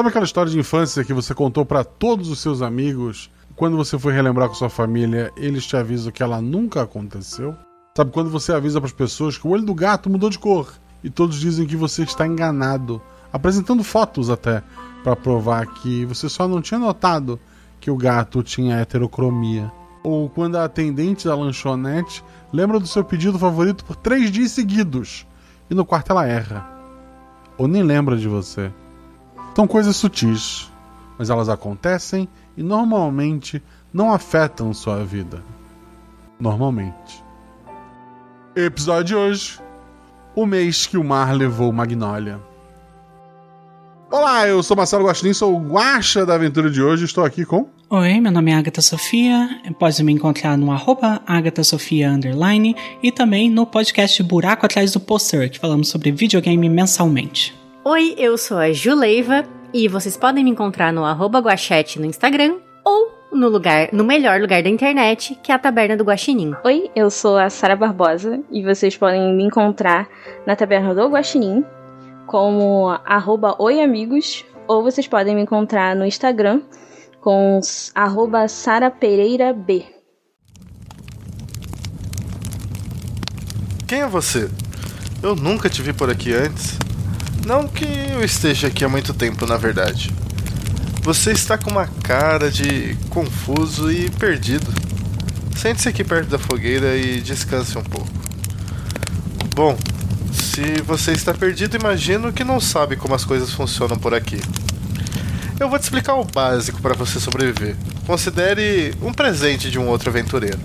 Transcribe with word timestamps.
Sabe 0.00 0.08
aquela 0.08 0.24
história 0.24 0.50
de 0.50 0.58
infância 0.58 1.04
que 1.04 1.12
você 1.12 1.34
contou 1.34 1.66
para 1.66 1.84
todos 1.84 2.30
os 2.30 2.40
seus 2.40 2.62
amigos? 2.62 3.30
Quando 3.54 3.76
você 3.76 3.98
foi 3.98 4.14
relembrar 4.14 4.48
com 4.48 4.54
sua 4.54 4.70
família, 4.70 5.30
eles 5.36 5.66
te 5.66 5.76
avisam 5.76 6.10
que 6.10 6.22
ela 6.22 6.40
nunca 6.40 6.80
aconteceu? 6.80 7.54
Sabe 7.94 8.10
quando 8.10 8.30
você 8.30 8.50
avisa 8.50 8.80
para 8.80 8.86
as 8.86 8.94
pessoas 8.94 9.36
que 9.36 9.46
o 9.46 9.50
olho 9.50 9.62
do 9.62 9.74
gato 9.74 10.08
mudou 10.08 10.30
de 10.30 10.38
cor 10.38 10.72
e 11.04 11.10
todos 11.10 11.38
dizem 11.38 11.66
que 11.66 11.76
você 11.76 12.02
está 12.02 12.26
enganado, 12.26 12.98
apresentando 13.30 13.84
fotos 13.84 14.30
até 14.30 14.62
para 15.04 15.14
provar 15.14 15.66
que 15.66 16.06
você 16.06 16.30
só 16.30 16.48
não 16.48 16.62
tinha 16.62 16.80
notado 16.80 17.38
que 17.78 17.90
o 17.90 17.96
gato 17.98 18.42
tinha 18.42 18.78
heterocromia? 18.78 19.70
Ou 20.02 20.30
quando 20.30 20.56
a 20.56 20.64
atendente 20.64 21.28
da 21.28 21.36
lanchonete 21.36 22.24
lembra 22.50 22.80
do 22.80 22.86
seu 22.86 23.04
pedido 23.04 23.38
favorito 23.38 23.84
por 23.84 23.96
três 23.96 24.30
dias 24.30 24.52
seguidos 24.52 25.26
e 25.68 25.74
no 25.74 25.84
quarto 25.84 26.12
ela 26.12 26.26
erra. 26.26 26.66
Ou 27.58 27.68
nem 27.68 27.82
lembra 27.82 28.16
de 28.16 28.28
você. 28.28 28.72
São 29.60 29.66
coisas 29.66 29.94
sutis, 29.94 30.72
mas 31.18 31.28
elas 31.28 31.50
acontecem 31.50 32.26
e 32.56 32.62
normalmente 32.62 33.62
não 33.92 34.10
afetam 34.10 34.72
sua 34.72 35.04
vida. 35.04 35.42
Normalmente. 36.40 37.22
Episódio 38.56 39.04
de 39.04 39.14
hoje: 39.14 39.60
O 40.34 40.46
mês 40.46 40.86
que 40.86 40.96
o 40.96 41.04
mar 41.04 41.34
levou 41.34 41.70
Magnólia. 41.74 42.40
Olá, 44.10 44.48
eu 44.48 44.62
sou 44.62 44.74
Marcelo 44.74 45.04
Guaxinim, 45.04 45.34
sou 45.34 45.54
o 45.54 45.60
Guaxa 45.60 46.24
da 46.24 46.36
aventura 46.36 46.70
de 46.70 46.80
hoje. 46.80 47.04
Estou 47.04 47.22
aqui 47.22 47.44
com. 47.44 47.68
Oi, 47.90 48.18
meu 48.18 48.32
nome 48.32 48.52
é 48.52 48.54
Agatha 48.54 48.80
Sofia. 48.80 49.60
Pode 49.78 50.02
me 50.02 50.14
encontrar 50.14 50.56
no 50.56 50.72
arroba 50.72 51.20
Underline 51.28 52.74
e 53.02 53.12
também 53.12 53.50
no 53.50 53.66
podcast 53.66 54.22
Buraco 54.22 54.64
Atrás 54.64 54.92
do 54.92 55.00
Poster, 55.00 55.50
que 55.50 55.58
falamos 55.58 55.88
sobre 55.88 56.10
videogame 56.10 56.66
mensalmente. 56.66 57.59
Oi, 57.82 58.14
eu 58.18 58.36
sou 58.36 58.58
a 58.58 58.70
Juleiva 58.74 59.42
e 59.72 59.88
vocês 59.88 60.14
podem 60.14 60.44
me 60.44 60.50
encontrar 60.50 60.92
no 60.92 61.02
arroba 61.02 61.38
Guachete 61.38 61.98
no 61.98 62.04
Instagram 62.04 62.58
ou 62.84 63.10
no 63.32 63.48
lugar, 63.48 63.88
no 63.90 64.04
melhor 64.04 64.38
lugar 64.38 64.62
da 64.62 64.68
internet, 64.68 65.34
que 65.42 65.50
é 65.50 65.54
a 65.54 65.58
Taberna 65.58 65.96
do 65.96 66.04
Guaxinim. 66.04 66.52
Oi, 66.62 66.90
eu 66.94 67.10
sou 67.10 67.38
a 67.38 67.48
Sara 67.48 67.74
Barbosa 67.74 68.42
e 68.50 68.62
vocês 68.62 68.98
podem 68.98 69.34
me 69.34 69.44
encontrar 69.44 70.06
na 70.46 70.54
Taberna 70.54 70.94
do 70.94 71.08
Guaxinim 71.08 71.64
como 72.26 72.90
arroba 73.02 73.56
oiamigos 73.58 74.44
ou 74.68 74.82
vocês 74.82 75.08
podem 75.08 75.34
me 75.34 75.40
encontrar 75.40 75.96
no 75.96 76.04
Instagram 76.04 76.60
com 77.18 77.60
arroba 77.94 78.46
Sara 78.46 78.90
Pereira 78.90 79.54
B. 79.54 79.86
Quem 83.88 84.02
é 84.02 84.06
você? 84.06 84.50
Eu 85.22 85.34
nunca 85.34 85.70
te 85.70 85.80
vi 85.80 85.94
por 85.94 86.10
aqui 86.10 86.34
antes. 86.34 86.78
Não 87.46 87.66
que 87.66 87.84
eu 87.84 88.22
esteja 88.22 88.68
aqui 88.68 88.84
há 88.84 88.88
muito 88.88 89.14
tempo, 89.14 89.46
na 89.46 89.56
verdade. 89.56 90.12
Você 91.02 91.32
está 91.32 91.56
com 91.56 91.70
uma 91.70 91.86
cara 91.86 92.50
de 92.50 92.94
confuso 93.08 93.90
e 93.90 94.10
perdido. 94.10 94.72
Sente-se 95.56 95.88
aqui 95.88 96.04
perto 96.04 96.28
da 96.28 96.38
fogueira 96.38 96.96
e 96.96 97.20
descanse 97.20 97.76
um 97.76 97.82
pouco. 97.82 98.10
Bom, 99.54 99.76
se 100.32 100.82
você 100.82 101.12
está 101.12 101.32
perdido, 101.32 101.76
imagino 101.76 102.32
que 102.32 102.44
não 102.44 102.60
sabe 102.60 102.96
como 102.96 103.14
as 103.14 103.24
coisas 103.24 103.52
funcionam 103.52 103.98
por 103.98 104.14
aqui. 104.14 104.40
Eu 105.58 105.68
vou 105.68 105.78
te 105.78 105.82
explicar 105.82 106.14
o 106.14 106.24
básico 106.24 106.80
para 106.80 106.94
você 106.94 107.18
sobreviver. 107.18 107.76
Considere 108.06 108.94
um 109.02 109.12
presente 109.12 109.70
de 109.70 109.78
um 109.78 109.88
outro 109.88 110.10
aventureiro. 110.10 110.58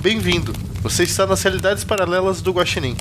Bem-vindo! 0.00 0.52
Você 0.82 1.02
está 1.04 1.26
nas 1.26 1.42
realidades 1.42 1.82
paralelas 1.82 2.40
do 2.40 2.52
Guaxinim. 2.52 2.96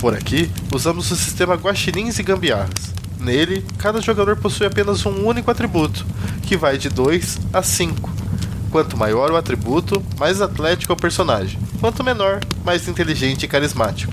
Por 0.00 0.14
aqui, 0.14 0.50
usamos 0.74 1.10
o 1.10 1.16
sistema 1.16 1.56
Guaxinins 1.56 2.18
e 2.18 2.22
Gambiarras. 2.22 2.94
Nele, 3.18 3.62
cada 3.76 4.00
jogador 4.00 4.34
possui 4.34 4.66
apenas 4.66 5.04
um 5.04 5.26
único 5.26 5.50
atributo, 5.50 6.06
que 6.46 6.56
vai 6.56 6.78
de 6.78 6.88
2 6.88 7.38
a 7.52 7.62
5. 7.62 8.10
Quanto 8.70 8.96
maior 8.96 9.30
o 9.30 9.36
atributo, 9.36 10.02
mais 10.18 10.40
atlético 10.40 10.90
é 10.90 10.94
o 10.94 10.98
personagem. 10.98 11.60
Quanto 11.80 12.02
menor, 12.02 12.40
mais 12.64 12.88
inteligente 12.88 13.42
e 13.42 13.48
carismático. 13.48 14.10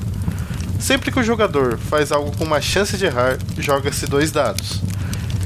Sempre 0.77 1.09
que 1.09 1.21
o 1.21 1.23
jogador 1.23 1.77
faz 1.77 2.11
algo 2.11 2.35
com 2.35 2.43
uma 2.43 2.59
chance 2.59 2.97
de 2.97 3.05
errar, 3.05 3.37
joga-se 3.57 4.05
dois 4.07 4.29
dados. 4.29 4.81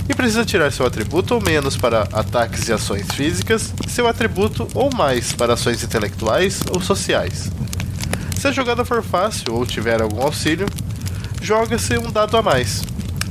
E 0.09 0.15
precisa 0.15 0.43
tirar 0.43 0.71
seu 0.71 0.87
atributo 0.87 1.35
ou 1.35 1.41
menos 1.41 1.77
para 1.77 2.09
ataques 2.11 2.67
e 2.67 2.73
ações 2.73 3.05
físicas, 3.11 3.71
seu 3.87 4.07
atributo 4.07 4.67
ou 4.73 4.91
mais 4.91 5.33
para 5.33 5.53
ações 5.53 5.83
intelectuais 5.83 6.61
ou 6.71 6.81
sociais. 6.81 7.51
Se 8.41 8.47
a 8.47 8.51
jogada 8.51 8.83
for 8.83 9.03
fácil 9.03 9.53
ou 9.53 9.67
tiver 9.67 10.01
algum 10.01 10.19
auxílio, 10.19 10.65
joga-se 11.39 11.95
um 11.99 12.11
dado 12.11 12.35
a 12.35 12.41
mais. 12.41 12.81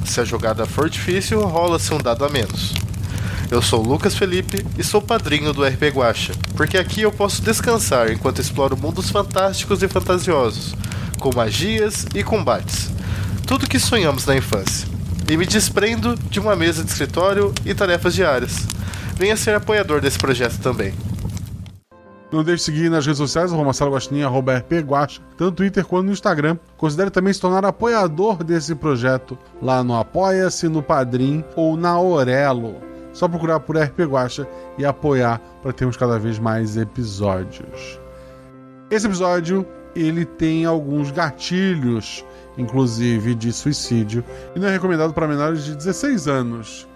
Se 0.06 0.20
a 0.20 0.24
jogada 0.24 0.64
for 0.66 0.88
difícil, 0.88 1.40
rola-se 1.40 1.92
um 1.92 1.98
dado 1.98 2.24
a 2.24 2.28
menos. 2.28 2.72
Eu 3.50 3.60
sou 3.60 3.82
Lucas 3.82 4.14
Felipe 4.14 4.64
e 4.78 4.84
sou 4.84 5.02
padrinho 5.02 5.52
do 5.52 5.64
RP 5.64 5.88
Guacha, 5.92 6.32
porque 6.54 6.78
aqui 6.78 7.00
eu 7.00 7.10
posso 7.10 7.42
descansar 7.42 8.12
enquanto 8.12 8.40
exploro 8.40 8.76
mundos 8.76 9.10
fantásticos 9.10 9.82
e 9.82 9.88
fantasiosos, 9.88 10.76
com 11.18 11.34
magias 11.34 12.06
e 12.14 12.22
combates. 12.22 12.92
Tudo 13.48 13.68
que 13.68 13.80
sonhamos 13.80 14.26
na 14.26 14.36
infância. 14.36 14.86
E 15.28 15.36
me 15.36 15.44
desprendo 15.44 16.14
de 16.14 16.38
uma 16.38 16.54
mesa 16.54 16.84
de 16.84 16.90
escritório 16.92 17.52
e 17.64 17.74
tarefas 17.74 18.14
diárias. 18.14 18.64
Venha 19.16 19.36
ser 19.36 19.56
apoiador 19.56 20.00
desse 20.00 20.18
projeto 20.18 20.60
também. 20.60 20.94
Não 22.32 22.44
deixe 22.44 22.58
de 22.58 22.76
seguir 22.76 22.90
nas 22.90 23.04
redes 23.04 23.18
sociais, 23.18 23.50
arroba 23.50 23.66
Marcelo 23.66 23.92
Guaxinim, 23.92 24.22
arroba 24.22 24.56
RP 24.58 24.74
Guaxa, 24.84 25.20
tanto 25.36 25.44
no 25.44 25.52
Twitter 25.52 25.84
quanto 25.84 26.06
no 26.06 26.12
Instagram. 26.12 26.56
Considere 26.76 27.10
também 27.10 27.32
se 27.32 27.40
tornar 27.40 27.64
apoiador 27.64 28.44
desse 28.44 28.74
projeto 28.74 29.36
lá 29.60 29.82
no 29.82 29.96
Apoia-se, 29.96 30.68
no 30.68 30.80
Padrim 30.80 31.44
ou 31.56 31.76
na 31.76 31.98
Orelo. 31.98 32.76
Só 33.12 33.26
procurar 33.26 33.58
por 33.58 33.76
RP 33.76 34.00
Guacha 34.02 34.46
e 34.78 34.84
apoiar 34.84 35.40
para 35.60 35.72
termos 35.72 35.96
cada 35.96 36.20
vez 36.20 36.38
mais 36.38 36.76
episódios. 36.76 37.98
Esse 38.88 39.06
episódio 39.06 39.66
ele 39.96 40.24
tem 40.24 40.64
alguns 40.64 41.10
gatilhos, 41.10 42.24
inclusive 42.56 43.34
de 43.34 43.52
suicídio, 43.52 44.24
e 44.54 44.58
não 44.60 44.68
é 44.68 44.70
recomendado 44.70 45.12
para 45.12 45.26
menores 45.26 45.64
de 45.64 45.74
16 45.74 46.28
anos. 46.28 46.88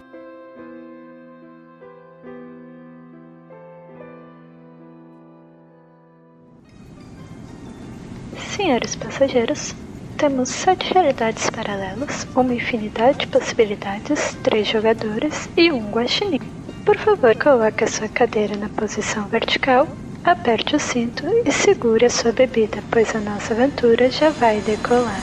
Senhores 8.55 8.95
passageiros, 8.95 9.75
temos 10.17 10.47
sete 10.47 10.93
realidades 10.93 11.49
paralelas, 11.49 12.25
uma 12.33 12.53
infinidade 12.53 13.17
de 13.17 13.27
possibilidades, 13.27 14.33
três 14.43 14.65
jogadores 14.65 15.49
e 15.57 15.73
um 15.73 15.91
guaxinim. 15.91 16.39
Por 16.85 16.95
favor, 16.97 17.35
coloque 17.35 17.83
a 17.83 17.87
sua 17.87 18.07
cadeira 18.07 18.55
na 18.55 18.69
posição 18.69 19.27
vertical, 19.27 19.85
aperte 20.23 20.73
o 20.73 20.79
cinto 20.79 21.25
e 21.45 21.51
segure 21.51 22.05
a 22.05 22.09
sua 22.09 22.31
bebida, 22.31 22.81
pois 22.89 23.13
a 23.13 23.19
nossa 23.19 23.53
aventura 23.53 24.09
já 24.09 24.29
vai 24.29 24.61
decolar. 24.61 25.21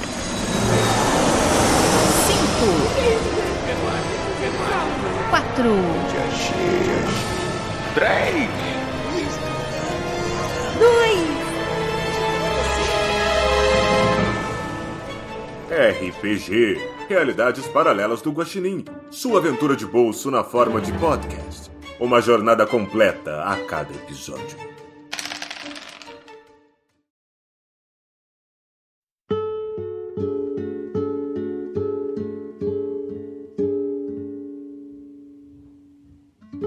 Cinco, 2.27 2.67
quatro, 5.31 5.75
Três! 7.95 8.73
dois, 10.83 11.12
RPG 15.73 16.79
Realidades 17.09 17.67
Paralelas 17.67 18.21
do 18.21 18.31
Guaxinim. 18.31 18.85
Sua 19.11 19.39
aventura 19.39 19.75
de 19.75 19.87
bolso 19.87 20.31
na 20.31 20.45
forma 20.45 20.83
de 20.83 20.93
podcast. 20.99 21.71
Uma 21.99 22.21
jornada 22.21 22.67
completa 22.67 23.43
a 23.43 23.57
cada 23.65 23.91
episódio. 23.95 24.59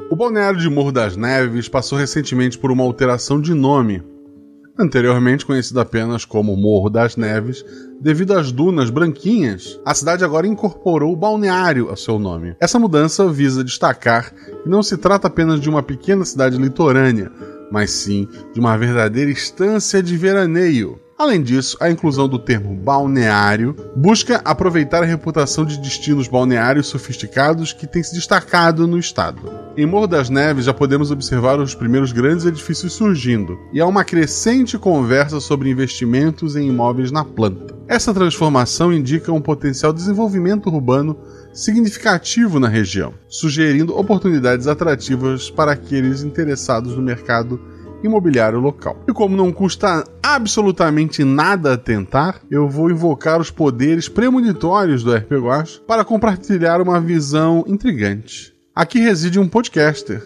O 0.09 0.15
balneário 0.15 0.59
de 0.59 0.67
Morro 0.67 0.91
das 0.91 1.15
Neves 1.15 1.69
passou 1.69 1.99
recentemente 1.99 2.57
por 2.57 2.71
uma 2.71 2.83
alteração 2.83 3.39
de 3.39 3.53
nome. 3.53 4.14
Anteriormente 4.77 5.45
conhecido 5.45 5.79
apenas 5.79 6.25
como 6.25 6.55
Morro 6.57 6.89
das 6.89 7.15
Neves, 7.15 7.63
devido 8.01 8.33
às 8.33 8.51
dunas 8.51 8.89
branquinhas, 8.89 9.79
a 9.85 9.93
cidade 9.93 10.25
agora 10.25 10.45
incorporou 10.45 11.13
o 11.13 11.15
balneário 11.15 11.89
ao 11.89 11.95
seu 11.95 12.19
nome. 12.19 12.57
Essa 12.59 12.77
mudança 12.77 13.31
visa 13.31 13.63
destacar 13.63 14.33
que 14.33 14.67
não 14.69 14.83
se 14.83 14.97
trata 14.97 15.27
apenas 15.27 15.61
de 15.61 15.69
uma 15.69 15.81
pequena 15.81 16.25
cidade 16.25 16.57
litorânea, 16.57 17.31
mas 17.71 17.89
sim 17.91 18.27
de 18.53 18.59
uma 18.59 18.77
verdadeira 18.77 19.31
estância 19.31 20.03
de 20.03 20.17
veraneio. 20.17 20.99
Além 21.17 21.41
disso, 21.41 21.77
a 21.79 21.89
inclusão 21.89 22.27
do 22.27 22.37
termo 22.37 22.75
balneário 22.75 23.73
busca 23.95 24.41
aproveitar 24.43 25.01
a 25.01 25.05
reputação 25.05 25.63
de 25.63 25.77
destinos 25.77 26.27
balneários 26.27 26.87
sofisticados 26.87 27.71
que 27.71 27.87
tem 27.87 28.03
se 28.03 28.13
destacado 28.13 28.85
no 28.85 28.99
estado. 28.99 29.49
Em 29.77 29.85
Morro 29.85 30.07
das 30.07 30.29
Neves 30.29 30.65
já 30.65 30.73
podemos 30.73 31.11
observar 31.11 31.57
os 31.57 31.73
primeiros 31.73 32.11
grandes 32.11 32.45
edifícios 32.45 32.91
surgindo, 32.91 33.57
e 33.71 33.79
há 33.79 33.85
uma 33.85 34.03
crescente 34.03 34.77
conversa 34.77 35.39
sobre 35.39 35.69
investimentos 35.69 36.57
em 36.57 36.67
imóveis 36.67 37.13
na 37.13 37.23
planta. 37.23 37.73
Essa 37.87 38.13
transformação 38.13 38.91
indica 38.91 39.31
um 39.31 39.39
potencial 39.39 39.93
desenvolvimento 39.93 40.67
urbano 40.67 41.17
significativo 41.53 42.59
na 42.59 42.67
região, 42.67 43.13
sugerindo 43.29 43.97
oportunidades 43.97 44.67
atrativas 44.67 45.49
para 45.49 45.71
aqueles 45.71 46.23
interessados 46.23 46.93
no 46.93 47.01
mercado 47.01 47.57
imobiliário 48.05 48.59
local. 48.59 49.03
E 49.07 49.13
como 49.13 49.35
não 49.35 49.51
custa 49.51 50.03
absolutamente 50.21 51.23
nada 51.23 51.77
tentar, 51.77 52.41
eu 52.49 52.67
vou 52.69 52.89
invocar 52.89 53.39
os 53.39 53.51
poderes 53.51 54.07
premonitórios 54.07 55.03
do 55.03 55.13
RP 55.13 55.31
Guacha 55.33 55.81
para 55.87 56.05
compartilhar 56.05 56.81
uma 56.81 56.99
visão 56.99 57.63
intrigante. 57.67 58.53
Aqui 58.75 58.99
reside 58.99 59.39
um 59.39 59.47
podcaster, 59.47 60.21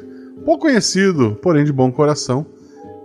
pouco 0.45 0.65
conhecido, 0.65 1.37
porém 1.41 1.63
de 1.63 1.71
bom 1.71 1.91
coração, 1.91 2.45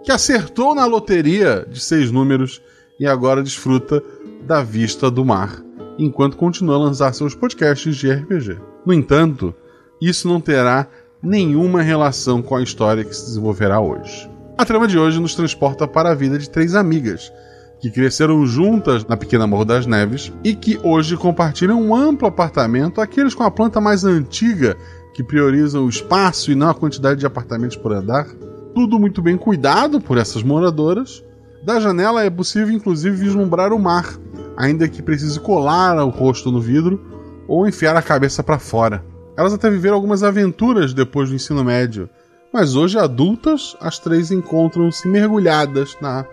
que 0.03 0.13
acertou 0.13 0.75
na 0.75 0.87
loteria 0.87 1.67
de 1.69 1.81
seis 1.81 2.11
números 2.11 2.63
e 2.99 3.07
agora 3.07 3.43
desfruta 3.43 4.03
da 4.47 4.63
vista 4.63 5.11
do 5.11 5.25
mar, 5.25 5.63
enquanto 5.99 6.37
continua 6.37 6.77
a 6.77 6.79
lançar 6.79 7.13
seus 7.15 7.35
podcasts 7.35 7.97
de 7.97 8.11
RPG. 8.11 8.59
No 8.85 8.93
entanto, 8.93 9.55
isso 10.01 10.29
não 10.29 10.41
terá 10.41 10.87
nenhuma 11.23 11.81
relação 11.83 12.43
com 12.43 12.55
a 12.55 12.63
história 12.63 13.05
que 13.05 13.17
se 13.17 13.25
desenvolverá 13.25 13.81
hoje. 13.81 14.34
A 14.57 14.65
trama 14.65 14.87
de 14.87 14.97
hoje 14.97 15.21
nos 15.21 15.35
transporta 15.35 15.87
para 15.87 16.11
a 16.11 16.15
vida 16.15 16.39
de 16.39 16.49
três 16.49 16.77
amigas 16.77 17.33
que 17.81 17.91
cresceram 17.91 18.47
juntas 18.47 19.05
na 19.05 19.17
pequena 19.17 19.49
Morro 19.49 19.65
das 19.65 19.85
Neves 19.85 20.33
e 20.45 20.55
que 20.55 20.79
hoje 20.85 21.17
compartilham 21.17 21.83
um 21.83 21.95
amplo 21.95 22.29
apartamento, 22.29 23.01
aqueles 23.01 23.35
com 23.35 23.43
a 23.43 23.51
planta 23.51 23.81
mais 23.81 24.05
antiga 24.05 24.77
que 25.13 25.25
priorizam 25.25 25.85
o 25.85 25.89
espaço 25.89 26.53
e 26.53 26.55
não 26.55 26.71
a 26.71 26.75
quantidade 26.75 27.19
de 27.19 27.27
apartamentos 27.27 27.77
por 27.77 27.93
andar. 27.93 28.27
Tudo 28.75 28.99
muito 28.99 29.21
bem 29.21 29.37
cuidado 29.37 30.01
por 30.01 30.19
essas 30.19 30.45
moradoras. 30.45 31.23
Da 31.65 31.81
janela 31.81 32.25
é 32.25 32.31
possível 32.31 32.73
inclusive 32.73 33.17
vislumbrar 33.17 33.73
o 33.73 33.79
mar, 33.79 34.17
ainda 34.57 34.89
que 34.89 35.03
precise 35.03 35.41
colar 35.41 35.97
o 35.97 36.11
rosto 36.11 36.53
no 36.53 36.61
vidro 36.61 37.05
ou 37.49 37.67
enfiar 37.67 37.97
a 37.97 38.03
cabeça 38.03 38.41
para 38.41 38.61
fora. 38.61 39.05
Elas 39.37 39.53
até 39.53 39.69
viveram 39.69 39.97
algumas 39.97 40.23
aventuras 40.23 40.95
depois 40.95 41.29
do 41.29 41.35
ensino 41.35 41.65
médio, 41.65 42.09
mas 42.55 42.77
hoje, 42.77 42.97
adultas, 42.97 43.77
as 43.81 43.99
três 43.99 44.31
encontram-se 44.31 45.09
mergulhadas 45.09 45.97
na 46.01 46.25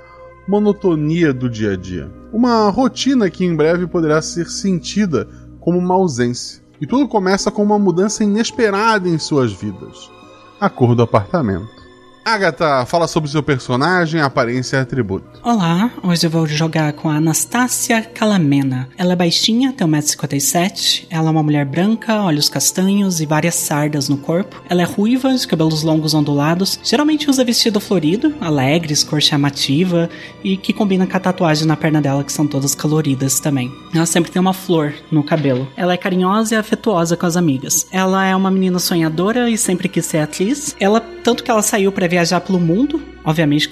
monotonia 0.47 1.33
do 1.33 1.49
dia 1.49 1.71
a 1.71 1.75
dia. 1.75 2.11
Uma 2.31 2.69
rotina 2.69 3.27
que 3.27 3.43
em 3.43 3.55
breve 3.55 3.87
poderá 3.87 4.21
ser 4.21 4.47
sentida 4.47 5.27
como 5.59 5.79
uma 5.79 5.95
ausência. 5.95 6.61
E 6.79 6.85
tudo 6.85 7.07
começa 7.07 7.49
com 7.49 7.63
uma 7.63 7.79
mudança 7.79 8.23
inesperada 8.23 9.09
em 9.09 9.17
suas 9.17 9.51
vidas 9.51 10.11
a 10.59 10.69
cor 10.69 10.93
do 10.93 11.01
apartamento. 11.01 11.80
Agatha, 12.23 12.85
fala 12.85 13.07
sobre 13.07 13.31
seu 13.31 13.41
personagem, 13.41 14.21
aparência 14.21 14.77
e 14.77 14.79
atributo. 14.79 15.41
Olá, 15.43 15.91
hoje 16.03 16.27
eu 16.27 16.29
vou 16.29 16.45
jogar 16.45 16.93
com 16.93 17.09
a 17.09 17.15
Anastácia 17.15 18.03
Calamena. 18.03 18.87
Ela 18.95 19.13
é 19.13 19.15
baixinha, 19.15 19.73
tem 19.73 19.87
1,57m, 19.87 21.07
ela 21.09 21.29
é 21.29 21.31
uma 21.31 21.41
mulher 21.41 21.65
branca, 21.65 22.21
olhos 22.21 22.47
castanhos 22.47 23.19
e 23.21 23.25
várias 23.25 23.55
sardas 23.55 24.07
no 24.07 24.17
corpo. 24.17 24.61
Ela 24.69 24.83
é 24.83 24.85
ruiva, 24.85 25.33
de 25.33 25.47
cabelos 25.47 25.81
longos 25.81 26.13
ondulados, 26.13 26.79
geralmente 26.83 27.27
usa 27.27 27.43
vestido 27.43 27.79
florido, 27.79 28.35
alegres, 28.39 29.03
cor 29.03 29.19
chamativa 29.19 30.07
e 30.43 30.57
que 30.57 30.73
combina 30.73 31.07
com 31.07 31.17
a 31.17 31.19
tatuagem 31.19 31.65
na 31.65 31.75
perna 31.75 32.01
dela, 32.01 32.23
que 32.23 32.31
são 32.31 32.45
todas 32.45 32.75
coloridas 32.75 33.39
também. 33.39 33.73
Ela 33.95 34.05
sempre 34.05 34.31
tem 34.31 34.39
uma 34.39 34.53
flor 34.53 34.93
no 35.11 35.23
cabelo. 35.23 35.67
Ela 35.75 35.93
é 35.93 35.97
carinhosa 35.97 36.53
e 36.53 36.57
afetuosa 36.57 37.17
com 37.17 37.25
as 37.25 37.35
amigas. 37.35 37.87
Ela 37.91 38.27
é 38.27 38.35
uma 38.35 38.51
menina 38.51 38.77
sonhadora 38.77 39.49
e 39.49 39.57
sempre 39.57 39.89
quis 39.89 40.05
ser 40.05 40.19
atriz. 40.19 40.75
Ela, 40.79 41.01
tanto 41.23 41.43
que 41.43 41.49
ela 41.49 41.63
saiu 41.63 41.91
para 41.91 42.10
viajar 42.11 42.41
pelo 42.41 42.59
mundo, 42.59 43.01
obviamente 43.23 43.69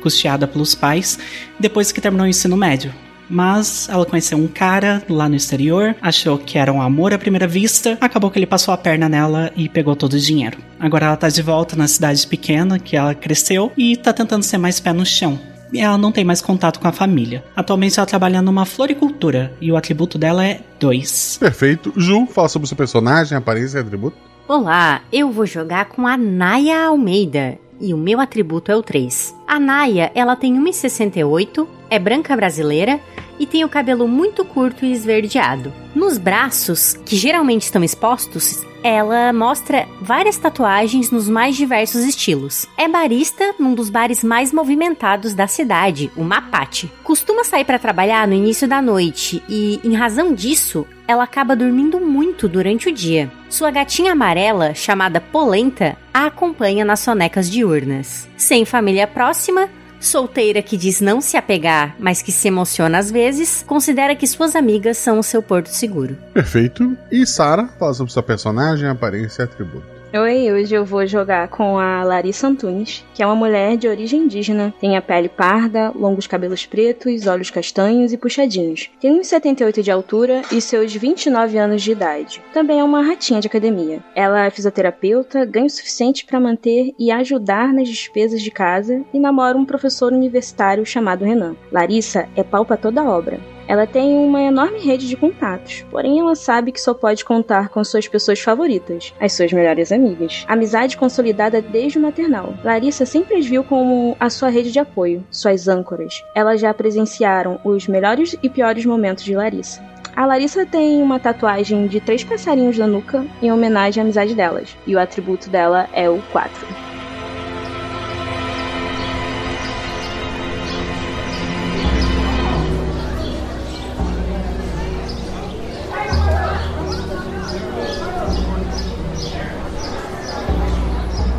custeada 0.00 0.46
pelos 0.46 0.74
pais, 0.74 1.18
depois 1.58 1.90
que 1.90 2.00
terminou 2.00 2.24
o 2.24 2.30
ensino 2.30 2.56
médio. 2.56 2.94
Mas 3.28 3.88
ela 3.88 4.06
conheceu 4.06 4.38
um 4.38 4.46
cara 4.46 5.02
lá 5.08 5.28
no 5.28 5.34
exterior, 5.34 5.96
achou 6.00 6.38
que 6.38 6.58
era 6.58 6.72
um 6.72 6.80
amor 6.80 7.12
à 7.12 7.18
primeira 7.18 7.48
vista, 7.48 7.98
acabou 8.00 8.30
que 8.30 8.38
ele 8.38 8.46
passou 8.46 8.72
a 8.72 8.76
perna 8.76 9.08
nela 9.08 9.50
e 9.56 9.68
pegou 9.68 9.96
todo 9.96 10.12
o 10.12 10.18
dinheiro. 10.18 10.58
Agora 10.78 11.06
ela 11.06 11.16
tá 11.16 11.28
de 11.28 11.42
volta 11.42 11.74
na 11.74 11.88
cidade 11.88 12.26
pequena 12.26 12.78
que 12.78 12.96
ela 12.96 13.14
cresceu 13.14 13.72
e 13.76 13.96
tá 13.96 14.12
tentando 14.12 14.44
ser 14.44 14.58
mais 14.58 14.78
pé 14.78 14.92
no 14.92 15.06
chão. 15.06 15.38
E 15.72 15.80
ela 15.80 15.98
não 15.98 16.12
tem 16.12 16.22
mais 16.22 16.40
contato 16.40 16.78
com 16.78 16.86
a 16.86 16.92
família. 16.92 17.42
Atualmente 17.56 17.98
ela 17.98 18.06
trabalha 18.06 18.40
numa 18.40 18.66
floricultura 18.66 19.52
e 19.60 19.72
o 19.72 19.76
atributo 19.76 20.16
dela 20.18 20.44
é 20.44 20.60
2. 20.78 21.38
Perfeito. 21.40 21.92
Ju, 21.96 22.26
fala 22.26 22.48
sobre 22.48 22.66
o 22.66 22.68
seu 22.68 22.76
personagem, 22.76 23.36
aparência 23.36 23.78
e 23.78 23.80
atributo. 23.80 24.16
Olá, 24.46 25.00
eu 25.10 25.32
vou 25.32 25.46
jogar 25.46 25.86
com 25.86 26.06
a 26.06 26.18
Naya 26.18 26.84
Almeida 26.84 27.58
e 27.80 27.92
o 27.92 27.96
meu 27.96 28.20
atributo 28.20 28.70
é 28.70 28.76
o 28.76 28.82
3. 28.82 29.34
A 29.46 29.58
Naya, 29.58 30.10
ela 30.14 30.36
tem 30.36 30.54
1,68, 30.58 31.66
é 31.90 31.98
branca 31.98 32.34
brasileira 32.36 33.00
e 33.38 33.46
tem 33.46 33.64
o 33.64 33.68
cabelo 33.68 34.06
muito 34.06 34.44
curto 34.44 34.84
e 34.84 34.92
esverdeado. 34.92 35.72
Nos 35.94 36.18
braços, 36.18 36.94
que 37.04 37.16
geralmente 37.16 37.62
estão 37.62 37.82
expostos, 37.82 38.62
ela 38.84 39.32
mostra 39.32 39.88
várias 39.98 40.36
tatuagens 40.36 41.10
nos 41.10 41.26
mais 41.26 41.56
diversos 41.56 42.04
estilos. 42.04 42.66
É 42.76 42.86
barista 42.86 43.54
num 43.58 43.74
dos 43.74 43.88
bares 43.88 44.22
mais 44.22 44.52
movimentados 44.52 45.32
da 45.32 45.46
cidade, 45.46 46.12
o 46.14 46.22
Mapate. 46.22 46.92
Costuma 47.02 47.44
sair 47.44 47.64
para 47.64 47.78
trabalhar 47.78 48.28
no 48.28 48.34
início 48.34 48.68
da 48.68 48.82
noite 48.82 49.42
e, 49.48 49.80
em 49.82 49.94
razão 49.94 50.34
disso, 50.34 50.86
ela 51.08 51.24
acaba 51.24 51.56
dormindo 51.56 51.98
muito 51.98 52.46
durante 52.46 52.90
o 52.90 52.92
dia. 52.92 53.32
Sua 53.48 53.70
gatinha 53.70 54.12
amarela, 54.12 54.74
chamada 54.74 55.18
Polenta, 55.18 55.96
a 56.12 56.26
acompanha 56.26 56.84
nas 56.84 57.00
sonecas 57.00 57.50
diurnas. 57.50 58.28
Sem 58.36 58.66
família 58.66 59.06
próxima, 59.06 59.70
solteira 60.06 60.62
que 60.62 60.76
diz 60.76 61.00
não 61.00 61.20
se 61.20 61.36
apegar, 61.36 61.96
mas 61.98 62.22
que 62.22 62.32
se 62.32 62.48
emociona 62.48 62.98
às 62.98 63.10
vezes, 63.10 63.64
considera 63.66 64.14
que 64.14 64.26
suas 64.26 64.54
amigas 64.54 64.98
são 64.98 65.18
o 65.18 65.22
seu 65.22 65.42
porto 65.42 65.68
seguro. 65.68 66.16
Perfeito. 66.32 66.96
E 67.10 67.26
Sara, 67.26 67.68
fala 67.78 67.94
sobre 67.94 68.12
sua 68.12 68.22
personagem, 68.22 68.88
aparência 68.88 69.42
e 69.42 69.44
atributo. 69.44 69.93
Oi, 70.16 70.52
hoje 70.52 70.72
eu 70.72 70.84
vou 70.84 71.04
jogar 71.08 71.48
com 71.48 71.76
a 71.76 72.04
Larissa 72.04 72.46
Antunes, 72.46 73.04
que 73.12 73.20
é 73.20 73.26
uma 73.26 73.34
mulher 73.34 73.76
de 73.76 73.88
origem 73.88 74.20
indígena. 74.20 74.72
Tem 74.80 74.96
a 74.96 75.02
pele 75.02 75.28
parda, 75.28 75.90
longos 75.90 76.28
cabelos 76.28 76.64
pretos, 76.64 77.26
olhos 77.26 77.50
castanhos 77.50 78.12
e 78.12 78.16
puxadinhos. 78.16 78.88
Tem 79.00 79.20
1,78 79.20 79.82
de 79.82 79.90
altura 79.90 80.42
e 80.52 80.60
seus 80.60 80.94
29 80.94 81.58
anos 81.58 81.82
de 81.82 81.90
idade. 81.90 82.40
Também 82.52 82.78
é 82.78 82.84
uma 82.84 83.02
ratinha 83.02 83.40
de 83.40 83.48
academia. 83.48 84.04
Ela 84.14 84.44
é 84.44 84.50
fisioterapeuta, 84.50 85.44
ganha 85.44 85.66
o 85.66 85.70
suficiente 85.70 86.24
para 86.24 86.38
manter 86.38 86.94
e 86.96 87.10
ajudar 87.10 87.72
nas 87.72 87.88
despesas 87.88 88.40
de 88.40 88.52
casa 88.52 89.02
e 89.12 89.18
namora 89.18 89.58
um 89.58 89.64
professor 89.64 90.12
universitário 90.12 90.86
chamado 90.86 91.24
Renan. 91.24 91.56
Larissa 91.72 92.28
é 92.36 92.44
pau 92.44 92.64
pra 92.64 92.76
toda 92.76 93.02
obra. 93.02 93.40
Ela 93.66 93.86
tem 93.86 94.16
uma 94.16 94.42
enorme 94.42 94.78
rede 94.78 95.08
de 95.08 95.16
contatos, 95.16 95.84
porém 95.90 96.20
ela 96.20 96.34
sabe 96.34 96.72
que 96.72 96.80
só 96.80 96.92
pode 96.92 97.24
contar 97.24 97.68
com 97.68 97.82
suas 97.82 98.06
pessoas 98.06 98.40
favoritas, 98.40 99.12
as 99.20 99.32
suas 99.32 99.52
melhores 99.52 99.90
amigas. 99.90 100.44
Amizade 100.48 100.96
consolidada 100.96 101.62
desde 101.62 101.98
o 101.98 102.02
maternal. 102.02 102.54
Larissa 102.62 103.06
sempre 103.06 103.36
as 103.36 103.46
viu 103.46 103.64
como 103.64 104.16
a 104.20 104.28
sua 104.28 104.48
rede 104.48 104.70
de 104.70 104.78
apoio, 104.78 105.24
suas 105.30 105.68
âncoras. 105.68 106.22
Elas 106.34 106.60
já 106.60 106.72
presenciaram 106.74 107.60
os 107.64 107.88
melhores 107.88 108.36
e 108.42 108.48
piores 108.48 108.84
momentos 108.84 109.24
de 109.24 109.34
Larissa. 109.34 109.82
A 110.14 110.26
Larissa 110.26 110.64
tem 110.64 111.02
uma 111.02 111.18
tatuagem 111.18 111.88
de 111.88 112.00
três 112.00 112.22
passarinhos 112.22 112.78
na 112.78 112.86
nuca 112.86 113.26
em 113.42 113.50
homenagem 113.50 114.00
à 114.00 114.04
amizade 114.04 114.34
delas, 114.34 114.76
e 114.86 114.94
o 114.94 115.00
atributo 115.00 115.50
dela 115.50 115.88
é 115.92 116.08
o 116.08 116.22
4. 116.30 116.93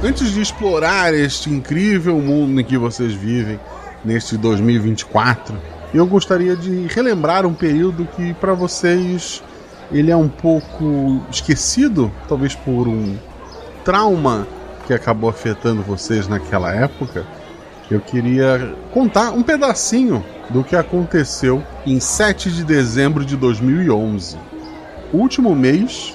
Antes 0.06 0.34
de 0.34 0.40
explorar 0.40 1.16
este 1.16 1.50
incrível 1.50 2.20
mundo 2.20 2.62
em 2.62 2.64
que 2.64 2.78
vocês 2.78 3.12
vivem 3.12 3.60
neste 4.04 4.38
2024, 4.38 5.58
eu 5.96 6.06
gostaria 6.06 6.56
de 6.56 6.86
relembrar 6.86 7.44
um 7.44 7.56
período 7.56 8.08
que 8.16 8.32
para 8.36 8.54
vocês 8.54 9.42
ele 9.92 10.12
é 10.12 10.16
um 10.16 10.30
pouco 10.30 11.24
esquecido, 11.32 12.12
talvez 12.28 12.54
por 12.54 12.88
um 12.88 13.18
trauma 13.84 14.48
que 14.86 14.94
acabou 14.94 15.28
afetando 15.28 15.82
vocês 15.82 16.28
naquela 16.28 16.72
época. 16.72 17.26
Eu 17.90 18.00
queria 18.00 18.76
contar 18.92 19.32
um 19.32 19.42
pedacinho 19.42 20.24
do 20.52 20.64
que 20.64 20.76
aconteceu 20.76 21.64
em 21.84 22.00
7 22.00 22.52
de 22.52 22.64
dezembro 22.64 23.26
de 23.26 23.36
2011. 23.36 24.38
O 25.12 25.18
último 25.18 25.56
mês 25.56 26.15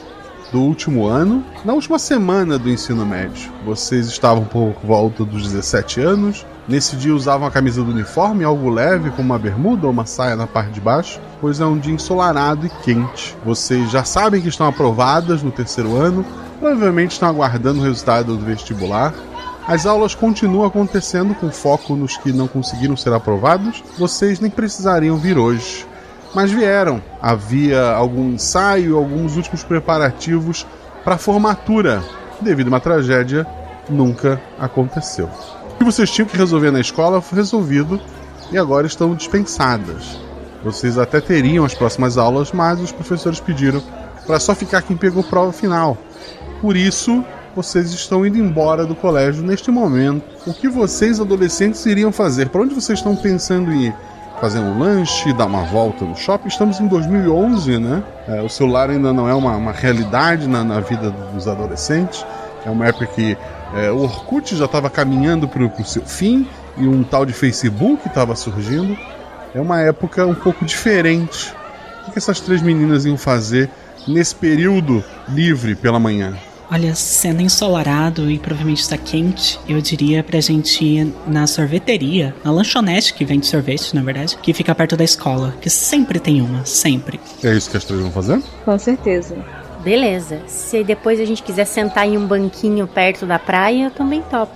do 0.53 0.61
último 0.61 1.07
ano, 1.07 1.45
na 1.65 1.73
última 1.73 1.99
semana 1.99 2.59
do 2.59 2.69
ensino 2.71 3.07
médio. 3.07 3.53
Vocês 3.65 4.07
estavam 4.07 4.45
por 4.45 4.75
volta 4.83 5.25
dos 5.25 5.45
17 5.45 6.01
anos, 6.01 6.45
Nesse 6.71 6.95
dia 6.95 7.13
usavam 7.13 7.49
a 7.49 7.51
camisa 7.51 7.83
do 7.83 7.91
uniforme, 7.91 8.45
algo 8.45 8.71
leve, 8.71 9.11
como 9.11 9.23
uma 9.23 9.39
bermuda 9.41 9.87
ou 9.89 9.93
uma 9.93 10.07
saia 10.07 10.37
na 10.37 10.47
parte 10.47 10.71
de 10.71 10.81
baixo, 10.81 11.21
pois 11.41 11.59
é 11.59 11.67
um 11.67 11.77
dia 11.77 11.93
ensolarado 11.93 12.65
e 12.65 12.71
quente. 12.85 13.37
Vocês 13.45 13.91
já 13.91 14.05
sabem 14.05 14.41
que 14.41 14.49
estão 14.49 14.69
aprovadas 14.69 15.43
no 15.43 15.51
terceiro 15.51 15.97
ano, 15.97 16.25
provavelmente 16.61 17.11
estão 17.11 17.29
aguardando 17.29 17.81
o 17.81 17.83
resultado 17.83 18.37
do 18.37 18.45
vestibular. 18.45 19.13
As 19.67 19.85
aulas 19.85 20.15
continuam 20.15 20.65
acontecendo 20.65 21.35
com 21.35 21.51
foco 21.51 21.97
nos 21.97 22.17
que 22.17 22.33
não 22.33 22.47
conseguiram 22.47 22.97
ser 22.97 23.13
aprovados. 23.13 23.83
Vocês 23.99 24.39
nem 24.39 24.49
precisariam 24.49 25.17
vir 25.17 25.39
hoje. 25.39 25.85
Mas 26.35 26.51
vieram. 26.51 27.03
Havia 27.21 27.91
algum 27.91 28.31
ensaio, 28.31 28.97
alguns 28.97 29.37
últimos 29.37 29.63
preparativos 29.63 30.67
para 31.05 31.17
a 31.17 31.19
formatura. 31.19 32.03
Devido 32.41 32.69
a 32.69 32.71
uma 32.71 32.81
tragédia, 32.81 33.47
nunca 33.89 34.41
aconteceu. 34.59 35.29
O 35.75 35.79
que 35.79 35.85
vocês 35.85 36.11
tinham 36.11 36.29
que 36.29 36.37
resolver 36.37 36.71
na 36.71 36.81
escola 36.81 37.21
foi 37.21 37.39
resolvido 37.39 38.01
e 38.53 38.59
agora 38.59 38.87
estão 38.87 39.15
dispensadas. 39.15 40.19
Vocês 40.63 40.99
até 40.99 41.21
teriam 41.21 41.65
as 41.65 41.75
próximas 41.75 42.19
aulas, 42.19 42.53
mas 42.53 42.81
os 42.81 42.93
professores 42.93 43.41
pediram 43.41 43.83
para 44.27 44.39
só 44.39 44.55
ficar 44.55 44.83
quem 44.83 44.97
pegou 44.97 45.23
prova 45.25 45.53
final. 45.53 45.97
Por 46.61 46.77
isso, 46.77 47.25
vocês 47.57 47.91
estão 47.93 48.25
indo 48.25 48.39
embora 48.39 48.85
do 48.85 48.95
colégio 48.95 49.43
neste 49.43 49.71
momento. 49.71 50.23
O 50.47 50.53
que 50.53 50.69
vocês, 50.69 51.19
adolescentes, 51.19 51.85
iriam 51.87 52.13
fazer? 52.13 52.49
Para 52.51 52.61
onde 52.61 52.75
vocês 52.75 52.99
estão 52.99 53.17
pensando 53.17 53.73
em 53.73 53.87
ir? 53.87 53.95
Fazer 54.41 54.59
um 54.59 54.79
lanche, 54.79 55.35
dar 55.35 55.45
uma 55.45 55.65
volta 55.65 56.03
no 56.03 56.17
shopping? 56.17 56.49
Estamos 56.49 56.81
em 56.81 56.87
2011, 56.87 57.79
né? 57.79 58.03
É, 58.27 58.41
o 58.41 58.49
celular 58.49 58.89
ainda 58.89 59.13
não 59.13 59.29
é 59.29 59.35
uma, 59.35 59.55
uma 59.55 59.73
realidade 59.73 60.49
na, 60.49 60.65
na, 60.65 60.81
vida 60.81 61.11
dos 61.11 61.47
adolescentes. 61.47 62.25
É 62.65 62.71
uma 62.71 62.87
época 62.87 63.07
que 63.07 63.37
é, 63.75 63.91
o 63.91 63.99
Orkut 63.99 64.57
já 64.57 64.65
estava 64.65 64.89
caminhando 64.89 65.47
para 65.47 65.63
o 65.63 65.85
seu 65.85 66.07
fim 66.07 66.49
e 66.79 66.89
um 66.89 67.03
tal 67.03 67.27
de 67.27 67.35
Facebook 67.35 68.09
estava 68.09 68.35
surgindo. 68.35 68.97
É 69.55 69.61
uma 69.61 69.83
época 69.83 70.27
um 70.27 70.35
pouco 70.35 70.65
diferente. 70.65 71.55
O 72.09 72.11
que 72.11 72.17
essas 72.17 72.41
três 72.41 72.63
meninas 72.63 73.05
iam 73.05 73.19
fazer 73.19 73.69
nesse 74.09 74.35
período 74.35 75.05
livre 75.29 75.75
pela 75.75 76.01
manhã? 76.01 76.35
Olha, 76.73 76.95
sendo 76.95 77.43
ensolarado 77.43 78.31
e 78.31 78.39
provavelmente 78.39 78.83
está 78.83 78.97
quente, 78.97 79.59
eu 79.69 79.81
diria 79.81 80.23
pra 80.23 80.41
gente 80.41 80.85
ir 80.85 81.13
na 81.27 81.45
sorveteria, 81.47 82.33
na 82.45 82.53
lanchonete 82.53 83.13
que 83.13 83.25
vende 83.25 83.47
sorvete, 83.47 83.93
na 83.93 84.03
verdade, 84.03 84.37
que 84.37 84.53
fica 84.53 84.73
perto 84.73 84.97
da 84.97 85.03
escola, 85.03 85.53
que 85.61 85.69
sempre 85.69 86.21
tem 86.21 86.41
uma, 86.41 86.65
sempre. 86.65 87.19
É 87.43 87.53
isso 87.53 87.69
que 87.69 87.77
as 87.77 87.85
três 87.85 88.01
vão 88.01 88.13
fazer? 88.13 88.41
Com 88.65 88.79
certeza. 88.79 89.37
Beleza. 89.83 90.43
Se 90.47 90.85
depois 90.85 91.19
a 91.19 91.25
gente 91.25 91.43
quiser 91.43 91.65
sentar 91.65 92.07
em 92.07 92.17
um 92.17 92.25
banquinho 92.25 92.87
perto 92.87 93.27
da 93.27 93.39
praia, 93.39 93.87
eu 93.87 93.91
também 93.91 94.23
topo. 94.23 94.55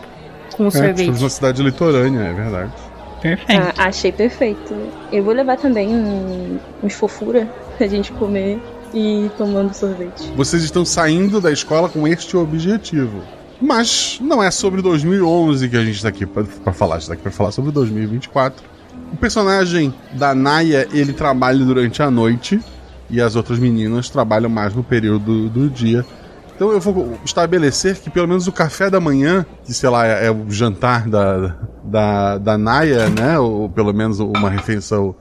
Com 0.57 0.65
um 0.65 0.69
é, 0.69 0.71
sorvete. 0.71 1.01
Estamos 1.01 1.21
numa 1.21 1.31
cidade 1.31 1.63
litorânea, 1.63 2.21
é 2.21 2.33
verdade. 2.33 2.73
Perfeito. 3.21 3.73
Ah, 3.77 3.87
achei 3.89 4.13
perfeito. 4.13 4.77
Eu 5.11 5.25
vou 5.25 5.35
levar 5.35 5.57
também 5.57 5.89
um, 5.89 6.59
uns 6.83 6.93
fofura 6.93 7.49
pra 7.77 7.87
gente 7.89 8.13
comer 8.13 8.61
e 8.95 9.31
tomando 9.37 9.75
sorvete. 9.75 10.33
Vocês 10.37 10.63
estão 10.63 10.85
saindo 10.85 11.41
da 11.41 11.51
escola 11.51 11.89
com 11.89 12.07
este 12.07 12.37
objetivo. 12.37 13.23
Mas 13.61 14.19
não 14.21 14.43
é 14.43 14.51
sobre 14.51 14.83
2011 14.83 15.69
que 15.69 15.77
a 15.77 15.85
gente 15.85 15.97
está 15.97 16.09
aqui 16.09 16.27
para 16.27 16.73
falar, 16.73 16.97
a 16.97 16.99
gente 16.99 17.03
está 17.03 17.15
aqui 17.15 17.23
para 17.23 17.33
falar 17.33 17.51
sobre 17.51 17.71
2024. 17.73 18.65
O 19.13 19.17
personagem 19.17 19.95
da 20.13 20.35
Naya, 20.35 20.89
ele 20.93 21.13
trabalha 21.13 21.65
durante 21.65 22.03
a 22.03 22.11
noite 22.11 22.61
e 23.09 23.21
as 23.21 23.37
outras 23.37 23.59
meninas 23.59 24.09
trabalham 24.09 24.51
mais 24.51 24.75
no 24.75 24.83
período 24.83 25.49
do, 25.49 25.69
dia. 25.69 26.05
Então 26.55 26.71
eu 26.71 26.81
vou 26.81 27.19
estabelecer 27.25 27.97
que 27.97 28.11
pelo 28.11 28.29
menos 28.29 28.47
o 28.47 28.53
café 28.53 28.91
da 28.91 29.01
manhã, 29.01 29.45
que 29.65 29.73
sei 29.73 29.89
lá, 29.89 30.07
é, 30.07 30.27
é 30.27 30.31
o 30.31 30.51
jantar 30.51 31.09
da, 31.09 31.57
da, 31.83 32.39
da 32.39 32.59
Naya, 32.59 33.09
né? 33.09 33.39
Ou 33.39 33.69
pelo 33.69 33.93
menos 33.93 34.21
uma 34.21 34.51
refeição 34.51 35.15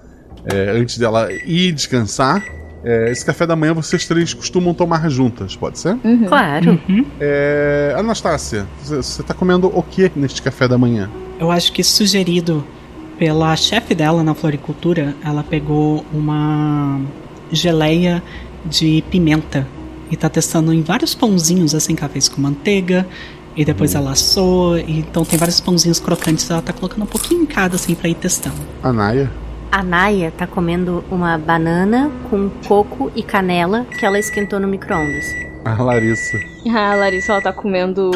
é, 0.46 0.72
antes 0.72 0.98
dela 0.98 1.32
ir 1.32 1.72
descansar. 1.72 2.44
É, 2.84 3.10
esse 3.10 3.25
café 3.25 3.48
da 3.48 3.56
manhã 3.56 3.74
vocês 3.74 4.06
três 4.06 4.34
costumam 4.34 4.74
tomar 4.74 5.10
juntas, 5.10 5.56
pode 5.56 5.80
ser? 5.80 5.98
Uhum. 6.04 6.25
Claro. 6.25 6.80
Uhum. 6.90 7.06
É, 7.20 7.96
Anastácia, 7.98 8.68
você 8.84 9.22
está 9.22 9.34
comendo 9.34 9.68
o 9.68 9.82
que 9.82 10.12
neste 10.16 10.42
café 10.42 10.68
da 10.68 10.78
manhã? 10.78 11.10
Eu 11.40 11.50
acho 11.50 11.72
que 11.72 11.84
sugerido 11.84 12.63
pela 13.18 13.56
chefe 13.56 13.96
dela 13.96 14.24
na 14.24 14.34
floricultura, 14.34 15.16
ela 15.24 15.44
pegou 15.44 16.06
uma 16.13 17.00
geleia 17.52 18.22
de 18.66 19.04
pimenta 19.10 19.68
e 20.12 20.18
tá 20.18 20.30
testando 20.30 20.74
em 20.74 20.82
vários 20.82 21.16
pãozinhos 21.16 21.74
assim 21.74 21.96
fez 22.12 22.28
com 22.28 22.42
manteiga 22.42 23.08
e 23.56 23.63
depois 23.63 23.94
uhum. 23.94 24.02
ela 24.02 24.12
assou, 24.12 24.78
então 24.78 25.24
tem 25.24 25.38
vários 25.38 25.60
pãozinhos 25.60 26.00
crocantes, 26.00 26.50
ela 26.50 26.62
tá 26.62 26.74
colocando 26.74 27.04
um 27.04 27.08
pouquinho 27.08 27.44
em 27.44 27.46
cada 27.46 27.75
assim 27.75 27.94
para 27.94 28.10
ir 28.10 28.16
testando. 28.16 28.58
Anaya? 28.82 29.32
A 29.74 29.82
Naya 29.82 30.32
tá 30.32 30.46
comendo 30.46 31.03
uma 31.10 31.36
banana 31.36 32.12
com 32.30 32.48
coco 32.68 33.12
e 33.15 33.24
canela 33.24 33.84
que 33.86 34.06
ela 34.06 34.20
esquentou 34.20 34.60
no 34.60 34.68
micro-ondas. 34.68 35.25
A 35.65 35.82
Larissa. 35.82 36.38
A 36.72 36.94
Larissa, 36.94 37.32
ela 37.32 37.42
tá 37.42 37.51
comendo 37.51 38.12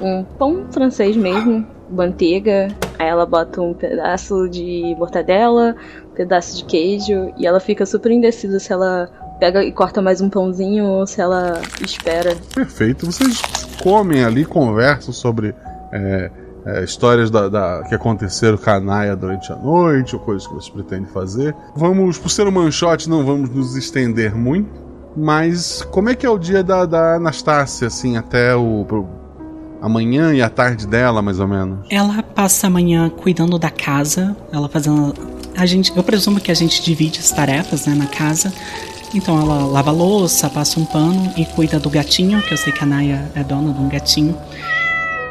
um 0.00 0.22
pão 0.22 0.64
francês 0.70 1.16
mesmo, 1.16 1.66
manteiga. 1.90 2.68
Aí 3.00 3.08
ela 3.08 3.26
bota 3.26 3.60
um 3.60 3.74
pedaço 3.74 4.48
de 4.48 4.94
mortadela, 4.96 5.74
um 6.06 6.14
pedaço 6.14 6.58
de 6.58 6.64
queijo. 6.66 7.32
E 7.36 7.48
ela 7.48 7.58
fica 7.58 7.84
super 7.84 8.12
indecisa 8.12 8.60
se 8.60 8.72
ela 8.72 9.10
pega 9.40 9.64
e 9.64 9.72
corta 9.72 10.00
mais 10.00 10.20
um 10.20 10.30
pãozinho 10.30 10.84
ou 10.84 11.04
se 11.04 11.20
ela 11.20 11.60
espera. 11.80 12.36
Perfeito. 12.54 13.06
Vocês 13.06 13.42
comem 13.82 14.24
ali, 14.24 14.44
conversam 14.44 15.12
sobre 15.12 15.52
é, 15.92 16.30
é, 16.64 16.84
histórias 16.84 17.30
da, 17.30 17.48
da, 17.48 17.82
que 17.88 17.94
aconteceram 17.94 18.56
com 18.56 18.70
a 18.70 18.80
Naya 18.80 19.16
durante 19.16 19.52
a 19.52 19.56
noite, 19.56 20.14
ou 20.14 20.20
coisas 20.20 20.46
que 20.46 20.54
você 20.54 20.70
pretende 20.70 21.08
fazer. 21.10 21.54
Vamos, 21.74 22.18
por 22.18 22.30
ser 22.30 22.46
um 22.46 22.52
manchote, 22.52 23.08
não 23.08 23.24
vamos 23.24 23.50
nos 23.50 23.76
estender 23.76 24.34
muito, 24.34 24.70
mas 25.16 25.82
como 25.90 26.08
é 26.08 26.14
que 26.14 26.24
é 26.24 26.30
o 26.30 26.38
dia 26.38 26.62
da, 26.62 26.86
da 26.86 27.16
Anastácia, 27.16 27.86
assim, 27.88 28.16
até 28.16 28.54
o. 28.54 28.84
Pro, 28.86 29.08
amanhã 29.80 30.32
e 30.32 30.40
a 30.40 30.48
tarde 30.48 30.86
dela, 30.86 31.20
mais 31.20 31.40
ou 31.40 31.48
menos? 31.48 31.86
Ela 31.90 32.22
passa 32.22 32.68
a 32.68 32.70
manhã 32.70 33.10
cuidando 33.10 33.58
da 33.58 33.70
casa, 33.70 34.36
ela 34.52 34.68
fazendo. 34.68 35.12
A 35.56 35.66
gente, 35.66 35.94
eu 35.94 36.02
presumo 36.02 36.40
que 36.40 36.50
a 36.50 36.54
gente 36.54 36.82
divide 36.82 37.18
as 37.18 37.30
tarefas 37.30 37.86
né, 37.86 37.94
na 37.94 38.06
casa. 38.06 38.52
Então 39.14 39.38
ela 39.38 39.66
lava 39.66 39.90
a 39.90 39.92
louça, 39.92 40.48
passa 40.48 40.80
um 40.80 40.86
pano 40.86 41.30
e 41.36 41.44
cuida 41.44 41.78
do 41.78 41.90
gatinho, 41.90 42.40
que 42.40 42.54
eu 42.54 42.56
sei 42.56 42.72
que 42.72 42.82
a 42.82 42.86
Naya 42.86 43.30
é 43.34 43.44
dona 43.44 43.70
de 43.70 43.80
um 43.80 43.88
gatinho. 43.88 44.34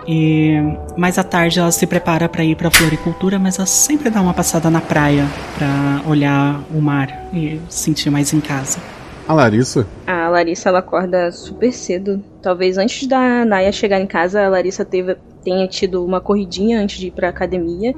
E 0.07 0.55
mais 0.97 1.17
à 1.17 1.23
tarde 1.23 1.59
ela 1.59 1.71
se 1.71 1.85
prepara 1.85 2.27
para 2.27 2.43
ir 2.43 2.55
para 2.55 2.67
a 2.67 2.71
floricultura, 2.71 3.37
mas 3.37 3.57
ela 3.57 3.65
sempre 3.65 4.09
dá 4.09 4.21
uma 4.21 4.33
passada 4.33 4.69
na 4.69 4.81
praia 4.81 5.25
para 5.57 6.09
olhar 6.09 6.61
o 6.73 6.81
mar 6.81 7.29
e 7.33 7.59
sentir 7.69 8.09
mais 8.09 8.33
em 8.33 8.41
casa. 8.41 8.79
A 9.27 9.33
Larissa? 9.33 9.87
A 10.07 10.27
Larissa 10.27 10.69
ela 10.69 10.79
acorda 10.79 11.31
super 11.31 11.71
cedo. 11.71 12.21
Talvez 12.41 12.77
antes 12.77 13.07
da 13.07 13.45
Naya 13.45 13.71
chegar 13.71 14.01
em 14.01 14.07
casa, 14.07 14.43
a 14.43 14.49
Larissa 14.49 14.83
teve, 14.83 15.15
tenha 15.43 15.67
tido 15.67 16.03
uma 16.03 16.19
corridinha 16.19 16.81
antes 16.81 16.99
de 16.99 17.07
ir 17.07 17.11
para 17.11 17.29
academia. 17.29 17.93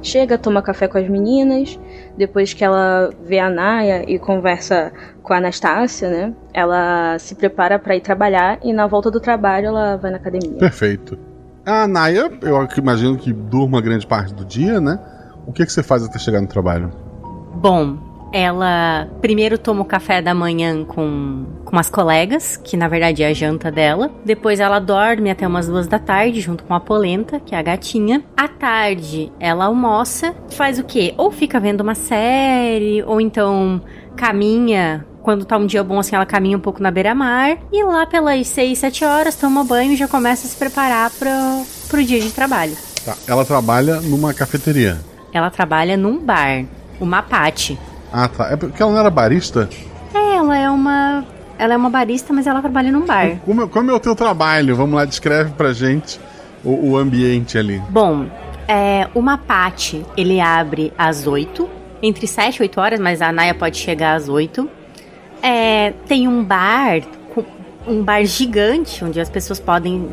Chega, 0.00 0.38
toma 0.38 0.62
café 0.62 0.86
com 0.88 0.96
as 0.96 1.08
meninas. 1.08 1.78
Depois 2.16 2.54
que 2.54 2.64
ela 2.64 3.10
vê 3.22 3.38
a 3.38 3.50
Naya 3.50 4.04
e 4.08 4.18
conversa 4.18 4.92
com 5.22 5.34
a 5.34 5.38
Anastácia, 5.38 6.08
né? 6.08 6.34
Ela 6.54 7.18
se 7.18 7.34
prepara 7.34 7.78
para 7.78 7.96
ir 7.96 8.00
trabalhar 8.00 8.58
e 8.62 8.72
na 8.72 8.86
volta 8.86 9.10
do 9.10 9.20
trabalho 9.20 9.66
ela 9.66 9.96
vai 9.96 10.10
na 10.10 10.16
academia. 10.16 10.58
Perfeito. 10.58 11.18
A 11.68 11.86
Naya, 11.86 12.32
eu 12.40 12.66
imagino 12.78 13.18
que 13.18 13.30
durma 13.30 13.78
grande 13.82 14.06
parte 14.06 14.32
do 14.32 14.42
dia, 14.42 14.80
né? 14.80 14.98
O 15.46 15.52
que, 15.52 15.66
que 15.66 15.70
você 15.70 15.82
faz 15.82 16.02
até 16.02 16.18
chegar 16.18 16.40
no 16.40 16.46
trabalho? 16.46 16.90
Bom, 17.56 17.98
ela 18.32 19.06
primeiro 19.20 19.58
toma 19.58 19.82
o 19.82 19.84
café 19.84 20.22
da 20.22 20.32
manhã 20.32 20.82
com, 20.82 21.44
com 21.66 21.78
as 21.78 21.90
colegas, 21.90 22.56
que 22.56 22.74
na 22.74 22.88
verdade 22.88 23.22
é 23.22 23.26
a 23.26 23.34
janta 23.34 23.70
dela. 23.70 24.10
Depois 24.24 24.60
ela 24.60 24.78
dorme 24.78 25.30
até 25.30 25.46
umas 25.46 25.66
duas 25.66 25.86
da 25.86 25.98
tarde, 25.98 26.40
junto 26.40 26.64
com 26.64 26.72
a 26.72 26.80
Polenta, 26.80 27.38
que 27.38 27.54
é 27.54 27.58
a 27.58 27.62
gatinha. 27.62 28.24
À 28.34 28.48
tarde, 28.48 29.30
ela 29.38 29.66
almoça, 29.66 30.34
faz 30.48 30.78
o 30.78 30.84
quê? 30.84 31.12
Ou 31.18 31.30
fica 31.30 31.60
vendo 31.60 31.82
uma 31.82 31.94
série, 31.94 33.02
ou 33.02 33.20
então 33.20 33.82
caminha 34.16 35.04
quando 35.22 35.44
tá 35.44 35.56
um 35.56 35.66
dia 35.66 35.82
bom, 35.82 35.98
assim, 35.98 36.14
ela 36.16 36.26
caminha 36.26 36.56
um 36.56 36.60
pouco 36.60 36.82
na 36.82 36.90
beira-mar. 36.90 37.58
E 37.72 37.84
lá 37.84 38.06
pelas 38.06 38.46
6, 38.48 38.78
7 38.78 39.04
horas, 39.04 39.36
toma 39.36 39.64
banho 39.64 39.92
e 39.92 39.96
já 39.96 40.08
começa 40.08 40.46
a 40.46 40.50
se 40.50 40.56
preparar 40.56 41.10
pro, 41.10 41.28
pro 41.88 42.04
dia 42.04 42.20
de 42.20 42.30
trabalho. 42.30 42.76
Tá. 43.04 43.16
Ela 43.26 43.44
trabalha 43.44 44.00
numa 44.00 44.32
cafeteria. 44.34 44.98
Ela 45.32 45.50
trabalha 45.50 45.96
num 45.96 46.18
bar, 46.18 46.64
uma 47.00 47.22
Pate. 47.22 47.78
Ah, 48.12 48.28
tá. 48.28 48.50
É 48.50 48.56
porque 48.56 48.82
ela 48.82 48.92
não 48.92 48.98
era 48.98 49.10
barista? 49.10 49.68
É, 50.14 50.36
ela 50.36 50.56
é 50.56 50.70
uma. 50.70 51.24
Ela 51.58 51.74
é 51.74 51.76
uma 51.76 51.90
barista, 51.90 52.32
mas 52.32 52.46
ela 52.46 52.60
trabalha 52.60 52.90
num 52.92 53.04
bar. 53.04 53.36
Como, 53.44 53.68
como 53.68 53.90
é 53.90 53.94
o 53.94 54.00
teu 54.00 54.14
trabalho? 54.14 54.76
Vamos 54.76 54.94
lá, 54.94 55.04
descreve 55.04 55.50
pra 55.50 55.72
gente 55.72 56.20
o, 56.64 56.90
o 56.90 56.96
ambiente 56.96 57.58
ali. 57.58 57.82
Bom, 57.90 58.26
é, 58.66 59.08
uma 59.14 59.36
Pate, 59.36 60.04
ele 60.16 60.40
abre 60.40 60.92
às 60.96 61.26
8, 61.26 61.68
entre 62.02 62.26
7 62.26 62.56
e 62.56 62.62
8 62.62 62.80
horas, 62.80 63.00
mas 63.00 63.20
a 63.20 63.32
Naya 63.32 63.54
pode 63.54 63.76
chegar 63.76 64.14
às 64.14 64.28
8. 64.28 64.77
É, 65.42 65.92
tem 66.06 66.26
um 66.26 66.42
bar, 66.42 67.00
um 67.86 68.02
bar 68.02 68.24
gigante, 68.24 69.04
onde 69.04 69.20
as 69.20 69.28
pessoas 69.28 69.60
podem 69.60 70.08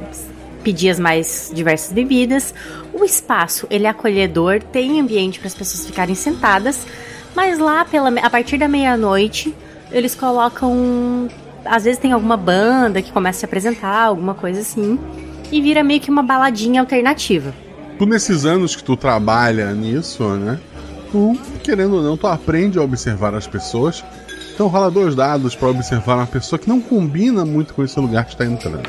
pedir 0.63 0.89
as 0.89 0.99
mais 0.99 1.51
diversas 1.53 1.91
bebidas. 1.91 2.53
O 2.93 3.03
espaço, 3.03 3.67
ele 3.69 3.85
é 3.85 3.89
acolhedor, 3.89 4.61
tem 4.61 4.99
ambiente 4.99 5.39
para 5.39 5.47
as 5.47 5.53
pessoas 5.55 5.85
ficarem 5.85 6.15
sentadas, 6.15 6.85
mas 7.35 7.59
lá 7.59 7.85
pela 7.85 8.09
a 8.19 8.29
partir 8.29 8.57
da 8.57 8.67
meia-noite, 8.67 9.53
eles 9.91 10.15
colocam 10.15 11.29
às 11.65 11.83
vezes 11.83 11.99
tem 11.99 12.11
alguma 12.11 12.37
banda 12.37 13.01
que 13.01 13.11
começa 13.11 13.37
a 13.37 13.39
se 13.39 13.45
apresentar, 13.45 14.05
alguma 14.05 14.35
coisa 14.35 14.61
assim, 14.61 14.99
e 15.51 15.61
vira 15.61 15.83
meio 15.83 15.99
que 15.99 16.09
uma 16.09 16.23
baladinha 16.23 16.79
alternativa. 16.81 17.53
Tu 17.97 18.05
nesses 18.05 18.45
anos 18.45 18.75
que 18.75 18.83
tu 18.83 18.95
trabalha 18.95 19.71
nisso, 19.73 20.23
né? 20.35 20.59
Tu, 21.11 21.37
querendo 21.63 21.95
ou 21.95 22.03
não, 22.03 22.17
tu 22.17 22.27
aprende 22.27 22.77
a 22.77 22.81
observar 22.81 23.33
as 23.33 23.47
pessoas. 23.47 24.03
Então 24.55 24.67
rola 24.67 24.89
dois 24.89 25.13
dados 25.13 25.53
para 25.53 25.67
observar 25.67 26.15
uma 26.15 26.25
pessoa 26.25 26.57
que 26.57 26.69
não 26.69 26.79
combina 26.79 27.43
muito 27.43 27.73
com 27.73 27.83
esse 27.83 27.99
lugar 27.99 28.23
que 28.23 28.31
está 28.31 28.45
entrando. 28.45 28.87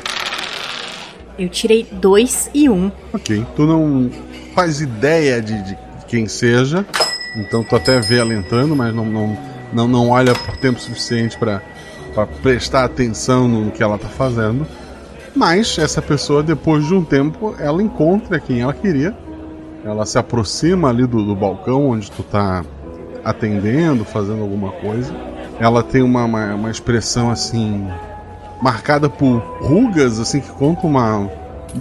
Eu 1.37 1.49
tirei 1.49 1.85
dois 1.91 2.49
e 2.53 2.69
um. 2.69 2.89
Ok. 3.13 3.45
Tu 3.53 3.67
não 3.67 4.09
faz 4.55 4.79
ideia 4.79 5.41
de, 5.41 5.61
de 5.61 5.77
quem 6.07 6.25
seja. 6.25 6.85
Então 7.35 7.65
tu 7.65 7.75
até 7.75 7.99
vê 7.99 8.17
ela 8.19 8.33
entrando, 8.33 8.77
mas 8.77 8.95
não, 8.95 9.05
não, 9.05 9.37
não, 9.73 9.87
não 9.89 10.09
olha 10.09 10.33
por 10.33 10.55
tempo 10.55 10.79
suficiente 10.79 11.37
para 11.37 11.61
prestar 12.41 12.85
atenção 12.85 13.45
no 13.49 13.69
que 13.69 13.83
ela 13.83 13.97
tá 13.97 14.07
fazendo. 14.07 14.65
Mas 15.35 15.77
essa 15.77 16.01
pessoa, 16.01 16.41
depois 16.41 16.87
de 16.87 16.93
um 16.93 17.03
tempo, 17.03 17.53
ela 17.59 17.83
encontra 17.83 18.39
quem 18.39 18.61
ela 18.61 18.73
queria. 18.73 19.13
Ela 19.83 20.05
se 20.05 20.17
aproxima 20.17 20.89
ali 20.89 21.05
do, 21.05 21.25
do 21.25 21.35
balcão 21.35 21.89
onde 21.89 22.09
tu 22.09 22.23
tá 22.23 22.63
atendendo, 23.23 24.05
fazendo 24.05 24.41
alguma 24.41 24.71
coisa. 24.71 25.13
Ela 25.59 25.81
tem 25.83 26.01
uma, 26.01 26.25
uma, 26.25 26.55
uma 26.55 26.71
expressão 26.71 27.29
assim 27.29 27.87
marcada 28.61 29.09
por 29.09 29.37
rugas, 29.61 30.19
assim, 30.19 30.39
que 30.39 30.49
conta 30.49 30.85
uma, 30.85 31.29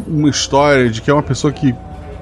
uma 0.07 0.29
história 0.29 0.91
de 0.91 1.01
que 1.01 1.11
é 1.11 1.15
uma 1.15 1.23
pessoa 1.23 1.53
que 1.53 1.75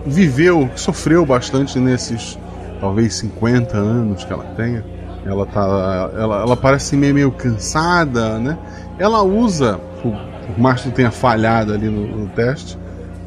viveu, 0.07 0.69
que 0.69 0.81
sofreu 0.81 1.25
bastante 1.25 1.79
nesses 1.79 2.39
talvez 2.81 3.15
50 3.15 3.77
anos 3.77 4.25
que 4.25 4.33
ela 4.33 4.45
tenha. 4.57 4.85
Ela 5.25 5.47
tá. 5.47 6.11
Ela, 6.15 6.43
ela 6.43 6.57
parece 6.57 6.97
meio, 6.97 7.15
meio 7.15 7.33
cansada, 7.33 8.39
né? 8.39 8.59
Ela 8.99 9.23
usa, 9.23 9.81
por, 10.03 10.15
mais 10.59 10.83
que 10.83 10.91
tenha 10.91 11.11
falhado 11.11 11.73
ali 11.73 11.89
no, 11.89 12.07
no 12.07 12.29
teste, 12.29 12.79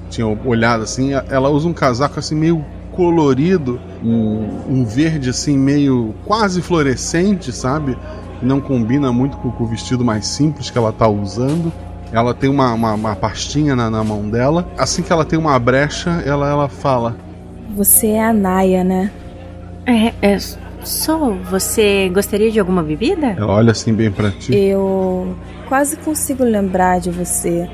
tinha 0.09 0.27
olhado 0.27 0.83
assim, 0.83 1.11
ela 1.29 1.49
usa 1.49 1.67
um 1.67 1.73
casaco 1.73 2.19
assim 2.19 2.35
meio 2.35 2.63
colorido, 2.97 3.79
um, 4.03 4.49
um 4.67 4.83
verde 4.83 5.29
assim 5.29 5.57
meio 5.57 6.13
quase 6.25 6.61
fluorescente, 6.61 7.53
sabe? 7.53 7.95
não 8.41 8.59
combina 8.59 9.11
muito 9.11 9.37
com, 9.37 9.51
com, 9.51 9.63
o 9.63 9.67
vestido 9.67 10.03
mais 10.03 10.25
simples 10.27 10.69
que 10.69 10.77
ela 10.77 10.91
tá 10.91 11.07
usando. 11.07 11.71
Ela 12.11 12.33
tem 12.33 12.49
uma, 12.49 12.73
uma, 12.73 12.93
uma 12.93 13.15
pastinha 13.15 13.75
na, 13.75 13.89
na, 13.89 14.03
mão 14.03 14.29
dela. 14.29 14.67
Assim 14.77 15.01
que 15.01 15.11
ela 15.11 15.25
tem 15.25 15.37
uma 15.37 15.57
brecha, 15.59 16.21
ela, 16.25 16.49
ela 16.49 16.69
fala: 16.69 17.15
Você 17.75 18.07
é 18.07 18.25
a 18.25 18.33
Naya, 18.33 18.83
né? 18.83 19.11
É, 19.85 20.13
é. 20.21 20.37
Sou. 20.83 21.35
Você 21.49 22.09
gostaria 22.13 22.49
de 22.51 22.59
alguma 22.59 22.81
bebida? 22.81 23.27
Ela 23.27 23.51
olha 23.51 23.71
assim 23.71 23.93
bem 23.93 24.09
pra 24.09 24.31
ti. 24.31 24.55
Eu 24.55 25.35
quase 25.67 25.97
consigo 25.97 26.43
lembrar 26.43 26.99
de 26.99 27.09
você. 27.09 27.69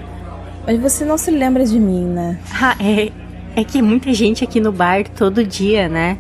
Mas 0.65 0.80
você 0.80 1.06
não 1.06 1.18
se 1.18 1.30
lembra 1.30 1.65
de 1.65 1.80
mim, 1.80 2.06
né? 2.06 2.39
Ah, 2.60 2.75
é. 2.80 3.12
É 3.55 3.63
que 3.63 3.81
muita 3.81 4.13
gente 4.13 4.43
aqui 4.43 4.60
no 4.60 4.72
bar 4.72 5.07
todo 5.07 5.45
dia, 5.45 5.88
né? 5.88 6.17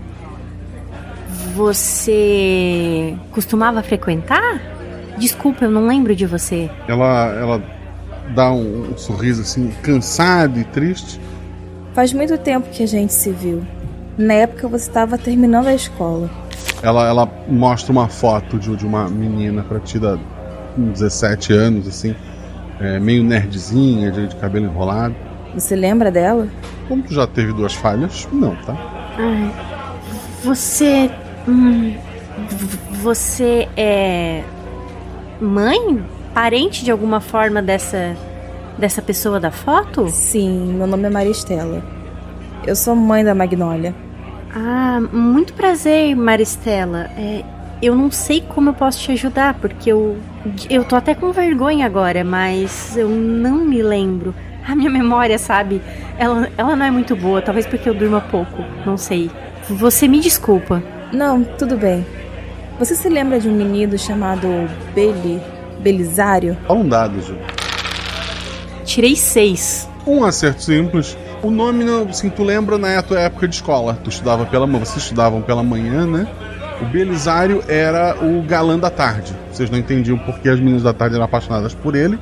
Você 1.55 3.15
costumava 3.31 3.81
frequentar? 3.81 4.61
Desculpa, 5.17 5.65
eu 5.65 5.71
não 5.71 5.87
lembro 5.87 6.15
de 6.15 6.25
você. 6.25 6.69
Ela, 6.87 7.33
ela 7.33 7.63
dá 8.33 8.51
um, 8.51 8.91
um 8.91 8.97
sorriso 8.97 9.41
assim, 9.41 9.71
cansado 9.81 10.59
e 10.59 10.63
triste. 10.63 11.19
Faz 11.93 12.13
muito 12.13 12.37
tempo 12.37 12.69
que 12.69 12.83
a 12.83 12.87
gente 12.87 13.13
se 13.13 13.31
viu. 13.31 13.63
Na 14.17 14.33
época 14.33 14.67
você 14.67 14.87
estava 14.87 15.17
terminando 15.17 15.67
a 15.67 15.75
escola. 15.75 16.29
Ela, 16.81 17.07
ela 17.07 17.31
mostra 17.47 17.91
uma 17.91 18.07
foto 18.07 18.57
de, 18.57 18.75
de 18.75 18.85
uma 18.85 19.07
menina 19.09 19.63
pra 19.63 19.79
ti 19.79 19.97
da 19.97 20.17
17 20.77 21.53
anos, 21.53 21.87
assim, 21.87 22.15
é, 22.79 22.99
meio 22.99 23.23
nerdzinha, 23.23 24.11
de, 24.11 24.27
de, 24.27 24.35
cabelo 24.35 24.65
enrolado. 24.65 25.15
Você 25.53 25.75
lembra 25.75 26.11
dela? 26.11 26.47
Como 26.87 27.03
tu 27.03 27.13
já 27.13 27.27
teve 27.27 27.53
duas 27.53 27.73
falhas, 27.73 28.27
não, 28.31 28.55
tá? 28.57 28.75
Ai, 29.17 29.53
você 30.43 31.09
Hum, 31.47 31.93
você 33.01 33.67
é 33.75 34.43
mãe? 35.41 36.03
Parente 36.33 36.83
de 36.83 36.91
alguma 36.91 37.19
forma 37.19 37.61
dessa 37.61 38.15
dessa 38.77 39.01
pessoa 39.01 39.39
da 39.39 39.51
foto? 39.51 40.07
Sim, 40.09 40.73
meu 40.73 40.87
nome 40.87 41.05
é 41.05 41.09
Maristela. 41.09 41.83
Eu 42.65 42.75
sou 42.75 42.95
mãe 42.95 43.23
da 43.23 43.35
Magnólia. 43.35 43.93
Ah, 44.55 44.99
muito 45.11 45.53
prazer, 45.53 46.15
Maristela. 46.15 47.09
É, 47.17 47.43
eu 47.81 47.93
não 47.93 48.09
sei 48.09 48.41
como 48.41 48.69
eu 48.69 48.73
posso 48.73 48.99
te 48.99 49.11
ajudar, 49.11 49.55
porque 49.55 49.91
eu 49.91 50.17
eu 50.69 50.83
tô 50.85 50.95
até 50.95 51.13
com 51.13 51.31
vergonha 51.31 51.85
agora, 51.85 52.23
mas 52.23 52.95
eu 52.95 53.09
não 53.09 53.57
me 53.65 53.81
lembro. 53.83 54.33
A 54.67 54.75
minha 54.75 54.89
memória, 54.89 55.37
sabe? 55.37 55.81
Ela, 56.17 56.49
ela 56.57 56.75
não 56.75 56.85
é 56.85 56.91
muito 56.91 57.15
boa, 57.15 57.41
talvez 57.41 57.65
porque 57.65 57.89
eu 57.89 57.93
durma 57.93 58.21
pouco, 58.21 58.63
não 58.85 58.97
sei. 58.97 59.29
Você 59.69 60.07
me 60.07 60.19
desculpa. 60.19 60.81
Não, 61.11 61.43
tudo 61.43 61.77
bem. 61.77 62.05
Você 62.79 62.95
se 62.95 63.07
lembra 63.07 63.39
de 63.39 63.47
um 63.47 63.53
menino 63.53 63.97
chamado 63.97 64.47
Beli... 64.95 65.41
Belisário? 65.79 66.57
Fala 66.65 66.79
um 66.79 66.87
dado, 66.87 67.21
Ju. 67.21 67.35
Tirei 68.85 69.15
seis. 69.15 69.87
Um 70.07 70.23
acerto 70.23 70.63
simples. 70.63 71.17
O 71.41 71.51
nome, 71.51 71.83
assim, 72.09 72.29
tu 72.29 72.43
lembra 72.43 72.77
na 72.77 73.01
tua 73.01 73.19
época 73.19 73.47
de 73.47 73.55
escola. 73.55 73.99
Tu 74.01 74.09
estudava 74.09 74.45
pela 74.45 74.65
manhã, 74.65 74.85
vocês 74.85 75.03
estudavam 75.03 75.41
pela 75.41 75.61
manhã, 75.61 76.05
né? 76.05 76.27
O 76.81 76.85
Belisário 76.85 77.63
era 77.67 78.15
o 78.21 78.41
galã 78.43 78.79
da 78.79 78.89
tarde. 78.89 79.33
Vocês 79.51 79.69
não 79.69 79.77
entendiam 79.77 80.17
porque 80.17 80.49
as 80.49 80.59
meninas 80.59 80.83
da 80.83 80.93
tarde 80.93 81.15
eram 81.15 81.25
apaixonadas 81.25 81.73
por 81.73 81.95
ele. 81.95 82.17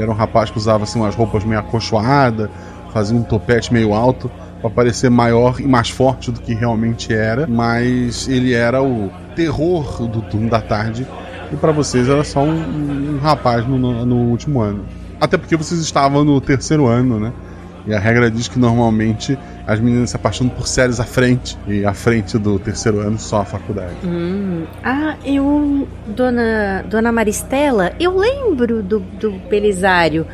Era 0.00 0.10
um 0.10 0.14
rapaz 0.14 0.50
que 0.50 0.58
usava 0.58 0.84
assim, 0.84 0.98
umas 0.98 1.14
roupas 1.14 1.44
meio 1.44 1.60
acolchoadas, 1.60 2.48
fazia 2.92 3.16
um 3.16 3.22
topete 3.22 3.72
meio 3.72 3.92
alto 3.92 4.30
para 4.60 4.70
parecer 4.70 5.10
maior 5.10 5.60
e 5.60 5.66
mais 5.66 5.90
forte 5.90 6.30
do 6.30 6.40
que 6.40 6.54
realmente 6.54 7.12
era, 7.12 7.46
mas 7.46 8.28
ele 8.28 8.52
era 8.54 8.82
o 8.82 9.10
terror 9.36 10.06
do 10.08 10.22
turno 10.22 10.50
da 10.50 10.60
tarde 10.60 11.06
e 11.52 11.56
para 11.56 11.72
vocês 11.72 12.08
era 12.08 12.24
só 12.24 12.42
um, 12.42 13.14
um 13.14 13.18
rapaz 13.18 13.66
no, 13.66 13.78
no, 13.78 14.04
no, 14.04 14.16
último 14.16 14.60
ano. 14.60 14.84
Até 15.20 15.36
porque 15.36 15.56
vocês 15.56 15.80
estavam 15.80 16.24
no 16.24 16.40
terceiro 16.40 16.86
ano, 16.86 17.18
né? 17.18 17.32
E 17.86 17.94
a 17.94 17.98
regra 17.98 18.30
diz 18.30 18.48
que 18.48 18.58
normalmente 18.58 19.38
as 19.66 19.80
meninas 19.80 20.10
se 20.10 20.16
apaixonam 20.16 20.52
por 20.54 20.66
séries 20.66 20.98
à 21.00 21.04
frente, 21.04 21.58
e 21.66 21.84
à 21.84 21.94
frente 21.94 22.38
do 22.38 22.58
terceiro 22.58 23.00
ano 23.00 23.18
só 23.18 23.42
a 23.42 23.44
faculdade. 23.44 23.94
Hum. 24.04 24.64
Ah, 24.82 25.16
eu. 25.24 25.86
Dona, 26.06 26.84
Dona 26.88 27.12
Maristela, 27.12 27.92
eu 28.00 28.16
lembro 28.16 28.82
do, 28.82 29.00
do 29.00 29.32
Belisário. 29.48 30.26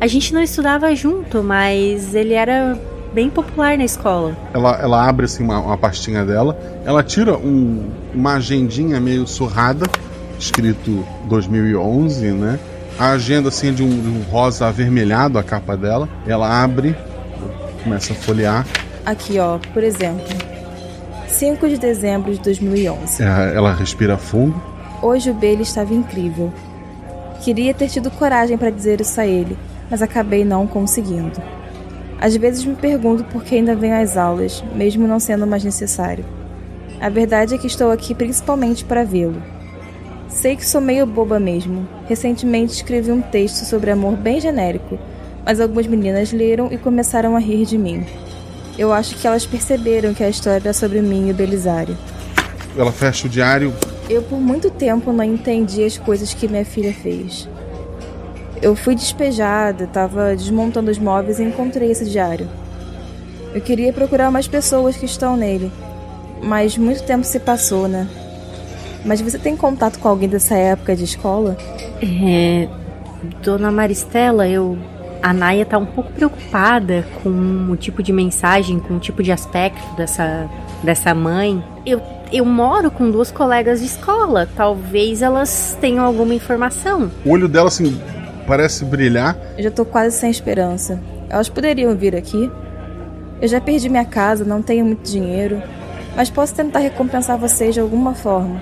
A 0.00 0.06
gente 0.06 0.34
não 0.34 0.42
estudava 0.42 0.94
junto, 0.94 1.42
mas 1.42 2.14
ele 2.14 2.34
era 2.34 2.78
bem 3.12 3.30
popular 3.30 3.76
na 3.76 3.84
escola. 3.84 4.36
Ela, 4.52 4.78
ela 4.80 5.08
abre 5.08 5.26
assim 5.26 5.44
uma, 5.44 5.58
uma 5.58 5.78
pastinha 5.78 6.24
dela, 6.24 6.58
ela 6.84 7.02
tira 7.02 7.36
um, 7.36 7.90
uma 8.14 8.34
agendinha 8.34 8.98
meio 9.00 9.26
surrada, 9.26 9.86
escrito 10.38 11.04
2011, 11.28 12.32
né? 12.32 12.58
A 12.98 13.10
agenda 13.10 13.48
assim 13.48 13.68
é 13.68 13.72
de 13.72 13.82
um, 13.82 13.88
de 13.88 14.08
um 14.08 14.22
rosa 14.22 14.66
avermelhado 14.66 15.38
a 15.38 15.42
capa 15.42 15.76
dela. 15.76 16.08
Ela 16.26 16.62
abre, 16.62 16.96
começa 17.82 18.12
a 18.12 18.16
folhear. 18.16 18.66
Aqui, 19.04 19.38
ó, 19.38 19.58
por 19.72 19.82
exemplo, 19.82 20.24
5 21.26 21.68
de 21.68 21.78
dezembro 21.78 22.32
de 22.32 22.40
2011. 22.40 23.22
É, 23.22 23.56
ela 23.56 23.72
respira 23.72 24.16
fundo. 24.16 24.60
Hoje 25.02 25.30
o 25.30 25.34
Bailey 25.34 25.62
estava 25.62 25.92
incrível. 25.92 26.52
Queria 27.42 27.74
ter 27.74 27.88
tido 27.88 28.10
coragem 28.10 28.56
para 28.56 28.70
dizer 28.70 29.00
isso 29.00 29.20
a 29.20 29.26
ele, 29.26 29.58
mas 29.90 30.00
acabei 30.00 30.44
não 30.44 30.66
conseguindo. 30.66 31.42
Às 32.20 32.36
vezes 32.36 32.64
me 32.64 32.76
pergunto 32.76 33.24
por 33.24 33.42
que 33.42 33.56
ainda 33.56 33.74
venho 33.74 34.00
às 34.00 34.16
aulas, 34.16 34.62
mesmo 34.76 35.08
não 35.08 35.18
sendo 35.18 35.44
mais 35.44 35.64
necessário. 35.64 36.24
A 37.00 37.08
verdade 37.08 37.56
é 37.56 37.58
que 37.58 37.66
estou 37.66 37.90
aqui 37.90 38.14
principalmente 38.14 38.84
para 38.84 39.02
vê-lo. 39.02 39.42
Sei 40.32 40.56
que 40.56 40.66
sou 40.66 40.80
meio 40.80 41.06
boba 41.06 41.38
mesmo. 41.38 41.86
Recentemente 42.08 42.72
escrevi 42.72 43.12
um 43.12 43.20
texto 43.20 43.64
sobre 43.66 43.90
amor 43.90 44.16
bem 44.16 44.40
genérico, 44.40 44.98
mas 45.44 45.60
algumas 45.60 45.86
meninas 45.86 46.32
leram 46.32 46.72
e 46.72 46.78
começaram 46.78 47.36
a 47.36 47.38
rir 47.38 47.66
de 47.66 47.76
mim. 47.76 48.04
Eu 48.78 48.92
acho 48.92 49.14
que 49.16 49.26
elas 49.26 49.44
perceberam 49.44 50.14
que 50.14 50.24
a 50.24 50.30
história 50.30 50.56
era 50.56 50.72
sobre 50.72 51.02
mim 51.02 51.28
e 51.28 51.30
o 51.30 51.34
Belisário. 51.34 51.96
Ela 52.76 52.90
fecha 52.90 53.26
o 53.26 53.30
diário. 53.30 53.74
Eu 54.08 54.22
por 54.22 54.40
muito 54.40 54.70
tempo 54.70 55.12
não 55.12 55.22
entendi 55.22 55.84
as 55.84 55.98
coisas 55.98 56.32
que 56.32 56.48
minha 56.48 56.64
filha 56.64 56.94
fez. 56.94 57.46
Eu 58.62 58.74
fui 58.74 58.94
despejada, 58.94 59.84
estava 59.84 60.34
desmontando 60.34 60.90
os 60.90 60.98
móveis 60.98 61.38
e 61.38 61.44
encontrei 61.44 61.90
esse 61.90 62.06
diário. 62.06 62.48
Eu 63.54 63.60
queria 63.60 63.92
procurar 63.92 64.30
mais 64.30 64.48
pessoas 64.48 64.96
que 64.96 65.04
estão 65.04 65.36
nele, 65.36 65.70
mas 66.42 66.78
muito 66.78 67.02
tempo 67.02 67.22
se 67.22 67.38
passou, 67.38 67.86
né? 67.86 68.08
Mas 69.04 69.20
você 69.20 69.38
tem 69.38 69.56
contato 69.56 69.98
com 69.98 70.08
alguém 70.08 70.28
dessa 70.28 70.54
época 70.54 70.94
de 70.94 71.04
escola? 71.04 71.56
É. 72.00 72.68
Dona 73.42 73.70
Maristela, 73.70 74.48
eu. 74.48 74.76
a 75.22 75.32
Naya 75.32 75.64
tá 75.64 75.78
um 75.78 75.86
pouco 75.86 76.12
preocupada 76.12 77.04
com 77.22 77.68
o 77.70 77.76
tipo 77.76 78.02
de 78.02 78.12
mensagem, 78.12 78.78
com 78.78 78.94
o 78.94 78.98
tipo 78.98 79.22
de 79.22 79.32
aspecto 79.32 79.96
dessa, 79.96 80.48
dessa 80.82 81.14
mãe. 81.14 81.62
Eu, 81.84 82.00
eu 82.32 82.44
moro 82.44 82.90
com 82.90 83.10
duas 83.10 83.30
colegas 83.30 83.80
de 83.80 83.86
escola. 83.86 84.48
Talvez 84.56 85.22
elas 85.22 85.76
tenham 85.80 86.04
alguma 86.04 86.34
informação. 86.34 87.10
O 87.24 87.30
olho 87.30 87.48
dela, 87.48 87.68
assim, 87.68 88.00
parece 88.46 88.84
brilhar. 88.84 89.36
Eu 89.56 89.64
já 89.64 89.70
tô 89.70 89.84
quase 89.84 90.16
sem 90.16 90.30
esperança. 90.30 91.00
Elas 91.28 91.48
poderiam 91.48 91.94
vir 91.96 92.14
aqui. 92.14 92.50
Eu 93.40 93.48
já 93.48 93.60
perdi 93.60 93.88
minha 93.88 94.04
casa, 94.04 94.44
não 94.44 94.62
tenho 94.62 94.84
muito 94.84 95.10
dinheiro. 95.10 95.60
Mas 96.14 96.30
posso 96.30 96.54
tentar 96.54 96.80
recompensar 96.80 97.38
vocês 97.38 97.74
de 97.74 97.80
alguma 97.80 98.14
forma. 98.14 98.60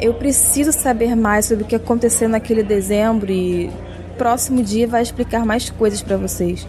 Eu 0.00 0.14
preciso 0.14 0.72
saber 0.72 1.14
mais 1.14 1.46
sobre 1.46 1.64
o 1.64 1.66
que 1.66 1.76
aconteceu 1.76 2.28
naquele 2.28 2.62
dezembro 2.62 3.30
e 3.30 3.70
próximo 4.18 4.62
dia 4.62 4.86
vai 4.86 5.02
explicar 5.02 5.44
mais 5.44 5.70
coisas 5.70 6.02
para 6.02 6.16
vocês. 6.16 6.66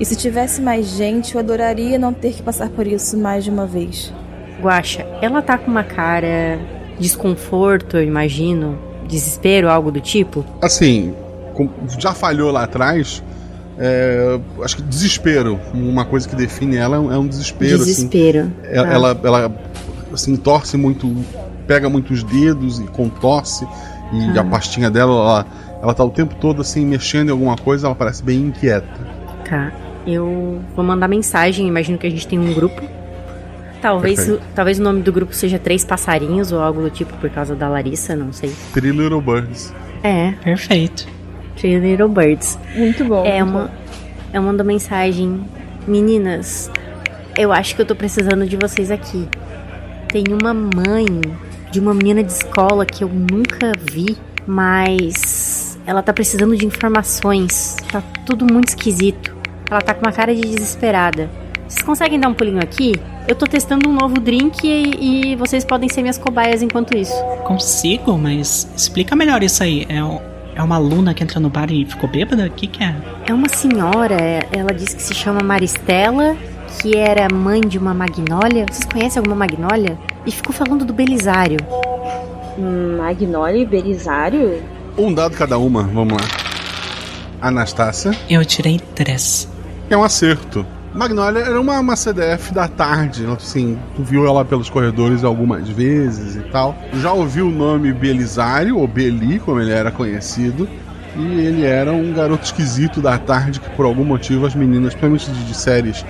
E 0.00 0.04
se 0.04 0.14
tivesse 0.14 0.60
mais 0.60 0.86
gente, 0.86 1.34
eu 1.34 1.40
adoraria 1.40 1.98
não 1.98 2.12
ter 2.12 2.32
que 2.32 2.42
passar 2.42 2.68
por 2.68 2.86
isso 2.86 3.16
mais 3.16 3.44
de 3.44 3.50
uma 3.50 3.66
vez. 3.66 4.12
Guaxa, 4.60 5.04
ela 5.20 5.42
tá 5.42 5.58
com 5.58 5.70
uma 5.70 5.84
cara 5.84 6.58
desconforto, 6.98 7.96
eu 7.96 8.04
imagino, 8.04 8.78
desespero, 9.08 9.68
algo 9.68 9.90
do 9.90 10.00
tipo? 10.00 10.44
Assim, 10.62 11.14
já 11.98 12.12
falhou 12.12 12.50
lá 12.52 12.64
atrás. 12.64 13.22
É, 13.80 14.40
acho 14.62 14.76
que 14.76 14.82
desespero, 14.82 15.58
uma 15.72 16.04
coisa 16.04 16.28
que 16.28 16.34
define 16.34 16.76
ela 16.76 16.96
é 16.96 17.16
um 17.16 17.26
desespero. 17.26 17.76
Assim. 17.76 17.84
Desespero. 17.84 18.52
Assim. 18.62 18.76
Ela, 18.76 18.88
ah. 18.88 18.92
ela, 18.92 19.20
ela, 19.22 19.56
assim, 20.12 20.36
torce 20.36 20.76
muito, 20.76 21.06
pega 21.68 21.88
muitos 21.88 22.24
dedos 22.24 22.80
e 22.80 22.84
contorce. 22.84 23.68
E 24.10 24.38
ah. 24.38 24.40
a 24.40 24.44
pastinha 24.44 24.90
dela, 24.90 25.12
ela, 25.12 25.46
ela 25.82 25.94
tá 25.94 26.02
o 26.02 26.10
tempo 26.10 26.34
todo 26.34 26.62
assim, 26.62 26.84
mexendo 26.84 27.28
em 27.28 27.32
alguma 27.32 27.56
coisa, 27.56 27.86
ela 27.86 27.94
parece 27.94 28.24
bem 28.24 28.40
inquieta. 28.40 29.06
Tá. 29.48 29.70
Eu 30.06 30.60
vou 30.74 30.84
mandar 30.84 31.06
mensagem, 31.06 31.68
imagino 31.68 31.98
que 31.98 32.06
a 32.06 32.10
gente 32.10 32.26
tem 32.26 32.38
um 32.38 32.54
grupo. 32.54 32.80
Talvez, 33.82 34.28
o, 34.28 34.40
talvez 34.54 34.80
o 34.80 34.82
nome 34.82 35.02
do 35.02 35.12
grupo 35.12 35.32
seja 35.34 35.58
Três 35.58 35.84
Passarinhos 35.84 36.50
ou 36.50 36.60
algo 36.60 36.80
do 36.80 36.90
tipo 36.90 37.14
por 37.18 37.30
causa 37.30 37.54
da 37.54 37.68
Larissa, 37.68 38.16
não 38.16 38.32
sei. 38.32 38.52
Three 38.72 38.90
Little 38.90 39.20
Birds. 39.20 39.72
É. 40.02 40.32
Perfeito. 40.42 41.06
Three 41.56 41.78
Little 41.78 42.08
Birds. 42.08 42.58
Muito 42.74 43.04
bom. 43.04 43.24
É 43.24 43.42
muito 43.44 43.56
uma. 43.56 43.64
Bom. 43.66 43.74
Eu 44.32 44.42
mando 44.42 44.64
mensagem. 44.64 45.40
Meninas, 45.86 46.70
eu 47.36 47.52
acho 47.52 47.74
que 47.76 47.82
eu 47.82 47.86
tô 47.86 47.94
precisando 47.94 48.46
de 48.46 48.56
vocês 48.56 48.90
aqui. 48.90 49.28
Tem 50.08 50.24
uma 50.28 50.52
mãe 50.52 51.06
de 51.70 51.80
uma 51.80 51.94
menina 51.94 52.22
de 52.22 52.32
escola 52.32 52.84
que 52.86 53.04
eu 53.04 53.08
nunca 53.08 53.72
vi, 53.90 54.16
mas 54.46 55.78
ela 55.86 56.02
tá 56.02 56.12
precisando 56.12 56.56
de 56.56 56.66
informações. 56.66 57.76
Tá 57.90 58.02
tudo 58.24 58.46
muito 58.50 58.68
esquisito. 58.68 59.36
Ela 59.70 59.80
tá 59.80 59.94
com 59.94 60.04
uma 60.04 60.12
cara 60.12 60.34
de 60.34 60.40
desesperada. 60.40 61.30
Vocês 61.68 61.82
conseguem 61.82 62.18
dar 62.18 62.28
um 62.28 62.34
pulinho 62.34 62.62
aqui? 62.62 62.92
Eu 63.28 63.34
tô 63.34 63.46
testando 63.46 63.90
um 63.90 63.92
novo 63.92 64.18
drink 64.20 64.66
e, 64.66 65.32
e 65.32 65.36
vocês 65.36 65.64
podem 65.64 65.88
ser 65.88 66.00
minhas 66.00 66.16
cobaias 66.16 66.62
enquanto 66.62 66.96
isso. 66.96 67.12
Consigo, 67.44 68.16
mas 68.16 68.66
explica 68.74 69.14
melhor 69.14 69.42
isso 69.42 69.62
aí. 69.62 69.86
É, 69.86 69.98
é 70.54 70.62
uma 70.62 70.76
aluna 70.76 71.12
que 71.12 71.22
entra 71.22 71.38
no 71.38 71.50
bar 71.50 71.70
e 71.70 71.84
ficou 71.84 72.08
bêbada? 72.08 72.46
O 72.46 72.50
que, 72.50 72.66
que 72.66 72.82
é? 72.82 72.94
É 73.26 73.34
uma 73.34 73.48
senhora, 73.50 74.16
ela 74.50 74.72
diz 74.72 74.94
que 74.94 75.02
se 75.02 75.14
chama 75.14 75.42
Maristela, 75.42 76.34
que 76.68 76.96
era 76.96 77.28
mãe 77.32 77.60
de 77.60 77.78
uma 77.78 77.94
magnólia. 77.94 78.66
Vocês 78.70 78.84
conhecem 78.84 79.18
alguma 79.18 79.36
magnólia? 79.36 79.98
E 80.26 80.30
ficou 80.30 80.52
falando 80.52 80.84
do 80.84 80.92
Belisário. 80.92 81.58
Magnólia 82.96 83.62
e 83.62 83.66
Belisário? 83.66 84.62
Um 84.96 85.12
dado 85.12 85.36
cada 85.36 85.58
uma, 85.58 85.84
vamos 85.84 86.14
lá. 86.14 86.28
Anastácia. 87.40 88.12
Eu 88.28 88.44
tirei 88.44 88.80
três. 88.94 89.48
É 89.88 89.96
um 89.96 90.02
acerto. 90.02 90.66
Magnólia 90.92 91.40
era 91.40 91.60
uma, 91.60 91.78
uma 91.78 91.96
CDF 91.96 92.52
da 92.52 92.66
tarde, 92.66 93.26
assim, 93.26 93.78
tu 93.94 94.02
viu 94.02 94.26
ela 94.26 94.44
pelos 94.44 94.68
corredores 94.68 95.22
algumas 95.22 95.68
vezes 95.68 96.36
e 96.36 96.40
tal. 96.50 96.76
Já 96.94 97.12
ouviu 97.12 97.46
o 97.46 97.50
nome 97.50 97.92
Belisário, 97.92 98.78
ou 98.78 98.88
Beli, 98.88 99.38
como 99.38 99.60
ele 99.60 99.70
era 99.70 99.90
conhecido. 99.90 100.68
E 101.16 101.40
ele 101.40 101.64
era 101.64 101.92
um 101.92 102.12
garoto 102.12 102.44
esquisito 102.44 103.00
da 103.00 103.18
tarde 103.18 103.60
que 103.60 103.70
por 103.70 103.84
algum 103.84 104.04
motivo 104.04 104.46
as 104.46 104.54
meninas, 104.54 104.94
principalmente 104.94 105.30
de, 105.30 105.44
de 105.46 105.54
séries 105.54 106.04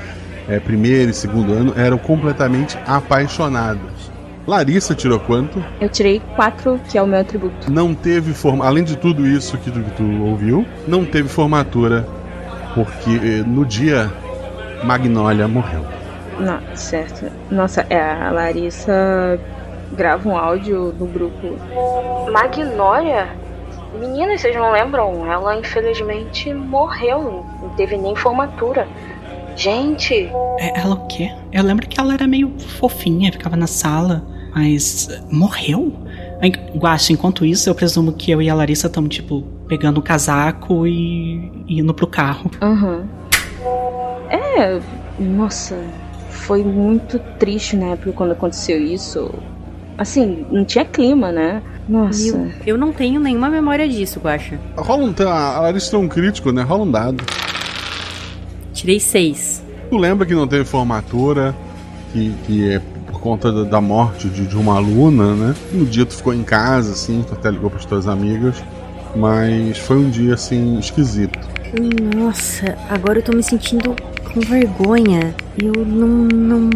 é, 0.48 0.58
primeiro 0.58 1.10
e 1.10 1.14
segundo 1.14 1.52
ano, 1.52 1.74
eram 1.76 1.98
completamente 1.98 2.78
apaixonadas. 2.86 4.08
Larissa 4.46 4.94
tirou 4.94 5.20
quanto? 5.20 5.62
Eu 5.78 5.90
tirei 5.90 6.22
quatro, 6.34 6.80
que 6.88 6.96
é 6.96 7.02
o 7.02 7.06
meu 7.06 7.20
atributo. 7.20 7.70
Não 7.70 7.94
teve 7.94 8.32
forma, 8.32 8.66
além 8.66 8.82
de 8.82 8.96
tudo 8.96 9.26
isso 9.26 9.58
que 9.58 9.70
tu, 9.70 9.80
que 9.80 9.90
tu 9.90 10.22
ouviu, 10.24 10.64
não 10.86 11.04
teve 11.04 11.28
formatura, 11.28 12.06
porque 12.74 13.10
eh, 13.10 13.44
no 13.46 13.66
dia 13.66 14.10
Magnólia 14.82 15.46
morreu. 15.46 15.84
Não, 16.40 16.60
certo. 16.74 17.30
Nossa, 17.50 17.84
é, 17.90 18.00
a 18.00 18.30
Larissa 18.30 19.38
grava 19.92 20.28
um 20.28 20.36
áudio 20.36 20.92
do 20.92 21.04
grupo. 21.04 21.58
Magnólia? 22.32 23.28
Meninas, 23.98 24.40
vocês 24.40 24.54
não 24.54 24.70
lembram? 24.70 25.30
Ela 25.30 25.56
infelizmente 25.56 26.54
morreu, 26.54 27.44
não 27.62 27.70
teve 27.70 27.96
nem 27.96 28.14
formatura. 28.14 28.86
Gente! 29.58 30.30
É, 30.58 30.80
ela 30.80 30.94
o 30.94 31.06
quê? 31.08 31.32
Eu 31.52 31.64
lembro 31.64 31.86
que 31.88 31.98
ela 32.00 32.14
era 32.14 32.26
meio 32.28 32.52
fofinha, 32.78 33.32
ficava 33.32 33.56
na 33.56 33.66
sala. 33.66 34.24
Mas 34.54 35.08
morreu? 35.30 35.92
Guacha, 36.76 37.12
enquanto 37.12 37.44
isso, 37.44 37.68
eu 37.68 37.74
presumo 37.74 38.12
que 38.12 38.30
eu 38.30 38.40
e 38.40 38.48
a 38.48 38.54
Larissa 38.54 38.86
estamos, 38.86 39.14
tipo, 39.14 39.42
pegando 39.66 39.98
o 39.98 40.02
casaco 40.02 40.86
e 40.86 41.64
indo 41.68 41.92
pro 41.92 42.06
carro. 42.06 42.50
Uhum. 42.62 43.04
É, 44.30 44.80
nossa, 45.18 45.76
foi 46.30 46.62
muito 46.62 47.18
triste 47.38 47.76
na 47.76 47.88
época 47.88 48.12
quando 48.12 48.32
aconteceu 48.32 48.80
isso. 48.80 49.32
Assim, 49.96 50.46
não 50.50 50.64
tinha 50.64 50.84
clima, 50.84 51.32
né? 51.32 51.60
Nossa. 51.88 52.28
Eu, 52.28 52.52
eu 52.66 52.78
não 52.78 52.92
tenho 52.92 53.18
nenhuma 53.18 53.48
memória 53.48 53.88
disso, 53.88 54.20
Guacha. 54.20 54.58
Rola 54.76 55.04
um. 55.04 55.14
A 55.28 55.60
Larissa 55.60 55.96
é 55.96 55.98
um 55.98 56.08
crítico, 56.08 56.52
né? 56.52 56.62
Rola 56.62 56.84
um 56.84 56.90
dado. 56.90 57.24
Tirei 58.78 59.00
seis. 59.00 59.60
Tu 59.90 59.96
lembra 59.96 60.24
que 60.24 60.32
não 60.32 60.46
teve 60.46 60.64
formatura, 60.64 61.52
que, 62.12 62.32
que 62.46 62.70
é 62.70 62.78
por 63.08 63.20
conta 63.20 63.50
da, 63.50 63.64
da 63.64 63.80
morte 63.80 64.28
de, 64.28 64.46
de, 64.46 64.56
uma 64.56 64.76
aluna, 64.76 65.34
né? 65.34 65.54
Um 65.74 65.84
dia 65.84 66.06
tu 66.06 66.14
ficou 66.14 66.32
em 66.32 66.44
casa, 66.44 66.92
assim, 66.92 67.24
tu 67.26 67.34
até 67.34 67.50
ligou 67.50 67.70
para 67.70 67.80
as 67.80 67.84
tuas 67.84 68.06
amigas, 68.06 68.62
mas 69.16 69.78
foi 69.78 69.96
um 69.96 70.08
dia, 70.08 70.34
assim, 70.34 70.78
esquisito. 70.78 71.36
Nossa, 72.16 72.78
agora 72.88 73.18
eu 73.18 73.22
tô 73.24 73.36
me 73.36 73.42
sentindo 73.42 73.96
com 74.32 74.38
vergonha. 74.42 75.34
Eu 75.60 75.84
não, 75.84 76.06
não, 76.08 76.70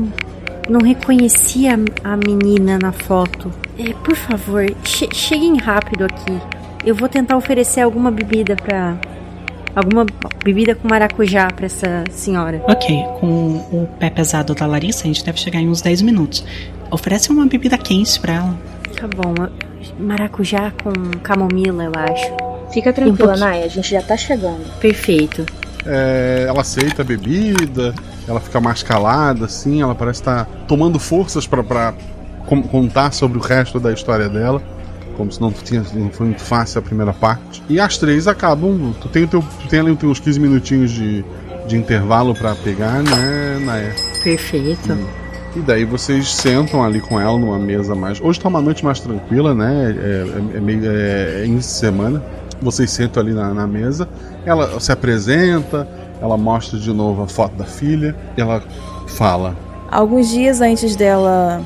não 0.68 0.80
reconheci 0.80 1.68
a, 1.68 1.78
a 2.02 2.16
menina 2.16 2.80
na 2.82 2.90
foto. 2.90 3.48
É, 3.78 3.92
por 3.92 4.16
favor, 4.16 4.66
che 4.82 5.08
cheguem 5.14 5.56
rápido 5.56 6.04
aqui. 6.04 6.36
Eu 6.84 6.96
vou 6.96 7.08
tentar 7.08 7.36
oferecer 7.36 7.80
alguma 7.80 8.10
bebida 8.10 8.56
pra, 8.56 8.98
alguma 9.74 10.06
bebida 10.44 10.74
com 10.74 10.88
maracujá 10.88 11.48
para 11.50 11.66
essa 11.66 12.04
senhora. 12.10 12.62
Ok, 12.68 13.02
com 13.20 13.56
o 13.72 13.88
pé 13.98 14.10
pesado 14.10 14.54
da 14.54 14.66
Larissa, 14.66 15.04
a 15.04 15.06
gente 15.06 15.24
deve 15.24 15.38
chegar 15.38 15.60
em 15.60 15.68
uns 15.68 15.80
10 15.80 16.02
minutos. 16.02 16.44
Oferece 16.90 17.30
uma 17.30 17.46
bebida 17.46 17.78
quente 17.78 18.18
para 18.20 18.34
ela. 18.34 18.58
Tá 18.98 19.08
bom, 19.08 19.34
maracujá 19.98 20.72
com 20.82 20.92
camomila, 21.22 21.84
eu 21.84 21.92
acho. 21.94 22.72
Fica 22.72 22.92
tranquila, 22.92 23.34
um 23.34 23.38
Naya, 23.38 23.64
a 23.64 23.68
gente 23.68 23.90
já 23.90 24.02
tá 24.02 24.16
chegando. 24.16 24.64
Perfeito. 24.78 25.44
É, 25.84 26.46
ela 26.48 26.60
aceita 26.60 27.02
a 27.02 27.04
bebida, 27.04 27.94
ela 28.28 28.40
fica 28.40 28.60
mais 28.60 28.82
calada, 28.82 29.46
assim, 29.46 29.82
ela 29.82 29.94
parece 29.94 30.20
estar 30.20 30.44
tá 30.44 30.50
tomando 30.68 30.98
forças 30.98 31.46
para 31.46 31.94
contar 32.70 33.12
sobre 33.12 33.38
o 33.38 33.40
resto 33.40 33.80
da 33.80 33.92
história 33.92 34.28
dela 34.28 34.62
como 35.12 35.30
se 35.30 35.40
não, 35.40 35.52
tinha, 35.52 35.84
não 35.94 36.10
foi 36.10 36.26
muito 36.26 36.42
fácil 36.42 36.78
a 36.80 36.82
primeira 36.82 37.12
parte. 37.12 37.62
E 37.68 37.78
as 37.80 37.98
três 37.98 38.26
acabam. 38.26 38.94
Tu 39.00 39.08
tem, 39.08 39.26
teu, 39.26 39.42
tu 39.60 39.68
tem 39.68 39.80
ali 39.80 39.96
uns 40.02 40.20
15 40.20 40.40
minutinhos 40.40 40.90
de, 40.90 41.24
de 41.66 41.76
intervalo 41.76 42.34
para 42.34 42.54
pegar, 42.54 43.02
né, 43.02 43.58
Naé? 43.64 43.94
Perfeito. 44.22 44.96
E, 45.54 45.58
e, 45.58 45.62
daí 45.62 45.84
vocês 45.84 46.32
sentam 46.32 46.82
ali 46.82 47.00
com 47.00 47.20
ela 47.20 47.38
numa 47.38 47.58
mesa 47.58 47.94
mais. 47.94 48.20
Hoje 48.20 48.40
tá 48.40 48.48
uma 48.48 48.60
noite 48.60 48.84
mais 48.84 49.00
tranquila, 49.00 49.54
né? 49.54 49.94
É, 49.96 50.54
é, 50.54 50.56
é 50.56 50.60
meio 50.60 50.84
é, 50.84 51.42
é 51.42 51.46
início 51.46 51.72
de 51.72 51.78
semana. 51.78 52.22
Vocês 52.60 52.90
sentam 52.90 53.22
ali 53.22 53.32
na, 53.32 53.52
na 53.52 53.66
mesa. 53.66 54.08
Ela 54.44 54.78
se 54.80 54.92
apresenta, 54.92 55.88
ela 56.20 56.36
mostra 56.36 56.78
de 56.78 56.92
novo 56.92 57.22
a 57.22 57.28
foto 57.28 57.56
da 57.56 57.64
filha. 57.64 58.14
ela 58.36 58.62
fala. 59.08 59.56
Alguns 59.90 60.30
dias 60.30 60.60
antes 60.60 60.96
dela 60.96 61.62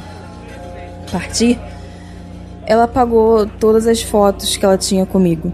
partir, 1.10 1.58
ela 2.66 2.84
apagou 2.84 3.46
todas 3.46 3.86
as 3.86 4.02
fotos 4.02 4.56
que 4.56 4.64
ela 4.64 4.76
tinha 4.76 5.06
comigo. 5.06 5.52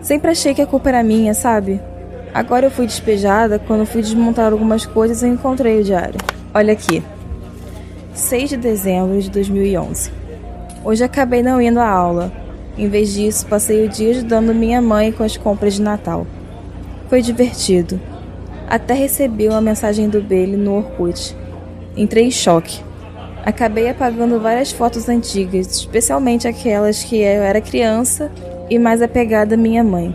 Sempre 0.00 0.30
achei 0.30 0.54
que 0.54 0.62
a 0.62 0.66
culpa 0.66 0.88
era 0.88 1.02
minha, 1.02 1.34
sabe? 1.34 1.80
Agora 2.32 2.66
eu 2.66 2.70
fui 2.70 2.86
despejada, 2.86 3.58
quando 3.58 3.84
fui 3.84 4.00
desmontar 4.00 4.52
algumas 4.52 4.86
coisas 4.86 5.22
eu 5.22 5.28
encontrei 5.28 5.80
o 5.80 5.84
diário. 5.84 6.20
Olha 6.54 6.72
aqui. 6.72 7.02
6 8.14 8.50
de 8.50 8.56
dezembro 8.56 9.20
de 9.20 9.30
2011. 9.30 10.10
Hoje 10.84 11.02
acabei 11.02 11.42
não 11.42 11.60
indo 11.60 11.80
à 11.80 11.88
aula. 11.88 12.32
Em 12.76 12.88
vez 12.88 13.12
disso, 13.12 13.44
passei 13.46 13.84
o 13.84 13.88
dia 13.88 14.10
ajudando 14.10 14.54
minha 14.54 14.80
mãe 14.80 15.10
com 15.10 15.24
as 15.24 15.36
compras 15.36 15.74
de 15.74 15.82
Natal. 15.82 16.26
Foi 17.08 17.20
divertido. 17.20 18.00
Até 18.68 18.94
recebi 18.94 19.48
uma 19.48 19.60
mensagem 19.60 20.08
do 20.08 20.22
Bailey 20.22 20.56
no 20.56 20.76
Orkut. 20.76 21.34
Entrei 21.96 22.24
em 22.24 22.30
choque. 22.30 22.87
Acabei 23.48 23.88
apagando 23.88 24.38
várias 24.38 24.70
fotos 24.70 25.08
antigas, 25.08 25.68
especialmente 25.68 26.46
aquelas 26.46 27.02
que 27.02 27.16
eu 27.16 27.42
era 27.42 27.62
criança 27.62 28.30
e 28.68 28.78
mais 28.78 29.00
apegada 29.00 29.54
à 29.54 29.56
minha 29.56 29.82
mãe. 29.82 30.14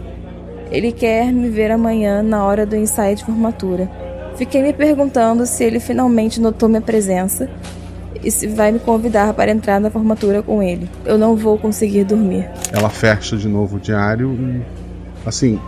Ele 0.70 0.92
quer 0.92 1.34
me 1.34 1.50
ver 1.50 1.72
amanhã 1.72 2.22
na 2.22 2.46
hora 2.46 2.64
do 2.64 2.76
ensaio 2.76 3.16
de 3.16 3.26
formatura. 3.26 3.90
Fiquei 4.36 4.62
me 4.62 4.72
perguntando 4.72 5.48
se 5.48 5.64
ele 5.64 5.80
finalmente 5.80 6.40
notou 6.40 6.70
minha 6.70 6.80
presença 6.80 7.50
e 8.24 8.30
se 8.30 8.46
vai 8.46 8.72
me 8.72 8.78
convidar 8.78 9.34
para 9.34 9.50
entrar 9.50 9.82
na 9.82 9.90
formatura 9.90 10.44
com 10.44 10.62
ele. 10.62 10.88
Eu 11.04 11.18
não 11.18 11.36
vou 11.36 11.58
conseguir 11.58 12.04
dormir. 12.04 12.48
Ela 12.72 12.92
fecha 12.92 13.36
de 13.36 13.48
novo 13.48 13.78
o 13.78 13.80
diário 13.80 14.32
e, 14.32 14.62
assim, 15.28 15.60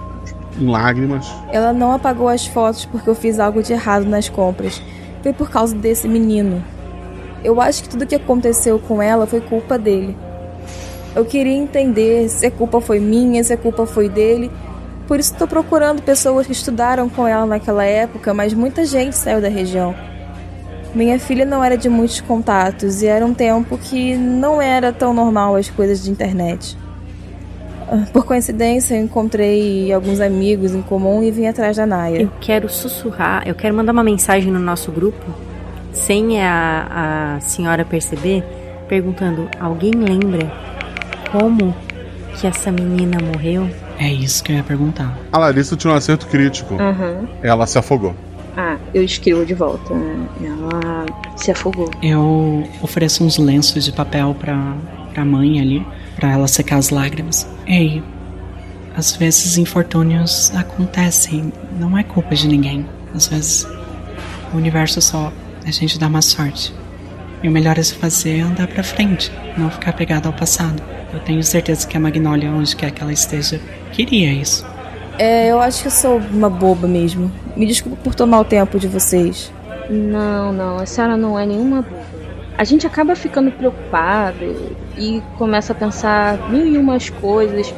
em 0.62 0.68
lágrimas. 0.68 1.34
Ela 1.52 1.74
não 1.74 1.94
apagou 1.94 2.30
as 2.30 2.46
fotos 2.46 2.86
porque 2.86 3.10
eu 3.10 3.16
fiz 3.16 3.40
algo 3.40 3.64
de 3.64 3.74
errado 3.74 4.06
nas 4.06 4.30
compras. 4.30 4.80
Foi 5.24 5.34
por 5.34 5.50
causa 5.50 5.76
desse 5.76 6.08
menino. 6.08 6.64
Eu 7.46 7.62
acho 7.62 7.84
que 7.84 7.90
tudo 7.90 8.08
que 8.08 8.16
aconteceu 8.16 8.80
com 8.80 9.00
ela 9.00 9.28
foi 9.28 9.40
culpa 9.40 9.78
dele. 9.78 10.18
Eu 11.16 11.24
queria 11.24 11.54
entender 11.54 12.28
se 12.28 12.44
a 12.44 12.50
culpa 12.50 12.82
foi 12.82 13.00
minha, 13.00 13.44
se 13.44 13.54
a 13.54 13.58
culpa 13.58 13.86
foi 13.86 14.10
dele. 14.10 14.50
Por 15.08 15.20
isso 15.20 15.32
estou 15.32 15.48
procurando 15.48 16.02
pessoas 16.02 16.48
que 16.48 16.54
estudaram 16.54 17.08
com 17.08 17.28
ela 17.28 17.46
naquela 17.46 17.86
época, 17.86 18.34
mas 18.34 18.52
muita 18.52 18.84
gente 18.84 19.16
saiu 19.16 19.40
da 19.40 19.48
região. 19.48 19.94
Minha 20.96 21.20
filha 21.20 21.46
não 21.46 21.64
era 21.64 21.78
de 21.78 21.88
muitos 21.88 22.20
contatos 22.20 23.04
e 23.04 23.06
era 23.06 23.24
um 23.24 23.34
tempo 23.34 23.78
que 23.78 24.16
não 24.16 24.60
era 24.60 24.92
tão 24.92 25.14
normal 25.14 25.56
as 25.56 25.70
coisas 25.70 26.04
de 26.04 26.10
internet. 26.10 26.76
Por 28.12 28.26
coincidência, 28.26 28.96
eu 28.96 29.04
encontrei 29.04 29.94
alguns 29.94 30.20
amigos 30.20 30.74
em 30.74 30.82
comum 30.82 31.22
e 31.22 31.30
vim 31.30 31.46
atrás 31.46 31.78
da 31.78 31.86
Naya. 31.86 32.24
Eu 32.24 32.32
quero 32.42 32.68
sussurrar, 32.68 33.48
eu 33.48 33.54
quero 33.54 33.76
mandar 33.76 33.92
uma 33.92 34.04
mensagem 34.04 34.52
no 34.52 34.60
nosso 34.60 34.92
grupo 34.92 35.24
sem 35.96 36.42
a, 36.42 37.38
a 37.38 37.40
senhora 37.40 37.84
perceber, 37.84 38.44
perguntando: 38.88 39.50
alguém 39.60 39.92
lembra 39.92 40.52
como 41.32 41.76
que 42.40 42.46
essa 42.46 42.72
menina 42.72 43.18
morreu? 43.20 43.70
É 43.98 44.12
isso 44.12 44.44
que 44.44 44.52
eu 44.52 44.58
ia 44.58 44.64
perguntar. 44.64 45.18
A 45.32 45.38
Larissa 45.38 45.76
tinha 45.76 45.94
um 45.94 45.96
acerto 45.96 46.28
crítico. 46.28 46.76
Uhum. 46.76 47.28
Ela 47.42 47.66
se 47.66 47.78
afogou. 47.80 48.14
Ah, 48.58 48.78
eu 48.94 49.04
escrevo 49.04 49.46
de 49.46 49.54
volta. 49.54 49.94
Ela 49.94 51.06
se 51.36 51.52
afogou. 51.52 51.90
Eu 52.02 52.68
ofereço 52.82 53.24
uns 53.24 53.38
lenços 53.38 53.84
de 53.84 53.92
papel 53.92 54.36
pra, 54.40 54.76
pra 55.14 55.26
mãe 55.26 55.60
ali, 55.60 55.86
pra 56.16 56.32
ela 56.32 56.48
secar 56.48 56.78
as 56.78 56.90
lágrimas. 56.90 57.48
Ei, 57.66 58.02
às 58.96 59.16
vezes 59.16 59.58
infortúnios 59.58 60.54
acontecem, 60.56 61.52
não 61.78 61.98
é 61.98 62.04
culpa 62.04 62.34
de 62.34 62.48
ninguém. 62.48 62.86
Às 63.14 63.28
vezes 63.28 63.68
o 64.54 64.58
universo 64.58 65.02
só 65.02 65.32
a 65.66 65.72
gente 65.72 65.98
dá 65.98 66.08
má 66.08 66.22
sorte. 66.22 66.74
E 67.42 67.48
o 67.50 67.52
melhor 67.52 67.80
a 67.80 67.84
se 67.84 67.96
fazer 67.96 68.40
é 68.40 68.42
andar 68.42 68.68
pra 68.68 68.84
frente, 68.84 69.32
não 69.58 69.70
ficar 69.70 69.94
pegado 69.94 70.28
ao 70.28 70.34
passado. 70.34 70.82
Eu 71.14 71.20
tenho 71.20 71.44
certeza 71.44 71.88
que 71.88 71.98
a 71.98 72.00
Magnolia, 72.00 72.52
onde 72.52 72.76
quer 72.76 72.92
que 72.92 73.02
ela 73.02 73.12
esteja, 73.12 73.60
queria 73.92 74.32
isso. 74.32 74.66
É, 75.18 75.48
eu 75.48 75.60
acho 75.60 75.82
que 75.82 75.88
eu 75.88 75.92
sou 75.92 76.18
uma 76.18 76.50
boba 76.50 76.88
mesmo. 76.88 77.32
Me 77.56 77.66
desculpa 77.66 77.98
por 78.04 78.14
tomar 78.14 78.40
o 78.42 78.46
tempo 78.46 78.80
de 78.80 78.88
vocês. 78.88 79.52
Não, 79.90 80.52
não, 80.52 80.78
a 80.78 80.86
senhora 80.86 81.16
não 81.16 81.40
é 81.40 81.46
nenhuma 81.46 81.82
boba. 81.82 82.06
A 82.58 82.64
gente 82.64 82.88
acaba 82.88 83.16
ficando 83.16 83.52
preocupado 83.52 84.74
e 84.98 85.22
começa 85.38 85.74
a 85.74 85.76
pensar 85.76 86.50
mil 86.50 86.66
e 86.66 86.78
umas 86.78 87.10
coisas 87.10 87.74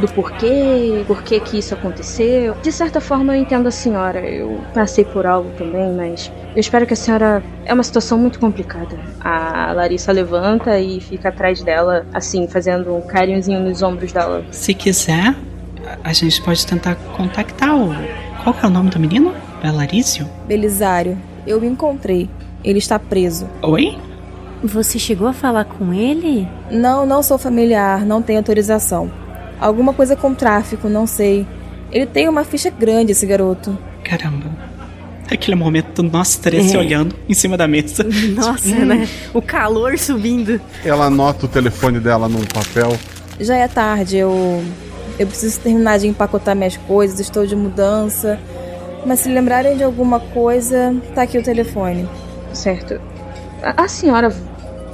do 0.00 0.08
porquê, 0.08 1.04
porquê 1.06 1.40
que 1.40 1.58
isso 1.58 1.74
aconteceu. 1.74 2.56
De 2.62 2.72
certa 2.72 3.00
forma 3.00 3.36
eu 3.36 3.42
entendo 3.42 3.66
a 3.66 3.70
senhora, 3.70 4.20
eu 4.20 4.60
passei 4.72 5.04
por 5.04 5.26
algo 5.26 5.50
também, 5.56 5.92
mas 5.92 6.30
eu 6.54 6.60
espero 6.60 6.86
que 6.86 6.92
a 6.92 6.96
senhora. 6.96 7.42
É 7.64 7.72
uma 7.72 7.82
situação 7.82 8.18
muito 8.18 8.38
complicada. 8.38 8.98
A 9.20 9.72
Larissa 9.72 10.12
levanta 10.12 10.78
e 10.78 11.00
fica 11.00 11.30
atrás 11.30 11.62
dela, 11.62 12.06
assim, 12.12 12.46
fazendo 12.46 12.94
um 12.94 13.00
carinhozinho 13.00 13.60
nos 13.60 13.82
ombros 13.82 14.12
dela. 14.12 14.44
Se 14.50 14.74
quiser, 14.74 15.34
a 16.02 16.12
gente 16.12 16.42
pode 16.42 16.66
tentar 16.66 16.94
contactar 17.16 17.74
o. 17.74 17.94
Qual 18.42 18.54
que 18.54 18.64
é 18.64 18.68
o 18.68 18.70
nome 18.70 18.90
do 18.90 19.00
menino? 19.00 19.34
Belarício? 19.62 20.28
Belisário. 20.46 21.16
Eu 21.46 21.60
o 21.60 21.64
encontrei. 21.64 22.28
Ele 22.62 22.78
está 22.78 22.98
preso. 22.98 23.48
Oi? 23.62 23.96
Você 24.62 24.98
chegou 24.98 25.26
a 25.26 25.32
falar 25.32 25.64
com 25.64 25.92
ele? 25.92 26.48
Não, 26.70 27.04
não 27.04 27.22
sou 27.22 27.38
familiar, 27.38 28.04
não 28.04 28.22
tenho 28.22 28.38
autorização. 28.38 29.10
Alguma 29.60 29.92
coisa 29.92 30.14
com 30.16 30.34
tráfico, 30.34 30.88
não 30.88 31.06
sei. 31.06 31.46
Ele 31.92 32.06
tem 32.06 32.28
uma 32.28 32.44
ficha 32.44 32.70
grande, 32.70 33.12
esse 33.12 33.24
garoto. 33.26 33.76
Caramba. 34.02 34.46
Aquele 35.30 35.56
momento, 35.56 36.02
nós 36.02 36.36
três 36.36 36.66
É. 36.66 36.68
se 36.70 36.76
olhando 36.76 37.14
em 37.28 37.34
cima 37.34 37.56
da 37.56 37.66
mesa. 37.66 38.04
Nossa, 38.34 38.68
né? 38.84 39.08
O 39.32 39.40
calor 39.40 39.98
subindo. 39.98 40.60
Ela 40.84 41.06
anota 41.06 41.46
o 41.46 41.48
telefone 41.48 41.98
dela 41.98 42.28
num 42.28 42.44
papel. 42.44 42.96
Já 43.40 43.56
é 43.56 43.66
tarde, 43.68 44.18
eu. 44.18 44.62
Eu 45.18 45.26
preciso 45.26 45.60
terminar 45.60 45.98
de 45.98 46.08
empacotar 46.08 46.54
minhas 46.56 46.76
coisas, 46.76 47.20
estou 47.20 47.46
de 47.46 47.54
mudança. 47.56 48.38
Mas 49.06 49.20
se 49.20 49.28
lembrarem 49.28 49.76
de 49.76 49.84
alguma 49.84 50.18
coisa, 50.18 50.94
tá 51.14 51.22
aqui 51.22 51.38
o 51.38 51.42
telefone. 51.42 52.08
Certo. 52.52 53.00
A, 53.62 53.84
a 53.84 53.88
senhora 53.88 54.34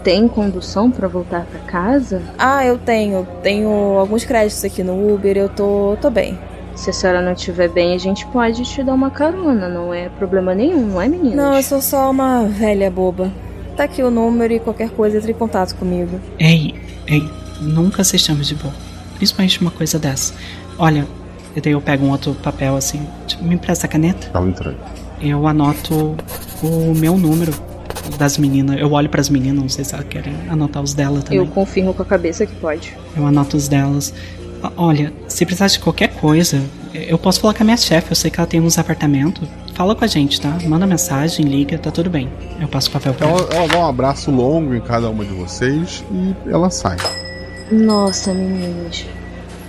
tem 0.02 0.28
condução 0.28 0.90
para 0.90 1.08
voltar 1.08 1.44
para 1.46 1.60
casa? 1.60 2.22
Ah, 2.38 2.64
eu 2.64 2.78
tenho. 2.78 3.26
Tenho 3.42 3.68
alguns 3.98 4.24
créditos 4.24 4.64
aqui 4.64 4.82
no 4.82 5.14
Uber, 5.14 5.36
eu 5.36 5.48
tô. 5.48 5.96
tô 6.00 6.10
bem. 6.10 6.38
Se 6.74 6.90
a 6.90 6.92
senhora 6.92 7.20
não 7.20 7.32
estiver 7.32 7.68
bem, 7.68 7.94
a 7.94 7.98
gente 7.98 8.26
pode 8.28 8.62
te 8.62 8.82
dar 8.82 8.94
uma 8.94 9.10
carona, 9.10 9.68
não 9.68 9.92
é 9.92 10.08
problema 10.08 10.54
nenhum, 10.54 10.86
não 10.86 11.02
é, 11.02 11.08
meninas? 11.08 11.34
Não, 11.34 11.54
eu 11.54 11.62
sou 11.62 11.82
só 11.82 12.10
uma 12.10 12.44
velha 12.44 12.90
boba. 12.90 13.30
Tá 13.76 13.84
aqui 13.84 14.02
o 14.02 14.10
número 14.10 14.52
e 14.52 14.60
qualquer 14.60 14.88
coisa 14.90 15.18
entre 15.18 15.32
em 15.32 15.34
contato 15.34 15.74
comigo. 15.74 16.18
Ei, 16.38 16.74
ei, 17.06 17.28
nunca 17.60 18.02
se 18.04 18.18
chame 18.18 18.42
de 18.42 18.54
boa. 18.54 18.72
Principalmente 19.16 19.60
uma 19.60 19.70
coisa 19.70 19.98
dessa. 19.98 20.32
Olha, 20.78 21.06
e 21.54 21.60
daí 21.60 21.72
eu 21.72 21.80
pego 21.80 22.06
um 22.06 22.10
outro 22.10 22.34
papel 22.34 22.76
assim, 22.76 23.06
tipo, 23.26 23.44
me 23.44 23.56
empresta 23.56 23.86
a 23.86 23.88
caneta. 23.88 24.30
Ela 24.32 24.48
entrega. 24.48 24.78
Eu 25.20 25.46
anoto 25.46 26.16
o 26.62 26.94
meu 26.94 27.18
número 27.18 27.52
das 28.16 28.38
meninas. 28.38 28.78
Eu 28.78 28.92
olho 28.92 29.08
pras 29.08 29.28
meninas, 29.28 29.62
não 29.62 29.68
sei 29.68 29.84
se 29.84 29.94
elas 29.94 30.06
querem 30.08 30.34
anotar 30.48 30.82
os 30.82 30.94
dela 30.94 31.20
também. 31.22 31.38
Eu 31.38 31.46
confirmo 31.46 31.94
com 31.94 32.02
a 32.02 32.06
cabeça 32.06 32.46
que 32.46 32.54
pode. 32.56 32.96
Eu 33.16 33.26
anoto 33.26 33.56
os 33.56 33.68
delas. 33.68 34.12
Olha, 34.76 35.12
se 35.26 35.44
precisar 35.46 35.68
de 35.68 35.80
qualquer 35.80 36.08
coisa, 36.14 36.60
eu 36.92 37.18
posso 37.18 37.40
falar 37.40 37.54
com 37.54 37.62
a 37.62 37.64
minha 37.64 37.76
chefe. 37.76 38.12
Eu 38.12 38.16
sei 38.16 38.30
que 38.30 38.38
ela 38.38 38.46
tem 38.46 38.60
uns 38.60 38.78
apartamentos. 38.78 39.48
Fala 39.74 39.94
com 39.94 40.04
a 40.04 40.08
gente, 40.08 40.40
tá? 40.40 40.58
Manda 40.66 40.86
mensagem, 40.86 41.46
liga, 41.46 41.78
tá 41.78 41.90
tudo 41.90 42.10
bem. 42.10 42.28
Eu 42.60 42.68
passo 42.68 42.90
o 42.90 42.92
papel 42.92 43.14
pra 43.14 43.28
ela. 43.28 43.40
Ela, 43.40 43.54
ela 43.54 43.68
dá 43.68 43.78
um 43.78 43.86
abraço 43.86 44.30
longo 44.30 44.74
em 44.74 44.80
cada 44.80 45.08
uma 45.08 45.24
de 45.24 45.32
vocês 45.32 46.04
e 46.10 46.34
ela 46.50 46.68
sai. 46.68 46.98
Nossa, 47.70 48.34
meninas. 48.34 49.06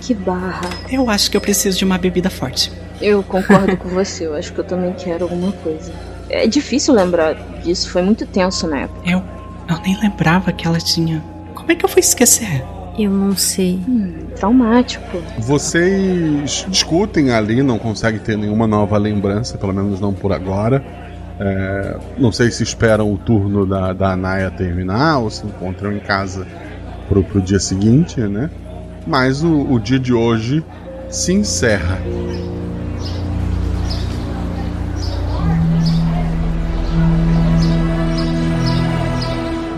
Que 0.02 0.12
barra. 0.12 0.68
Eu 0.90 1.08
acho 1.08 1.30
que 1.30 1.36
eu 1.36 1.40
preciso 1.40 1.78
de 1.78 1.84
uma 1.84 1.96
bebida 1.96 2.28
forte. 2.28 2.70
Eu 3.00 3.22
concordo 3.22 3.76
com 3.78 3.88
você, 3.88 4.26
eu 4.26 4.34
acho 4.34 4.52
que 4.52 4.60
eu 4.60 4.64
também 4.64 4.92
quero 4.92 5.24
alguma 5.24 5.52
coisa. 5.52 5.92
É 6.32 6.46
difícil 6.46 6.94
lembrar 6.94 7.34
disso, 7.62 7.90
foi 7.90 8.02
muito 8.02 8.26
tenso 8.26 8.66
na 8.66 8.80
época. 8.80 9.00
Eu, 9.08 9.22
eu 9.68 9.80
nem 9.82 10.00
lembrava 10.00 10.50
que 10.50 10.66
ela 10.66 10.78
tinha. 10.78 11.22
Como 11.54 11.70
é 11.70 11.74
que 11.74 11.84
eu 11.84 11.88
fui 11.88 12.00
esquecer? 12.00 12.64
Eu 12.98 13.10
não 13.10 13.36
sei. 13.36 13.80
Hum, 13.88 14.26
traumático. 14.34 15.22
Vocês 15.38 16.66
discutem 16.68 17.30
ali, 17.30 17.62
não 17.62 17.78
conseguem 17.78 18.20
ter 18.20 18.36
nenhuma 18.36 18.66
nova 18.66 18.98
lembrança, 18.98 19.56
pelo 19.56 19.72
menos 19.72 20.00
não 20.00 20.12
por 20.12 20.32
agora. 20.32 20.82
É, 21.38 21.96
não 22.18 22.30
sei 22.30 22.50
se 22.50 22.62
esperam 22.62 23.12
o 23.12 23.18
turno 23.18 23.66
da, 23.66 23.92
da 23.92 24.12
Anaya 24.12 24.50
terminar 24.50 25.18
ou 25.18 25.30
se 25.30 25.46
encontram 25.46 25.92
em 25.92 25.98
casa 25.98 26.46
pro, 27.08 27.22
pro 27.24 27.40
dia 27.40 27.58
seguinte, 27.58 28.20
né? 28.20 28.50
Mas 29.06 29.42
o, 29.42 29.72
o 29.72 29.80
dia 29.80 29.98
de 29.98 30.12
hoje 30.12 30.64
se 31.08 31.32
encerra. 31.32 31.98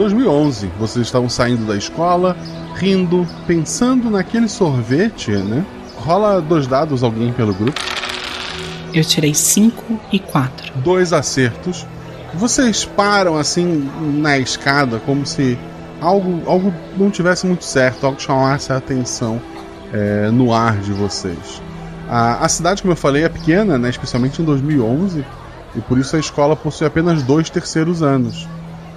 2011, 0.05 0.71
vocês 0.79 1.07
estavam 1.07 1.31
saindo 1.31 1.65
da 1.67 1.75
escola, 1.75 2.37
rindo, 2.75 3.27
pensando 3.47 4.11
naquele 4.11 4.49
sorvete, 4.49 5.31
né? 5.31 5.65
Rola 5.97 6.43
dois 6.43 6.67
dados 6.67 7.03
alguém 7.03 7.33
pelo 7.33 7.55
grupo. 7.55 7.81
Eu 8.93 9.03
tirei 9.03 9.33
5 9.33 9.99
e 10.13 10.19
4. 10.19 10.75
Dois 10.81 11.15
acertos. 11.15 11.87
Vocês 12.35 12.85
param 12.85 13.39
assim 13.39 13.91
na 14.21 14.39
escada 14.39 14.99
como 14.99 15.25
se 15.25 15.59
algo, 16.03 16.43
algo 16.47 16.75
não 16.99 17.11
tivesse 17.11 17.47
muito 17.47 17.65
certo, 17.65 18.05
algo 18.05 18.21
chamasse 18.21 18.75
a 18.75 18.77
atenção 18.77 19.41
é, 19.91 20.29
no 20.31 20.53
ar 20.53 20.77
de 20.81 20.93
vocês. 20.93 21.63
A, 22.11 22.45
a 22.45 22.49
cidade, 22.51 22.83
como 22.83 22.93
eu 22.93 22.97
falei, 22.97 23.25
é 23.25 23.29
pequena, 23.31 23.79
né? 23.79 23.89
especialmente 23.89 24.43
em 24.43 24.45
2011, 24.45 25.25
e 25.75 25.81
por 25.81 25.97
isso 25.97 26.15
a 26.15 26.19
escola 26.19 26.55
possui 26.55 26.87
apenas 26.87 27.23
dois 27.23 27.49
terceiros 27.49 28.03
anos. 28.03 28.47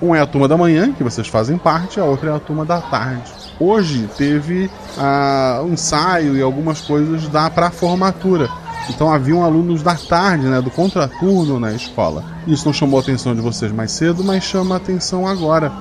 Um 0.01 0.13
é 0.13 0.21
a 0.21 0.27
turma 0.27 0.47
da 0.47 0.55
manhã, 0.55 0.93
que 0.93 1.03
vocês 1.03 1.27
fazem 1.27 1.57
parte, 1.57 1.99
a 1.99 2.05
outra 2.05 2.29
é 2.29 2.35
a 2.35 2.39
turma 2.39 2.63
da 2.63 2.79
tarde. 2.79 3.23
Hoje 3.59 4.07
teve 4.15 4.69
ah, 4.97 5.61
um 5.63 5.73
ensaio 5.73 6.37
e 6.37 6.41
algumas 6.41 6.81
coisas 6.81 7.27
da 7.27 7.49
para 7.49 7.71
formatura. 7.71 8.47
Então 8.89 9.11
haviam 9.11 9.43
alunos 9.43 9.81
da 9.81 9.95
tarde, 9.95 10.45
né, 10.45 10.61
do 10.61 10.69
contraturno 10.69 11.59
na 11.59 11.73
escola. 11.73 12.23
Isso 12.45 12.65
não 12.65 12.73
chamou 12.73 12.99
a 12.99 13.01
atenção 13.01 13.33
de 13.33 13.41
vocês 13.41 13.71
mais 13.71 13.91
cedo, 13.91 14.23
mas 14.23 14.43
chama 14.43 14.75
a 14.75 14.77
atenção 14.77 15.27
agora, 15.27 15.71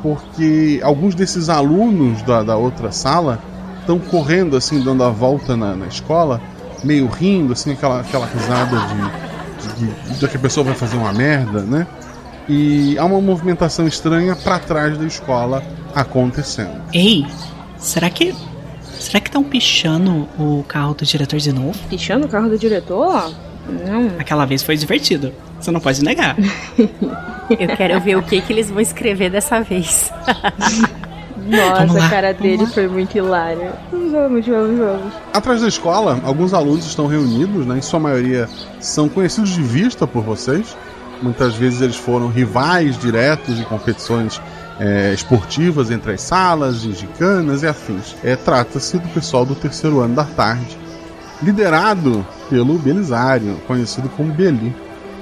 porque 0.00 0.80
alguns 0.82 1.14
desses 1.16 1.48
alunos 1.48 2.22
da, 2.22 2.44
da 2.44 2.56
outra 2.56 2.92
sala 2.92 3.40
estão 3.80 3.98
correndo 3.98 4.56
assim, 4.56 4.80
dando 4.80 5.02
a 5.02 5.10
volta 5.10 5.56
na, 5.56 5.74
na, 5.74 5.86
escola, 5.86 6.40
meio 6.84 7.06
rindo, 7.06 7.52
assim, 7.52 7.72
aquela, 7.72 8.00
aquela 8.00 8.26
risada 8.26 8.78
de, 8.78 9.74
de, 9.74 9.94
de, 10.12 10.18
de 10.20 10.28
que 10.28 10.36
a 10.36 10.40
pessoa 10.40 10.64
vai 10.64 10.74
fazer 10.74 10.96
uma 10.96 11.12
merda, 11.12 11.60
né? 11.62 11.86
E 12.48 12.96
há 12.98 13.04
uma 13.04 13.20
movimentação 13.20 13.86
estranha 13.86 14.36
para 14.36 14.58
trás 14.58 14.96
da 14.96 15.04
escola 15.04 15.62
acontecendo. 15.94 16.80
Ei, 16.92 17.26
será 17.78 18.08
que 18.10 18.34
Será 18.98 19.20
que 19.20 19.28
estão 19.28 19.44
pichando 19.44 20.26
o 20.38 20.64
carro 20.66 20.94
do 20.94 21.04
diretor 21.04 21.38
de 21.38 21.52
novo? 21.52 21.78
Pichando 21.88 22.26
o 22.26 22.28
carro 22.28 22.48
do 22.48 22.58
diretor? 22.58 23.30
Não. 23.68 24.12
Aquela 24.18 24.46
vez 24.46 24.62
foi 24.62 24.76
divertido. 24.76 25.32
Você 25.60 25.70
não 25.70 25.80
pode 25.80 26.02
negar. 26.02 26.36
Eu 27.50 27.76
quero 27.76 28.00
ver 28.00 28.16
o 28.16 28.22
que, 28.22 28.40
que 28.40 28.52
eles 28.52 28.70
vão 28.70 28.80
escrever 28.80 29.30
dessa 29.30 29.60
vez. 29.60 30.10
Nossa, 31.46 32.04
a 32.04 32.10
cara 32.10 32.34
dele 32.34 32.66
foi 32.66 32.88
muito 32.88 33.16
hilária. 33.16 33.72
Vamos, 33.92 34.44
vamos, 34.46 34.78
vamos. 34.78 35.12
Atrás 35.32 35.60
da 35.60 35.68
escola, 35.68 36.20
alguns 36.24 36.52
alunos 36.52 36.84
estão 36.84 37.06
reunidos, 37.06 37.64
né? 37.64 37.78
Em 37.78 37.82
sua 37.82 38.00
maioria 38.00 38.48
são 38.80 39.08
conhecidos 39.08 39.50
de 39.50 39.62
vista 39.62 40.06
por 40.06 40.24
vocês. 40.24 40.76
Muitas 41.22 41.54
vezes 41.54 41.80
eles 41.80 41.96
foram 41.96 42.28
rivais 42.28 42.98
diretos 42.98 43.58
em 43.58 43.64
competições 43.64 44.40
é, 44.78 45.12
esportivas 45.14 45.90
entre 45.90 46.12
as 46.12 46.20
salas, 46.20 46.82
de 46.82 46.92
gicanas 46.92 47.62
e 47.62 47.66
afins. 47.66 48.14
É, 48.22 48.36
Trata-se 48.36 48.98
do 48.98 49.08
pessoal 49.08 49.44
do 49.44 49.54
terceiro 49.54 50.00
ano 50.00 50.14
da 50.14 50.24
tarde, 50.24 50.78
liderado 51.42 52.26
pelo 52.50 52.78
Belisário, 52.78 53.56
conhecido 53.66 54.08
como 54.10 54.32
Beli. 54.32 54.74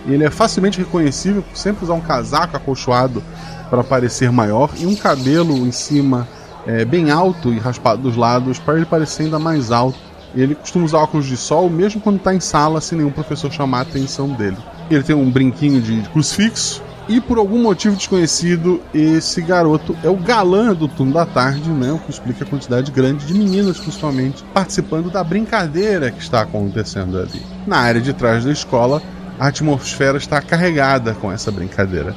Ele 0.06 0.24
é 0.24 0.30
facilmente 0.30 0.78
reconhecível 0.78 1.42
por 1.42 1.56
sempre 1.56 1.84
usar 1.84 1.94
um 1.94 2.00
casaco 2.00 2.56
acolchoado 2.56 3.22
para 3.70 3.82
parecer 3.82 4.30
maior 4.30 4.70
e 4.78 4.86
um 4.86 4.94
cabelo 4.94 5.66
em 5.66 5.72
cima 5.72 6.28
é, 6.66 6.84
bem 6.84 7.10
alto 7.10 7.52
e 7.52 7.58
raspado 7.58 8.02
dos 8.02 8.16
lados 8.16 8.58
para 8.58 8.76
ele 8.76 8.84
parecer 8.84 9.24
ainda 9.24 9.38
mais 9.38 9.70
alto. 9.70 9.98
Ele 10.34 10.54
costuma 10.54 10.84
usar 10.84 10.98
óculos 10.98 11.26
de 11.26 11.36
sol 11.36 11.70
mesmo 11.70 12.00
quando 12.00 12.16
está 12.16 12.34
em 12.34 12.40
sala 12.40 12.80
sem 12.80 12.98
nenhum 12.98 13.10
professor 13.10 13.50
chamar 13.52 13.78
a 13.78 13.82
atenção 13.82 14.28
dele. 14.28 14.56
Ele 14.90 15.02
tem 15.02 15.14
um 15.14 15.30
brinquinho 15.30 15.80
de 15.80 16.02
crucifixo 16.10 16.82
e 17.06 17.20
por 17.20 17.36
algum 17.36 17.62
motivo 17.62 17.96
desconhecido, 17.96 18.80
esse 18.94 19.42
garoto 19.42 19.94
é 20.02 20.08
o 20.08 20.16
galã 20.16 20.72
do 20.72 20.88
turno 20.88 21.12
da 21.12 21.26
tarde, 21.26 21.68
né? 21.68 21.92
O 21.92 21.98
que 21.98 22.10
explica 22.10 22.44
a 22.44 22.46
quantidade 22.46 22.90
grande 22.90 23.26
de 23.26 23.34
meninas, 23.34 23.78
principalmente, 23.78 24.42
participando 24.54 25.10
da 25.10 25.22
brincadeira 25.22 26.10
que 26.10 26.22
está 26.22 26.40
acontecendo 26.40 27.18
ali. 27.18 27.42
Na 27.66 27.76
área 27.76 28.00
de 28.00 28.14
trás 28.14 28.44
da 28.44 28.50
escola, 28.50 29.02
a 29.38 29.48
atmosfera 29.48 30.16
está 30.16 30.40
carregada 30.40 31.12
com 31.12 31.30
essa 31.30 31.52
brincadeira 31.52 32.16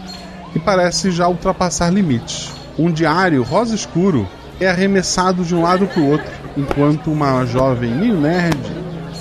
e 0.55 0.59
parece 0.59 1.11
já 1.11 1.27
ultrapassar 1.27 1.91
limites. 1.91 2.53
Um 2.79 2.89
diário 2.89 3.43
rosa 3.43 3.75
escuro 3.75 4.25
é 4.59 4.67
arremessado 4.67 5.43
de 5.43 5.53
um 5.53 5.61
lado 5.61 5.87
para 5.87 6.01
o 6.01 6.09
outro, 6.09 6.31
enquanto 6.55 7.11
uma 7.11 7.45
jovem 7.45 7.93
meio 7.93 8.19
nerd 8.19 8.57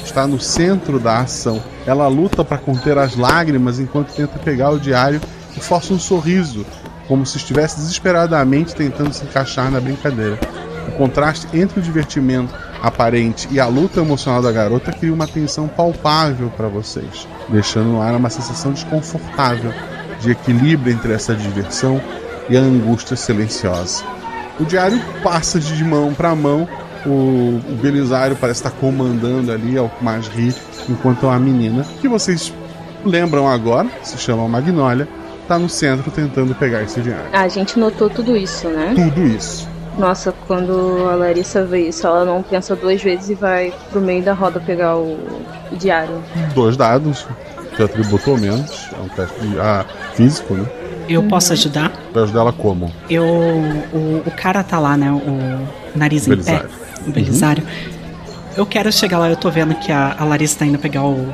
está 0.05 0.27
no 0.27 0.41
centro 0.41 0.99
da 0.99 1.19
ação. 1.19 1.63
Ela 1.87 2.09
luta 2.09 2.45
para 2.45 2.59
conter 2.59 2.97
as 2.97 3.17
lágrimas 3.17 3.79
enquanto 3.79 4.15
tenta 4.15 4.39
pegar 4.39 4.71
o 4.71 4.81
diário 4.81 5.21
e 5.57 5.61
força 5.61 5.93
um 5.93 5.99
sorriso, 5.99 6.65
como 7.07 7.27
se 7.27 7.37
estivesse 7.37 7.77
desesperadamente 7.77 8.75
tentando 8.75 9.13
se 9.13 9.25
encaixar 9.25 9.71
na 9.71 9.81
brincadeira. 9.81 10.39
O 10.89 10.93
contraste 10.93 11.47
entre 11.53 11.81
o 11.81 11.83
divertimento 11.83 12.55
aparente 12.81 13.49
e 13.51 13.59
a 13.59 13.67
luta 13.67 14.01
emocional 14.01 14.41
da 14.41 14.53
garota 14.53 14.93
cria 14.93 15.13
uma 15.13 15.27
tensão 15.27 15.67
palpável 15.67 16.51
para 16.57 16.69
vocês, 16.69 17.27
deixando 17.49 17.89
no 17.89 18.01
ar 18.01 18.15
uma 18.15 18.31
sensação 18.31 18.73
desconfortável 18.73 19.73
de 20.21 20.31
equilíbrio 20.31 20.95
entre 20.95 21.13
essa 21.13 21.35
diversão 21.35 22.01
e 22.49 22.57
a 22.57 22.61
angústia 22.61 23.17
silenciosa. 23.17 24.16
O 24.59 24.65
diário 24.65 24.99
passa 25.23 25.61
de 25.61 25.85
mão 25.85 26.15
para 26.15 26.35
mão, 26.35 26.69
o, 27.05 27.61
o 27.69 27.79
Belisário 27.81 28.37
parece 28.37 28.61
estar 28.61 28.71
comandando 28.71 29.53
ali, 29.53 29.77
ao 29.77 29.91
mais 30.01 30.27
ri, 30.29 30.55
enquanto 30.89 31.29
a 31.29 31.39
menina, 31.39 31.85
que 32.01 32.09
vocês 32.09 32.53
lembram 33.05 33.49
agora, 33.49 33.89
se 34.03 34.17
chama 34.19 34.49
Magnólia, 34.49 35.07
tá 35.47 35.59
no 35.59 35.69
centro 35.69 36.11
tentando 36.11 36.55
pegar 36.55 36.83
esse 36.83 37.01
diário. 37.01 37.27
A 37.33 37.49
gente 37.49 37.79
notou 37.79 38.11
tudo 38.11 38.37
isso, 38.37 38.69
né? 38.69 38.93
Tudo 38.95 39.27
isso. 39.27 39.69
Nossa, 39.99 40.33
quando 40.47 41.09
a 41.09 41.15
Larissa 41.15 41.65
vê 41.65 41.89
isso, 41.89 42.07
ela 42.07 42.25
não 42.25 42.43
pensa 42.43 42.77
duas 42.77 43.03
vezes 43.03 43.31
e 43.31 43.35
vai 43.35 43.73
pro 43.91 44.01
meio 44.01 44.23
da 44.23 44.35
roda 44.35 44.61
pegar 44.61 44.97
o, 44.97 45.19
o 45.73 45.77
diário. 45.77 46.23
Dois 46.55 46.77
dados, 46.77 47.27
que 47.77 47.83
atributou 47.83 48.37
menos, 48.37 48.89
é 48.93 49.01
um 49.01 49.09
teste 49.09 49.41
de, 49.41 49.59
ah, 49.59 49.85
físico, 50.15 50.55
né? 50.55 50.67
Eu 51.09 51.23
posso 51.23 51.53
ajudar? 51.53 51.93
Pra 52.17 52.23
ajudar 52.23 52.41
ela 52.41 52.53
como? 52.53 52.91
Eu. 53.11 53.27
O, 53.93 54.23
o 54.25 54.31
cara 54.35 54.63
tá 54.63 54.79
lá, 54.79 54.97
né? 54.97 55.13
O 55.13 55.69
nariz 55.95 56.27
Belisário. 56.27 56.67
em 56.67 57.03
pé. 57.03 57.11
O 57.11 57.13
Belisário. 57.13 57.63
Eu 58.57 58.65
quero 58.65 58.91
chegar 58.91 59.19
lá, 59.19 59.29
eu 59.29 59.37
tô 59.37 59.51
vendo 59.51 59.75
que 59.75 59.93
a, 59.93 60.17
a 60.19 60.25
Larissa 60.25 60.61
tá 60.61 60.65
indo 60.65 60.79
pegar 60.79 61.05
o, 61.05 61.31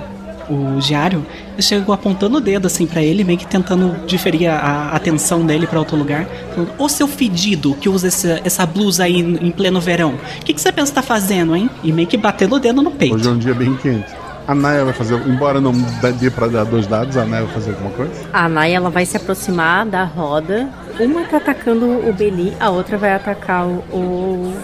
o 0.50 0.80
diário, 0.80 1.24
eu 1.56 1.62
chego 1.62 1.92
apontando 1.92 2.38
o 2.38 2.40
dedo 2.40 2.66
assim 2.66 2.84
para 2.84 3.00
ele, 3.00 3.22
meio 3.22 3.38
que 3.38 3.46
tentando 3.46 4.04
diferir 4.08 4.48
a, 4.48 4.56
a 4.56 4.96
atenção 4.96 5.46
dele 5.46 5.68
para 5.68 5.78
outro 5.78 5.96
lugar. 5.96 6.26
Falando, 6.52 6.72
Ô 6.76 6.88
seu 6.88 7.06
fedido 7.06 7.74
que 7.74 7.88
usa 7.88 8.08
essa, 8.08 8.40
essa 8.42 8.66
blusa 8.66 9.04
aí 9.04 9.20
em 9.20 9.52
pleno 9.52 9.80
verão, 9.80 10.14
o 10.14 10.44
que, 10.44 10.52
que 10.52 10.60
você 10.60 10.72
pensa 10.72 10.90
que 10.90 10.96
tá 10.96 11.02
fazendo, 11.02 11.54
hein? 11.54 11.70
E 11.84 11.92
meio 11.92 12.08
que 12.08 12.16
batendo 12.16 12.56
o 12.56 12.58
dedo 12.58 12.82
no 12.82 12.90
peito. 12.90 13.14
Hoje 13.14 13.28
é 13.28 13.30
um 13.30 13.38
dia 13.38 13.54
bem 13.54 13.76
quente. 13.76 14.12
A 14.46 14.54
Naya 14.54 14.84
vai 14.84 14.92
fazer, 14.92 15.14
embora 15.26 15.60
não 15.60 15.72
dê 16.18 16.30
pra 16.30 16.48
dar 16.48 16.64
dois 16.64 16.86
dados, 16.86 17.16
a 17.16 17.24
Naya 17.24 17.44
vai 17.44 17.54
fazer 17.54 17.70
alguma 17.70 17.90
coisa? 17.90 18.12
A 18.32 18.48
Naya 18.48 18.76
ela 18.76 18.90
vai 18.90 19.06
se 19.06 19.16
aproximar 19.16 19.86
da 19.86 20.04
roda. 20.04 20.68
Uma 20.98 21.24
tá 21.24 21.36
atacando 21.36 21.86
o 21.86 22.12
Beli, 22.12 22.52
a 22.58 22.68
outra 22.70 22.98
vai 22.98 23.12
atacar 23.14 23.66
o, 23.66 23.78
o, 23.92 24.56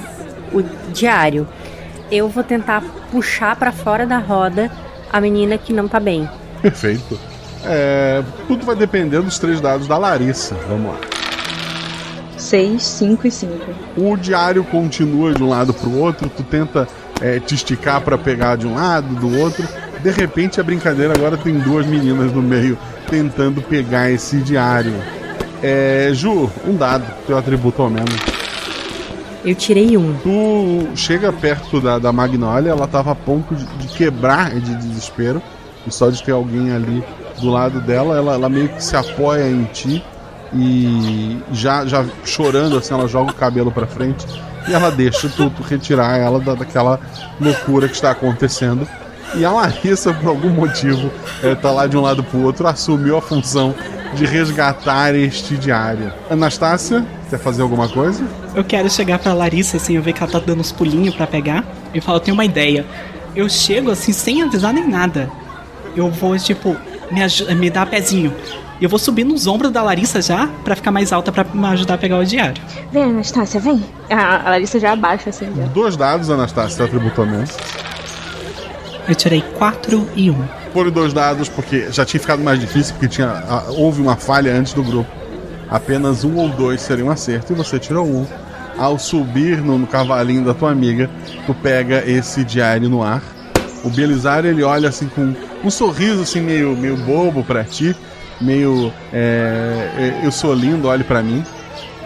o 0.53 0.63
diário. 0.93 1.47
Eu 2.11 2.29
vou 2.29 2.43
tentar 2.43 2.83
puxar 3.13 3.55
para 3.57 3.71
fora 3.71 4.07
da 4.07 4.19
roda 4.19 4.71
a 5.13 5.21
menina 5.21 5.57
que 5.57 5.73
não 5.73 5.87
tá 5.87 6.01
bem. 6.01 6.29
Perfeito. 6.61 7.19
É, 7.65 8.23
tudo 8.47 8.65
vai 8.65 8.75
depender 8.75 9.21
dos 9.21 9.39
três 9.39 9.61
dados 9.61 9.87
da 9.87 9.97
Larissa. 9.97 10.55
Vamos 10.69 10.93
lá. 10.93 10.99
6, 12.37 12.83
5 12.83 13.27
e 13.27 13.31
5. 13.31 13.55
O 13.97 14.17
diário 14.17 14.65
continua 14.65 15.35
de 15.35 15.43
um 15.43 15.49
lado 15.49 15.75
pro 15.75 15.93
outro, 15.99 16.29
tu 16.29 16.43
tenta 16.43 16.89
é, 17.21 17.41
te 17.41 17.55
esticar 17.55 18.01
para 18.01 18.17
pegar 18.17 18.57
de 18.57 18.67
um 18.67 18.75
lado, 18.75 19.15
do 19.15 19.39
outro. 19.39 19.67
De 20.03 20.11
repente 20.11 20.61
a 20.61 20.65
brincadeira 20.65 21.15
agora 21.15 21.37
tem 21.37 21.59
duas 21.59 21.87
meninas 21.87 22.33
no 22.33 22.43
meio 22.43 22.79
tentando 23.09 23.61
pegar 23.63 24.11
esse 24.11 24.39
diário. 24.39 24.95
É, 25.63 26.11
Ju, 26.13 26.51
um 26.67 26.77
dado, 26.77 27.05
teu 27.27 27.37
atributo 27.37 27.83
ao 27.83 27.91
menos. 27.91 28.15
Eu 29.45 29.55
tirei 29.55 29.97
um. 29.97 30.15
Tu 30.23 30.97
chega 30.97 31.33
perto 31.33 31.81
da, 31.81 31.99
da 31.99 32.13
Magnólia, 32.13 32.71
ela 32.71 32.87
tava 32.87 33.13
a 33.13 33.15
ponto 33.15 33.55
de, 33.55 33.65
de 33.65 33.89
quebrar 33.89 34.51
de 34.51 34.75
desespero. 34.77 35.43
E 35.87 35.93
só 35.93 36.11
de 36.11 36.23
ter 36.23 36.33
alguém 36.33 36.73
ali 36.73 37.03
do 37.41 37.51
lado 37.51 37.81
dela, 37.81 38.17
ela, 38.17 38.35
ela 38.35 38.49
meio 38.49 38.69
que 38.69 38.83
se 38.83 38.97
apoia 38.97 39.49
em 39.49 39.65
ti 39.65 40.05
e 40.53 41.39
já, 41.53 41.87
já 41.87 42.05
chorando 42.25 42.77
assim, 42.77 42.95
ela 42.95 43.07
joga 43.07 43.31
o 43.31 43.35
cabelo 43.35 43.71
para 43.71 43.87
frente 43.87 44.27
e 44.69 44.75
ela 44.75 44.91
deixa 44.91 45.29
tu, 45.29 45.51
tu 45.51 45.63
retirar 45.63 46.19
ela 46.19 46.39
da, 46.39 46.55
daquela 46.55 47.01
loucura 47.41 47.89
que 47.89 47.95
está 47.95 48.11
acontecendo. 48.11 48.87
E 49.35 49.45
a 49.45 49.51
Larissa, 49.51 50.13
por 50.13 50.29
algum 50.29 50.49
motivo, 50.49 51.11
é, 51.43 51.55
tá 51.55 51.71
lá 51.71 51.87
de 51.87 51.97
um 51.97 52.01
lado 52.01 52.23
pro 52.25 52.43
outro, 52.43 52.67
assumiu 52.67 53.17
a 53.17 53.23
função 53.23 53.75
de 54.15 54.25
resgatar 54.25 55.15
este 55.15 55.57
diário. 55.57 56.13
Anastácia, 56.31 57.05
quer 57.29 57.39
fazer 57.39 57.63
alguma 57.63 57.89
coisa? 57.89 58.25
Eu 58.55 58.65
quero 58.65 58.89
chegar 58.89 59.19
pra 59.19 59.35
Larissa, 59.35 59.77
assim, 59.77 59.97
eu 59.97 60.03
ver 60.03 60.15
que 60.15 60.23
ela 60.23 60.33
tá 60.33 60.39
dando 60.39 60.61
uns 60.61 60.73
pulinhos 60.73 61.15
pra 61.15 61.27
pegar. 61.27 61.65
E 61.93 62.01
falo, 62.01 62.17
eu 62.17 62.21
tenho 62.21 62.35
uma 62.35 62.45
ideia. 62.45 62.87
Eu 63.37 63.49
chego 63.49 63.91
assim, 63.91 64.13
sem 64.13 64.43
avisar 64.43 64.73
nem 64.73 64.89
nada. 64.89 65.31
Eu 65.95 66.11
vou, 66.11 66.37
tipo, 66.39 66.77
me, 67.11 67.55
me 67.55 67.71
dar 67.71 67.87
pezinho. 67.87 68.35
E 68.81 68.85
eu 68.85 68.89
vou 68.89 68.99
subir 68.99 69.25
nos 69.25 69.47
ombros 69.47 69.73
da 69.73 69.83
Larissa 69.83 70.23
já, 70.23 70.49
pra 70.65 70.77
ficar 70.77 70.91
mais 70.93 71.13
alta 71.13 71.33
pra 71.33 71.45
me 71.53 71.67
ajudar 71.67 71.95
a 71.95 71.99
pegar 71.99 72.19
o 72.19 72.25
diário. 72.25 72.63
Vem, 72.93 73.03
Anastácia, 73.05 73.61
vem. 73.61 73.85
A, 74.09 74.47
a 74.47 74.51
Larissa 74.51 74.79
já 74.79 74.93
abaixa 74.93 75.31
assim. 75.31 75.47
Já. 75.57 75.65
Dois 75.67 75.97
dados, 75.97 76.31
Anastácia, 76.31 76.85
atributou 76.85 77.27
menos. 77.27 77.51
Eu 79.09 79.15
tirei 79.15 79.43
4 79.57 80.09
e 80.15 80.31
1. 80.31 80.45
Foram 80.73 80.91
dois 80.91 81.13
dados 81.13 81.49
porque 81.49 81.91
já 81.91 82.05
tinha 82.05 82.21
ficado 82.21 82.43
mais 82.43 82.61
difícil, 82.61 82.95
porque 82.95 83.09
tinha, 83.09 83.29
ah, 83.49 83.65
houve 83.71 84.01
uma 84.01 84.17
falha 84.17 84.53
antes 84.53 84.75
do 84.75 84.83
grupo. 84.83 85.11
Apenas 85.69 86.25
um 86.25 86.37
ou 86.37 86.49
dois 86.49 86.81
seriam 86.81 87.09
um 87.09 87.11
acerto 87.11 87.53
e 87.53 87.57
você 87.57 87.79
tirou 87.79 88.07
um. 88.07 88.27
Ao 88.79 88.97
subir 88.99 89.61
no, 89.61 89.77
no 89.77 89.87
cavalinho 89.87 90.45
da 90.45 90.55
tua 90.55 90.71
amiga, 90.71 91.11
tu 91.47 91.55
pega 91.55 92.05
esse 92.07 92.45
diário 92.45 92.89
no 92.89 93.03
ar. 93.03 93.23
O 93.83 93.91
Belisário 93.91 94.51
ele 94.51 94.63
olha 94.63 94.89
assim 94.89 95.09
com 95.09 95.35
um 95.65 95.71
sorriso 95.71 96.23
assim 96.23 96.41
meio, 96.41 96.77
meio 96.77 96.97
bobo 96.97 97.43
pra 97.43 97.65
ti, 97.65 97.97
meio 98.41 98.93
é, 99.13 100.21
eu 100.23 100.33
sou 100.33 100.55
lindo, 100.55 100.89
olhe 100.89 101.05
pra 101.05 101.23
mim. 101.23 101.45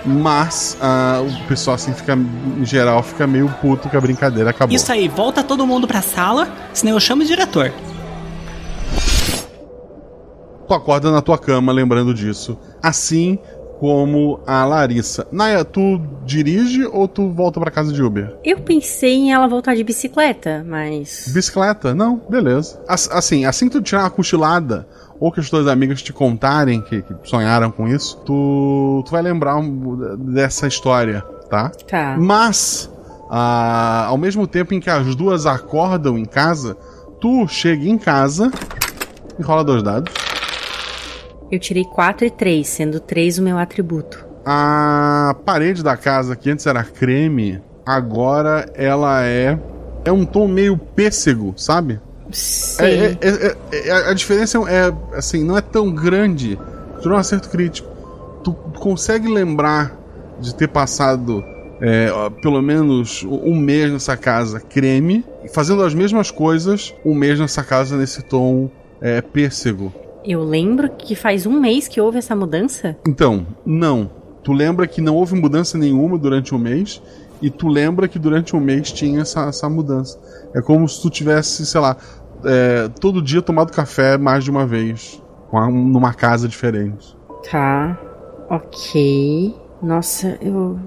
Mas 0.04 0.76
ah, 0.80 1.20
o 1.24 1.46
pessoal 1.46 1.76
assim 1.76 1.92
fica 1.92 2.14
em 2.14 2.64
geral 2.64 3.02
fica 3.04 3.24
meio 3.24 3.48
puto 3.60 3.88
que 3.88 3.96
a 3.96 4.00
brincadeira 4.00 4.50
acabou. 4.50 4.74
Isso 4.74 4.90
aí, 4.90 5.06
volta 5.08 5.44
todo 5.44 5.66
mundo 5.66 5.86
pra 5.86 6.02
sala, 6.02 6.48
senão 6.72 6.92
eu 6.94 7.00
chamo 7.00 7.22
o 7.22 7.24
diretor. 7.24 7.72
tu 10.66 10.74
acorda 10.74 11.10
na 11.10 11.20
tua 11.20 11.38
cama 11.38 11.70
lembrando 11.70 12.12
disso. 12.12 12.58
Assim 12.82 13.38
como 13.82 14.40
a 14.46 14.64
Larissa. 14.64 15.26
Naya, 15.32 15.64
tu 15.64 16.00
dirige 16.24 16.84
ou 16.86 17.08
tu 17.08 17.30
volta 17.30 17.58
para 17.58 17.68
casa 17.68 17.92
de 17.92 18.00
Uber? 18.00 18.32
Eu 18.44 18.60
pensei 18.60 19.14
em 19.14 19.32
ela 19.32 19.48
voltar 19.48 19.74
de 19.74 19.82
bicicleta, 19.82 20.64
mas. 20.64 21.28
Bicicleta? 21.34 21.92
Não, 21.92 22.22
beleza. 22.30 22.80
Assim, 22.86 23.44
assim 23.44 23.66
que 23.66 23.72
tu 23.72 23.82
tirar 23.82 24.02
uma 24.02 24.10
cochilada, 24.10 24.86
ou 25.22 25.30
que 25.30 25.38
as 25.38 25.48
tuas 25.48 25.68
amigas 25.68 26.02
te 26.02 26.12
contarem 26.12 26.80
que, 26.80 27.00
que 27.00 27.14
sonharam 27.22 27.70
com 27.70 27.86
isso, 27.86 28.20
tu, 28.26 29.04
tu 29.06 29.12
vai 29.12 29.22
lembrar 29.22 29.56
um, 29.56 30.16
dessa 30.18 30.66
história, 30.66 31.20
tá? 31.48 31.70
Tá. 31.88 32.16
Mas, 32.18 32.90
ah, 33.30 34.06
ao 34.08 34.18
mesmo 34.18 34.48
tempo 34.48 34.74
em 34.74 34.80
que 34.80 34.90
as 34.90 35.14
duas 35.14 35.46
acordam 35.46 36.18
em 36.18 36.24
casa, 36.24 36.76
tu 37.20 37.46
chega 37.46 37.84
em 37.84 37.96
casa 37.96 38.50
e 39.38 39.42
rola 39.44 39.62
dois 39.62 39.84
dados. 39.84 40.12
Eu 41.52 41.60
tirei 41.60 41.84
4 41.84 42.26
e 42.26 42.30
3, 42.30 42.66
sendo 42.66 42.98
3 42.98 43.38
o 43.38 43.42
meu 43.44 43.58
atributo. 43.58 44.26
A 44.44 45.36
parede 45.44 45.84
da 45.84 45.96
casa, 45.96 46.34
que 46.34 46.50
antes 46.50 46.66
era 46.66 46.82
creme, 46.82 47.62
agora 47.86 48.68
ela 48.74 49.24
é. 49.24 49.56
É 50.04 50.10
um 50.10 50.24
tom 50.24 50.48
meio 50.48 50.76
pêssego, 50.76 51.54
sabe? 51.56 52.00
Sim. 52.32 52.82
É, 52.82 53.18
é, 53.20 53.56
é, 53.70 53.88
é, 53.88 53.92
a 54.10 54.14
diferença 54.14 54.58
é, 54.68 54.92
assim, 55.16 55.44
não 55.44 55.56
é 55.56 55.60
tão 55.60 55.92
grande. 55.92 56.58
Tu 57.00 57.08
não 57.08 57.14
é 57.14 57.18
um 57.18 57.20
acerto 57.20 57.48
crítico. 57.50 57.88
Tu 58.42 58.52
consegue 58.52 59.28
lembrar 59.28 59.96
de 60.40 60.54
ter 60.54 60.68
passado 60.68 61.44
é, 61.80 62.08
pelo 62.40 62.62
menos 62.62 63.24
um 63.24 63.56
mês 63.56 63.92
nessa 63.92 64.16
casa 64.16 64.60
creme, 64.60 65.24
fazendo 65.52 65.82
as 65.82 65.94
mesmas 65.94 66.30
coisas, 66.30 66.94
um 67.04 67.14
mês 67.14 67.38
nessa 67.38 67.62
casa 67.62 67.96
nesse 67.96 68.22
tom 68.22 68.70
é, 69.00 69.20
pêssego. 69.20 69.92
Eu 70.24 70.44
lembro 70.44 70.88
que 70.90 71.16
faz 71.16 71.46
um 71.46 71.58
mês 71.58 71.88
que 71.88 72.00
houve 72.00 72.18
essa 72.18 72.36
mudança? 72.36 72.96
Então, 73.06 73.44
não. 73.66 74.08
Tu 74.44 74.52
lembra 74.52 74.86
que 74.86 75.00
não 75.00 75.16
houve 75.16 75.34
mudança 75.34 75.76
nenhuma 75.76 76.16
durante 76.16 76.54
um 76.54 76.58
mês, 76.58 77.02
e 77.40 77.50
tu 77.50 77.66
lembra 77.66 78.06
que 78.06 78.20
durante 78.20 78.54
um 78.54 78.60
mês 78.60 78.92
tinha 78.92 79.22
essa, 79.22 79.46
essa 79.46 79.68
mudança. 79.68 80.18
É 80.54 80.62
como 80.62 80.88
se 80.88 81.02
tu 81.02 81.10
tivesse, 81.10 81.66
sei 81.66 81.80
lá, 81.80 81.96
é, 82.44 82.88
todo 83.00 83.22
dia 83.22 83.42
tomado 83.42 83.72
café 83.72 84.16
mais 84.18 84.44
de 84.44 84.50
uma 84.50 84.66
vez, 84.66 85.22
numa 85.52 86.12
casa 86.12 86.48
diferente. 86.48 87.16
Tá, 87.50 87.98
ok. 88.48 89.54
Nossa, 89.82 90.38
eu. 90.40 90.78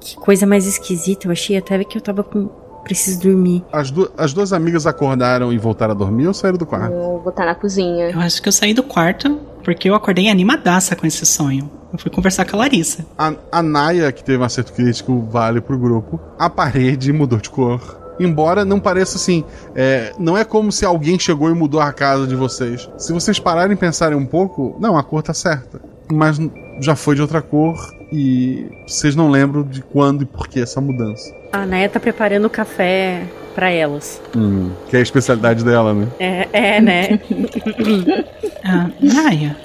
Que 0.00 0.14
coisa 0.16 0.46
mais 0.46 0.66
esquisita. 0.66 1.26
Eu 1.26 1.32
achei 1.32 1.56
até 1.56 1.82
que 1.82 1.96
eu 1.96 2.02
tava 2.02 2.22
com 2.22 2.48
preciso 2.84 3.20
dormir. 3.20 3.64
As, 3.72 3.90
du 3.90 4.08
as 4.16 4.32
duas 4.32 4.52
amigas 4.52 4.86
acordaram 4.86 5.52
e 5.52 5.58
voltaram 5.58 5.92
a 5.92 5.96
dormir 5.96 6.28
ou 6.28 6.34
saíram 6.34 6.56
do 6.56 6.64
quarto? 6.64 6.92
Eu 6.92 7.20
vou 7.20 7.30
estar 7.30 7.44
na 7.44 7.54
cozinha. 7.54 8.10
Eu 8.10 8.20
acho 8.20 8.40
que 8.40 8.48
eu 8.48 8.52
saí 8.52 8.72
do 8.72 8.82
quarto 8.82 9.40
porque 9.64 9.90
eu 9.90 9.94
acordei 9.96 10.28
animadaça 10.28 10.94
com 10.94 11.06
esse 11.06 11.26
sonho. 11.26 11.68
Eu 11.92 11.98
fui 11.98 12.10
conversar 12.10 12.44
com 12.44 12.56
a 12.56 12.60
Larissa. 12.60 13.04
A, 13.18 13.32
a 13.50 13.62
Naya, 13.62 14.12
que 14.12 14.22
teve 14.22 14.38
um 14.38 14.44
acerto 14.44 14.72
crítico, 14.72 15.26
vale 15.28 15.60
pro 15.60 15.76
grupo. 15.76 16.20
A 16.38 16.48
parede 16.48 17.12
mudou 17.12 17.40
de 17.40 17.50
cor. 17.50 17.80
Embora 18.18 18.64
não 18.64 18.80
pareça 18.80 19.16
assim, 19.16 19.44
é, 19.74 20.12
não 20.18 20.36
é 20.36 20.44
como 20.44 20.72
se 20.72 20.84
alguém 20.84 21.18
chegou 21.18 21.50
e 21.50 21.54
mudou 21.54 21.80
a 21.80 21.92
casa 21.92 22.26
de 22.26 22.34
vocês. 22.34 22.88
Se 22.96 23.12
vocês 23.12 23.38
pararem 23.38 23.74
e 23.74 23.76
pensarem 23.76 24.16
um 24.16 24.26
pouco, 24.26 24.76
não, 24.80 24.96
a 24.96 25.02
cor 25.02 25.22
tá 25.22 25.34
certa. 25.34 25.80
Mas 26.10 26.38
já 26.80 26.94
foi 26.94 27.14
de 27.14 27.22
outra 27.22 27.42
cor 27.42 27.76
e 28.12 28.66
vocês 28.86 29.16
não 29.16 29.28
lembram 29.28 29.62
de 29.62 29.82
quando 29.82 30.22
e 30.22 30.24
por 30.24 30.48
que 30.48 30.60
essa 30.60 30.80
mudança. 30.80 31.34
A 31.52 31.66
Naya 31.66 31.88
tá 31.88 31.98
preparando 31.98 32.46
o 32.46 32.50
café 32.50 33.26
para 33.54 33.70
elas. 33.70 34.20
Hum, 34.36 34.70
que 34.88 34.96
é 34.96 35.00
a 35.00 35.02
especialidade 35.02 35.64
dela, 35.64 35.94
né? 35.94 36.06
É, 36.18 36.48
é 36.52 36.80
né? 36.80 37.20
ah, 38.64 38.90
Naya, 39.00 39.56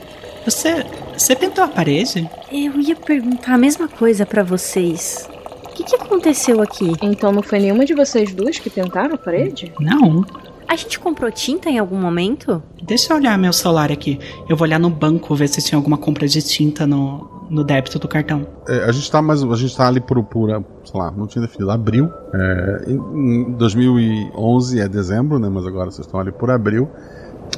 você, 0.45 0.85
você 1.15 1.35
pintou 1.35 1.63
a 1.63 1.67
parede? 1.67 2.29
Eu 2.51 2.79
ia 2.79 2.95
perguntar 2.95 3.53
a 3.53 3.57
mesma 3.57 3.87
coisa 3.87 4.25
para 4.25 4.43
vocês. 4.43 5.29
O 5.71 5.73
que, 5.73 5.83
que 5.83 5.95
aconteceu 5.95 6.61
aqui? 6.61 6.91
Então 7.01 7.31
não 7.31 7.41
foi 7.41 7.59
nenhuma 7.59 7.85
de 7.85 7.93
vocês 7.93 8.33
duas 8.33 8.59
que 8.59 8.69
pintaram 8.69 9.15
a 9.15 9.17
parede? 9.17 9.71
Não. 9.79 10.25
A 10.67 10.75
gente 10.75 10.99
comprou 10.99 11.31
tinta 11.31 11.69
em 11.69 11.79
algum 11.79 11.97
momento? 11.97 12.61
Deixa 12.83 13.11
eu 13.11 13.17
olhar 13.17 13.37
meu 13.37 13.53
celular 13.53 13.91
aqui. 13.91 14.19
Eu 14.49 14.55
vou 14.55 14.67
olhar 14.67 14.79
no 14.79 14.89
banco 14.89 15.33
ver 15.33 15.47
se 15.47 15.61
tinha 15.61 15.77
alguma 15.77 15.97
compra 15.97 16.27
de 16.27 16.41
tinta 16.41 16.85
no, 16.85 17.47
no 17.49 17.63
débito 17.63 17.99
do 17.99 18.07
cartão. 18.07 18.45
É, 18.67 18.83
a 18.83 18.91
gente 18.91 19.09
tá 19.09 19.21
mais. 19.21 19.43
A 19.43 19.55
gente 19.55 19.75
tá 19.75 19.87
ali 19.87 19.99
por, 19.99 20.21
por 20.23 20.49
sei 20.83 20.99
lá, 20.99 21.11
não 21.11 21.27
tinha 21.27 21.41
definido, 21.41 21.71
abril. 21.71 22.09
É, 22.33 22.85
em 22.87 23.51
2011 23.53 24.79
é 24.79 24.87
dezembro, 24.87 25.39
né? 25.39 25.49
Mas 25.49 25.65
agora 25.65 25.89
vocês 25.89 26.05
estão 26.05 26.19
ali 26.19 26.31
por 26.31 26.51
abril. 26.51 26.89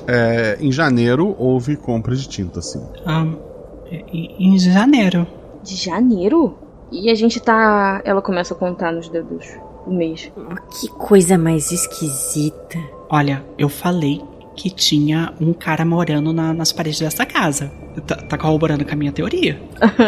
É, 0.08 0.58
em 0.60 0.72
janeiro 0.72 1.36
houve 1.38 1.76
compra 1.76 2.16
de 2.16 2.28
tinta, 2.28 2.62
sim. 2.62 2.82
Ah, 3.06 3.28
em 4.14 4.58
janeiro. 4.58 5.28
De 5.64 5.76
janeiro? 5.76 6.58
E 6.94 7.10
a 7.10 7.16
gente 7.16 7.40
tá. 7.40 8.02
Ela 8.06 8.22
começa 8.22 8.54
a 8.54 8.58
contar 8.58 8.92
nos 8.92 9.10
dedos 9.10 9.48
o 9.86 9.92
mês. 9.92 10.32
Que 10.80 10.88
coisa 10.90 11.38
mais 11.38 11.72
esquisita. 11.72 12.78
Olha, 13.10 13.44
eu 13.58 13.68
falei 13.68 14.22
que 14.56 14.70
tinha 14.70 15.34
um 15.42 15.54
cara 15.54 15.84
morando 15.84 16.32
na, 16.32 16.54
nas 16.54 16.72
paredes 16.72 17.00
dessa 17.00 17.26
casa. 17.26 17.72
Tá, 18.06 18.16
tá 18.16 18.38
corroborando 18.38 18.86
com 18.86 18.92
a 18.92 18.96
minha 18.96 19.12
teoria. 19.12 19.60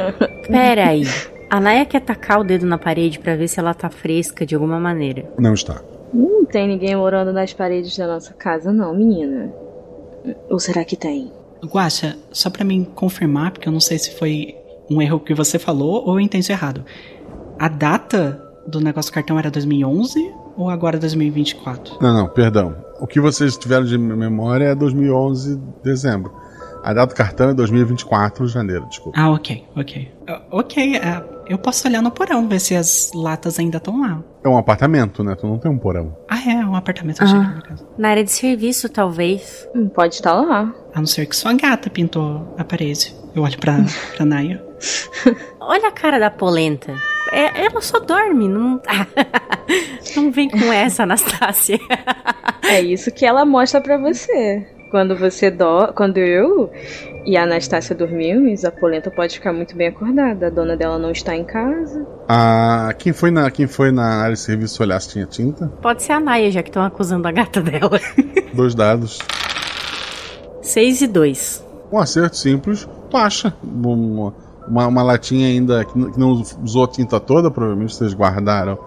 Pera 0.48 0.90
aí. 0.90 1.04
A 1.50 1.60
Naya 1.60 1.86
quer 1.86 2.02
tacar 2.02 2.40
o 2.40 2.44
dedo 2.44 2.68
na 2.68 2.78
parede 2.78 3.18
para 3.18 3.36
ver 3.36 3.48
se 3.48 3.60
ela 3.60 3.74
tá 3.74 3.90
fresca 3.90 4.46
de 4.46 4.54
alguma 4.54 4.80
maneira. 4.80 5.28
Não 5.40 5.54
está. 5.54 5.82
Não 6.14 6.46
tem 6.46 6.68
ninguém 6.68 6.96
morando 6.96 7.34
nas 7.34 7.52
paredes 7.52 7.98
da 7.98 8.08
nossa 8.08 8.34
casa, 8.34 8.72
não, 8.72 8.94
menina. 8.94 9.52
Ou 10.50 10.60
será 10.60 10.86
que 10.86 10.96
tem? 10.96 11.32
Guaxa, 11.64 12.16
só 12.32 12.50
para 12.50 12.64
mim 12.64 12.84
confirmar, 12.84 13.52
porque 13.52 13.68
eu 13.68 13.74
não 13.74 13.80
sei 13.80 13.98
se 13.98 14.16
foi 14.18 14.56
um 14.90 15.02
erro 15.02 15.20
que 15.20 15.34
você 15.34 15.58
falou 15.58 16.04
ou 16.06 16.16
eu 16.16 16.20
entendi 16.20 16.52
errado. 16.52 16.84
A 17.60 17.68
data 17.68 18.42
do 18.68 18.80
negócio 18.80 19.12
do 19.12 19.14
cartão 19.16 19.38
era 19.38 19.50
2011 19.50 20.34
ou 20.58 20.70
agora 20.70 20.98
2024? 20.98 21.98
Não, 22.02 22.14
não, 22.14 22.28
perdão. 22.28 22.76
O 23.00 23.08
que 23.08 23.20
vocês 23.20 23.58
tiveram 23.58 23.86
de 23.86 23.98
memória 23.98 24.66
é 24.66 24.76
2011, 24.76 25.60
dezembro. 25.84 26.34
A 26.84 26.94
data 26.94 27.14
do 27.14 27.18
cartão 27.18 27.50
é 27.50 27.54
2024, 27.54 28.48
janeiro, 28.48 28.86
desculpa. 28.88 29.20
Ah, 29.20 29.32
ok, 29.32 29.66
ok. 29.76 30.12
Uh, 30.30 30.42
ok, 30.52 30.98
uh, 30.98 31.36
eu 31.48 31.58
posso 31.58 31.88
olhar 31.88 32.00
no 32.00 32.12
porão, 32.12 32.48
ver 32.48 32.60
se 32.60 32.76
as 32.76 33.12
latas 33.14 33.58
ainda 33.58 33.78
estão 33.78 34.02
lá. 34.02 34.24
É 34.44 34.48
um 34.48 34.56
apartamento, 34.56 35.24
né? 35.24 35.34
Tu 35.34 35.48
não 35.48 35.58
tem 35.58 35.72
um 35.72 35.80
porão. 35.80 36.16
Ah, 36.30 36.38
é, 36.48 36.62
é 36.62 36.66
um 36.66 36.76
apartamento. 36.76 37.24
Ah, 37.24 37.64
na 37.98 38.10
área 38.10 38.24
de 38.24 38.32
serviço, 38.32 38.88
talvez. 38.88 39.68
Hum, 39.76 39.90
pode 39.90 40.14
estar 40.14 40.34
lá. 40.34 40.72
A 40.94 41.00
não 41.00 41.08
ser 41.08 41.26
que 41.26 41.36
sua 41.36 41.54
gata 41.54 41.90
pintou 41.90 42.54
a 42.56 42.64
parede. 42.64 43.16
Eu 43.36 43.44
olho 43.44 43.58
pra, 43.60 43.78
pra 44.16 44.26
Naya. 44.26 44.64
Olha 45.60 45.90
a 45.90 45.92
cara 45.92 46.18
da 46.20 46.30
polenta. 46.30 46.94
É, 47.34 47.66
ela 47.66 47.82
só 47.82 48.00
dorme, 48.00 48.48
não. 48.48 48.82
não 50.16 50.32
vem 50.32 50.50
com 50.50 50.72
essa, 50.72 51.04
Anastácia. 51.04 51.78
é 52.64 52.82
isso 52.82 53.12
que 53.12 53.26
ela 53.26 53.44
mostra 53.46 53.82
para 53.82 53.98
você. 53.98 54.66
Quando 54.90 55.18
você 55.18 55.52
dorme. 55.52 55.94
Quando 55.94 56.18
eu 56.18 56.72
e 57.26 57.36
a 57.36 57.44
Anastácia 57.44 57.94
dormimos, 57.94 58.64
a 58.64 58.72
polenta 58.72 59.12
pode 59.12 59.34
ficar 59.34 59.52
muito 59.52 59.76
bem 59.76 59.88
acordada. 59.88 60.48
A 60.48 60.50
dona 60.50 60.78
dela 60.78 60.98
não 60.98 61.12
está 61.12 61.36
em 61.36 61.44
casa. 61.44 62.08
Ah, 62.30 62.94
quem 62.98 63.12
foi 63.12 63.32
na, 63.32 63.52
quem 63.52 63.68
foi 63.68 63.92
na 63.92 64.22
área 64.22 64.36
de 64.36 64.40
serviço 64.40 64.82
olhar 64.82 65.02
se 65.02 65.10
tinha 65.10 65.26
tinta? 65.26 65.68
Pode 65.82 66.04
ser 66.04 66.14
a 66.14 66.20
Naya, 66.22 66.52
já 66.52 66.64
que 66.64 66.70
estão 66.70 66.84
acusando 66.84 67.28
a 67.28 67.32
gata 67.32 67.60
dela. 67.60 68.00
Dois 68.54 68.76
dados. 68.76 69.20
Seis 70.62 71.02
e 71.02 71.08
dois. 71.08 71.65
Um 71.92 72.00
acerto 72.00 72.38
simples, 72.38 72.88
tu 73.10 73.18
acha. 73.18 73.54
Uma, 73.64 74.34
uma, 74.68 74.88
uma 74.88 75.04
latinha 75.04 75.48
ainda 75.48 75.86
que 75.86 75.98
não 75.98 76.44
usou 76.64 76.84
a 76.84 76.88
tinta 76.88 77.20
toda, 77.20 77.52
provavelmente 77.52 77.96
vocês 77.96 78.14
guardaram 78.14 78.78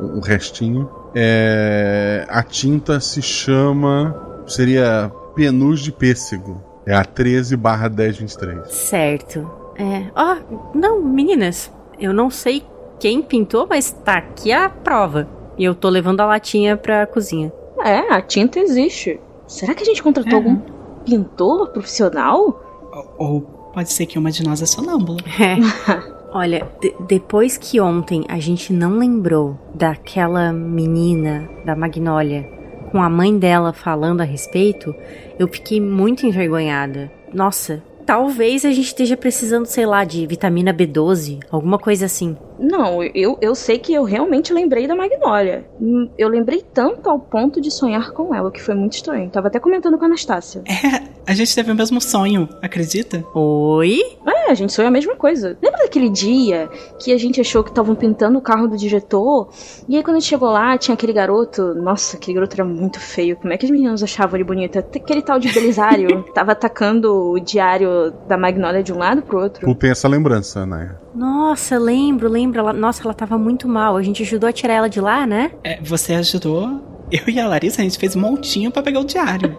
o 0.00 0.20
restinho. 0.20 0.88
É, 1.14 2.26
a 2.28 2.42
tinta 2.42 3.00
se 3.00 3.22
chama. 3.22 4.14
Seria 4.46 5.12
penus 5.34 5.80
de 5.80 5.92
pêssego. 5.92 6.62
É 6.86 6.94
a 6.94 7.04
13 7.04 7.56
barra 7.56 7.88
1023. 7.88 8.72
Certo. 8.72 9.50
É. 9.76 10.06
Ó, 10.14 10.36
oh, 10.36 10.78
não, 10.78 11.02
meninas. 11.02 11.70
Eu 11.98 12.12
não 12.12 12.30
sei 12.30 12.64
quem 12.98 13.22
pintou, 13.22 13.66
mas 13.68 13.90
tá 13.90 14.14
aqui 14.14 14.52
a 14.52 14.68
prova. 14.68 15.28
E 15.58 15.64
eu 15.64 15.74
tô 15.74 15.88
levando 15.88 16.20
a 16.20 16.26
latinha 16.26 16.76
pra 16.76 17.06
cozinha. 17.06 17.52
É, 17.84 18.12
a 18.12 18.22
tinta 18.22 18.58
existe. 18.58 19.20
Será 19.46 19.74
que 19.74 19.82
a 19.82 19.86
gente 19.86 20.02
contratou 20.02 20.32
é. 20.32 20.36
algum 20.36 20.60
pintor 21.04 21.68
profissional? 21.68 22.62
Ou 23.18 23.58
Pode 23.72 23.92
ser 23.92 24.06
que 24.06 24.18
uma 24.18 24.30
de 24.30 24.42
nós 24.42 24.60
é 24.62 24.66
sonâmbula. 24.66 25.20
É. 25.38 26.18
Olha, 26.30 26.68
depois 27.06 27.56
que 27.56 27.80
ontem 27.80 28.24
a 28.28 28.38
gente 28.38 28.70
não 28.72 28.98
lembrou 28.98 29.56
daquela 29.74 30.52
menina 30.52 31.48
da 31.64 31.74
Magnólia 31.74 32.46
com 32.90 33.00
a 33.02 33.08
mãe 33.08 33.38
dela 33.38 33.72
falando 33.72 34.20
a 34.20 34.24
respeito, 34.24 34.94
eu 35.38 35.48
fiquei 35.48 35.80
muito 35.80 36.26
envergonhada. 36.26 37.10
Nossa, 37.32 37.82
Talvez 38.08 38.64
a 38.64 38.70
gente 38.70 38.86
esteja 38.86 39.18
precisando, 39.18 39.66
sei 39.66 39.84
lá, 39.84 40.02
de 40.02 40.26
vitamina 40.26 40.72
B12, 40.72 41.40
alguma 41.50 41.78
coisa 41.78 42.06
assim. 42.06 42.38
Não, 42.58 43.02
eu, 43.02 43.38
eu 43.40 43.54
sei 43.54 43.78
que 43.78 43.92
eu 43.94 44.04
realmente 44.04 44.52
lembrei 44.52 44.86
da 44.86 44.94
Magnólia. 44.96 45.64
Hum, 45.80 46.08
Eu 46.18 46.28
lembrei 46.28 46.62
tanto 46.74 47.08
ao 47.08 47.18
ponto 47.18 47.60
de 47.60 47.70
sonhar 47.70 48.10
com 48.12 48.34
ela, 48.34 48.50
que 48.50 48.62
foi 48.62 48.74
muito 48.74 48.94
estranho. 48.94 49.30
Tava 49.30 49.48
até 49.48 49.58
comentando 49.60 49.96
com 49.98 50.04
a 50.04 50.08
Anastácia. 50.08 50.62
É, 50.66 51.08
a 51.26 51.34
gente 51.34 51.54
teve 51.54 51.70
o 51.70 51.74
mesmo 51.74 52.00
sonho, 52.00 52.48
acredita? 52.62 53.24
Oi? 53.34 54.00
É, 54.26 54.50
a 54.50 54.54
gente 54.54 54.72
sonhou 54.72 54.88
a 54.88 54.92
mesma 54.92 55.14
coisa. 55.16 55.56
Lembra 55.62 55.82
daquele 55.82 56.08
dia 56.08 56.68
que 56.98 57.12
a 57.12 57.18
gente 57.18 57.40
achou 57.40 57.62
que 57.62 57.70
estavam 57.70 57.94
pintando 57.94 58.38
o 58.38 58.42
carro 58.42 58.66
do 58.68 58.76
diretor? 58.76 59.48
E 59.88 59.96
aí 59.96 60.02
quando 60.02 60.16
a 60.16 60.20
gente 60.20 60.28
chegou 60.28 60.50
lá, 60.50 60.76
tinha 60.78 60.94
aquele 60.94 61.12
garoto. 61.12 61.74
Nossa, 61.74 62.16
aquele 62.16 62.34
garoto 62.34 62.54
era 62.56 62.64
muito 62.64 62.98
feio. 63.00 63.36
Como 63.36 63.52
é 63.52 63.56
que 63.56 63.64
os 63.64 63.70
meninos 63.70 64.02
achavam 64.02 64.36
ele 64.36 64.44
bonito? 64.44 64.78
Até 64.78 64.98
Aquele 64.98 65.22
tal 65.22 65.38
de 65.38 65.50
Belisário 65.52 66.22
tava 66.34 66.52
atacando 66.52 67.30
o 67.32 67.38
diário 67.38 68.12
da 68.28 68.36
Magnólia 68.36 68.82
de 68.82 68.92
um 68.92 68.98
lado 68.98 69.22
pro 69.22 69.40
outro. 69.40 69.66
Tu 69.66 69.74
tem 69.74 69.90
essa 69.90 70.06
lembrança, 70.08 70.66
né? 70.66 70.94
Nossa, 71.18 71.76
lembro, 71.78 72.28
lembro. 72.28 72.60
Ela, 72.60 72.72
nossa, 72.72 73.02
ela 73.02 73.12
tava 73.12 73.36
muito 73.36 73.66
mal. 73.66 73.96
A 73.96 74.02
gente 74.02 74.22
ajudou 74.22 74.48
a 74.48 74.52
tirar 74.52 74.74
ela 74.74 74.88
de 74.88 75.00
lá, 75.00 75.26
né? 75.26 75.50
É, 75.64 75.80
você 75.82 76.14
ajudou. 76.14 76.80
Eu 77.10 77.28
e 77.28 77.40
a 77.40 77.48
Larissa, 77.48 77.80
a 77.80 77.84
gente 77.84 77.98
fez 77.98 78.14
um 78.14 78.20
montinho 78.20 78.70
pra 78.70 78.82
pegar 78.82 79.00
o 79.00 79.04
diário. 79.04 79.58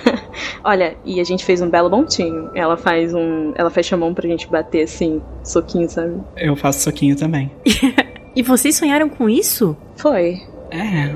Olha, 0.62 0.96
e 1.04 1.18
a 1.18 1.24
gente 1.24 1.42
fez 1.44 1.62
um 1.62 1.70
belo 1.70 1.88
montinho. 1.88 2.50
Ela 2.54 2.76
faz 2.76 3.14
um. 3.14 3.54
Ela 3.56 3.70
fecha 3.70 3.94
a 3.94 3.98
mão 3.98 4.12
pra 4.12 4.28
gente 4.28 4.46
bater 4.46 4.82
assim, 4.82 5.22
soquinho, 5.42 5.88
sabe? 5.88 6.20
Eu 6.36 6.54
faço 6.54 6.80
soquinho 6.80 7.16
também. 7.16 7.50
E 8.32 8.44
vocês 8.44 8.76
sonharam 8.76 9.08
com 9.08 9.28
isso? 9.28 9.76
Foi. 9.96 10.40
É. 10.70 11.12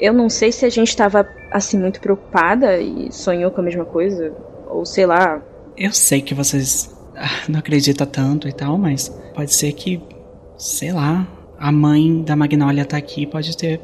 Eu 0.00 0.12
não 0.12 0.30
sei 0.30 0.52
se 0.52 0.64
a 0.64 0.70
gente 0.70 0.96
tava 0.96 1.28
assim 1.50 1.76
muito 1.76 2.00
preocupada 2.00 2.78
e 2.80 3.10
sonhou 3.10 3.50
com 3.50 3.60
a 3.60 3.64
mesma 3.64 3.84
coisa. 3.84 4.32
Ou 4.68 4.86
sei 4.86 5.04
lá. 5.04 5.42
Eu 5.76 5.92
sei 5.92 6.22
que 6.22 6.34
vocês 6.34 6.91
não 7.48 7.58
acreditam 7.58 8.06
tanto 8.06 8.48
e 8.48 8.52
tal, 8.52 8.78
mas 8.78 9.08
pode 9.34 9.54
ser 9.54 9.72
que, 9.72 10.02
sei 10.56 10.92
lá, 10.92 11.26
a 11.58 11.70
mãe 11.70 12.22
da 12.22 12.34
Magnólia 12.34 12.84
tá 12.84 12.96
aqui 12.96 13.26
pode 13.26 13.56
ter 13.56 13.78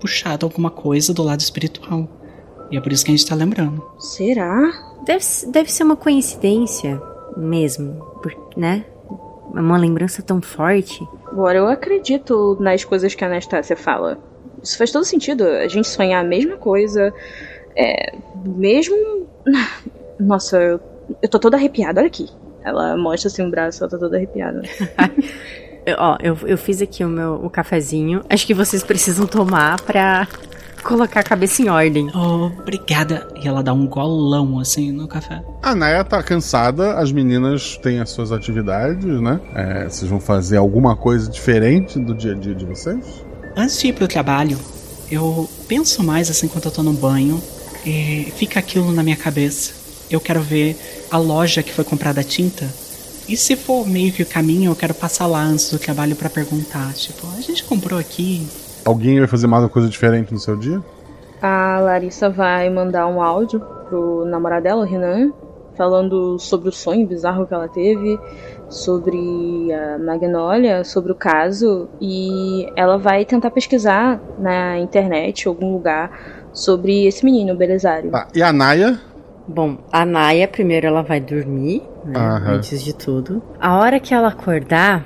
puxado 0.00 0.46
alguma 0.46 0.70
coisa 0.70 1.12
do 1.12 1.22
lado 1.22 1.40
espiritual. 1.40 2.08
E 2.70 2.76
é 2.76 2.80
por 2.80 2.92
isso 2.92 3.04
que 3.04 3.10
a 3.10 3.16
gente 3.16 3.26
tá 3.26 3.34
lembrando. 3.34 3.84
Será? 3.98 4.70
Deve, 5.04 5.24
deve 5.48 5.70
ser 5.70 5.82
uma 5.82 5.96
coincidência 5.96 7.00
mesmo, 7.36 8.00
né? 8.56 8.84
Uma 9.52 9.76
lembrança 9.76 10.22
tão 10.22 10.40
forte. 10.40 11.06
Agora 11.26 11.58
eu 11.58 11.68
acredito 11.68 12.56
nas 12.60 12.84
coisas 12.84 13.14
que 13.14 13.24
a 13.24 13.26
Anastácia 13.26 13.76
fala. 13.76 14.18
Isso 14.62 14.78
faz 14.78 14.90
todo 14.90 15.04
sentido. 15.04 15.44
A 15.44 15.68
gente 15.68 15.88
sonhar 15.88 16.24
a 16.24 16.26
mesma 16.26 16.56
coisa. 16.56 17.12
É. 17.76 18.16
Mesmo. 18.44 19.26
Nossa, 20.18 20.56
eu, 20.56 20.80
eu 21.20 21.28
tô 21.28 21.38
toda 21.38 21.56
arrepiada, 21.56 22.00
olha 22.00 22.08
aqui. 22.08 22.28
Ela 22.64 22.96
mostra 22.96 23.28
assim 23.28 23.42
um 23.42 23.50
braço, 23.50 23.82
ela 23.82 23.90
tá 23.90 23.98
toda 23.98 24.16
arrepiada. 24.16 24.62
Eu- 25.86 25.96
ó, 25.98 26.16
eu, 26.22 26.38
eu 26.46 26.56
fiz 26.56 26.80
aqui 26.80 27.04
o 27.04 27.08
meu 27.08 27.34
o 27.34 27.50
cafezinho. 27.50 28.22
Acho 28.30 28.46
que 28.46 28.54
vocês 28.54 28.82
precisam 28.82 29.26
tomar 29.26 29.78
pra 29.82 30.26
colocar 30.82 31.20
a 31.20 31.22
cabeça 31.22 31.60
em 31.60 31.68
ordem. 31.68 32.08
Obrigada. 32.14 33.28
E 33.42 33.46
ela 33.46 33.62
dá 33.62 33.74
um 33.74 33.86
golão 33.86 34.58
assim 34.58 34.90
no 34.90 35.06
café. 35.06 35.42
A 35.62 35.74
Naya 35.74 36.02
tá 36.02 36.22
cansada, 36.22 36.94
as 36.94 37.12
meninas 37.12 37.76
têm 37.76 38.00
as 38.00 38.08
suas 38.08 38.32
atividades, 38.32 39.04
né? 39.20 39.38
É, 39.54 39.84
vocês 39.84 40.10
vão 40.10 40.18
fazer 40.20 40.56
alguma 40.56 40.96
coisa 40.96 41.30
diferente 41.30 41.98
do 41.98 42.14
dia 42.14 42.32
a 42.32 42.34
dia 42.34 42.54
de 42.54 42.64
vocês? 42.64 43.22
Antes 43.54 43.78
de 43.78 43.88
ir 43.88 43.92
pro 43.92 44.08
trabalho, 44.08 44.58
eu 45.10 45.46
penso 45.68 46.02
mais 46.02 46.30
assim 46.30 46.48
quando 46.48 46.64
eu 46.64 46.70
tô 46.70 46.82
no 46.82 46.94
banho. 46.94 47.42
E 47.84 48.32
fica 48.36 48.58
aquilo 48.58 48.90
na 48.90 49.02
minha 49.02 49.16
cabeça. 49.16 49.83
Eu 50.14 50.20
quero 50.20 50.40
ver 50.40 50.76
a 51.10 51.18
loja 51.18 51.60
que 51.60 51.72
foi 51.72 51.84
comprada 51.84 52.20
a 52.20 52.24
tinta. 52.24 52.66
E 53.28 53.36
se 53.36 53.56
for 53.56 53.84
meio 53.84 54.12
que 54.12 54.22
o 54.22 54.26
caminho, 54.26 54.70
eu 54.70 54.76
quero 54.76 54.94
passar 54.94 55.26
lá 55.26 55.42
antes 55.42 55.70
do 55.70 55.78
trabalho 55.78 56.14
pra 56.14 56.30
perguntar. 56.30 56.92
Tipo, 56.92 57.26
a 57.36 57.40
gente 57.40 57.64
comprou 57.64 57.98
aqui. 57.98 58.46
Alguém 58.84 59.18
vai 59.18 59.26
fazer 59.26 59.48
mais 59.48 59.64
uma 59.64 59.68
coisa 59.68 59.88
diferente 59.88 60.32
no 60.32 60.38
seu 60.38 60.56
dia? 60.56 60.80
A 61.42 61.80
Larissa 61.80 62.30
vai 62.30 62.70
mandar 62.70 63.08
um 63.08 63.20
áudio 63.20 63.58
pro 63.88 64.24
namorado 64.24 64.62
dela, 64.62 64.82
o 64.82 64.86
Renan, 64.86 65.32
falando 65.76 66.38
sobre 66.38 66.68
o 66.68 66.72
sonho 66.72 67.06
bizarro 67.08 67.44
que 67.44 67.54
ela 67.54 67.68
teve, 67.68 68.16
sobre 68.68 69.72
a 69.72 69.98
Magnólia, 69.98 70.84
sobre 70.84 71.10
o 71.10 71.14
caso, 71.14 71.88
e 72.00 72.68
ela 72.76 72.96
vai 72.98 73.24
tentar 73.24 73.50
pesquisar 73.50 74.20
na 74.38 74.78
internet, 74.78 75.42
em 75.42 75.48
algum 75.48 75.72
lugar, 75.72 76.46
sobre 76.52 77.04
esse 77.04 77.24
menino, 77.24 77.54
o 77.54 77.56
Belisário. 77.56 78.12
Tá. 78.12 78.28
E 78.32 78.42
a 78.42 78.52
Naya? 78.52 79.00
Bom, 79.46 79.78
a 79.92 80.04
Naya 80.06 80.48
primeiro 80.48 80.86
ela 80.86 81.02
vai 81.02 81.20
dormir, 81.20 81.82
né? 82.04 82.18
Antes 82.46 82.82
de 82.82 82.94
tudo. 82.94 83.42
A 83.60 83.76
hora 83.76 84.00
que 84.00 84.14
ela 84.14 84.28
acordar, 84.28 85.04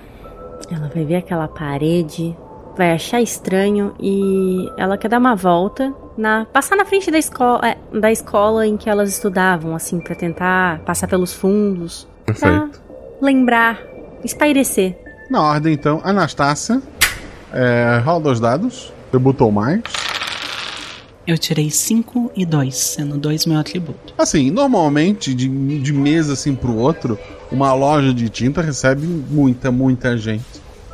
ela 0.71 0.89
vai 0.95 1.05
ver 1.05 1.17
aquela 1.17 1.49
parede, 1.49 2.37
vai 2.77 2.93
achar 2.93 3.21
estranho 3.21 3.95
e 3.99 4.71
ela 4.77 4.97
quer 4.97 5.09
dar 5.09 5.19
uma 5.19 5.35
volta 5.35 5.93
na 6.17 6.45
passar 6.47 6.77
na 6.77 6.85
frente 6.85 7.11
da 7.11 7.19
escola, 7.19 7.61
é, 7.67 7.99
da 7.99 8.13
escola 8.13 8.67
em 8.67 8.77
que 8.77 8.89
elas 8.89 9.09
estudavam, 9.11 9.75
assim, 9.75 9.99
pra 9.99 10.15
tentar 10.15 10.81
passar 10.81 11.09
pelos 11.09 11.33
fundos, 11.33 12.07
Perfeito. 12.25 12.81
lembrar, 13.21 13.81
espairecer. 14.25 14.97
Na 15.31 15.43
ordem, 15.43 15.75
então, 15.75 16.01
Anastácia. 16.05 16.81
É, 17.53 18.01
rola 18.05 18.21
dois 18.21 18.41
dados. 18.41 18.93
Debutou 19.13 19.51
mais. 19.51 19.83
Eu 21.29 21.37
tirei 21.37 21.71
5 21.71 22.33
e 22.35 22.47
2, 22.47 22.75
sendo 22.75 23.19
2 23.19 23.45
meu 23.45 23.59
atributo. 23.59 24.15
Assim, 24.17 24.51
normalmente, 24.51 25.35
de, 25.35 25.47
de 25.79 25.93
mês 25.93 26.31
assim 26.31 26.55
pro 26.55 26.75
outro, 26.75 27.19
uma 27.53 27.75
loja 27.75 28.15
de 28.15 28.31
tinta 28.31 28.63
recebe 28.63 29.07
muita, 29.07 29.71
muita 29.71 30.17
gente. 30.17 30.47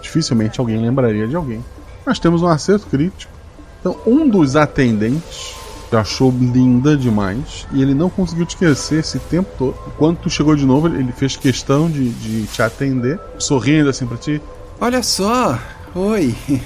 Dificilmente 0.02 0.58
alguém 0.58 0.76
lembraria 0.76 1.28
de 1.28 1.36
alguém. 1.36 1.64
Nós 2.04 2.18
temos 2.18 2.42
um 2.42 2.48
acerto 2.48 2.88
crítico. 2.88 3.32
Então, 3.78 3.96
um 4.04 4.28
dos 4.28 4.56
atendentes 4.56 5.54
te 5.88 5.94
achou 5.94 6.32
linda 6.32 6.96
demais 6.96 7.64
e 7.72 7.80
ele 7.80 7.94
não 7.94 8.10
conseguiu 8.10 8.44
te 8.44 8.56
esquecer 8.56 8.98
esse 8.98 9.20
tempo 9.20 9.48
todo. 9.56 9.76
Quando 9.96 10.16
tu 10.18 10.28
chegou 10.28 10.56
de 10.56 10.66
novo, 10.66 10.88
ele 10.88 11.12
fez 11.12 11.36
questão 11.36 11.88
de, 11.88 12.08
de 12.08 12.48
te 12.48 12.60
atender, 12.60 13.20
sorrindo 13.38 13.88
assim 13.88 14.04
pra 14.04 14.16
ti. 14.16 14.42
Olha 14.80 15.00
só, 15.00 15.56
oi. 15.94 16.34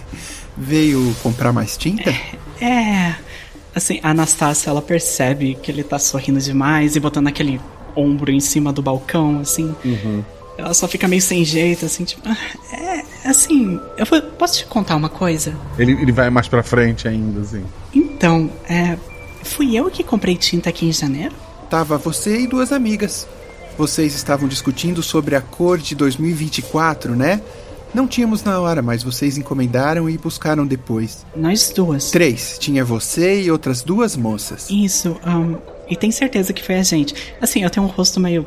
Veio 0.56 1.14
comprar 1.22 1.52
mais 1.52 1.76
tinta? 1.76 2.10
É. 2.60 3.27
Assim, 3.78 3.98
a 4.02 4.10
Anastácia, 4.10 4.70
ela 4.70 4.82
percebe 4.82 5.56
que 5.62 5.70
ele 5.70 5.82
tá 5.82 5.98
sorrindo 5.98 6.38
demais 6.40 6.94
e 6.96 7.00
botando 7.00 7.28
aquele 7.28 7.60
ombro 7.96 8.30
em 8.30 8.40
cima 8.40 8.72
do 8.72 8.82
balcão, 8.82 9.40
assim. 9.40 9.74
Ela 10.56 10.74
só 10.74 10.86
fica 10.88 11.06
meio 11.08 11.22
sem 11.22 11.44
jeito, 11.44 11.86
assim, 11.86 12.04
tipo. 12.04 12.22
"Ah, 12.28 12.36
É, 12.72 13.28
assim, 13.28 13.80
eu 13.96 14.04
vou- 14.06 14.20
posso 14.22 14.58
te 14.58 14.66
contar 14.66 14.96
uma 14.96 15.08
coisa? 15.08 15.54
Ele, 15.78 15.92
ele 15.92 16.12
vai 16.12 16.28
mais 16.30 16.48
pra 16.48 16.62
frente 16.62 17.06
ainda, 17.08 17.40
assim. 17.40 17.64
Então, 17.94 18.50
é. 18.68 18.96
Fui 19.42 19.76
eu 19.76 19.88
que 19.90 20.02
comprei 20.02 20.36
tinta 20.36 20.68
aqui 20.68 20.86
em 20.86 20.92
janeiro? 20.92 21.34
Tava 21.70 21.96
você 21.96 22.40
e 22.40 22.46
duas 22.46 22.72
amigas. 22.72 23.26
Vocês 23.78 24.14
estavam 24.14 24.48
discutindo 24.48 25.02
sobre 25.02 25.36
a 25.36 25.40
cor 25.40 25.78
de 25.78 25.94
2024, 25.94 27.14
né? 27.14 27.40
Não 27.94 28.06
tínhamos 28.06 28.42
na 28.44 28.60
hora, 28.60 28.82
mas 28.82 29.02
vocês 29.02 29.38
encomendaram 29.38 30.08
e 30.10 30.18
buscaram 30.18 30.66
depois. 30.66 31.24
Nós 31.34 31.72
duas. 31.74 32.10
Três. 32.10 32.56
Tinha 32.58 32.84
você 32.84 33.42
e 33.42 33.50
outras 33.50 33.82
duas 33.82 34.16
moças. 34.16 34.68
Isso, 34.70 35.16
ahn, 35.24 35.56
e 35.88 35.96
tem 35.96 36.10
certeza 36.10 36.52
que 36.52 36.62
foi 36.62 36.76
a 36.76 36.82
gente. 36.82 37.14
Assim, 37.40 37.62
eu 37.62 37.70
tenho 37.70 37.86
um 37.86 37.88
rosto 37.88 38.20
meio. 38.20 38.46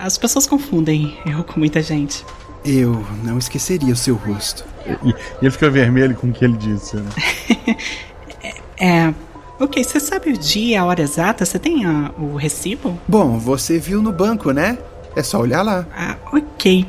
As 0.00 0.18
pessoas 0.18 0.46
confundem 0.46 1.16
eu 1.26 1.42
com 1.44 1.58
muita 1.58 1.82
gente. 1.82 2.24
Eu 2.64 3.04
não 3.24 3.38
esqueceria 3.38 3.92
o 3.92 3.96
seu 3.96 4.14
rosto. 4.14 4.64
E, 5.04 5.08
e 5.10 5.14
ele 5.42 5.50
fica 5.50 5.68
vermelho 5.70 6.14
com 6.14 6.28
o 6.28 6.32
que 6.32 6.44
ele 6.44 6.56
disse, 6.56 6.96
né? 6.96 7.10
É. 8.78 9.12
Ok, 9.60 9.82
você 9.84 10.00
sabe 10.00 10.30
o 10.30 10.36
dia 10.36 10.72
e 10.72 10.76
a 10.76 10.84
hora 10.84 11.02
exata? 11.02 11.44
Você 11.44 11.56
tem 11.58 11.84
a- 11.84 12.10
o 12.18 12.34
recibo? 12.34 12.98
Bom, 13.06 13.38
você 13.38 13.78
viu 13.78 14.02
no 14.02 14.10
banco, 14.12 14.50
né? 14.50 14.76
É 15.14 15.22
só 15.22 15.38
olhar 15.38 15.62
lá. 15.62 15.86
Ah, 15.96 16.16
ok. 16.32 16.84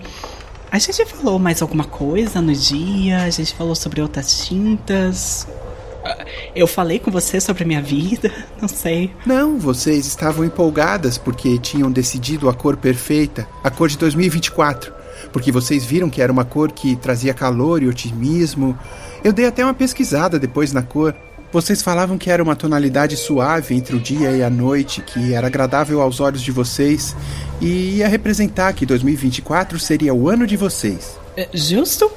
A 0.74 0.80
gente 0.80 1.06
falou 1.06 1.38
mais 1.38 1.62
alguma 1.62 1.84
coisa 1.84 2.42
no 2.42 2.52
dia? 2.52 3.22
A 3.22 3.30
gente 3.30 3.54
falou 3.54 3.76
sobre 3.76 4.02
outras 4.02 4.44
tintas? 4.44 5.48
Eu 6.56 6.66
falei 6.66 6.98
com 6.98 7.12
você 7.12 7.40
sobre 7.40 7.64
minha 7.64 7.80
vida? 7.80 8.32
Não 8.60 8.68
sei. 8.68 9.14
Não, 9.24 9.60
vocês 9.60 10.08
estavam 10.08 10.44
empolgadas 10.44 11.16
porque 11.16 11.60
tinham 11.60 11.92
decidido 11.92 12.50
a 12.50 12.56
cor 12.56 12.76
perfeita, 12.76 13.48
a 13.64 13.70
cor 13.70 13.88
de 13.88 14.00
2024. 14.00 14.92
Porque 15.32 15.52
vocês 15.52 15.86
viram 15.86 16.10
que 16.10 16.24
era 16.24 16.32
uma 16.32 16.44
cor 16.44 16.72
que 16.72 16.96
trazia 16.96 17.36
calor 17.36 17.84
e 17.84 17.88
otimismo. 17.88 18.76
Eu 19.24 19.32
dei 19.32 19.46
até 19.46 19.64
uma 19.64 19.76
pesquisada 19.76 20.40
depois 20.40 20.74
na 20.74 20.82
cor. 20.82 21.16
Vocês 21.54 21.84
falavam 21.84 22.18
que 22.18 22.32
era 22.32 22.42
uma 22.42 22.56
tonalidade 22.56 23.16
suave 23.16 23.76
entre 23.76 23.96
o 23.96 24.00
dia 24.00 24.32
e 24.32 24.42
a 24.42 24.50
noite, 24.50 25.02
que 25.02 25.36
era 25.36 25.46
agradável 25.46 26.02
aos 26.02 26.20
olhos 26.20 26.42
de 26.42 26.52
vocês 26.52 27.16
e 27.62 27.98
ia 27.98 28.08
representar 28.08 28.74
que 28.74 28.88
2024 28.88 29.78
seria 29.80 30.16
o 30.16 30.28
ano 30.28 30.48
de 30.48 30.58
vocês. 30.58 31.16
É, 31.38 31.48
Justo? 31.54 32.12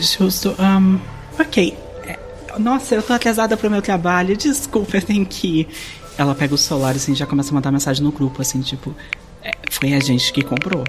Justo. 0.00 0.54
ahn, 0.56 0.98
ok. 1.36 1.76
É, 2.04 2.16
Nossa, 2.60 2.94
eu 2.94 3.02
tô 3.02 3.12
atrasada 3.12 3.56
pro 3.56 3.68
meu 3.68 3.82
trabalho. 3.82 4.36
Desculpa, 4.36 4.98
eu 4.98 5.02
tenho 5.02 5.26
que 5.26 5.62
ir. 5.62 5.68
Ela 6.16 6.32
pega 6.32 6.54
o 6.54 6.58
celular 6.58 6.94
assim 6.94 7.10
e 7.10 7.16
já 7.16 7.26
começa 7.26 7.50
a 7.50 7.54
mandar 7.54 7.72
mensagem 7.72 8.04
no 8.04 8.12
grupo, 8.12 8.40
assim, 8.40 8.60
tipo. 8.60 8.94
é, 9.42 9.50
Foi 9.68 9.94
a 9.94 10.00
gente 10.00 10.32
que 10.32 10.42
comprou. 10.42 10.84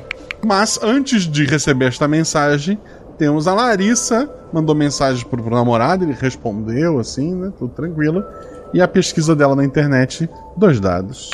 Mas 0.46 0.80
antes 0.84 1.28
de 1.28 1.46
receber 1.46 1.86
esta 1.86 2.08
mensagem, 2.08 2.78
temos 3.22 3.48
a 3.48 3.54
Larissa, 3.54 4.28
mandou 4.52 4.74
mensagem 4.74 5.24
pro, 5.28 5.44
pro 5.44 5.54
namorado, 5.54 6.04
ele 6.04 6.18
respondeu 6.20 6.98
assim, 6.98 7.36
né? 7.36 7.54
Tudo 7.56 7.72
tranquilo. 7.72 8.26
E 8.74 8.82
a 8.82 8.88
pesquisa 8.88 9.36
dela 9.36 9.56
na 9.56 9.64
internet, 9.64 10.28
dois 10.58 10.80
dados. 10.80 11.30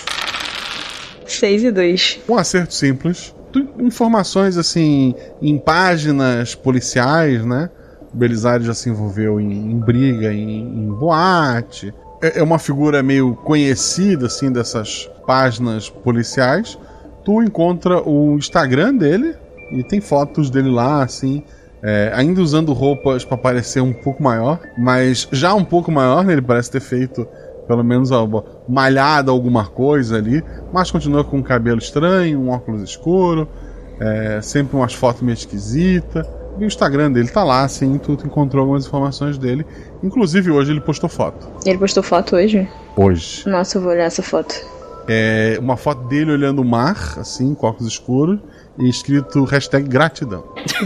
6 1.26 1.64
e 1.64 1.72
2. 1.72 2.20
Um 2.28 2.36
acerto 2.36 2.74
simples. 2.74 3.34
Informações 3.80 4.58
assim, 4.58 5.16
em 5.42 5.58
páginas 5.58 6.54
policiais, 6.54 7.46
né? 7.46 7.70
Belisário 8.14 8.66
já 8.66 8.74
se 8.74 8.90
envolveu 8.90 9.40
em, 9.40 9.72
em 9.72 9.80
briga, 9.80 10.34
em, 10.34 10.60
em 10.60 10.92
boate. 10.92 11.94
É, 12.22 12.40
é 12.40 12.44
uma 12.44 12.60
figura 12.60 13.02
meio 13.02 13.34
conhecida, 13.34 14.26
assim, 14.26 14.52
dessas 14.52 15.10
páginas 15.26 15.90
policiais. 15.90 16.78
Tu 17.24 17.42
encontra 17.44 18.02
o 18.02 18.36
Instagram 18.36 18.94
dele 18.94 19.36
e 19.72 19.86
tem 19.86 20.02
fotos 20.02 20.50
dele 20.50 20.70
lá, 20.70 21.02
assim, 21.02 21.46
é, 21.84 22.12
ainda 22.14 22.42
usando 22.42 22.74
roupas 22.74 23.24
para 23.24 23.38
parecer 23.38 23.82
um 23.82 23.94
pouco 23.94 24.22
maior, 24.22 24.60
mas 24.78 25.28
já 25.32 25.54
um 25.54 25.64
pouco 25.64 25.92
maior, 25.92 26.26
né? 26.26 26.34
Ele 26.34 26.42
parece 26.42 26.72
ter 26.72 26.80
feito 26.80 27.28
pelo 27.68 27.84
menos 27.84 28.12
uma 28.12 28.44
malhada 28.68 29.30
alguma 29.30 29.66
coisa 29.66 30.18
ali, 30.18 30.44
mas 30.72 30.90
continua 30.90 31.24
com 31.24 31.38
um 31.38 31.44
cabelo 31.44 31.80
estranho, 31.80 32.40
um 32.40 32.50
óculos 32.50 32.82
escuro, 32.82 33.48
é, 34.00 34.40
sempre 34.42 34.76
umas 34.78 34.94
fotos 34.94 35.22
meio 35.22 35.34
esquisitas. 35.34 36.26
E 36.58 36.64
o 36.64 36.66
Instagram 36.66 37.12
dele 37.12 37.28
tá 37.28 37.44
lá, 37.44 37.64
assim, 37.64 38.00
tu, 38.00 38.14
encontrou 38.14 38.62
algumas 38.62 38.88
informações 38.88 39.38
dele. 39.38 39.64
Inclusive 40.02 40.50
hoje 40.50 40.72
ele 40.72 40.82
postou 40.82 41.08
foto. 41.08 41.48
Ele 41.66 41.78
postou 41.78 42.02
foto 42.02 42.36
hoje? 42.36 42.68
Hoje. 42.96 43.48
Nossa, 43.48 43.78
eu 43.78 43.82
vou 43.82 43.92
olhar 43.92 44.06
essa 44.06 44.24
foto. 44.24 44.56
É 45.08 45.58
uma 45.60 45.78
foto 45.78 46.08
dele 46.08 46.32
olhando 46.32 46.62
o 46.62 46.66
mar, 46.66 47.16
assim, 47.18 47.54
com 47.54 47.68
óculos 47.68 47.92
escuros, 47.92 48.40
escrito 48.80 49.44
hashtag 49.44 49.88
gratidão. 49.88 50.44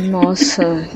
Nossa. 0.10 0.88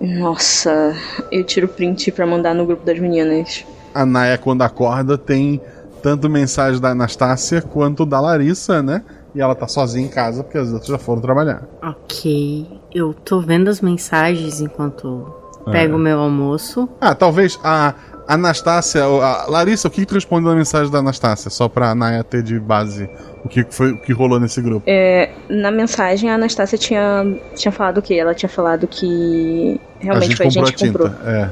Nossa. 0.00 0.94
Eu 1.30 1.44
tiro 1.44 1.68
print 1.68 2.10
pra 2.12 2.26
mandar 2.26 2.54
no 2.54 2.66
grupo 2.66 2.84
das 2.84 2.98
meninas. 2.98 3.64
A 3.94 4.04
Naya, 4.04 4.38
quando 4.38 4.62
acorda, 4.62 5.16
tem 5.16 5.60
tanto 6.02 6.28
mensagem 6.28 6.80
da 6.80 6.90
Anastácia 6.90 7.62
quanto 7.62 8.04
da 8.04 8.20
Larissa, 8.20 8.82
né? 8.82 9.02
E 9.34 9.40
ela 9.40 9.54
tá 9.54 9.68
sozinha 9.68 10.04
em 10.06 10.10
casa 10.10 10.42
porque 10.42 10.58
as 10.58 10.68
outras 10.72 10.88
já 10.88 10.98
foram 10.98 11.20
trabalhar. 11.20 11.62
Ok. 11.82 12.66
Eu 12.92 13.14
tô 13.14 13.40
vendo 13.40 13.68
as 13.68 13.80
mensagens 13.80 14.60
enquanto 14.60 15.32
pego 15.70 15.94
É. 15.94 15.96
o 15.96 15.98
meu 15.98 16.18
almoço. 16.18 16.88
Ah, 17.00 17.14
talvez 17.14 17.58
a 17.62 17.94
Anastácia, 18.28 19.06
ou 19.06 19.20
a 19.20 19.46
Larissa, 19.48 19.88
o 19.88 19.90
que, 19.90 20.00
que 20.02 20.06
tu 20.06 20.14
respondeu 20.14 20.50
na 20.50 20.56
mensagem 20.56 20.90
da 20.90 20.98
Anastácia? 20.98 21.50
Só 21.50 21.68
pra 21.68 21.94
Naya 21.94 22.22
ter 22.24 22.42
de 22.42 22.58
base 22.58 23.08
o 23.44 23.48
que 23.48 23.64
foi 23.70 23.92
o 23.92 23.98
que 23.98 24.12
rolou 24.12 24.38
nesse 24.40 24.60
grupo. 24.62 24.84
É, 24.86 25.30
na 25.48 25.70
mensagem, 25.70 26.30
a 26.30 26.34
Anastácia 26.34 26.78
tinha, 26.78 27.24
tinha 27.54 27.72
falado 27.72 27.98
o 27.98 28.02
quê? 28.02 28.14
Ela 28.14 28.34
tinha 28.34 28.48
falado 28.48 28.86
que 28.86 29.80
realmente 29.98 30.36
foi 30.36 30.46
a 30.46 30.50
gente 30.50 30.72
que 30.72 30.86
comprou. 30.86 31.08
É. 31.24 31.50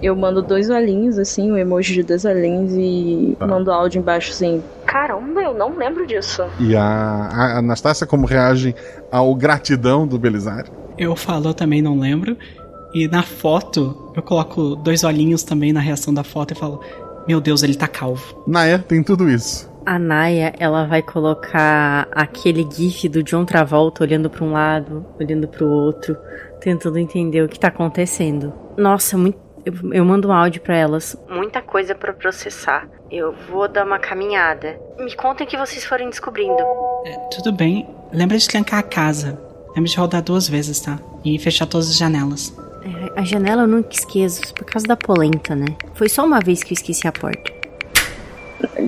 Eu 0.00 0.14
mando 0.14 0.40
dois 0.40 0.70
olhinhos, 0.70 1.18
assim, 1.18 1.50
o 1.50 1.56
emoji 1.58 1.94
de 1.94 2.02
dois 2.04 2.24
olhinhos 2.24 2.72
e 2.72 3.36
Tá. 3.36 3.46
mando 3.48 3.72
áudio 3.72 3.98
embaixo, 3.98 4.30
assim. 4.30 4.62
Caramba, 4.86 5.42
eu 5.42 5.52
não 5.54 5.76
lembro 5.76 6.06
disso. 6.06 6.44
E 6.60 6.76
a, 6.76 6.82
a 6.82 7.58
Anastácia, 7.58 8.06
como 8.06 8.24
reage 8.24 8.76
ao 9.10 9.34
gratidão 9.34 10.06
do 10.06 10.16
Belisário? 10.16 10.70
Eu 10.96 11.16
falo, 11.16 11.48
eu 11.48 11.54
também 11.54 11.82
não 11.82 11.98
lembro. 11.98 12.36
E 12.92 13.06
na 13.08 13.22
foto, 13.22 14.12
eu 14.16 14.22
coloco 14.22 14.76
dois 14.76 15.04
olhinhos 15.04 15.42
também 15.42 15.72
na 15.72 15.80
reação 15.80 16.12
da 16.12 16.24
foto 16.24 16.52
e 16.52 16.54
falo: 16.54 16.80
Meu 17.26 17.40
Deus, 17.40 17.62
ele 17.62 17.74
tá 17.74 17.86
calvo. 17.86 18.42
Naya 18.46 18.78
tem 18.78 19.02
tudo 19.02 19.28
isso. 19.28 19.68
A 19.84 19.98
Naya, 19.98 20.52
ela 20.58 20.86
vai 20.86 21.00
colocar 21.00 22.08
aquele 22.12 22.66
gif 22.70 23.08
do 23.08 23.22
John 23.22 23.44
Travolta 23.44 24.04
olhando 24.04 24.28
pra 24.28 24.44
um 24.44 24.52
lado, 24.52 25.04
olhando 25.18 25.48
pro 25.48 25.66
outro, 25.66 26.14
tentando 26.60 26.98
entender 26.98 27.42
o 27.42 27.48
que 27.48 27.58
tá 27.58 27.68
acontecendo. 27.68 28.52
Nossa, 28.76 29.16
muito 29.16 29.48
eu, 29.64 29.92
eu 29.92 30.04
mando 30.04 30.28
um 30.28 30.32
áudio 30.32 30.60
pra 30.62 30.76
elas. 30.76 31.16
Muita 31.28 31.60
coisa 31.60 31.94
pra 31.94 32.12
processar. 32.12 32.88
Eu 33.10 33.34
vou 33.50 33.68
dar 33.68 33.84
uma 33.84 33.98
caminhada. 33.98 34.78
Me 34.98 35.14
contem 35.14 35.46
o 35.46 35.50
que 35.50 35.56
vocês 35.56 35.84
forem 35.84 36.08
descobrindo. 36.08 36.62
É, 37.04 37.16
tudo 37.30 37.52
bem, 37.52 37.88
lembra 38.12 38.38
de 38.38 38.48
trancar 38.48 38.80
a 38.80 38.82
casa. 38.82 39.38
Lembra 39.68 39.90
de 39.90 39.96
rodar 39.96 40.22
duas 40.22 40.48
vezes, 40.48 40.80
tá? 40.80 40.98
E 41.24 41.38
fechar 41.38 41.66
todas 41.66 41.90
as 41.90 41.96
janelas. 41.96 42.54
É, 42.82 43.20
a 43.20 43.24
janela 43.24 43.62
eu 43.62 43.68
nunca 43.68 43.90
esqueço, 43.92 44.54
por 44.54 44.64
causa 44.64 44.86
da 44.86 44.96
polenta, 44.96 45.54
né? 45.54 45.66
Foi 45.94 46.08
só 46.08 46.24
uma 46.24 46.40
vez 46.40 46.62
que 46.62 46.72
eu 46.72 46.76
esqueci 46.76 47.06
a 47.06 47.12
porta. 47.12 47.52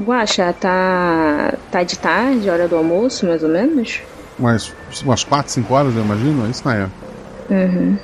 Guaxa, 0.04 0.52
tá, 0.58 1.54
tá 1.70 1.82
de 1.82 1.98
tarde, 1.98 2.48
hora 2.48 2.66
do 2.66 2.76
almoço, 2.76 3.26
mais 3.26 3.42
ou 3.42 3.48
menos? 3.48 4.00
Umas, 4.38 4.72
umas 5.04 5.22
4, 5.24 5.52
5 5.52 5.74
horas, 5.74 5.94
eu 5.94 6.02
imagino. 6.02 6.46
É 6.46 6.50
isso, 6.50 6.62
Naya? 6.66 6.90
Uhum. 7.50 7.98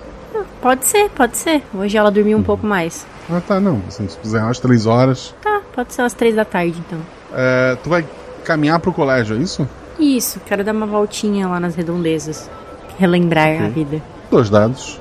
Pode 0.61 0.85
ser, 0.85 1.09
pode 1.11 1.37
ser. 1.37 1.63
Hoje 1.75 1.97
ela 1.97 2.11
dormiu 2.11 2.37
um 2.37 2.43
pouco 2.43 2.67
mais. 2.67 3.07
Ah, 3.31 3.41
tá, 3.41 3.59
não. 3.61 3.81
Assim, 3.89 4.07
se 4.09 4.19
fizer 4.19 4.43
umas 4.43 4.59
3 4.59 4.87
horas. 4.87 5.35
Tá, 5.43 5.61
pode 5.75 5.93
ser 5.95 6.03
umas 6.03 6.13
três 6.15 6.35
da 6.35 6.45
tarde, 6.45 6.81
então. 6.87 6.99
É, 7.33 7.77
tu 7.83 7.89
vai 7.89 8.05
caminhar 8.45 8.79
pro 8.81 8.93
colégio, 8.93 9.37
é 9.37 9.41
isso? 9.41 9.69
Isso, 9.99 10.41
quero 10.47 10.63
dar 10.63 10.73
uma 10.73 10.87
voltinha 10.87 11.49
lá 11.49 11.59
nas 11.59 11.75
redondezas. 11.75 12.51
Relembrar 12.99 13.55
Ok. 13.55 13.67
a 13.67 13.69
vida. 13.69 14.03
Dois 14.31 14.51
dados. 14.51 15.01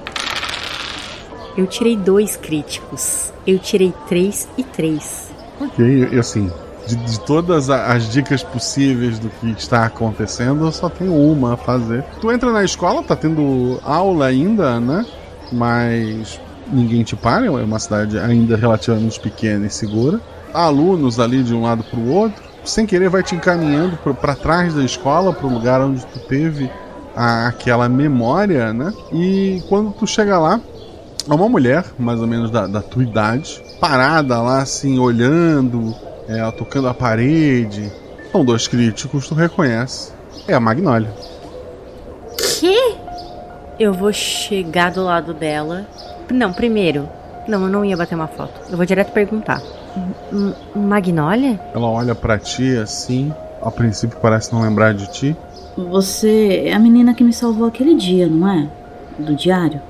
Eu 1.58 1.68
tirei 1.68 1.96
dois 1.96 2.36
críticos. 2.36 3.32
Eu 3.46 3.60
tirei 3.60 3.94
três 4.08 4.48
e 4.58 4.64
três. 4.64 5.32
Ok, 5.60 6.10
e, 6.12 6.20
assim, 6.20 6.52
de, 6.86 6.96
de 6.96 7.20
todas 7.22 7.70
as 7.70 8.12
dicas 8.12 8.44
possíveis 8.44 9.20
do 9.20 9.30
que 9.30 9.52
está 9.52 9.86
acontecendo, 9.86 10.66
eu 10.66 10.72
só 10.72 10.90
tenho 10.90 11.14
uma 11.16 11.54
a 11.54 11.58
fazer. 11.58 12.04
Tu 12.20 12.32
entra 12.32 12.52
na 12.52 12.64
escola, 12.64 13.02
tá 13.04 13.16
tendo 13.16 13.80
aula 13.84 14.26
ainda, 14.26 14.80
né? 14.80 15.06
Mas 15.52 16.40
ninguém 16.68 17.04
te 17.04 17.16
para, 17.16 17.46
é 17.46 17.50
uma 17.50 17.80
cidade 17.80 18.18
ainda 18.18 18.56
relativamente 18.58 19.20
pequena 19.20 19.66
e 19.66 19.70
segura. 19.70 20.20
Há 20.54 20.64
alunos 20.64 21.20
ali 21.20 21.44
de 21.44 21.54
um 21.54 21.62
lado 21.64 21.84
pro 21.84 22.02
outro, 22.10 22.42
sem 22.64 22.86
querer 22.86 23.10
vai 23.10 23.24
te 23.24 23.36
encaminhando 23.36 23.98
pra 24.20 24.36
trás 24.36 24.74
da 24.74 24.84
escola, 24.84 25.34
pro 25.34 25.48
lugar 25.48 25.82
onde 25.82 26.06
tu 26.06 26.20
teve 26.28 26.70
a- 27.16 27.48
aquela 27.48 27.88
memória, 27.88 28.74
né? 28.74 28.94
E 29.14 29.62
quando 29.70 29.92
tu 29.94 30.08
chega 30.08 30.38
lá, 30.40 30.60
é 31.30 31.34
uma 31.34 31.50
mulher, 31.50 31.86
mais 31.98 32.20
ou 32.20 32.28
menos 32.28 32.52
da, 32.52 32.68
da 32.68 32.82
tua 32.82 33.04
idade, 33.04 33.62
parada 33.80 34.42
lá, 34.42 34.62
assim, 34.62 35.00
olhando, 35.00 35.94
é, 36.28 36.40
ela 36.40 36.52
tocando 36.52 36.88
a 36.88 36.94
parede. 36.94 37.92
São 38.32 38.44
dois 38.46 38.68
críticos, 38.68 39.28
tu 39.28 39.36
reconhece. 39.36 40.12
É 40.48 40.54
a 40.54 40.60
Magnólia. 40.60 41.10
Que? 42.60 42.96
Eu 43.80 43.94
vou 43.94 44.12
chegar 44.14 44.92
do 44.92 45.04
lado 45.04 45.34
dela. 45.34 45.86
Não, 46.32 46.52
primeiro. 46.54 47.08
Não, 47.48 47.64
eu 47.64 47.70
não 47.70 47.86
ia 47.86 47.96
bater 47.98 48.16
uma 48.16 48.28
foto. 48.28 48.54
Eu 48.70 48.78
vou 48.78 48.86
direto 48.86 49.12
perguntar. 49.12 49.62
M- 50.32 50.54
Magnólia? 50.76 51.60
Ela 51.74 51.88
olha 51.88 52.16
pra 52.16 52.38
ti 52.38 52.76
assim, 52.78 53.34
a 53.62 53.70
princípio 53.72 54.18
parece 54.22 54.52
não 54.54 54.62
lembrar 54.62 54.94
de 54.94 55.08
ti. 55.12 55.36
Você 55.78 56.64
é 56.66 56.74
a 56.74 56.80
menina 56.80 57.14
que 57.14 57.24
me 57.24 57.34
salvou 57.34 57.68
aquele 57.68 57.96
dia, 57.96 58.28
não 58.28 58.50
é? 58.50 58.68
Do 59.20 59.36
diário? 59.36 59.82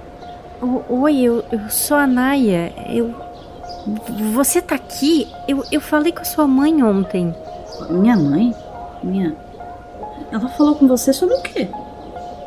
Oi, 0.62 1.22
eu, 1.22 1.43
eu 1.51 1.70
sou 1.70 1.97
a 1.97 2.08
Naya. 2.08 2.74
Eu. 2.89 3.14
Você 4.34 4.62
tá 4.62 4.76
aqui? 4.76 5.28
Eu, 5.47 5.64
eu 5.72 5.82
falei 5.82 6.12
com 6.12 6.22
a 6.22 6.26
sua 6.26 6.47
mãe 6.47 6.82
ontem. 6.82 7.36
Minha 7.89 8.16
mãe? 8.16 8.56
Minha. 9.03 9.36
Ela 10.32 10.47
falou 10.49 10.76
com 10.76 10.88
você 10.88 11.12
sobre 11.12 11.36
o 11.36 11.41
quê? 11.41 11.68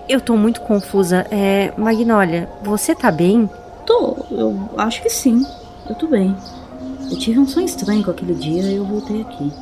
Eu 0.09 0.21
tô 0.21 0.37
muito 0.37 0.63
confusa. 0.63 1.27
É. 1.31 1.73
Magnólia, 1.77 2.49
você 2.63 2.95
tá 2.95 3.11
bem? 3.11 3.49
Tô, 3.85 4.17
eu 4.31 4.69
acho 4.79 5.03
que 5.03 5.11
sim. 5.11 5.47
Eu 5.89 5.95
tô 5.95 6.07
bem. 6.07 6.35
Eu 7.11 7.19
tive 7.19 7.39
um 7.39 7.47
sonho 7.47 7.67
estranho 7.67 8.03
com 8.05 8.11
aquele 8.11 8.35
dia 8.35 8.63
e 8.63 8.77
eu 8.77 8.85
voltei 8.85 9.21
aqui. 9.21 9.53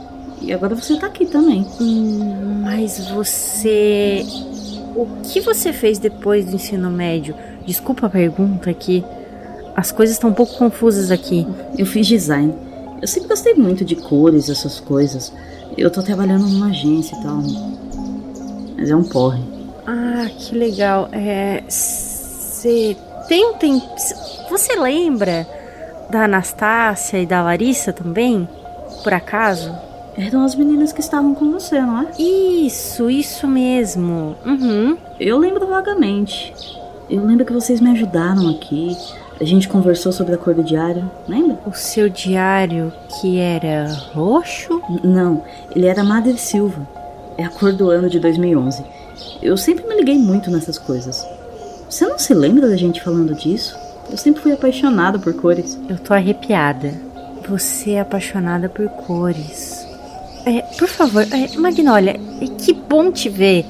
E 0.41 0.53
agora 0.53 0.75
você 0.75 0.97
tá 0.97 1.09
aqui 1.09 1.27
também. 1.27 1.67
Hum, 1.81 2.63
mas 2.63 3.09
você. 3.09 4.25
O 4.95 5.07
que 5.25 5.41
você 5.41 5.73
fez 5.73 5.99
depois 5.99 6.47
do 6.47 6.55
ensino 6.55 6.91
médio? 6.91 7.35
Desculpa 7.67 8.07
a 8.07 8.11
pergunta 8.11 8.71
aqui. 8.71 9.05
As 9.75 9.93
coisas 9.93 10.17
estão 10.17 10.31
um 10.31 10.35
pouco 10.35 10.57
confusas 10.57 11.11
aqui. 11.11 11.47
Eu 11.77 11.85
fiz 11.85 12.07
design. 12.07 12.55
Eu 13.03 13.09
sempre 13.09 13.29
gostei 13.29 13.55
muito 13.55 13.85
de 13.85 13.97
cores, 13.97 14.49
essas 14.49 14.81
coisas. 14.81 15.33
Eu 15.77 15.91
tô 15.91 16.03
trabalhando 16.03 16.47
numa 16.47 16.69
agência 16.69 17.17
e 17.17 17.23
tal. 17.23 17.43
Mas 18.77 18.89
é 18.89 18.97
um 18.97 19.05
porre. 19.05 19.43
Ah, 19.87 20.29
que 20.39 20.55
legal. 20.55 21.09
É. 21.13 21.63
Você 21.69 22.97
tem 23.29 23.45
um 23.51 23.55
tempo. 23.55 23.85
Você 24.49 24.77
lembra 24.77 25.47
da 26.09 26.25
Anastácia 26.25 27.21
e 27.21 27.27
da 27.27 27.43
Larissa 27.43 27.93
também? 27.93 28.49
Por 29.03 29.13
acaso? 29.13 29.75
Eram 30.17 30.45
as 30.45 30.55
meninas 30.55 30.93
que 30.93 31.01
estavam 31.01 31.35
com 31.35 31.53
você, 31.53 31.79
não 31.81 32.03
é? 32.03 32.07
Isso, 32.19 33.11
isso 33.11 33.47
mesmo. 33.47 34.35
Uhum. 34.47 34.97
Eu 35.21 35.37
lembro 35.37 35.67
vagamente. 35.67 36.55
Eu 37.09 37.25
lembro 37.25 37.45
que 37.45 37.53
vocês 37.53 37.81
me 37.81 37.91
ajudaram 37.91 38.49
aqui. 38.49 38.97
A 39.41 39.45
gente 39.45 39.69
conversou 39.69 40.13
sobre 40.13 40.35
a 40.35 40.39
cor 40.39 40.55
do 40.55 40.65
diário, 40.65 41.11
lembra? 41.29 41.59
O 41.67 41.73
seu 41.73 42.09
diário 42.09 42.91
que 43.21 43.39
era 43.39 43.93
roxo? 44.15 44.81
N- 44.89 45.01
Não, 45.05 45.45
ele 45.75 45.87
era 45.87 46.03
Madre 46.03 46.39
Silva. 46.39 46.87
É 47.37 47.45
a 47.45 47.51
cor 47.51 47.73
do 47.73 47.91
ano 47.91 48.09
de 48.09 48.19
2011. 48.19 48.83
Eu 49.43 49.57
sempre 49.59 49.87
me 49.87 49.95
liguei 49.95 50.17
muito 50.19 50.51
nessas 50.51 50.79
coisas. 50.79 51.25
Você 51.89 52.07
não 52.07 52.19
se 52.19 52.33
lembra 52.33 52.67
da 52.69 52.77
gente 52.77 53.03
falando 53.03 53.35
disso? 53.35 53.77
Eu 54.11 54.17
sempre 54.17 54.41
fui 54.43 54.53
apaixonada 54.53 55.19
por 55.19 55.35
cores. 55.35 55.79
Eu 55.89 55.99
tô 55.99 56.15
arrepiada. 56.15 56.95
Você 57.49 57.93
é 57.93 58.01
apaixonada 58.01 58.69
por 58.71 58.89
cores. 58.89 59.87
É, 60.47 60.63
por 60.79 60.89
favor, 60.89 61.23
é, 61.31 61.57
Magnólia, 61.59 62.19
é, 62.41 62.47
que 62.47 62.73
bom 62.73 63.11
te 63.13 63.29
ver. 63.29 63.67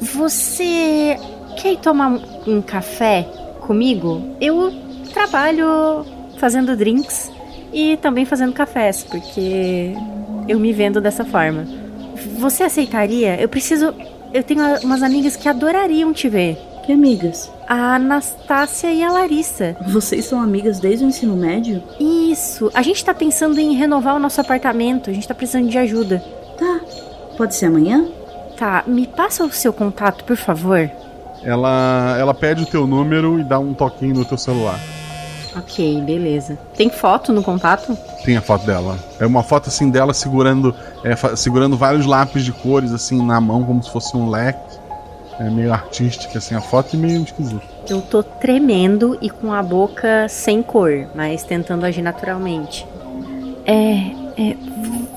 Você 0.00 1.16
quer 1.58 1.72
ir 1.72 1.78
tomar 1.78 2.20
um, 2.46 2.62
café 2.62 3.22
comigo? 3.60 4.22
Eu 4.40 4.72
trabalho 5.12 6.06
fazendo 6.38 6.76
drinks 6.76 7.30
e 7.72 7.96
também 7.98 8.24
fazendo 8.24 8.52
cafés, 8.52 9.04
porque 9.04 9.92
eu 10.48 10.58
me 10.58 10.72
vendo 10.72 11.00
dessa 11.00 11.24
forma. 11.24 11.66
Você 12.38 12.62
aceitaria? 12.62 13.40
Eu 13.40 13.48
preciso. 13.48 13.94
Eu 14.32 14.42
tenho 14.42 14.62
umas 14.82 15.02
amigas 15.02 15.36
que 15.36 15.48
adorariam 15.48 16.12
te 16.12 16.28
ver. 16.28 16.56
Que 16.84 16.92
amigas? 16.92 17.50
A 17.66 17.96
Anastácia 17.96 18.92
e 18.92 19.02
a 19.02 19.12
Larissa. 19.12 19.76
Vocês 19.88 20.24
são 20.24 20.40
amigas 20.40 20.80
desde 20.80 21.04
o 21.04 21.08
ensino 21.08 21.36
médio? 21.36 21.82
Isso. 22.00 22.70
A 22.72 22.82
gente 22.82 23.04
tá 23.04 23.12
pensando 23.12 23.58
em 23.58 23.74
renovar 23.74 24.16
o 24.16 24.18
nosso 24.18 24.40
apartamento. 24.40 25.10
A 25.10 25.12
gente 25.12 25.28
tá 25.28 25.34
precisando 25.34 25.68
de 25.68 25.76
ajuda. 25.76 26.22
Tá. 26.58 26.80
Pode 27.36 27.54
ser 27.54 27.66
amanhã? 27.66 28.06
Tá. 28.56 28.84
Me 28.86 29.06
passa 29.06 29.44
o 29.44 29.52
seu 29.52 29.72
contato, 29.72 30.24
por 30.24 30.36
favor. 30.36 30.90
Ela, 31.42 32.16
ela 32.18 32.34
pede 32.34 32.62
o 32.62 32.66
teu 32.66 32.86
número 32.86 33.38
e 33.38 33.44
dá 33.44 33.58
um 33.58 33.74
toquinho 33.74 34.14
no 34.14 34.24
teu 34.24 34.38
celular. 34.38 34.78
Ok, 35.56 36.00
beleza. 36.02 36.58
Tem 36.76 36.88
foto 36.88 37.32
no 37.32 37.42
contato? 37.42 37.96
Tem 38.24 38.36
a 38.36 38.42
foto 38.42 38.66
dela. 38.66 38.98
É 39.18 39.26
uma 39.26 39.42
foto 39.42 39.68
assim 39.68 39.90
dela 39.90 40.12
segurando, 40.14 40.74
é, 41.02 41.16
segurando 41.36 41.76
vários 41.76 42.06
lápis 42.06 42.44
de 42.44 42.52
cores 42.52 42.92
assim 42.92 43.24
na 43.24 43.40
mão, 43.40 43.64
como 43.64 43.82
se 43.82 43.90
fosse 43.90 44.16
um 44.16 44.28
leque. 44.28 44.78
É 45.40 45.48
meio 45.48 45.72
artística 45.72 46.38
assim 46.38 46.54
a 46.54 46.60
foto 46.60 46.94
e 46.94 46.96
meio 46.96 47.22
esquisita. 47.22 47.62
Eu 47.88 48.02
tô 48.02 48.22
tremendo 48.22 49.16
e 49.20 49.30
com 49.30 49.52
a 49.52 49.62
boca 49.62 50.28
sem 50.28 50.62
cor, 50.62 51.08
mas 51.14 51.44
tentando 51.44 51.86
agir 51.86 52.02
naturalmente. 52.02 52.86
É, 53.64 54.10
é, 54.36 54.56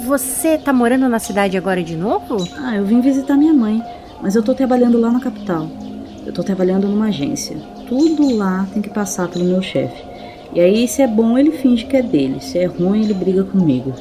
você 0.01 0.57
tá 0.57 0.71
morando 0.71 1.07
na 1.09 1.19
cidade 1.19 1.57
agora 1.57 1.83
de 1.83 1.95
novo? 1.95 2.37
Ah, 2.57 2.75
eu 2.75 2.85
vim 2.85 3.01
visitar 3.01 3.35
minha 3.35 3.53
mãe, 3.53 3.83
mas 4.21 4.35
eu 4.35 4.43
tô 4.43 4.53
trabalhando 4.53 4.99
lá 4.99 5.11
na 5.11 5.19
capital. 5.19 5.67
Eu 6.31 6.35
tô 6.35 6.43
trabalhando 6.43 6.87
numa 6.87 7.07
agência. 7.07 7.57
Tudo 7.89 8.33
lá 8.37 8.65
tem 8.71 8.81
que 8.81 8.89
passar 8.89 9.27
pelo 9.27 9.43
meu 9.43 9.61
chefe. 9.61 10.01
E 10.53 10.61
aí, 10.61 10.87
se 10.87 11.01
é 11.01 11.07
bom, 11.07 11.37
ele 11.37 11.51
finge 11.51 11.85
que 11.85 11.97
é 11.97 12.01
dele. 12.01 12.39
Se 12.39 12.57
é 12.57 12.67
ruim, 12.67 13.03
ele 13.03 13.13
briga 13.13 13.43
comigo. 13.43 13.93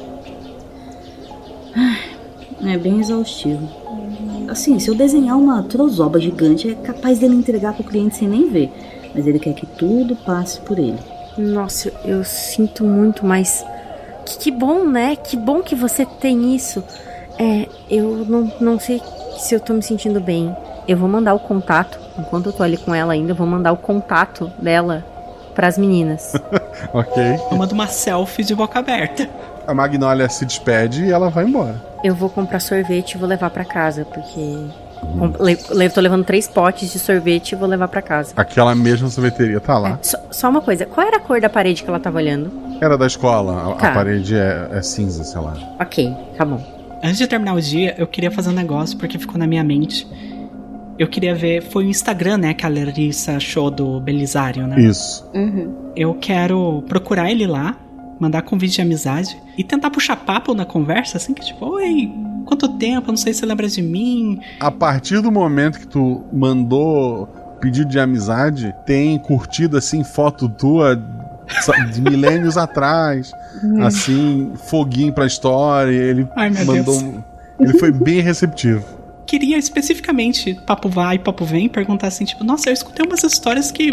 É 2.63 2.77
bem 2.77 3.01
exaustivo. 3.01 3.67
Assim, 4.47 4.79
se 4.79 4.87
eu 4.87 4.95
desenhar 4.95 5.37
uma 5.37 5.61
trozoba 5.63 6.21
gigante, 6.21 6.69
é 6.69 6.75
capaz 6.75 7.19
dele 7.19 7.35
entregar 7.35 7.73
pro 7.73 7.83
cliente 7.83 8.15
sem 8.15 8.29
nem 8.29 8.47
ver. 8.49 8.71
Mas 9.13 9.27
ele 9.27 9.37
quer 9.37 9.53
que 9.53 9.65
tudo 9.65 10.15
passe 10.15 10.61
por 10.61 10.79
ele. 10.79 10.99
Nossa, 11.37 11.91
eu 12.05 12.23
sinto 12.23 12.85
muito, 12.85 13.25
mas. 13.25 13.65
Que, 14.25 14.37
que 14.37 14.51
bom, 14.51 14.85
né? 14.85 15.17
Que 15.17 15.35
bom 15.35 15.61
que 15.61 15.75
você 15.75 16.05
tem 16.05 16.55
isso. 16.55 16.81
É, 17.37 17.67
eu 17.89 18.25
não, 18.25 18.49
não 18.61 18.79
sei 18.79 19.01
se 19.37 19.53
eu 19.53 19.59
tô 19.59 19.73
me 19.73 19.83
sentindo 19.83 20.21
bem. 20.21 20.55
Eu 20.87 20.95
vou 20.95 21.09
mandar 21.09 21.33
o 21.33 21.39
contato. 21.39 21.99
Enquanto 22.21 22.47
eu 22.47 22.53
tô 22.53 22.63
ali 22.63 22.77
com 22.77 22.93
ela 22.93 23.13
ainda, 23.13 23.31
eu 23.31 23.35
vou 23.35 23.47
mandar 23.47 23.71
o 23.71 23.77
contato 23.77 24.51
dela 24.61 25.03
pras 25.55 25.77
meninas. 25.77 26.33
ok. 26.93 27.23
Eu 27.51 27.57
mando 27.57 27.73
uma 27.73 27.87
selfie 27.87 28.43
de 28.43 28.55
boca 28.55 28.79
aberta. 28.79 29.27
A 29.67 29.73
Magnólia 29.73 30.29
se 30.29 30.45
despede 30.45 31.05
e 31.05 31.11
ela 31.11 31.29
vai 31.29 31.45
embora. 31.45 31.75
Eu 32.03 32.15
vou 32.15 32.29
comprar 32.29 32.59
sorvete 32.59 33.13
e 33.13 33.17
vou 33.17 33.27
levar 33.27 33.49
para 33.49 33.65
casa, 33.65 34.05
porque. 34.05 34.39
Le, 35.39 35.57
le, 35.71 35.89
tô 35.89 35.99
levando 35.99 36.23
três 36.23 36.47
potes 36.47 36.91
de 36.91 36.99
sorvete 36.99 37.53
e 37.53 37.55
vou 37.55 37.67
levar 37.67 37.87
para 37.87 38.01
casa. 38.03 38.33
Aquela 38.35 38.75
mesma 38.75 39.09
sorveteria 39.09 39.59
tá 39.59 39.77
lá. 39.77 39.99
É, 40.01 40.03
só, 40.03 40.17
só, 40.29 40.49
uma 40.49 40.61
coisa, 40.61 40.85
qual 40.85 41.05
era 41.05 41.17
a 41.17 41.19
cor 41.19 41.41
da 41.41 41.49
parede 41.49 41.83
que 41.83 41.89
ela 41.89 41.99
tava 41.99 42.17
olhando? 42.17 42.51
Era 42.79 42.97
da 42.97 43.07
escola, 43.07 43.73
a, 43.73 43.75
tá. 43.75 43.89
a 43.89 43.93
parede 43.93 44.35
é, 44.35 44.69
é 44.71 44.81
cinza, 44.81 45.23
sei 45.23 45.41
lá. 45.41 45.55
Ok, 45.79 46.15
tá 46.37 46.45
bom. 46.45 46.61
Antes 47.03 47.17
de 47.17 47.25
terminar 47.25 47.55
o 47.55 47.61
dia, 47.61 47.95
eu 47.97 48.05
queria 48.05 48.29
fazer 48.29 48.51
um 48.51 48.53
negócio 48.53 48.95
porque 48.97 49.17
ficou 49.17 49.39
na 49.39 49.47
minha 49.47 49.63
mente. 49.63 50.07
Eu 50.97 51.07
queria 51.07 51.33
ver. 51.33 51.63
Foi 51.63 51.85
o 51.85 51.89
Instagram, 51.89 52.37
né? 52.37 52.53
Que 52.53 52.65
a 52.65 52.69
Larissa 52.69 53.37
achou 53.37 53.71
do 53.71 53.99
Belisário, 53.99 54.67
né? 54.67 54.79
Isso. 54.79 55.27
Uhum. 55.33 55.73
Eu 55.95 56.13
quero 56.15 56.83
procurar 56.87 57.31
ele 57.31 57.47
lá, 57.47 57.75
mandar 58.19 58.41
convite 58.43 58.75
de 58.75 58.81
amizade 58.81 59.37
e 59.57 59.63
tentar 59.63 59.89
puxar 59.89 60.15
papo 60.15 60.53
na 60.53 60.65
conversa, 60.65 61.17
assim, 61.17 61.33
que 61.33 61.43
tipo, 61.43 61.65
oi, 61.65 62.11
quanto 62.45 62.67
tempo? 62.77 63.07
Eu 63.07 63.11
não 63.11 63.17
sei 63.17 63.33
se 63.33 63.39
você 63.39 63.45
lembra 63.45 63.67
de 63.67 63.81
mim. 63.81 64.39
A 64.59 64.71
partir 64.71 65.21
do 65.21 65.31
momento 65.31 65.79
que 65.79 65.87
tu 65.87 66.23
mandou 66.31 67.27
pedido 67.59 67.89
de 67.89 67.99
amizade, 67.99 68.73
tem 68.85 69.17
curtido 69.19 69.77
assim 69.77 70.03
foto 70.03 70.49
tua 70.49 70.99
de 71.93 72.01
milênios 72.01 72.57
atrás, 72.57 73.31
hum. 73.63 73.83
assim, 73.83 74.51
foguinho 74.55 75.13
pra 75.13 75.25
história. 75.25 75.91
Ele 75.91 76.27
Ai, 76.35 76.49
mandou. 76.49 77.01
Deus. 77.01 77.15
Ele 77.59 77.77
foi 77.77 77.91
bem 77.91 78.19
receptivo 78.21 79.00
queria 79.31 79.57
especificamente, 79.57 80.53
papo 80.65 80.89
vai, 80.89 81.17
papo 81.17 81.45
vem, 81.45 81.69
perguntar 81.69 82.07
assim, 82.07 82.25
tipo, 82.25 82.43
nossa, 82.43 82.69
eu 82.69 82.73
escutei 82.73 83.05
umas 83.05 83.23
histórias 83.23 83.71
que 83.71 83.89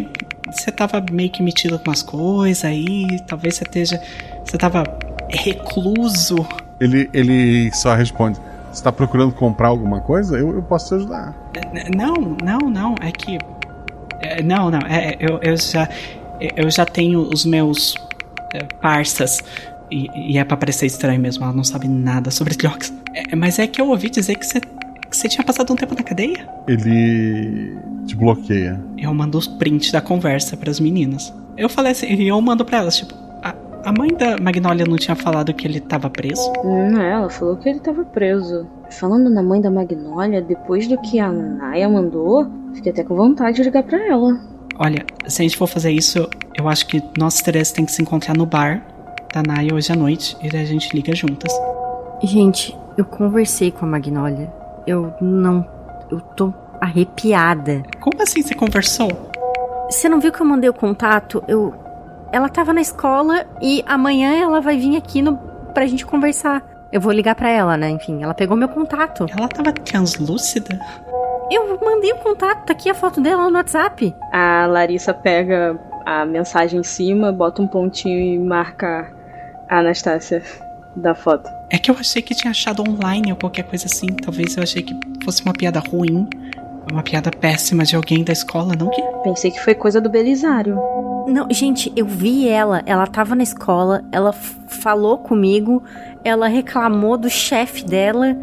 você 0.51 0.73
tava 0.73 1.05
meio 1.13 1.31
que 1.31 1.45
metido 1.45 1.79
com 1.79 1.89
umas 1.89 2.03
coisas 2.03 2.65
aí, 2.65 3.07
talvez 3.25 3.55
você 3.55 3.63
esteja. 3.63 4.03
Você 4.45 4.59
tava 4.59 4.83
recluso. 5.29 6.45
Ele, 6.81 7.09
ele 7.13 7.71
só 7.73 7.95
responde. 7.95 8.41
Você 8.73 8.83
tá 8.83 8.91
procurando 8.91 9.33
comprar 9.33 9.69
alguma 9.69 10.01
coisa? 10.01 10.37
Eu, 10.37 10.55
eu 10.55 10.63
posso 10.63 10.89
te 10.89 10.95
ajudar. 10.95 11.37
Não, 11.97 12.37
não, 12.43 12.69
não. 12.69 12.95
É 13.01 13.13
que. 13.13 13.39
É, 14.21 14.43
não, 14.43 14.73
não. 14.73 14.81
É, 14.81 15.17
eu, 15.21 15.39
eu 15.41 15.57
já. 15.57 15.89
Eu 16.57 16.69
já 16.69 16.85
tenho 16.85 17.21
os 17.21 17.45
meus 17.45 17.95
é, 18.55 18.65
parças. 18.81 19.39
E, 19.89 20.33
e, 20.33 20.39
é 20.39 20.45
pra 20.45 20.57
parecer 20.57 20.87
estranho 20.87 21.21
mesmo, 21.21 21.45
ela 21.45 21.53
não 21.53 21.65
sabe 21.65 21.87
nada 21.87 22.31
sobre 22.31 22.55
drogas. 22.59 22.93
É, 23.15 23.37
mas 23.37 23.59
é 23.61 23.69
que 23.69 23.81
eu 23.81 23.89
ouvi 23.89 24.11
dizer 24.11 24.35
que 24.35 24.45
você 24.45 24.61
você 25.11 25.29
tinha 25.29 25.45
passado 25.45 25.73
um 25.73 25.77
tempo 25.77 25.95
na 25.95 26.03
cadeia? 26.03 26.49
Ele 26.67 27.77
te 28.07 28.17
bloqueia. 28.17 28.81
Eu 28.97 29.13
mando 29.15 29.39
os 29.39 29.47
prints 29.47 29.91
da 29.91 30.01
conversa 30.01 30.57
para 30.57 30.71
as 30.71 30.81
meninas. 30.81 31.33
Eu 31.57 31.69
falei 31.69 31.93
assim, 31.93 32.07
e 32.07 32.29
eu 32.29 32.41
mando 32.41 32.65
para 32.65 32.79
elas, 32.79 32.97
tipo, 32.97 33.15
a, 33.43 33.55
a 33.85 33.93
mãe 33.93 34.09
da 34.15 34.39
Magnolia 34.39 34.85
não 34.87 34.97
tinha 34.97 35.17
falado 35.17 35.53
que 35.53 35.67
ele 35.67 35.81
tava 35.81 36.09
preso? 36.09 36.53
Não, 36.65 37.01
ela 37.01 37.29
falou 37.29 37.57
que 37.57 37.69
ele 37.69 37.81
tava 37.81 38.05
preso. 38.05 38.67
Falando 38.91 39.29
na 39.29 39.43
mãe 39.43 39.61
da 39.61 39.71
Magnolia, 39.71 40.41
depois 40.41 40.87
do 40.87 40.99
que 41.01 41.19
a 41.19 41.31
Naya 41.33 41.89
mandou, 41.89 42.47
fiquei 42.75 42.93
até 42.93 43.03
com 43.03 43.17
vontade 43.17 43.57
de 43.57 43.63
ligar 43.65 43.83
para 43.83 43.99
ela. 44.07 44.39
Olha, 44.79 45.05
se 45.27 45.43
a 45.43 45.45
gente 45.45 45.57
for 45.57 45.67
fazer 45.67 45.91
isso, 45.91 46.29
eu 46.57 46.69
acho 46.69 46.87
que 46.87 47.03
nós 47.19 47.37
três 47.37 47.73
tem 47.73 47.85
que 47.85 47.93
se 47.93 48.01
encontrar 48.01 48.37
no 48.37 48.47
bar 48.47 48.87
da 49.35 49.43
Naya 49.43 49.75
hoje 49.75 49.93
à 49.93 49.97
noite 49.97 50.37
e 50.43 50.49
daí 50.49 50.63
a 50.63 50.67
gente 50.67 50.95
liga 50.95 51.15
juntas. 51.15 51.53
Gente, 52.23 52.77
eu 52.97 53.05
conversei 53.05 53.71
com 53.71 53.85
a 53.85 53.89
Magnolia 53.89 54.58
eu 54.89 55.13
não. 55.21 55.67
Eu 56.11 56.21
tô 56.21 56.53
arrepiada. 56.81 57.83
Como 58.01 58.23
assim 58.23 58.43
você 58.43 58.55
conversou? 58.55 59.31
Você 59.91 60.09
não 60.09 60.21
viu 60.21 60.33
que 60.33 60.41
eu 60.41 60.47
mandei 60.47 60.71
o 60.71 60.75
contato? 60.75 61.45
Eu. 61.47 61.75
Ela 62.33 62.49
tava 62.49 62.73
na 62.73 62.81
escola 62.81 63.47
e 63.61 63.83
amanhã 63.87 64.35
ela 64.35 64.61
vai 64.61 64.77
vir 64.77 64.97
aqui 64.97 65.23
no, 65.23 65.37
pra 65.73 65.87
gente 65.87 66.05
conversar. 66.05 66.63
Eu 66.91 67.01
vou 67.01 67.13
ligar 67.13 67.35
pra 67.35 67.51
ela, 67.51 67.77
né? 67.77 67.91
Enfim, 67.91 68.23
ela 68.23 68.35
pegou 68.35 68.57
meu 68.57 68.69
contato. 68.69 69.27
Ela 69.37 69.49
tava 69.49 69.73
translúcida? 69.73 70.79
Eu 71.51 71.79
mandei 71.83 72.13
o 72.13 72.19
contato, 72.19 72.67
tá 72.67 72.73
aqui 72.73 72.91
a 72.91 72.95
foto 72.95 73.21
dela 73.21 73.49
no 73.49 73.57
WhatsApp. 73.57 74.15
A 74.33 74.67
Larissa 74.67 75.15
pega 75.15 75.79
a 76.05 76.27
mensagem 76.27 76.81
em 76.81 76.83
cima, 76.85 77.33
bota 77.33 77.63
um 77.63 77.67
pontinho 77.67 78.19
e 78.19 78.39
marca 78.39 79.11
a 79.69 79.79
Anastácia 79.79 80.43
da 80.99 81.15
foto. 81.15 81.49
É 81.71 81.79
que 81.79 81.91
eu 81.91 81.97
achei 81.99 82.23
que 82.23 82.35
tinha 82.35 82.51
achado 82.51 82.83
online 82.83 83.33
ou 83.33 83.39
qualquer 83.39 83.65
coisa 83.65 83.87
assim. 83.87 84.07
Talvez 84.07 84.57
eu 84.57 84.63
achei 84.63 84.83
que 84.83 84.95
fosse 85.25 85.43
uma 85.43 85.53
piada 85.53 85.81
ruim. 85.81 86.27
Uma 86.91 87.03
piada 87.03 87.31
péssima 87.31 87.85
de 87.85 87.95
alguém 87.95 88.25
da 88.25 88.33
escola, 88.33 88.75
não 88.75 88.89
que? 88.89 89.03
Pensei 89.23 89.51
que 89.51 89.61
foi 89.61 89.75
coisa 89.75 90.01
do 90.01 90.09
Belisário. 90.09 90.79
Não, 91.29 91.47
gente, 91.51 91.93
eu 91.95 92.07
vi 92.07 92.49
ela. 92.49 92.83
Ela 92.87 93.07
tava 93.07 93.35
na 93.35 93.43
escola, 93.43 94.03
ela 94.11 94.33
falou 94.33 95.19
comigo, 95.19 95.83
ela 96.25 96.49
reclamou 96.49 97.19
do 97.19 97.29
chefe 97.29 97.85
dela, 97.85 98.35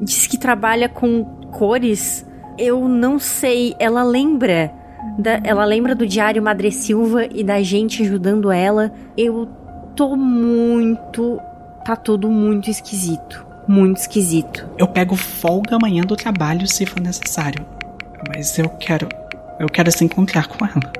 disse 0.00 0.28
que 0.28 0.38
trabalha 0.38 0.88
com 0.88 1.24
cores. 1.50 2.24
Eu 2.56 2.88
não 2.88 3.18
sei, 3.18 3.74
ela 3.78 4.04
lembra. 4.04 4.72
Da, 5.18 5.40
ela 5.42 5.64
lembra 5.64 5.94
do 5.96 6.06
Diário 6.06 6.40
Madre 6.40 6.70
Silva 6.70 7.26
e 7.26 7.42
da 7.42 7.60
gente 7.60 8.02
ajudando 8.02 8.52
ela. 8.52 8.92
Eu 9.16 9.48
tô 9.96 10.16
muito 10.16 11.40
tá 11.84 11.96
tudo 11.96 12.30
muito 12.30 12.70
esquisito. 12.70 13.46
Muito 13.66 13.98
esquisito. 13.98 14.68
Eu 14.76 14.88
pego 14.88 15.14
folga 15.14 15.76
amanhã 15.76 16.02
do 16.02 16.16
trabalho 16.16 16.66
se 16.66 16.84
for 16.84 17.00
necessário. 17.00 17.64
Mas 18.28 18.58
eu 18.58 18.68
quero. 18.68 19.08
Eu 19.58 19.68
quero 19.68 19.90
se 19.90 20.04
encontrar 20.04 20.48
com 20.48 20.64
ela. 20.64 20.92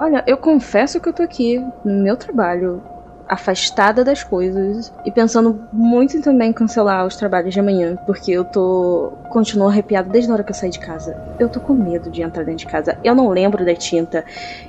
Olha, 0.00 0.22
eu 0.26 0.36
confesso 0.36 1.00
que 1.00 1.08
eu 1.08 1.12
tô 1.12 1.22
aqui 1.22 1.58
no 1.84 2.02
meu 2.02 2.16
trabalho 2.16 2.82
afastada 3.28 4.02
das 4.02 4.24
coisas 4.24 4.92
e 5.04 5.10
pensando 5.10 5.68
muito 5.72 6.16
em 6.16 6.20
também 6.20 6.52
cancelar 6.52 7.06
os 7.06 7.16
trabalhos 7.16 7.52
de 7.52 7.60
amanhã, 7.60 7.96
porque 8.06 8.32
eu 8.32 8.44
tô 8.44 9.12
continuo 9.28 9.68
arrepiada 9.68 10.08
desde 10.08 10.30
a 10.30 10.34
hora 10.34 10.42
que 10.42 10.50
eu 10.50 10.54
saí 10.54 10.70
de 10.70 10.78
casa. 10.78 11.16
Eu 11.38 11.48
tô 11.48 11.60
com 11.60 11.74
medo 11.74 12.10
de 12.10 12.22
entrar 12.22 12.44
dentro 12.44 12.64
de 12.64 12.72
casa. 12.72 12.98
Eu 13.04 13.14
não 13.14 13.28
lembro 13.28 13.64
da 13.64 13.74
tinta. 13.74 14.24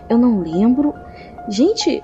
Eu 0.10 0.18
não 0.18 0.40
lembro. 0.40 0.94
Gente, 1.48 2.04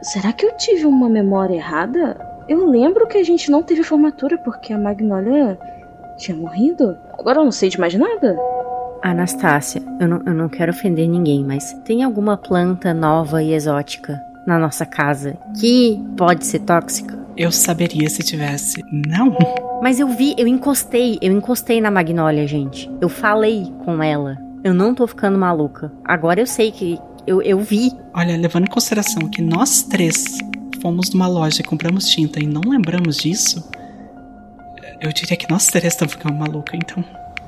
será 0.00 0.32
que 0.32 0.46
eu 0.46 0.56
tive 0.56 0.86
uma 0.86 1.08
memória 1.08 1.54
errada? 1.54 2.29
Eu 2.50 2.68
lembro 2.68 3.06
que 3.06 3.16
a 3.16 3.22
gente 3.22 3.48
não 3.48 3.62
teve 3.62 3.84
formatura 3.84 4.36
porque 4.36 4.72
a 4.72 4.78
Magnolia 4.78 5.56
tinha 6.18 6.36
morrido. 6.36 6.98
Agora 7.16 7.38
eu 7.38 7.44
não 7.44 7.52
sei 7.52 7.68
de 7.68 7.78
mais 7.78 7.94
nada. 7.94 8.36
Anastácia, 9.00 9.80
eu 10.00 10.08
não, 10.08 10.20
eu 10.26 10.34
não 10.34 10.48
quero 10.48 10.72
ofender 10.72 11.08
ninguém, 11.08 11.44
mas 11.44 11.72
tem 11.84 12.02
alguma 12.02 12.36
planta 12.36 12.92
nova 12.92 13.40
e 13.40 13.54
exótica 13.54 14.20
na 14.44 14.58
nossa 14.58 14.84
casa 14.84 15.38
que 15.60 16.04
pode 16.16 16.44
ser 16.44 16.58
tóxica? 16.62 17.16
Eu 17.36 17.52
saberia 17.52 18.10
se 18.10 18.24
tivesse. 18.24 18.82
Não. 18.90 19.36
Mas 19.80 20.00
eu 20.00 20.08
vi, 20.08 20.34
eu 20.36 20.48
encostei, 20.48 21.20
eu 21.22 21.32
encostei 21.32 21.80
na 21.80 21.88
Magnólia, 21.88 22.48
gente. 22.48 22.90
Eu 23.00 23.08
falei 23.08 23.72
com 23.84 24.02
ela. 24.02 24.36
Eu 24.64 24.74
não 24.74 24.92
tô 24.92 25.06
ficando 25.06 25.38
maluca. 25.38 25.92
Agora 26.04 26.40
eu 26.40 26.46
sei 26.46 26.72
que 26.72 26.98
eu, 27.28 27.40
eu 27.42 27.60
vi. 27.60 27.92
Olha, 28.12 28.36
levando 28.36 28.64
em 28.64 28.70
consideração 28.70 29.30
que 29.30 29.40
nós 29.40 29.84
três 29.84 30.24
fomos 30.80 31.10
numa 31.10 31.26
loja 31.26 31.60
e 31.60 31.64
compramos 31.64 32.08
tinta 32.08 32.40
e 32.42 32.46
não 32.46 32.62
lembramos 32.68 33.18
disso, 33.18 33.68
eu 35.00 35.12
diria 35.12 35.36
que 35.36 35.48
nós 35.50 35.66
três 35.66 35.94
estamos 35.94 36.14
ficando 36.14 36.34
maluca, 36.34 36.76
então. 36.76 37.04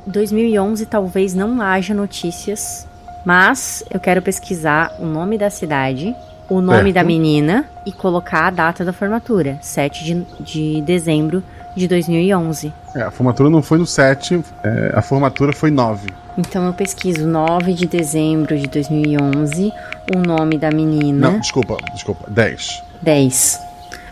2011 0.06 0.86
talvez 0.86 1.34
não 1.34 1.60
haja 1.60 1.94
notícias, 1.94 2.86
mas 3.24 3.84
eu 3.90 4.00
quero 4.00 4.20
pesquisar 4.20 4.96
o 4.98 5.06
nome 5.06 5.38
da 5.38 5.50
cidade, 5.50 6.14
o 6.48 6.60
nome 6.60 6.84
Certo. 6.84 6.94
da 6.94 7.04
menina 7.04 7.66
e 7.86 7.92
colocar 7.92 8.46
a 8.46 8.50
data 8.50 8.84
da 8.84 8.92
formatura, 8.92 9.58
7 9.60 10.04
de, 10.04 10.26
de 10.40 10.82
dezembro 10.82 11.42
de 11.76 11.86
2011. 11.86 12.72
É, 12.94 13.02
a 13.02 13.10
formatura 13.10 13.48
não 13.48 13.62
foi 13.62 13.78
no 13.78 13.86
7, 13.86 14.42
é, 14.62 14.92
a 14.94 15.00
formatura 15.02 15.52
foi 15.52 15.70
9. 15.70 16.08
Então 16.36 16.66
eu 16.66 16.72
pesquiso 16.72 17.26
9 17.26 17.74
de 17.74 17.86
dezembro 17.86 18.58
de 18.58 18.66
2011, 18.66 19.72
o 20.14 20.18
nome 20.18 20.58
da 20.58 20.70
menina, 20.70 21.30
Não, 21.30 21.38
desculpa, 21.38 21.76
desculpa, 21.94 22.24
10. 22.28 22.82
10. 23.02 23.58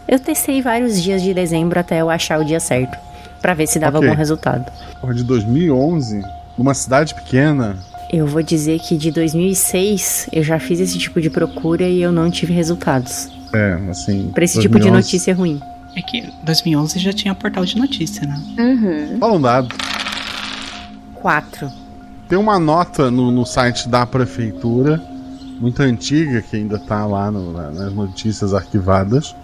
Eu 0.08 0.18
testei 0.18 0.60
vários 0.60 1.00
dias 1.02 1.22
de 1.22 1.32
dezembro 1.32 1.78
até 1.78 2.00
eu 2.00 2.10
achar 2.10 2.40
o 2.40 2.44
dia 2.44 2.58
certo, 2.60 2.98
pra 3.40 3.54
ver 3.54 3.66
se 3.66 3.78
dava 3.78 3.98
Ok. 3.98 4.08
algum 4.08 4.18
resultado. 4.18 4.70
Porra, 5.00 5.14
de 5.14 5.22
2011, 5.24 6.22
numa 6.58 6.74
cidade 6.74 7.14
pequena. 7.14 7.76
Eu 8.12 8.26
vou 8.26 8.42
dizer 8.42 8.80
que 8.80 8.96
de 8.96 9.12
2006 9.12 10.28
eu 10.32 10.42
já 10.42 10.58
fiz 10.58 10.80
esse 10.80 10.98
tipo 10.98 11.20
de 11.20 11.30
procura 11.30 11.84
e 11.84 12.02
eu 12.02 12.10
não 12.10 12.28
tive 12.30 12.52
resultados. 12.52 13.28
É, 13.52 13.78
assim. 13.88 14.30
Pra 14.34 14.44
esse 14.44 14.60
tipo 14.60 14.74
de 14.78 14.88
2011. 14.90 15.06
notícia 15.06 15.34
ruim. 15.34 15.60
É 15.96 16.02
que 16.02 16.28
2011 16.42 16.98
já 16.98 17.12
tinha 17.12 17.34
portal 17.34 17.64
de 17.64 17.76
notícia, 17.78 18.26
né? 18.26 18.40
Uhum. 18.58 19.18
Fala 19.18 19.32
um 19.34 19.40
dado. 19.40 19.74
4. 21.14 21.70
Tem 22.28 22.38
uma 22.38 22.58
nota 22.58 23.10
no, 23.10 23.30
no 23.30 23.44
site 23.44 23.88
da 23.88 24.06
prefeitura, 24.06 25.00
muito 25.60 25.80
antiga, 25.82 26.40
que 26.42 26.56
ainda 26.56 26.78
tá 26.78 27.04
lá 27.06 27.30
no- 27.30 27.52
na- 27.52 27.70
nas 27.70 27.92
notícias 27.92 28.54
arquivadas. 28.54 29.34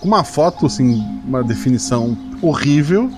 com 0.00 0.08
Uma 0.08 0.22
foto, 0.22 0.66
assim, 0.66 1.02
uma 1.26 1.42
definição 1.42 2.14
horrível, 2.42 3.10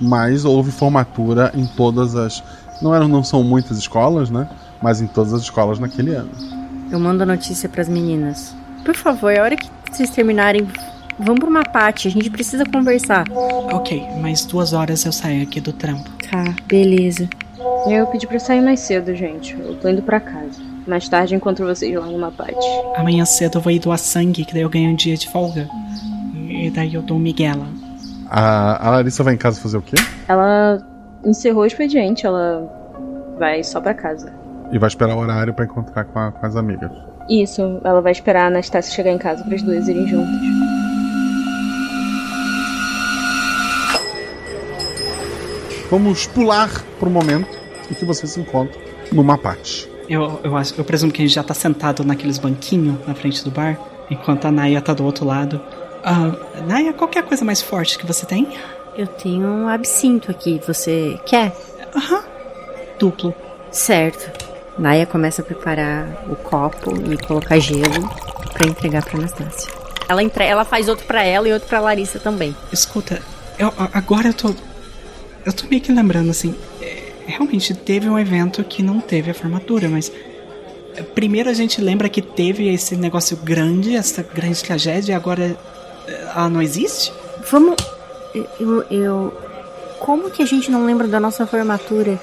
mas 0.00 0.44
houve 0.46 0.70
formatura 0.72 1.52
em 1.54 1.66
todas 1.66 2.16
as. 2.16 2.42
Não, 2.80 2.94
eram, 2.94 3.06
não 3.06 3.22
são 3.22 3.44
muitas 3.44 3.76
escolas, 3.76 4.30
né? 4.30 4.48
Mas 4.82 5.00
em 5.02 5.06
todas 5.06 5.32
as 5.34 5.42
escolas 5.42 5.78
naquele 5.78 6.14
ano. 6.14 6.30
Eu 6.90 6.98
mando 6.98 7.22
a 7.22 7.26
notícia 7.26 7.68
pras 7.68 7.86
meninas. 7.88 8.56
Por 8.84 8.96
favor, 8.96 9.36
a 9.38 9.42
hora 9.42 9.56
que 9.56 9.68
vocês 9.90 10.08
terminarem, 10.10 10.66
vamos 11.18 11.40
pra 11.40 11.48
uma 11.50 11.62
parte. 11.64 12.08
A 12.08 12.10
gente 12.10 12.30
precisa 12.30 12.64
conversar. 12.64 13.26
Ok, 13.72 14.02
mais 14.20 14.44
duas 14.46 14.72
horas 14.72 15.04
eu 15.04 15.12
saio 15.12 15.42
aqui 15.42 15.60
do 15.60 15.72
trampo. 15.72 16.08
Tá, 16.30 16.54
beleza. 16.66 17.28
Eu 17.86 18.06
pedi 18.06 18.26
pra 18.26 18.38
sair 18.40 18.62
mais 18.62 18.80
cedo, 18.80 19.14
gente. 19.14 19.54
Eu 19.58 19.76
tô 19.76 19.88
indo 19.88 20.02
pra 20.02 20.18
casa. 20.18 20.61
Mais 20.86 21.08
tarde 21.08 21.34
encontro 21.34 21.64
vocês 21.66 21.94
lá 21.94 22.06
numa 22.06 22.30
parte. 22.30 22.58
Amanhã 22.96 23.24
cedo 23.24 23.58
eu 23.58 23.62
vou 23.62 23.72
ir 23.72 23.78
doar 23.78 23.98
sangue, 23.98 24.44
que 24.44 24.52
daí 24.52 24.62
eu 24.62 24.68
ganho 24.70 24.90
um 24.90 24.96
dia 24.96 25.16
de 25.16 25.28
folga. 25.28 25.68
E 26.48 26.70
daí 26.70 26.94
eu 26.94 27.02
dou 27.02 27.16
um 27.16 27.20
Miguela. 27.20 27.66
A, 28.28 28.86
a 28.88 28.90
Larissa 28.90 29.22
vai 29.22 29.34
em 29.34 29.38
casa 29.38 29.60
fazer 29.60 29.76
o 29.78 29.82
quê? 29.82 29.96
Ela 30.28 30.82
encerrou 31.24 31.62
o 31.62 31.66
expediente, 31.66 32.26
ela 32.26 32.68
vai 33.38 33.62
só 33.62 33.80
pra 33.80 33.94
casa. 33.94 34.32
E 34.72 34.78
vai 34.78 34.88
esperar 34.88 35.14
o 35.16 35.20
horário 35.20 35.52
pra 35.54 35.64
encontrar 35.66 36.04
com, 36.04 36.18
a- 36.18 36.32
com 36.32 36.46
as 36.46 36.56
amigas. 36.56 36.90
Isso, 37.28 37.80
ela 37.84 38.00
vai 38.00 38.10
esperar 38.12 38.44
a 38.44 38.46
Anastácia 38.48 38.92
chegar 38.92 39.10
em 39.12 39.18
casa 39.18 39.44
para 39.44 39.54
as 39.54 39.62
duas 39.62 39.86
irem 39.86 40.06
juntas. 40.08 40.40
Vamos 45.90 46.26
pular 46.26 46.70
pro 46.98 47.10
momento 47.10 47.48
em 47.90 47.94
que 47.94 48.04
você 48.04 48.26
se 48.26 48.40
encontra 48.40 48.80
numa 49.12 49.36
parte. 49.36 49.90
Eu, 50.12 50.40
eu, 50.44 50.54
acho, 50.58 50.74
eu 50.76 50.84
presumo 50.84 51.10
que 51.10 51.22
a 51.22 51.24
gente 51.24 51.34
já 51.34 51.42
tá 51.42 51.54
sentado 51.54 52.04
naqueles 52.04 52.36
banquinhos 52.36 52.96
na 53.06 53.14
frente 53.14 53.42
do 53.42 53.50
bar, 53.50 53.78
enquanto 54.10 54.44
a 54.44 54.52
Naya 54.52 54.78
tá 54.82 54.92
do 54.92 55.02
outro 55.04 55.24
lado. 55.24 55.58
Ah, 56.04 56.36
Naya, 56.66 56.92
qual 56.92 57.10
é 57.14 57.18
a 57.18 57.22
coisa 57.22 57.42
mais 57.46 57.62
forte 57.62 57.98
que 57.98 58.06
você 58.06 58.26
tem? 58.26 58.46
Eu 58.94 59.06
tenho 59.06 59.46
um 59.46 59.68
absinto 59.68 60.30
aqui. 60.30 60.60
Você 60.66 61.18
quer? 61.24 61.56
Aham. 61.96 62.22
Duplo. 62.98 63.34
Certo. 63.70 64.30
Naya 64.78 65.06
começa 65.06 65.40
a 65.40 65.44
preparar 65.46 66.06
o 66.28 66.36
copo 66.36 66.92
e 67.10 67.16
colocar 67.16 67.58
gelo 67.58 68.06
pra 68.52 68.68
entregar 68.68 69.02
pra 69.02 69.18
Anastácia. 69.18 69.72
Ela, 70.06 70.22
entre... 70.22 70.44
ela 70.44 70.66
faz 70.66 70.88
outro 70.90 71.06
pra 71.06 71.24
ela 71.24 71.48
e 71.48 71.54
outro 71.54 71.68
pra 71.68 71.80
Larissa 71.80 72.18
também. 72.18 72.54
Escuta, 72.70 73.22
eu, 73.58 73.72
agora 73.94 74.28
eu 74.28 74.34
tô. 74.34 74.54
Eu 75.46 75.54
tô 75.54 75.66
meio 75.68 75.80
que 75.80 75.90
lembrando 75.90 76.30
assim. 76.30 76.54
É, 77.26 77.30
Realmente 77.30 77.74
teve 77.74 78.08
um 78.08 78.18
evento 78.18 78.62
que 78.64 78.82
não 78.82 79.00
teve 79.00 79.30
a 79.30 79.34
formatura, 79.34 79.88
mas. 79.88 80.12
é, 80.96 81.02
Primeiro 81.02 81.48
a 81.50 81.54
gente 81.54 81.80
lembra 81.80 82.08
que 82.08 82.22
teve 82.22 82.68
esse 82.72 82.96
negócio 82.96 83.36
grande, 83.36 83.96
essa 83.96 84.22
grande 84.22 84.62
tragédia, 84.62 85.12
e 85.12 85.14
agora 85.14 85.56
é, 86.06 86.22
ela 86.34 86.48
não 86.48 86.62
existe? 86.62 87.12
Vamos. 87.50 87.76
Eu, 88.58 88.82
eu. 88.90 89.32
Como 90.00 90.30
que 90.30 90.42
a 90.42 90.46
gente 90.46 90.70
não 90.70 90.84
lembra 90.84 91.06
da 91.06 91.20
nossa 91.20 91.46
formatura? 91.46 92.18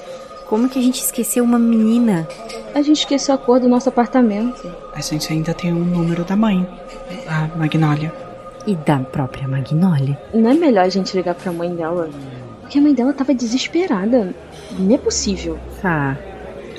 Como 0.47 0.67
que 0.67 0.79
a 0.79 0.81
gente 0.81 0.99
esqueceu 1.01 1.43
uma 1.43 1.59
menina? 1.59 2.27
A 2.73 2.81
gente 2.81 2.99
esqueceu 3.01 3.35
a 3.35 3.37
cor 3.37 3.59
do 3.59 3.69
nosso 3.69 3.87
apartamento. 3.87 4.69
A 4.93 4.99
gente 4.99 5.31
ainda 5.31 5.53
tem 5.53 5.71
o 5.71 5.75
número 5.75 6.23
da 6.23 6.35
mãe, 6.35 6.67
a 7.27 7.55
Magnólia. 7.55 8.11
E 8.65 8.75
da 8.75 8.97
própria 8.97 9.47
Magnólia. 9.47 10.19
Não 10.33 10.49
é 10.49 10.53
melhor 10.55 10.85
a 10.85 10.89
gente 10.89 11.15
ligar 11.15 11.35
pra 11.35 11.51
mãe 11.51 11.73
dela? 11.73 12.09
Porque 12.61 12.79
a 12.79 12.81
mãe 12.81 12.93
dela 12.93 13.13
tava 13.13 13.33
desesperada. 13.33 14.33
Não 14.77 14.95
é 14.95 14.97
possível. 14.97 15.57
Tá. 15.81 16.17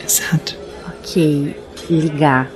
Exato. 0.03 0.57
Ok. 0.89 1.57
Ligar. 1.89 2.51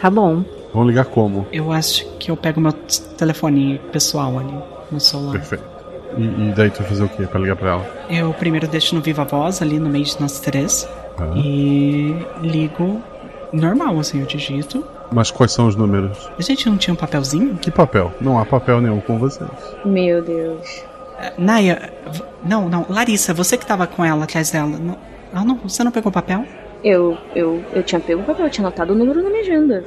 Tá 0.00 0.10
bom. 0.10 0.44
Vamos 0.72 0.88
ligar 0.88 1.06
como? 1.06 1.46
Eu 1.52 1.72
acho 1.72 2.06
que 2.18 2.30
eu 2.30 2.36
pego 2.36 2.60
meu 2.60 2.72
telefone 3.16 3.80
pessoal 3.92 4.38
ali 4.38 4.54
no 4.90 5.00
celular. 5.00 5.32
Perfeito. 5.32 5.64
E, 6.18 6.22
e 6.22 6.52
daí 6.54 6.70
tu 6.70 6.78
vai 6.80 6.88
fazer 6.88 7.04
o 7.04 7.08
quê 7.08 7.26
pra 7.26 7.40
ligar 7.40 7.56
pra 7.56 7.70
ela? 7.72 7.86
Eu 8.08 8.32
primeiro 8.34 8.68
deixo 8.68 8.94
no 8.94 9.00
Viva 9.00 9.24
Voz 9.24 9.60
ali 9.60 9.78
no 9.78 9.88
meio 9.88 10.04
de 10.04 10.20
nós 10.20 10.38
três. 10.38 10.88
Ah. 11.18 11.32
E 11.34 12.14
ligo 12.42 13.02
normal, 13.52 13.98
assim, 13.98 14.20
eu 14.20 14.26
digito. 14.26 14.84
Mas 15.10 15.30
quais 15.30 15.52
são 15.52 15.66
os 15.66 15.76
números? 15.76 16.30
A 16.38 16.42
gente 16.42 16.68
não 16.68 16.76
tinha 16.76 16.92
um 16.92 16.96
papelzinho? 16.96 17.56
Que 17.56 17.70
papel? 17.70 18.12
Não 18.20 18.38
há 18.38 18.44
papel 18.44 18.80
nenhum 18.80 19.00
com 19.00 19.18
vocês. 19.18 19.48
Meu 19.84 20.22
Deus. 20.22 20.84
Eh, 21.18 21.32
Naya, 21.38 21.92
não, 22.44 22.68
não, 22.68 22.86
Larissa, 22.88 23.34
você 23.34 23.56
que 23.56 23.66
tava 23.66 23.86
com 23.86 24.04
ela 24.04 24.24
atrás 24.24 24.50
dela. 24.50 24.78
Não, 24.78 24.96
ah, 25.32 25.44
não, 25.44 25.56
você 25.56 25.82
não 25.82 25.90
pegou 25.90 26.10
papel? 26.12 26.44
Eu, 26.82 27.16
eu, 27.34 27.62
eu 27.72 27.82
tinha 27.82 28.00
pego 28.00 28.22
o 28.22 28.24
papel, 28.24 28.46
eu 28.46 28.50
tinha 28.50 28.66
anotado 28.66 28.92
o 28.92 28.96
número 28.96 29.22
na 29.22 29.28
minha 29.28 29.42
agenda. 29.42 29.84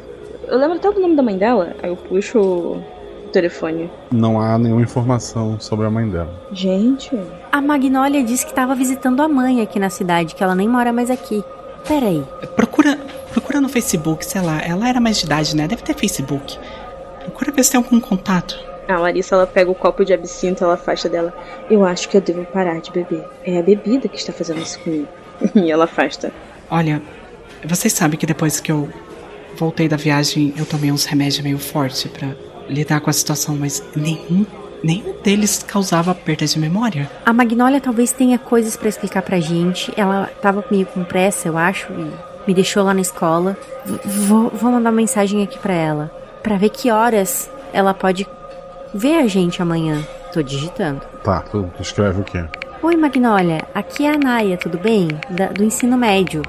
Eu 0.48 0.58
lembro 0.58 0.78
até 0.78 0.92
do 0.92 1.00
nome 1.00 1.16
da 1.16 1.24
mãe 1.24 1.38
dela, 1.38 1.76
aí 1.82 1.90
eu 1.90 1.96
puxo 1.96 2.40
o 2.40 2.84
telefone. 3.32 3.90
Não 4.12 4.42
há 4.42 4.58
nenhuma 4.58 4.82
informação 4.82 5.60
sobre 5.60 5.86
a 5.86 5.90
mãe 5.90 6.10
dela. 6.10 6.34
Gente. 6.52 7.18
A 7.52 7.62
Magnólia 7.62 8.24
disse 8.24 8.46
que 8.46 8.54
tava 8.54 8.76
visitando 8.76 9.22
a 9.22 9.28
mãe 9.28 9.62
aqui 9.62 9.80
na 9.80 9.90
cidade, 9.90 10.36
que 10.36 10.44
ela 10.44 10.56
nem 10.56 10.68
mora 10.68 10.92
mais 10.92 11.10
aqui. 11.10 11.44
Peraí. 11.88 12.24
Procura, 12.56 12.98
procura 13.32 13.62
no 13.62 13.70
Facebook, 13.70 14.26
sei 14.26 14.42
lá. 14.42 14.60
Ela 14.62 14.90
era 14.90 15.00
mais 15.00 15.18
de 15.20 15.26
idade, 15.26 15.56
né? 15.56 15.68
Deve 15.68 15.84
ter 15.84 15.96
Facebook. 15.96 16.58
Procura 17.24 17.52
ver 17.52 17.64
se 17.64 17.72
tem 17.72 17.78
algum 17.78 18.00
contato. 18.00 18.69
A 18.90 18.98
Larissa, 18.98 19.36
ela 19.36 19.46
pega 19.46 19.70
o 19.70 19.76
copo 19.76 20.04
de 20.04 20.14
absinto, 20.14 20.64
ela 20.64 20.74
afasta 20.74 21.08
dela. 21.08 21.32
Eu 21.70 21.86
acho 21.86 22.10
que 22.10 22.18
eu 22.18 22.22
devo 22.22 22.44
parar 22.46 22.80
de 22.82 22.92
beber. 22.92 23.24
É 23.46 23.60
a 23.60 23.62
bebida 23.62 24.08
que 24.08 24.18
está 24.18 24.34
fazendo 24.34 24.62
isso 24.62 24.80
comigo. 24.80 25.08
e 25.56 25.72
ela 25.72 25.84
afasta. 25.86 26.32
Olha, 26.72 27.02
vocês 27.66 27.94
sabem 27.94 28.18
que 28.20 28.26
depois 28.26 28.60
que 28.60 28.72
eu 28.72 28.90
voltei 29.56 29.88
da 29.88 29.96
viagem, 29.98 30.54
eu 30.58 30.66
tomei 30.66 30.92
uns 30.92 31.06
remédios 31.06 31.42
meio 31.42 31.60
fortes 31.60 32.04
pra 32.06 32.30
lidar 32.68 33.00
com 33.02 33.10
a 33.10 33.14
situação, 33.14 33.56
mas 33.56 33.84
nenhum, 33.96 34.46
nenhum 34.84 35.14
deles 35.22 35.64
causava 35.68 36.16
perda 36.16 36.46
de 36.48 36.58
memória. 36.60 37.10
A 37.26 37.32
Magnólia 37.34 37.80
talvez 37.82 38.12
tenha 38.12 38.40
coisas 38.40 38.76
pra 38.76 38.90
explicar 38.90 39.22
pra 39.22 39.40
gente. 39.40 39.94
Ela 39.96 40.30
tava 40.42 40.64
meio 40.72 40.86
com 40.88 41.04
pressa, 41.04 41.48
eu 41.48 41.58
acho, 41.58 41.92
e 41.94 42.12
me 42.48 42.54
deixou 42.56 42.84
lá 42.84 42.94
na 42.94 43.02
escola. 43.02 43.56
V- 43.86 44.00
Vou, 44.06 44.50
vou 44.50 44.72
mandar 44.72 44.90
uma 44.90 44.96
mensagem 44.96 45.44
aqui 45.44 45.60
pra 45.60 45.74
ela, 45.74 46.12
Pra 46.42 46.56
ver 46.58 46.70
que 46.70 46.90
horas 46.90 47.50
ela 47.74 47.94
pode 47.94 48.26
Vê 48.94 49.16
a 49.18 49.28
gente 49.28 49.62
amanhã. 49.62 50.02
Tô 50.34 50.42
digitando. 50.42 51.02
Tá, 51.24 51.42
tu, 51.42 51.70
tu 51.76 51.82
escreve 51.82 52.22
o 52.22 52.24
quê? 52.24 52.44
Oi, 52.82 52.96
Magnólia. 52.96 53.62
Aqui 53.74 54.06
é 54.06 54.14
a 54.14 54.18
Naya, 54.18 54.58
tudo 54.58 54.78
bem? 54.78 55.08
Da- 55.30 55.48
do 55.48 55.64
ensino 55.64 55.98
médio. 55.98 56.42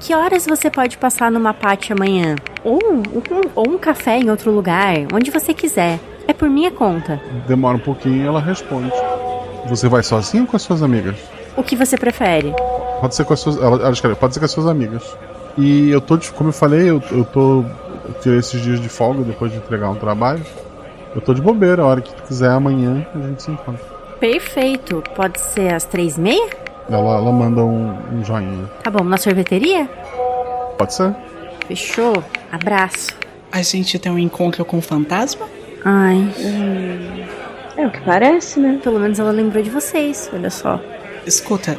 Que 0.00 0.14
horas 0.14 0.46
você 0.46 0.70
pode 0.70 0.96
passar 0.98 1.30
numa 1.30 1.54
pátio 1.54 1.94
amanhã? 1.96 2.36
Ou 2.62 2.78
um, 2.82 3.02
ou 3.54 3.68
um 3.70 3.78
café 3.78 4.18
em 4.18 4.30
outro 4.30 4.50
lugar, 4.50 4.94
onde 5.12 5.30
você 5.30 5.52
quiser. 5.54 5.98
É 6.28 6.32
por 6.32 6.48
minha 6.48 6.70
conta. 6.70 7.20
Demora 7.46 7.76
um 7.76 7.80
pouquinho 7.80 8.22
e 8.22 8.26
ela 8.26 8.40
responde. 8.40 8.92
Você 9.68 9.88
vai 9.88 10.02
sozinho 10.02 10.44
ou 10.44 10.48
com 10.48 10.56
as 10.56 10.62
suas 10.62 10.82
amigas? 10.82 11.16
O 11.56 11.62
que 11.62 11.74
você 11.74 11.96
prefere? 11.96 12.52
Pode 13.00 13.14
ser 13.14 13.24
com 13.24 13.32
as 13.32 13.40
suas. 13.40 13.56
Ela, 13.56 13.76
ela 13.76 13.90
escreve, 13.92 14.16
pode 14.16 14.34
ser 14.34 14.40
com 14.40 14.46
as 14.46 14.50
suas 14.52 14.66
amigas. 14.66 15.02
E 15.56 15.90
eu 15.90 16.00
tô, 16.00 16.18
como 16.34 16.50
eu 16.50 16.52
falei, 16.52 16.90
eu, 16.90 17.02
eu 17.10 17.24
tô. 17.24 17.64
Eu 18.06 18.14
tirei 18.20 18.38
esses 18.38 18.60
dias 18.60 18.80
de 18.80 18.88
folga 18.88 19.22
depois 19.22 19.50
de 19.50 19.58
entregar 19.58 19.88
um 19.90 19.94
trabalho. 19.96 20.44
Eu 21.16 21.22
tô 21.22 21.32
de 21.32 21.40
bobeira, 21.40 21.80
a 21.82 21.86
hora 21.86 22.02
que 22.02 22.14
tu 22.14 22.22
quiser, 22.24 22.50
amanhã 22.50 23.06
a 23.14 23.18
gente 23.18 23.42
se 23.42 23.50
encontra. 23.50 23.82
Perfeito. 24.20 25.02
Pode 25.14 25.40
ser 25.40 25.72
às 25.72 25.84
três 25.84 26.18
e 26.18 26.20
meia? 26.20 26.46
Ela, 26.90 27.16
ela 27.16 27.32
manda 27.32 27.64
um, 27.64 27.96
um 28.12 28.22
joinha. 28.22 28.66
Tá 28.84 28.90
bom, 28.90 29.02
na 29.02 29.16
sorveteria? 29.16 29.88
Pode 30.76 30.92
ser? 30.92 31.16
Fechou. 31.66 32.22
Abraço. 32.52 33.16
A 33.50 33.62
gente 33.62 33.98
tem 33.98 34.12
um 34.12 34.18
encontro 34.18 34.62
com 34.62 34.76
o 34.76 34.82
fantasma? 34.82 35.48
Ai. 35.82 36.30
É 37.78 37.86
o 37.86 37.90
que 37.90 38.00
parece, 38.02 38.60
né? 38.60 38.78
Pelo 38.82 39.00
menos 39.00 39.18
ela 39.18 39.30
lembrou 39.30 39.62
de 39.62 39.70
vocês, 39.70 40.28
olha 40.34 40.50
só. 40.50 40.78
Escuta, 41.24 41.78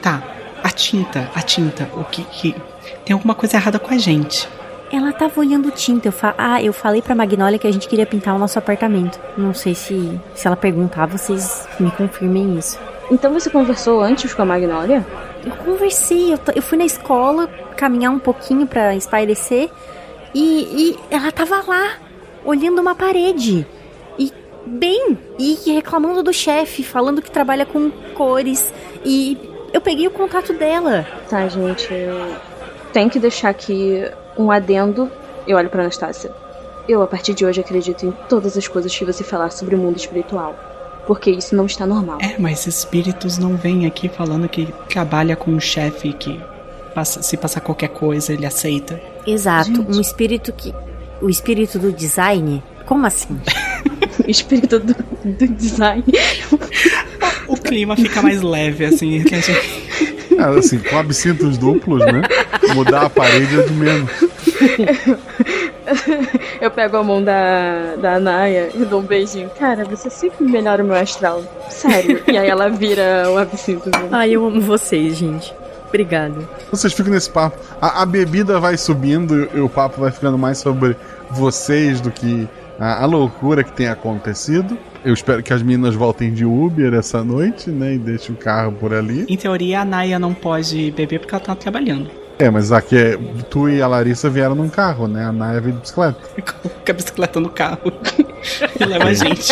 tá. 0.00 0.22
A 0.64 0.70
tinta, 0.70 1.30
a 1.34 1.42
tinta, 1.42 1.86
o 1.94 2.04
que 2.04 2.24
que. 2.24 2.56
Tem 3.04 3.12
alguma 3.12 3.34
coisa 3.34 3.58
errada 3.58 3.78
com 3.78 3.92
a 3.92 3.98
gente. 3.98 4.48
Ela 4.90 5.12
tava 5.12 5.40
olhando 5.40 5.70
tinta. 5.70 6.08
Eu 6.08 6.12
fa... 6.12 6.34
Ah, 6.38 6.62
eu 6.62 6.72
falei 6.72 7.02
pra 7.02 7.14
Magnólia 7.14 7.58
que 7.58 7.66
a 7.66 7.72
gente 7.72 7.88
queria 7.88 8.06
pintar 8.06 8.34
o 8.34 8.38
nosso 8.38 8.58
apartamento. 8.58 9.20
Não 9.36 9.52
sei 9.52 9.74
se, 9.74 10.18
se 10.34 10.46
ela 10.46 10.56
perguntar, 10.56 11.06
vocês 11.06 11.68
me 11.78 11.90
confirmem 11.90 12.58
isso. 12.58 12.78
Então 13.10 13.32
você 13.32 13.50
conversou 13.50 14.00
antes 14.00 14.34
com 14.34 14.42
a 14.42 14.46
Magnólia? 14.46 15.06
Eu 15.44 15.52
conversei, 15.56 16.32
eu, 16.32 16.38
eu 16.54 16.62
fui 16.62 16.76
na 16.76 16.84
escola 16.84 17.46
caminhar 17.76 18.12
um 18.12 18.18
pouquinho 18.18 18.66
pra 18.66 18.94
espairecer 18.94 19.70
e, 20.34 20.90
e 20.90 20.98
ela 21.10 21.32
tava 21.32 21.62
lá, 21.66 21.96
olhando 22.44 22.80
uma 22.80 22.94
parede. 22.94 23.66
E 24.18 24.32
bem, 24.66 25.18
e 25.38 25.54
reclamando 25.72 26.22
do 26.22 26.32
chefe, 26.32 26.82
falando 26.82 27.22
que 27.22 27.30
trabalha 27.30 27.64
com 27.64 27.90
cores. 28.14 28.72
E 29.04 29.38
eu 29.72 29.80
peguei 29.80 30.06
o 30.06 30.10
contato 30.10 30.52
dela. 30.52 31.06
Tá, 31.30 31.48
gente. 31.48 31.92
Eu 31.92 32.36
tenho 32.92 33.08
que 33.08 33.18
deixar 33.18 33.50
aqui 33.50 34.04
um 34.38 34.50
adendo. 34.50 35.10
Eu 35.46 35.56
olho 35.56 35.68
pra 35.68 35.82
Anastácia. 35.82 36.30
Eu, 36.88 37.02
a 37.02 37.06
partir 37.06 37.34
de 37.34 37.44
hoje, 37.44 37.60
acredito 37.60 38.06
em 38.06 38.12
todas 38.28 38.56
as 38.56 38.66
coisas 38.68 38.96
que 38.96 39.04
você 39.04 39.22
falar 39.24 39.50
sobre 39.50 39.74
o 39.74 39.78
mundo 39.78 39.96
espiritual. 39.96 40.54
Porque 41.06 41.30
isso 41.30 41.54
não 41.56 41.66
está 41.66 41.86
normal. 41.86 42.18
É, 42.20 42.36
mas 42.38 42.66
espíritos 42.66 43.38
não 43.38 43.56
vêm 43.56 43.86
aqui 43.86 44.08
falando 44.08 44.48
que 44.48 44.72
trabalha 44.88 45.34
com 45.36 45.50
um 45.50 45.60
chefe 45.60 46.12
que 46.12 46.38
passa- 46.94 47.22
se 47.22 47.36
passar 47.36 47.60
qualquer 47.60 47.88
coisa 47.88 48.32
ele 48.32 48.44
aceita. 48.46 49.00
Exato, 49.26 49.84
um 49.88 50.00
espírito 50.00 50.52
que. 50.52 50.74
O 51.20 51.28
espírito 51.28 51.78
do 51.78 51.90
design? 51.92 52.62
Como 52.86 53.04
assim? 53.06 53.40
espírito 54.28 54.78
do, 54.78 54.94
do 55.24 55.48
design. 55.48 56.04
O 57.46 57.56
clima 57.56 57.96
fica 57.96 58.20
mais 58.22 58.42
leve, 58.42 58.84
assim. 58.84 59.22
que 59.24 59.34
a 59.34 59.40
gente- 59.40 59.87
assim, 60.38 60.78
com 60.78 60.96
absintos 60.96 61.58
duplos, 61.58 62.04
né? 62.04 62.22
Mudar 62.74 63.02
a 63.02 63.10
parede 63.10 63.60
é 63.60 63.62
de 63.62 63.72
menos. 63.72 64.10
Eu 66.60 66.70
pego 66.70 66.96
a 66.98 67.02
mão 67.02 67.22
da, 67.22 67.96
da 67.96 68.20
Naya 68.20 68.70
e 68.74 68.84
dou 68.84 69.00
um 69.00 69.04
beijinho. 69.04 69.50
Cara, 69.58 69.84
você 69.84 70.10
sempre 70.10 70.44
melhora 70.44 70.82
o 70.82 70.86
meu 70.86 70.96
astral. 70.96 71.42
Sério. 71.68 72.22
e 72.26 72.36
aí 72.36 72.48
ela 72.48 72.68
vira 72.68 73.30
o 73.30 73.38
absinto. 73.38 73.88
Né? 73.88 74.08
Ai, 74.12 74.32
eu 74.32 74.44
amo 74.46 74.60
vocês, 74.60 75.16
gente. 75.16 75.54
Obrigada. 75.88 76.34
Vocês 76.70 76.92
ficam 76.92 77.12
nesse 77.12 77.30
papo. 77.30 77.58
A, 77.80 78.02
a 78.02 78.06
bebida 78.06 78.60
vai 78.60 78.76
subindo 78.76 79.48
e 79.54 79.60
o 79.60 79.68
papo 79.68 80.00
vai 80.00 80.10
ficando 80.10 80.36
mais 80.36 80.58
sobre 80.58 80.94
vocês 81.30 82.00
do 82.00 82.10
que 82.10 82.46
a, 82.78 83.02
a 83.02 83.06
loucura 83.06 83.64
que 83.64 83.72
tem 83.72 83.88
acontecido. 83.88 84.76
Eu 85.08 85.14
espero 85.14 85.42
que 85.42 85.54
as 85.54 85.62
meninas 85.62 85.94
voltem 85.94 86.30
de 86.30 86.44
Uber 86.44 86.92
essa 86.92 87.24
noite, 87.24 87.70
né? 87.70 87.94
E 87.94 87.98
deixem 87.98 88.34
o 88.34 88.36
carro 88.36 88.72
por 88.72 88.92
ali. 88.92 89.24
Em 89.26 89.38
teoria, 89.38 89.80
a 89.80 89.84
Naya 89.84 90.18
não 90.18 90.34
pode 90.34 90.90
beber 90.90 91.18
porque 91.18 91.34
ela 91.34 91.42
tá 91.42 91.54
trabalhando. 91.54 92.10
É, 92.38 92.50
mas 92.50 92.70
aqui 92.70 92.94
é, 92.94 93.18
tu 93.48 93.70
e 93.70 93.80
a 93.80 93.86
Larissa 93.86 94.28
vieram 94.28 94.54
num 94.54 94.68
carro, 94.68 95.08
né? 95.08 95.24
A 95.24 95.32
Naya 95.32 95.62
veio 95.62 95.76
de 95.76 95.80
bicicleta. 95.80 96.18
Fica 96.36 96.92
a 96.92 96.94
bicicleta 96.94 97.40
no 97.40 97.48
carro 97.48 97.90
e 98.78 98.84
leva 98.84 99.04
a 99.04 99.14
gente. 99.14 99.50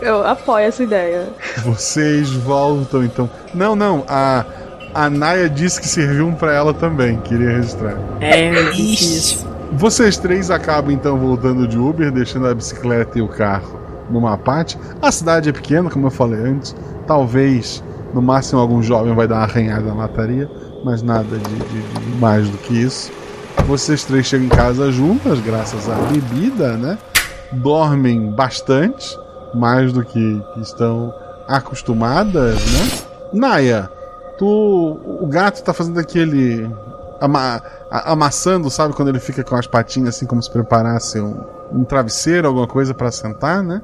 Eu 0.00 0.26
apoio 0.26 0.64
essa 0.64 0.82
ideia. 0.82 1.28
Vocês 1.58 2.30
voltam 2.30 3.04
então. 3.04 3.28
Não, 3.52 3.76
não, 3.76 4.06
a, 4.08 4.46
a 4.94 5.10
Naya 5.10 5.50
disse 5.50 5.78
que 5.82 5.86
serviu 5.86 6.26
um 6.26 6.34
pra 6.34 6.54
ela 6.54 6.72
também, 6.72 7.20
queria 7.20 7.58
registrar. 7.58 7.98
É, 8.22 8.50
isso. 8.72 9.46
Vocês 9.72 10.18
três 10.18 10.50
acabam 10.50 10.90
então 10.92 11.16
voltando 11.18 11.66
de 11.66 11.78
Uber, 11.78 12.10
deixando 12.12 12.46
a 12.48 12.54
bicicleta 12.54 13.18
e 13.18 13.22
o 13.22 13.28
carro 13.28 13.78
numa 14.10 14.36
parte. 14.36 14.76
A 15.00 15.12
cidade 15.12 15.48
é 15.48 15.52
pequena, 15.52 15.88
como 15.88 16.06
eu 16.06 16.10
falei 16.10 16.40
antes. 16.40 16.74
Talvez, 17.06 17.82
no 18.12 18.20
máximo, 18.20 18.60
algum 18.60 18.82
jovem 18.82 19.14
vai 19.14 19.26
dar 19.28 19.36
uma 19.36 19.42
arranhada 19.44 19.82
na 19.86 19.94
lataria, 19.94 20.50
mas 20.84 21.02
nada 21.02 21.38
de, 21.38 21.38
de- 21.54 22.00
de 22.00 22.16
mais 22.18 22.48
do 22.48 22.58
que 22.58 22.74
isso. 22.74 23.12
Vocês 23.66 24.04
três 24.04 24.26
chegam 24.26 24.46
em 24.46 24.50
casa 24.50 24.90
juntas, 24.90 25.38
graças 25.40 25.88
à 25.88 25.94
bebida, 25.94 26.76
né? 26.76 26.98
Dormem 27.52 28.30
bastante, 28.30 29.16
mais 29.54 29.92
do 29.92 30.04
que, 30.04 30.42
estão 30.60 31.12
acostumadas, 31.46 32.54
né? 32.72 32.88
Naya, 33.32 33.88
tu. 34.38 34.46
O 35.20 35.26
gato 35.28 35.62
tá 35.62 35.72
fazendo 35.72 35.98
aquele. 36.00 36.68
Ama- 37.20 37.62
amassando, 37.90 38.70
sabe? 38.70 38.94
Quando 38.94 39.08
ele 39.08 39.20
fica 39.20 39.42
com 39.44 39.54
as 39.56 39.66
patinhas 39.66 40.10
assim, 40.16 40.26
como 40.26 40.42
se 40.42 40.50
preparasse 40.50 41.20
um, 41.20 41.36
um 41.72 41.84
travesseiro, 41.84 42.48
alguma 42.48 42.66
coisa 42.66 42.94
pra 42.94 43.10
sentar, 43.10 43.62
né? 43.62 43.80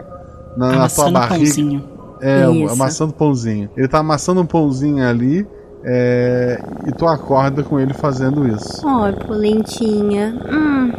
Na, 0.57 0.67
na 0.67 0.73
tua 0.73 0.77
Amassando 0.79 1.13
barriga. 1.13 1.37
pãozinho. 1.37 1.85
É, 2.21 2.51
Isso. 2.51 2.73
amassando 2.73 3.13
pãozinho. 3.13 3.69
Ele 3.77 3.89
tá 3.89 3.99
amassando 3.99 4.41
um 4.41 4.47
pãozinho 4.47 5.07
ali. 5.07 5.47
é, 5.85 6.61
e 6.87 6.93
tu 6.93 7.07
acorda 7.07 7.63
com 7.63 7.79
ele 7.79 7.93
fazendo 7.95 8.49
isso. 8.49 8.83
Ai, 8.89 9.13
polentinha. 9.27 10.35
Hum. 10.51 10.93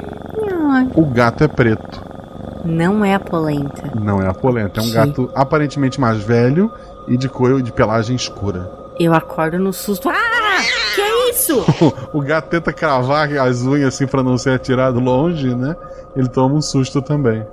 Ai. 0.72 0.90
O 0.96 1.06
gato 1.06 1.44
é 1.44 1.48
preto, 1.48 2.02
Não 2.64 3.04
é 3.04 3.16
a 3.16 3.20
polenta. 3.20 3.92
não 4.00 4.22
é 4.22 4.28
a 4.28 4.34
polenta. 4.34 4.80
É 4.80 4.84
um 4.84 4.86
Que? 4.88 4.92
gato 4.94 5.30
aparentemente 5.36 6.00
mais 6.00 6.20
velho 6.24 6.72
e 7.08 7.18
de 7.18 7.28
cor 7.28 7.62
de 7.62 7.72
pelagem 7.72 8.16
escura. 8.16 8.70
Eu 9.00 9.14
acordo 9.14 9.58
no 9.60 9.74
susto. 9.74 10.08
Ah! 10.10 10.14
isso? 11.48 11.64
o 12.14 12.22
gato 12.22 12.50
tenta 12.50 12.74
cravar 12.74 13.32
as 13.38 13.62
unhas 13.62 13.94
assim 13.94 14.06
pra 14.06 14.22
não 14.22 14.38
ser 14.38 14.52
atirado 14.52 15.00
longe, 15.00 15.56
né? 15.56 15.76
Ele 16.16 16.28
toma 16.28 16.56
um 16.56 16.62
susto 16.62 17.02
também. 17.02 17.46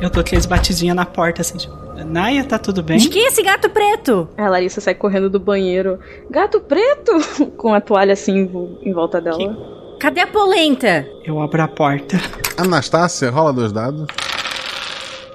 Eu 0.00 0.10
dou 0.10 0.20
aqueles 0.20 0.44
batidinha 0.44 0.94
na 0.94 1.06
porta, 1.06 1.40
assim, 1.40 1.56
tipo, 1.56 1.74
Naya, 2.04 2.44
tá 2.44 2.58
tudo 2.58 2.82
bem? 2.82 2.98
De 2.98 3.08
que 3.08 3.18
é 3.18 3.28
esse 3.28 3.42
gato 3.42 3.70
preto? 3.70 4.28
A 4.36 4.48
Larissa 4.48 4.80
sai 4.80 4.94
correndo 4.94 5.30
do 5.30 5.40
banheiro. 5.40 5.98
Gato 6.30 6.60
preto! 6.60 7.12
Com 7.56 7.72
a 7.72 7.80
toalha 7.80 8.12
assim 8.12 8.50
em 8.82 8.92
volta 8.92 9.20
dela. 9.20 9.38
Que... 9.38 9.98
Cadê 9.98 10.20
a 10.20 10.26
polenta? 10.26 11.08
Eu 11.24 11.40
abro 11.40 11.62
a 11.62 11.68
porta. 11.68 12.18
Anastácia, 12.58 13.30
rola 13.30 13.52
dois 13.52 13.72
dados. 13.72 14.06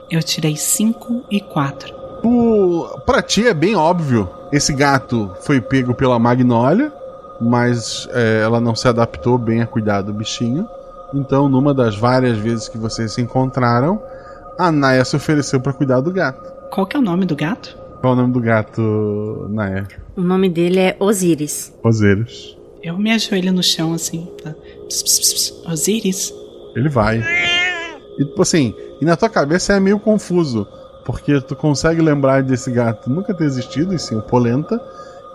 Eu 0.09 0.21
tirei 0.21 0.55
cinco 0.55 1.23
e 1.31 1.41
quatro. 1.41 2.00
Tipo, 2.21 3.01
pra 3.03 3.19
ti 3.23 3.47
é 3.47 3.53
bem 3.53 3.75
óbvio. 3.75 4.29
Esse 4.51 4.71
gato 4.73 5.31
foi 5.41 5.59
pego 5.59 5.95
pela 5.95 6.19
Magnólia, 6.19 6.93
mas 7.41 8.07
é, 8.13 8.41
ela 8.43 8.61
não 8.61 8.75
se 8.75 8.87
adaptou 8.87 9.39
bem 9.39 9.63
a 9.63 9.65
cuidar 9.65 10.03
do 10.03 10.13
bichinho. 10.13 10.67
Então, 11.15 11.49
numa 11.49 11.73
das 11.73 11.97
várias 11.97 12.37
vezes 12.37 12.69
que 12.69 12.77
vocês 12.77 13.11
se 13.11 13.21
encontraram, 13.21 13.99
a 14.55 14.71
Naya 14.71 15.03
se 15.03 15.15
ofereceu 15.15 15.59
para 15.59 15.73
cuidar 15.73 15.99
do 16.01 16.11
gato. 16.11 16.47
Qual 16.69 16.85
que 16.85 16.95
é 16.95 16.99
o 16.99 17.03
nome 17.03 17.25
do 17.25 17.35
gato? 17.35 17.75
Qual 17.99 18.13
é 18.13 18.15
o 18.15 18.19
nome 18.19 18.33
do 18.33 18.39
gato, 18.39 19.47
Naya? 19.49 19.87
O 20.15 20.21
nome 20.21 20.47
dele 20.47 20.79
é 20.79 20.95
Osiris. 20.99 21.73
Osiris. 21.83 22.55
Eu 22.83 22.99
me 22.99 23.11
ajoelho 23.11 23.51
no 23.51 23.63
chão 23.63 23.93
assim, 23.93 24.29
tá? 24.43 24.53
Pss, 24.87 25.03
pss, 25.03 25.33
pss, 25.33 25.53
Osiris. 25.67 26.33
Ele 26.75 26.87
vai. 26.87 27.23
E 28.19 28.25
tipo 28.25 28.43
assim, 28.43 28.75
e 29.01 29.05
na 29.05 29.17
tua 29.17 29.29
cabeça 29.29 29.73
é 29.73 29.79
meio 29.79 29.99
confuso 29.99 30.67
porque 31.05 31.39
tu 31.41 31.55
consegue 31.55 32.01
lembrar 32.01 32.43
desse 32.43 32.71
gato 32.71 33.09
nunca 33.09 33.33
ter 33.33 33.43
existido, 33.45 33.93
e 33.93 33.99
sim 33.99 34.15
o 34.17 34.21
Polenta, 34.21 34.79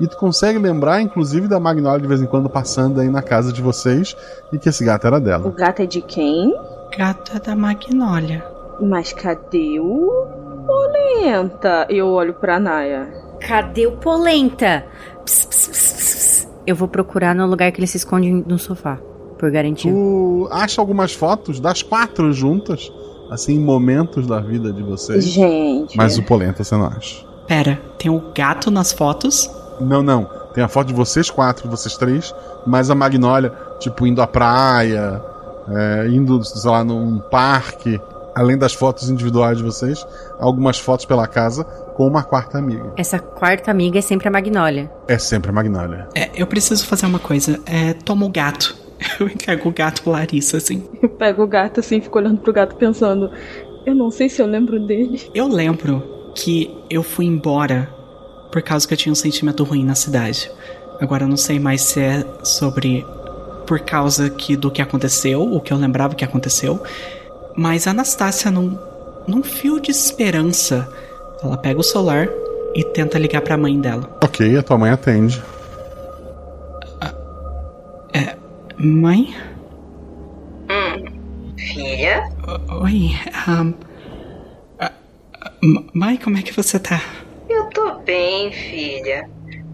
e 0.01 0.07
tu 0.07 0.17
consegue 0.17 0.59
lembrar 0.59 1.01
inclusive 1.01 1.49
da 1.49 1.59
Magnólia 1.59 2.01
de 2.01 2.07
vez 2.09 2.21
em 2.21 2.27
quando 2.27 2.49
passando 2.49 3.01
aí 3.01 3.09
na 3.09 3.23
casa 3.23 3.53
de 3.53 3.63
vocês 3.63 4.17
e 4.53 4.59
que 4.59 4.69
esse 4.69 4.85
gato 4.85 5.07
era 5.07 5.17
O 5.17 5.21
dela. 5.21 5.51
gato 5.51 5.81
é 5.83 5.87
de 5.87 6.01
quem? 6.03 6.55
Gato 6.97 7.33
é 7.37 7.41
da 7.41 7.57
Magnólia. 7.57 8.45
Mas 8.81 9.13
cadê 9.13 9.81
o 9.81 10.27
Polenta? 10.67 11.87
Eu 11.89 12.09
olho 12.09 12.35
pra 12.35 12.59
Naya. 12.61 13.09
Cadê 13.41 13.87
o 13.87 13.93
polenta? 13.93 14.85
Ps, 15.25 15.45
ps, 15.47 15.67
ps, 15.69 15.93
ps, 15.93 16.15
ps. 16.15 16.49
Eu 16.67 16.75
vou 16.75 16.89
procurar 16.89 17.35
no 17.35 17.47
lugar 17.47 17.71
que 17.73 17.79
ele 17.81 17.87
se 17.87 17.97
esconde 17.97 18.31
no 18.31 18.59
sofá. 18.59 18.99
por 19.39 19.51
garantia. 19.51 19.93
Tu 19.93 20.49
acha 20.51 20.81
algumas 20.81 21.13
fotos 21.13 21.61
das 21.61 21.83
quatro 21.83 22.33
juntas, 22.33 22.91
assim, 23.31 23.59
momentos 23.59 24.27
da 24.27 24.41
vida 24.41 24.73
de 24.73 24.83
vocês. 24.83 25.25
Gente. 25.25 25.97
Mas 25.97 26.19
o 26.19 26.23
Polenta 26.23 26.63
você 26.63 26.75
não 26.77 26.87
acha. 26.87 27.25
Pera, 27.47 27.81
tem 27.99 28.11
o 28.11 28.23
gato 28.35 28.71
nas 28.71 28.93
fotos? 28.93 29.51
Não, 29.81 30.03
não. 30.03 30.29
Tem 30.55 30.65
a 30.65 30.69
foto 30.69 30.89
de 30.89 30.95
vocês 30.95 31.31
quatro, 31.31 31.69
vocês 31.69 31.97
três, 31.97 32.35
mas 32.67 32.91
a 32.91 32.95
Magnólia, 32.95 33.53
tipo, 33.79 34.07
indo 34.07 34.23
à 34.23 34.27
praia, 34.27 35.23
é, 35.69 36.09
indo, 36.09 36.43
sei 36.43 36.71
lá, 36.71 36.83
num 36.83 37.19
parque. 37.19 38.01
Além 38.35 38.59
das 38.59 38.75
fotos 38.75 39.09
individuais 39.09 39.57
de 39.57 39.65
vocês, 39.65 40.07
algumas 40.39 40.79
fotos 40.79 41.07
pela 41.07 41.27
casa 41.27 41.65
com 41.65 42.07
uma 42.07 42.23
quarta 42.23 42.59
amiga. 42.59 42.93
Essa 42.97 43.19
quarta 43.19 43.71
amiga 43.71 43.99
é 43.99 44.03
sempre 44.03 44.29
a 44.29 44.31
Magnólia. 44.31 44.91
É 45.09 45.17
sempre 45.17 45.51
a 45.51 45.53
Magnólia. 45.53 46.07
É, 46.15 46.31
eu 46.35 46.47
preciso 46.47 46.87
fazer 46.87 47.07
uma 47.07 47.19
coisa. 47.19 47.59
É, 47.65 47.95
toma 47.95 48.27
o 48.27 48.29
gato. 48.29 48.77
Eu 49.21 49.29
entrego 49.29 49.69
o 49.69 49.73
gato 49.73 50.09
Larissa, 50.09 50.57
assim. 50.57 50.83
Eu 51.03 51.09
pego 51.09 51.43
o 51.43 51.47
gato 51.47 51.81
assim, 51.81 52.01
fico 52.01 52.19
olhando 52.19 52.41
pro 52.41 52.53
gato 52.53 52.77
pensando. 52.77 53.31
Eu 53.85 53.95
não 53.95 54.11
sei 54.11 54.29
se 54.29 54.43
eu 54.43 54.47
lembro 54.47 54.81
dele. 54.81 55.23
Eu 55.35 55.47
lembro 55.49 56.03
que 56.35 56.77
eu 56.91 57.03
fui 57.03 57.25
embora 57.25 57.89
por 58.51 58.63
causa 58.63 58.87
que 58.87 58.95
eu 58.95 58.99
tinha 58.99 59.13
um 59.13 59.17
sentimento 59.17 59.63
ruim 59.65 59.85
na 59.85 59.95
cidade. 59.95 60.51
Agora 61.01 61.25
eu 61.25 61.29
não 61.29 61.37
sei 61.37 61.59
mais 61.59 61.83
se 61.83 62.01
é 62.01 62.25
sobre 62.43 63.05
por 63.67 63.81
causa 63.81 64.31
que 64.31 64.57
do 64.57 64.71
que 64.71 64.81
aconteceu, 64.81 65.43
o 65.43 65.61
que 65.61 65.73
eu 65.73 65.77
lembrava 65.77 66.15
que 66.15 66.25
aconteceu. 66.25 66.83
Mas 67.57 67.87
a 67.87 67.91
Anastácia, 67.91 68.51
num, 68.51 68.79
num 69.27 69.43
fio 69.43 69.81
de 69.81 69.91
esperança, 69.91 70.89
ela 71.43 71.57
pega 71.57 71.81
o 71.81 71.83
celular 71.83 72.29
e 72.75 72.85
tenta 72.85 73.19
ligar 73.19 73.41
pra 73.41 73.57
mãe 73.57 73.79
dela. 73.81 74.09
Ok, 74.23 74.57
a 74.57 74.63
tua 74.63 74.79
mãe 74.79 74.91
atende. 74.91 75.43
Mãe? 78.79 79.35
Hum. 80.71 81.55
Filha? 81.59 82.29
Oi. 82.83 83.11
ahn, 83.49 83.73
ah, 84.79 84.93
mãe, 85.95 86.17
como 86.17 86.37
é 86.37 86.43
que 86.43 86.53
você 86.53 86.79
tá? 86.79 87.01
Eu 87.49 87.67
tô 87.71 87.95
bem, 88.01 88.53
filha. 88.53 89.29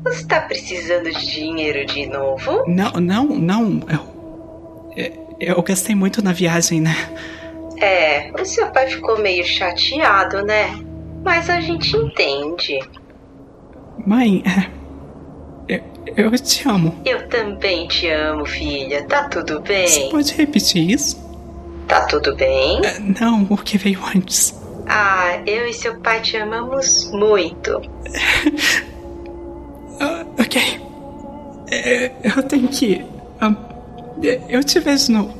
Você 0.04 0.26
tá 0.26 0.40
precisando 0.40 1.10
de 1.10 1.26
dinheiro 1.26 1.84
de 1.86 2.06
novo? 2.06 2.64
Não, 2.66 2.92
não, 2.92 3.24
não. 3.26 3.80
Eu, 3.88 4.96
eu- 4.96 5.22
eu 5.56 5.62
gastei 5.62 5.94
muito 5.94 6.22
na 6.22 6.32
viagem, 6.32 6.80
né? 6.80 6.94
É, 7.78 8.30
o 8.40 8.44
seu 8.44 8.70
pai 8.70 8.88
ficou 8.88 9.18
meio 9.18 9.44
chateado, 9.44 10.44
né? 10.44 10.66
Mas 11.24 11.48
a 11.50 11.60
gente 11.60 11.96
entende. 11.96 12.78
Mãe, 14.06 14.42
é, 14.46 14.70
eu, 15.68 15.80
eu 16.16 16.30
te 16.38 16.68
amo. 16.68 16.94
Eu 17.04 17.28
também 17.28 17.86
te 17.88 18.08
amo, 18.08 18.44
filha. 18.46 19.02
Tá 19.04 19.24
tudo 19.28 19.54
Você 19.60 19.62
bem? 20.00 20.10
pode 20.10 20.32
repetir 20.34 20.90
isso? 20.90 21.20
Tá 21.88 22.06
tudo 22.06 22.34
bem? 22.36 22.80
É, 22.84 22.98
Não, 23.20 23.46
o 23.50 23.56
que 23.56 23.76
veio 23.78 24.00
antes. 24.14 24.54
Ah, 24.86 25.40
eu 25.46 25.66
e 25.66 25.72
seu 25.72 25.96
pai 26.00 26.20
te 26.20 26.36
amamos 26.36 27.10
muito. 27.12 27.80
Ah, 30.00 30.24
ok. 30.38 30.60
É, 31.70 32.10
eu 32.24 32.42
tenho 32.42 32.66
que. 32.66 33.04
eu 34.48 34.64
te 34.64 34.80
vejo 34.80 35.12
no. 35.12 35.32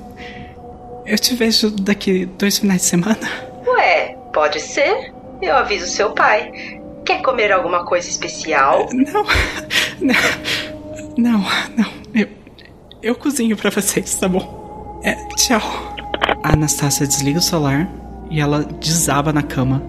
Eu 1.05 1.19
te 1.19 1.35
vejo 1.35 1.69
daqui 1.71 2.27
dois 2.27 2.59
finais 2.59 2.83
de 2.83 2.87
semana. 2.87 3.19
Ué, 3.67 4.17
pode 4.33 4.61
ser? 4.61 5.13
Eu 5.41 5.57
aviso 5.57 5.87
seu 5.89 6.13
pai. 6.13 6.81
Quer 7.05 7.23
comer 7.23 7.51
alguma 7.53 7.85
coisa 7.85 8.09
especial? 8.09 8.89
Não, 8.93 9.25
não, 10.01 10.15
não, 11.19 11.41
não. 11.77 11.93
Eu, 12.15 12.29
eu 13.03 13.15
cozinho 13.15 13.57
pra 13.57 13.71
vocês, 13.71 14.15
tá 14.15 14.29
bom? 14.29 15.01
É, 15.05 15.15
tchau. 15.35 15.61
A 16.43 16.53
Anastácia 16.53 17.07
desliga 17.07 17.39
o 17.39 17.43
celular 17.43 17.89
e 18.31 18.41
ela 18.41 18.65
desaba 18.81 19.33
na 19.33 19.43
cama. 19.43 19.83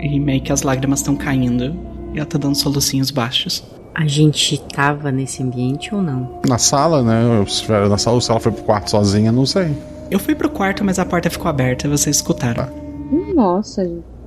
E 0.00 0.18
meio 0.20 0.42
que 0.42 0.52
as 0.52 0.62
lágrimas 0.62 1.00
estão 1.00 1.16
caindo. 1.16 1.76
E 2.12 2.18
ela 2.18 2.26
tá 2.26 2.38
dando 2.38 2.54
solucinhos 2.56 3.10
baixos. 3.10 3.62
A 3.94 4.06
gente 4.06 4.58
tava 4.74 5.10
nesse 5.10 5.42
ambiente 5.42 5.94
ou 5.94 6.00
não? 6.02 6.40
Na 6.46 6.58
sala, 6.58 7.02
né? 7.02 7.22
Eu- 7.24 7.88
na 7.88 7.98
sala, 7.98 8.14
ou 8.14 8.20
se 8.20 8.30
ela 8.30 8.40
foi 8.40 8.52
pro 8.52 8.62
quarto 8.64 8.90
sozinha, 8.90 9.32
não 9.32 9.44
sei. 9.46 9.74
Eu 10.10 10.18
fui 10.18 10.34
pro 10.34 10.48
quarto, 10.50 10.84
mas 10.84 10.98
a 10.98 11.04
porta 11.04 11.28
ficou 11.30 11.48
aberta, 11.48 11.88
vocês 11.88 12.16
escutaram. 12.16 12.68
Nossa, 13.34 13.82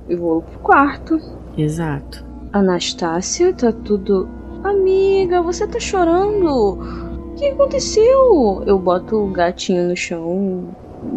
eu 0.08 0.18
vou 0.18 0.42
pro 0.42 0.58
quarto. 0.60 1.18
Exato. 1.56 2.24
Anastácia, 2.52 3.52
tá 3.52 3.72
tudo. 3.72 4.28
Amiga, 4.62 5.42
você 5.42 5.66
tá 5.66 5.80
chorando? 5.80 6.78
O 6.78 7.34
que 7.36 7.46
aconteceu? 7.48 8.62
Eu 8.66 8.78
boto 8.78 9.16
o 9.16 9.30
gatinho 9.30 9.88
no 9.88 9.96
chão 9.96 10.68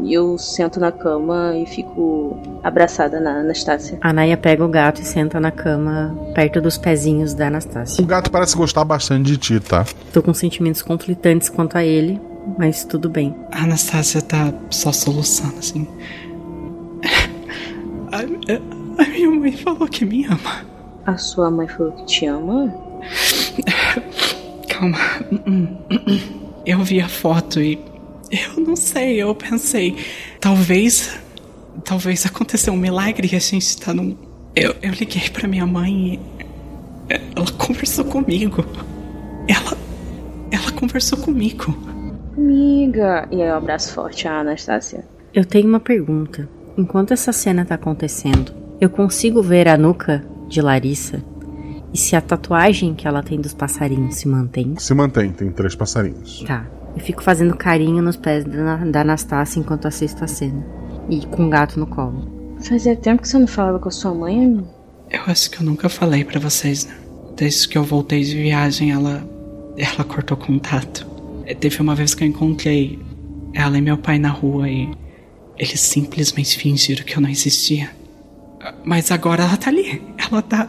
e 0.04 0.14
eu 0.14 0.38
sento 0.38 0.80
na 0.80 0.92
cama 0.92 1.56
e 1.56 1.66
fico 1.66 2.38
abraçada 2.64 3.20
na 3.20 3.40
Anastácia. 3.40 3.98
A 4.02 4.12
Naya 4.12 4.36
pega 4.36 4.66
o 4.66 4.68
gato 4.68 5.02
e 5.02 5.06
senta 5.06 5.40
na 5.40 5.52
cama 5.52 6.18
perto 6.34 6.60
dos 6.60 6.78
pezinhos 6.78 7.34
da 7.34 7.48
Anastácia. 7.48 8.04
O 8.04 8.08
gato 8.08 8.30
parece 8.32 8.56
gostar 8.58 8.84
bastante 8.84 9.26
de 9.26 9.38
ti, 9.38 9.60
tá? 9.60 9.86
Tô 10.12 10.22
com 10.22 10.34
sentimentos 10.34 10.82
conflitantes 10.82 11.50
quanto 11.50 11.78
a 11.78 11.86
ele, 11.86 12.20
mas 12.58 12.84
tudo 12.84 13.10
bem. 13.10 13.36
A 13.52 13.64
Anastácia 13.64 14.22
tá 14.22 14.54
só 14.70 14.92
soluçando, 14.92 15.58
assim. 15.60 15.88
A, 19.00 19.06
minha 19.06 19.30
mãe 19.30 19.52
falou 19.52 19.88
que 19.88 20.06
me 20.06 20.26
ama. 20.26 20.66
A 21.06 21.18
sua 21.18 21.50
mãe 21.52 21.68
falou 21.68 21.92
que 21.94 22.06
te 22.06 22.26
ama? 22.26 22.74
Calma. 24.68 24.98
Eu 26.66 26.84
vi 26.84 27.00
a 27.00 27.08
foto 27.08 27.62
e. 27.62 27.80
Eu 28.32 28.62
não 28.66 28.76
sei, 28.76 29.22
eu 29.22 29.34
pensei. 29.36 29.96
Talvez. 30.40 31.18
Talvez 31.86 32.26
aconteceu 32.26 32.74
um 32.74 32.78
milagre 32.78 33.30
e 33.32 33.36
a 33.36 33.40
gente 33.40 33.78
tá 33.78 33.94
num. 33.94 34.18
Eu, 34.56 34.76
eu 34.82 34.92
liguei 34.92 35.30
pra 35.30 35.48
minha 35.48 35.66
mãe 35.66 36.16
e. 36.16 36.20
Ela 37.10 37.52
conversou 37.58 38.06
comigo. 38.06 38.66
Ela. 39.48 39.78
Ela 40.52 40.72
conversou 40.74 41.20
comigo. 41.20 41.78
Amiga. 42.36 43.28
E 43.32 43.42
aí 43.42 43.48
eu 43.48 43.56
abraço 43.56 43.94
forte 43.94 44.28
a 44.28 44.40
Anastácia. 44.40 45.06
Eu 45.34 45.46
tenho 45.46 45.68
uma 45.68 45.80
pergunta. 45.80 46.50
Enquanto 46.78 47.12
essa 47.14 47.32
cena 47.32 47.66
tá 47.66 47.76
acontecendo, 47.76 48.54
eu 48.80 48.90
consigo 48.90 49.42
ver 49.42 49.68
a 49.68 49.78
nuca 49.78 50.24
de 50.48 50.62
Larissa 50.62 51.24
e 51.94 51.98
se 51.98 52.16
a 52.16 52.22
tatuagem 52.22 52.94
que 52.94 53.08
ela 53.08 53.24
tem 53.24 53.40
dos 53.40 53.54
passarinhos 53.54 54.16
se 54.16 54.28
mantém? 54.28 54.76
Se 54.78 54.94
mantém, 54.94 55.32
tem 55.32 55.52
três 55.52 55.74
passarinhos. 55.74 56.44
Tá. 56.46 56.66
Eu 56.96 57.02
fico 57.02 57.24
fazendo 57.24 57.56
carinho 57.56 58.02
nos 58.02 58.18
pés 58.18 58.44
da, 58.44 58.78
da 58.78 59.02
Anastácia 59.02 59.60
enquanto 59.60 59.88
assisto 59.88 60.24
a 60.24 60.28
cena. 60.28 60.66
E 61.10 61.26
com 61.26 61.48
o 61.48 61.50
gato 61.50 61.80
no 61.80 61.88
colo. 61.88 62.56
Fazia 62.60 62.96
tempo 62.96 63.22
que 63.22 63.28
você 63.28 63.38
não 63.38 63.48
falava 63.48 63.80
com 63.80 63.88
a 63.88 63.92
sua 63.92 64.14
mãe, 64.14 64.44
amigo? 64.44 64.68
Eu 65.10 65.22
acho 65.28 65.50
que 65.50 65.60
eu 65.62 65.66
nunca 65.66 65.88
falei 65.90 66.24
pra 66.24 66.40
vocês, 66.40 66.86
né? 66.86 66.96
Desde 67.36 67.68
que 67.68 67.78
eu 67.78 67.84
voltei 67.84 68.24
de 68.24 68.36
viagem, 68.36 68.92
ela. 68.92 69.28
Ela 69.78 70.04
cortou 70.04 70.36
contato. 70.36 71.06
É, 71.46 71.54
Teve 71.54 71.80
uma 71.82 71.94
vez 71.96 72.16
que 72.16 72.24
eu 72.24 72.28
encontrei 72.28 73.00
ela 73.54 73.78
e 73.78 73.82
meu 73.82 73.98
pai 73.98 74.18
na 74.20 74.30
rua 74.30 74.68
e. 74.68 74.92
Eles 75.58 75.80
simplesmente 75.80 76.58
fingiram 76.58 77.04
que 77.04 77.16
eu 77.16 77.22
não 77.22 77.30
existia. 77.30 77.90
Mas 78.84 79.12
agora 79.12 79.44
ela 79.44 79.58
tá 79.58 79.70
ali. 79.70 80.02
Ela 80.18 80.42
tá. 80.42 80.68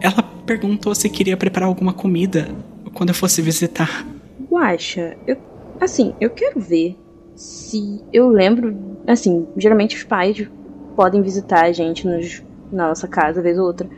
Ela 0.00 0.22
perguntou 0.46 0.94
se 0.94 1.08
queria 1.08 1.36
preparar 1.36 1.68
alguma 1.68 1.92
comida 1.92 2.48
quando 2.94 3.10
eu 3.10 3.14
fosse 3.14 3.42
visitar. 3.42 4.06
Guaxa, 4.50 5.16
eu. 5.26 5.36
Assim, 5.80 6.14
eu 6.20 6.30
quero 6.30 6.60
ver 6.60 6.96
se 7.36 8.02
eu 8.12 8.28
lembro. 8.28 8.76
Assim, 9.06 9.46
geralmente 9.56 9.96
os 9.96 10.04
pais 10.04 10.48
podem 10.96 11.22
visitar 11.22 11.64
a 11.64 11.72
gente 11.72 12.06
nos, 12.06 12.42
na 12.72 12.88
nossa 12.88 13.06
casa, 13.06 13.40
vez 13.40 13.58
ou 13.58 13.66
outra. 13.66 13.88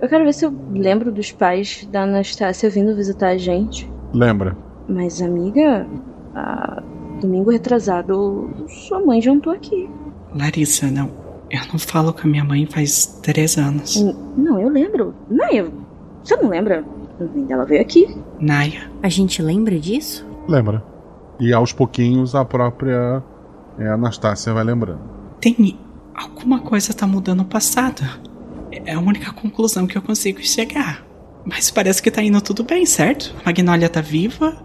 Eu 0.00 0.08
quero 0.08 0.24
ver 0.24 0.32
se 0.34 0.44
eu 0.44 0.54
lembro 0.72 1.10
dos 1.12 1.32
pais 1.32 1.86
da 1.90 2.02
Anastácia 2.02 2.68
vindo 2.68 2.94
visitar 2.94 3.28
a 3.28 3.38
gente. 3.38 3.90
Lembra? 4.12 4.56
Mas, 4.88 5.20
amiga, 5.22 5.86
a- 6.34 6.82
domingo 7.20 7.50
retrasado, 7.50 8.50
sua 8.68 9.00
mãe 9.00 9.20
jantou 9.22 9.52
aqui. 9.52 9.88
Larissa, 10.34 10.90
não. 10.90 11.10
Eu 11.50 11.60
não 11.72 11.78
falo 11.78 12.12
com 12.12 12.22
a 12.22 12.26
minha 12.30 12.44
mãe 12.44 12.66
faz 12.66 13.06
três 13.22 13.56
anos. 13.56 13.96
Hum, 13.96 14.32
Não, 14.36 14.60
eu 14.60 14.68
lembro. 14.68 15.14
Naya, 15.30 15.70
você 16.22 16.36
não 16.36 16.48
lembra? 16.48 16.84
A 17.20 17.24
mãe 17.24 17.44
dela 17.44 17.64
veio 17.64 17.80
aqui. 17.80 18.16
Naya. 18.40 18.90
A 19.02 19.08
gente 19.08 19.40
lembra 19.40 19.78
disso? 19.78 20.26
Lembra. 20.48 20.82
E 21.38 21.52
aos 21.52 21.72
pouquinhos 21.72 22.34
a 22.34 22.44
própria 22.44 23.22
é, 23.78 23.88
Anastácia 23.88 24.52
vai 24.52 24.64
lembrando. 24.64 25.00
Tem. 25.40 25.78
Alguma 26.14 26.60
coisa 26.60 26.92
tá 26.94 27.06
mudando 27.06 27.40
o 27.40 27.44
passado. 27.44 28.02
É 28.72 28.94
a 28.94 28.98
única 29.00 29.32
conclusão 29.32 29.86
que 29.86 29.96
eu 29.96 30.02
consigo 30.02 30.40
chegar. 30.42 31.04
Mas 31.44 31.70
parece 31.70 32.02
que 32.02 32.10
tá 32.10 32.22
indo 32.22 32.40
tudo 32.40 32.64
bem, 32.64 32.84
certo? 32.86 33.34
A 33.40 33.46
Magnolia 33.46 33.88
tá 33.88 34.00
viva. 34.00 34.56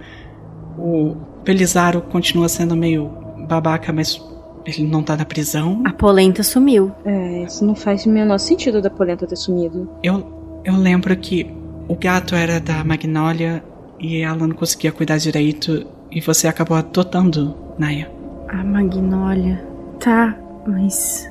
O 0.77 1.15
Belizaro 1.43 2.01
continua 2.01 2.49
sendo 2.49 2.75
meio 2.75 3.11
babaca, 3.47 3.91
mas 3.93 4.19
ele 4.65 4.85
não 4.85 5.03
tá 5.03 5.15
na 5.15 5.25
prisão. 5.25 5.81
A 5.85 5.91
polenta 5.93 6.43
sumiu. 6.43 6.91
É, 7.05 7.43
isso 7.43 7.65
não 7.65 7.75
faz 7.75 8.05
o 8.05 8.09
menor 8.09 8.37
sentido 8.37 8.81
da 8.81 8.89
polenta 8.89 9.27
ter 9.27 9.35
sumido. 9.35 9.89
Eu, 10.03 10.61
eu 10.63 10.75
lembro 10.75 11.15
que 11.17 11.47
o 11.87 11.95
gato 11.95 12.35
era 12.35 12.59
da 12.59 12.83
Magnolia 12.83 13.63
e 13.99 14.21
ela 14.21 14.47
não 14.47 14.55
conseguia 14.55 14.91
cuidar 14.91 15.17
direito. 15.17 15.85
e 16.11 16.19
você 16.21 16.47
acabou 16.47 16.75
adotando 16.75 17.55
Naya. 17.77 18.11
A 18.49 18.63
Magnólia. 18.63 19.65
Tá, 19.99 20.37
mas. 20.67 21.29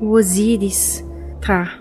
O 0.00 0.10
Osiris. 0.10 1.04
Tá. 1.40 1.74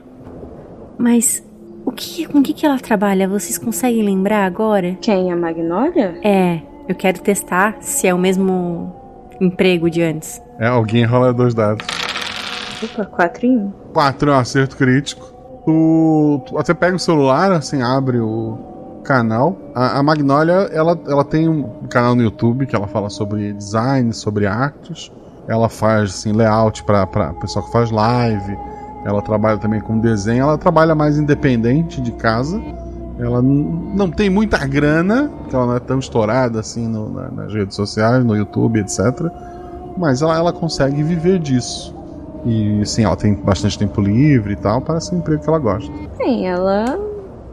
Mas. 0.98 1.44
O 1.86 1.92
que, 1.92 2.26
com 2.26 2.40
o 2.40 2.44
que, 2.44 2.54
que 2.54 2.66
ela 2.66 2.78
trabalha? 2.78 3.28
Vocês 3.28 3.58
conseguem 3.58 4.04
lembrar 4.04 4.46
agora? 4.46 4.98
Quem? 5.02 5.32
A 5.32 5.36
Magnólia? 5.36 6.20
É, 6.24 6.62
eu 6.88 6.96
quero 6.96 7.22
testar 7.22 7.78
se 7.80 8.06
é 8.06 8.14
o 8.14 8.18
mesmo 8.18 8.99
emprego 9.40 9.90
de 9.90 10.02
antes. 10.02 10.42
É, 10.60 10.68
alguém 10.68 11.06
rola 11.06 11.34
dois 11.34 11.54
dados. 11.54 11.86
Opa, 12.84 13.06
4 13.06 13.46
em 13.46 13.58
1. 13.58 13.72
4 13.94 14.32
é 14.32 14.34
um 14.34 14.38
acerto 14.38 14.78
crítico. 14.78 15.26
Tu, 15.66 16.42
tu 16.48 16.58
até 16.58 16.74
pega 16.74 16.96
o 16.96 17.00
celular, 17.00 17.52
assim, 17.52 17.82
abre 17.82 18.20
o 18.20 19.02
canal. 19.04 19.58
A, 19.76 20.00
a 20.00 20.04
Magnólia, 20.04 20.70
ela, 20.72 20.98
ela 21.08 21.26
tem 21.26 21.50
um 21.50 21.64
canal 21.90 22.16
no 22.16 22.24
YouTube 22.24 22.66
que 22.66 22.76
ela 22.76 22.88
fala 22.88 23.10
sobre 23.10 23.54
design, 23.54 24.14
sobre 24.14 24.46
artes. 24.46 25.12
Ela 25.48 25.68
faz, 25.68 26.12
assim, 26.12 26.32
layout 26.32 26.84
para 26.84 27.06
pessoal 27.42 27.66
que 27.66 27.72
faz 27.72 27.92
live. 27.92 28.58
Ela 29.06 29.22
trabalha 29.22 29.58
também 29.58 29.82
com 29.82 30.00
desenho. 30.00 30.44
Ela 30.44 30.58
trabalha 30.58 30.94
mais 30.94 31.18
independente 31.18 32.02
de 32.02 32.12
casa. 32.14 32.62
Ela 33.20 33.42
não 33.42 34.10
tem 34.10 34.30
muita 34.30 34.58
grana, 34.66 35.30
porque 35.40 35.54
ela 35.56 35.66
não 35.68 35.76
é 35.76 35.80
tão 35.80 36.00
estourada 36.00 36.60
assim 36.60 36.88
no- 36.88 37.10
na- 37.10 37.30
nas 37.30 37.54
redes 37.54 37.76
sociais, 37.76 38.24
no 38.24 38.36
YouTube, 38.36 38.80
etc. 38.80 39.00
Mas 39.98 40.22
ela, 40.22 40.38
ela 40.38 40.54
consegue 40.54 41.04
viver 41.04 41.38
disso. 41.40 41.94
E 42.46 42.82
sim, 42.86 43.04
ela 43.04 43.18
tem 43.18 43.34
bastante 43.36 43.78
tempo 43.78 44.00
livre 44.00 44.54
e 44.54 44.56
tal, 44.56 44.80
parece 44.80 45.14
um 45.14 45.18
emprego 45.18 45.44
que 45.44 45.50
ela 45.50 45.60
gosta. 45.60 45.92
Tem, 46.18 46.48
ela 46.48 46.98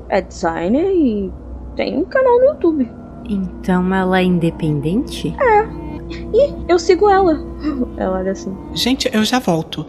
é 0.09 0.21
designer 0.23 0.87
e 0.89 1.33
tem 1.75 1.99
um 1.99 2.05
canal 2.05 2.39
no 2.39 2.45
YouTube. 2.45 2.89
Então 3.29 3.93
ela 3.93 4.21
é 4.21 4.23
independente? 4.23 5.35
É. 5.41 5.63
Ih, 6.33 6.55
eu 6.69 6.79
sigo 6.79 7.11
ela. 7.11 7.41
Ela 7.97 8.19
olha 8.21 8.31
assim. 8.31 8.57
Gente, 8.73 9.11
eu 9.13 9.25
já 9.25 9.41
volto. 9.41 9.85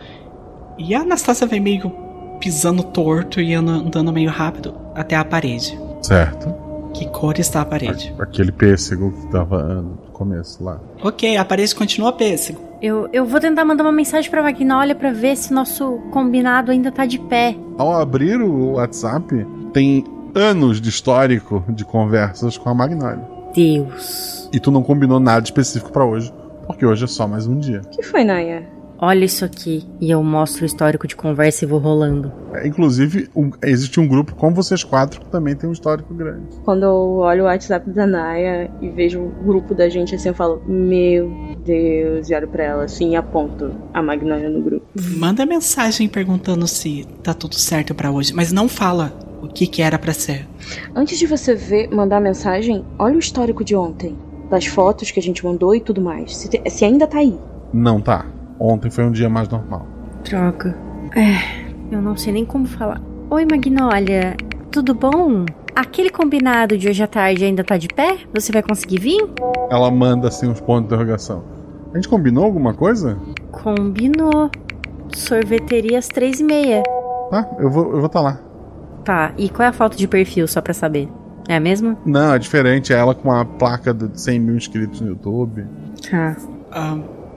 E 0.80 0.96
a 0.96 1.02
Anastasia 1.02 1.46
vem 1.46 1.60
meio 1.60 1.92
pisando 2.40 2.82
torto 2.82 3.40
e 3.40 3.54
anda- 3.54 3.74
andando 3.74 4.12
meio 4.12 4.32
rápido 4.32 4.74
até 4.98 5.16
a 5.16 5.24
parede. 5.24 5.80
Certo. 6.02 6.54
Que 6.94 7.08
cor 7.10 7.38
está 7.40 7.62
a 7.62 7.66
parede? 7.66 8.14
Aquele 8.20 8.52
pêssego 8.52 9.12
que 9.12 9.28
tava 9.28 9.62
ah, 9.62 9.82
no 9.82 9.98
começo 10.12 10.64
lá. 10.64 10.82
Ok, 11.04 11.38
a 11.38 11.46
parede 11.46 11.76
continua 11.76 12.12
pêssego. 12.12 12.60
Eu, 12.82 13.08
eu 13.14 13.26
vou 13.26 13.40
tentar 13.40 13.64
mandar 13.64 13.84
uma 13.84 13.92
mensagem 13.92 14.30
pra 14.30 14.42
Magnólia 14.42 14.96
pra 14.96 15.12
ver 15.12 15.36
se 15.38 15.54
nosso 15.54 16.00
combinado 16.12 16.72
ainda 16.72 16.92
tá 16.92 17.06
de 17.06 17.20
pé. 17.20 17.56
Ao 17.78 17.94
abrir 17.94 18.42
o 18.42 18.74
WhatsApp, 18.74 19.46
tem 19.74 20.04
anos 20.34 20.82
de 20.82 20.90
histórico 20.90 21.64
de 21.70 21.86
conversas 21.86 22.58
com 22.58 22.70
a 22.70 22.74
Magnólia. 22.74 23.24
Deus. 23.54 24.50
E 24.52 24.60
tu 24.60 24.72
não 24.72 24.84
combinou 24.84 25.20
nada 25.20 25.44
específico 25.44 25.92
pra 25.92 26.06
hoje, 26.06 26.34
porque 26.66 26.86
hoje 26.86 27.04
é 27.04 27.08
só 27.08 27.28
mais 27.28 27.46
um 27.48 27.58
dia. 27.58 27.82
O 27.86 27.90
que 27.90 28.04
foi, 28.04 28.24
Naya? 28.24 28.77
Olha 29.00 29.26
isso 29.26 29.46
aqui. 29.46 29.84
E 30.02 30.10
eu 30.10 30.24
mostro 30.24 30.64
o 30.64 30.66
histórico 30.66 31.08
de 31.08 31.16
conversa 31.16 31.64
e 31.64 31.68
vou 31.68 31.80
rolando. 31.80 32.32
É, 32.54 32.68
inclusive, 32.68 33.30
um- 33.36 33.52
existe 33.64 34.00
um 34.00 34.08
grupo 34.08 34.34
com 34.36 34.54
vocês 34.54 34.84
quatro 34.84 35.20
que 35.22 35.28
também 35.30 35.56
tem 35.56 35.70
um 35.70 35.74
histórico 35.74 36.14
grande. 36.14 36.48
Quando 36.66 36.84
eu 36.84 37.18
olho 37.18 37.44
o 37.44 37.46
WhatsApp 37.46 37.90
da 37.92 38.08
Naya 38.08 38.72
e 38.82 38.90
vejo 38.90 39.22
o 39.22 39.30
grupo 39.46 39.76
da 39.76 39.88
gente 39.88 40.16
assim, 40.16 40.30
eu 40.30 40.34
falo, 40.36 40.62
meu 40.68 41.32
Deus, 41.64 42.30
e 42.30 42.34
olho 42.36 42.48
pra 42.48 42.64
ela 42.64 42.84
assim 42.86 43.12
e 43.12 43.16
aponto 43.16 43.72
a 43.94 44.02
Magnólia 44.02 44.50
no 44.50 44.62
grupo. 44.62 44.86
Manda 45.16 45.46
mensagem 45.46 46.08
perguntando 46.08 46.68
se 46.68 47.06
tá 47.22 47.34
tudo 47.34 47.56
certo 47.56 47.94
pra 47.94 48.10
hoje, 48.12 48.34
mas 48.34 48.52
não 48.52 48.68
fala 48.68 49.14
o 49.42 49.48
que 49.48 49.68
que 49.68 49.82
era 49.84 50.00
pra 50.00 50.14
ser. 50.14 50.48
Antes 50.96 51.20
de 51.20 51.28
você 51.28 51.54
ver, 51.54 51.90
mandar 51.94 52.20
mensagem, 52.20 52.84
olha 52.98 53.16
o 53.16 53.20
histórico 53.20 53.64
de 53.64 53.76
ontem. 53.76 54.18
Das 54.50 54.66
fotos 54.66 55.12
que 55.12 55.20
a 55.20 55.24
gente 55.24 55.46
mandou 55.46 55.76
e 55.76 55.80
tudo 55.82 56.02
mais. 56.02 56.36
Se, 56.38 56.50
te- 56.50 56.62
se 56.70 56.84
ainda 56.86 57.06
tá 57.06 57.20
aí. 57.20 57.38
Não 57.74 58.00
tá. 58.02 58.26
Ontem 58.60 58.90
foi 58.90 59.06
um 59.06 59.12
dia 59.12 59.30
mais 59.30 59.48
normal. 59.50 59.86
Droga. 60.24 60.76
É, 61.16 61.94
eu 61.94 62.02
não 62.02 62.16
sei 62.18 62.34
nem 62.34 62.46
como 62.46 62.66
falar. 62.66 63.02
Oi, 63.30 63.46
Magnólia. 63.50 64.36
Tudo 64.72 64.94
bom? 64.94 65.46
Aquele 65.76 66.10
combinado 66.10 66.78
de 66.78 66.88
hoje 66.90 67.04
à 67.04 67.08
tarde 67.08 67.46
ainda 67.46 67.64
tá 67.64 67.78
de 67.78 67.88
pé? 67.88 68.18
Você 68.34 68.52
vai 68.52 68.64
conseguir 68.64 69.00
vir? 69.00 69.24
Ela 69.70 69.92
manda 69.92 70.28
assim 70.28 70.48
uns 70.48 70.60
pontos 70.60 70.90
de 70.90 70.96
interrogação. 70.96 71.44
A 71.94 71.96
gente 71.96 72.10
combinou 72.10 72.46
alguma 72.46 72.74
coisa? 72.74 73.18
Combinou. 73.52 74.50
Sorveteria 75.14 76.00
às 76.00 76.08
três 76.08 76.40
e 76.40 76.44
meia. 76.44 76.84
Tá, 77.30 77.48
eu 77.60 77.70
vou 77.70 77.94
eu 77.94 78.00
vou 78.00 78.10
tá 78.10 78.20
lá. 78.20 78.40
Tá, 79.04 79.32
e 79.38 79.50
qual 79.50 79.66
é 79.66 79.70
a 79.70 79.74
foto 79.74 79.96
de 79.96 80.08
perfil, 80.08 80.48
só 80.48 80.62
pra 80.62 80.74
saber? 80.74 81.08
É 81.48 81.56
a 81.56 81.60
mesma? 81.60 81.98
Não, 82.06 82.34
é 82.34 82.40
diferente. 82.40 82.92
É 82.92 82.98
ela 82.98 83.16
com 83.16 83.30
uma 83.30 83.46
placa 83.46 83.94
de 83.94 84.20
100 84.20 84.40
mil 84.40 84.58
inscritos 84.58 85.00
no 85.00 85.10
YouTube. 85.10 85.66
Tá. 86.10 86.36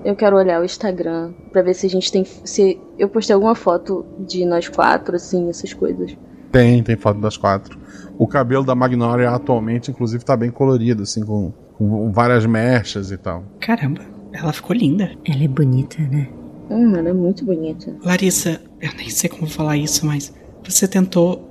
Eu 0.04 0.16
quero 0.16 0.36
olhar 0.36 0.60
o 0.60 0.64
Instagram 0.64 1.32
pra 1.52 1.62
ver 1.62 1.74
se 1.74 1.86
a 1.86 1.90
gente 1.90 2.10
tem. 2.10 2.24
Se 2.24 2.80
eu 2.98 3.08
postei 3.08 3.34
alguma 3.34 3.54
foto 3.54 4.04
de 4.18 4.46
nós 4.46 4.68
quatro, 4.68 5.16
assim, 5.16 5.48
essas 5.48 5.72
coisas. 5.72 6.16
Tem, 6.50 6.82
tem 6.82 6.96
foto 6.96 7.20
das 7.20 7.36
quatro. 7.36 7.78
O 8.18 8.26
cabelo 8.26 8.64
da 8.64 8.74
Magnólia 8.74 9.30
atualmente, 9.30 9.90
inclusive, 9.90 10.24
tá 10.24 10.36
bem 10.36 10.50
colorido, 10.50 11.02
assim, 11.02 11.24
com, 11.24 11.52
com 11.76 12.10
várias 12.10 12.44
mechas 12.46 13.10
e 13.10 13.16
tal. 13.16 13.44
Caramba, 13.60 14.00
ela 14.32 14.52
ficou 14.52 14.74
linda. 14.74 15.12
Ela 15.24 15.44
é 15.44 15.48
bonita, 15.48 16.02
né? 16.02 16.28
Hum, 16.70 16.94
ela 16.96 17.10
é 17.10 17.12
muito 17.12 17.44
bonita. 17.44 17.94
Larissa, 18.04 18.60
eu 18.80 18.90
nem 18.96 19.10
sei 19.10 19.28
como 19.28 19.46
falar 19.48 19.76
isso, 19.76 20.06
mas 20.06 20.32
você 20.64 20.88
tentou 20.88 21.50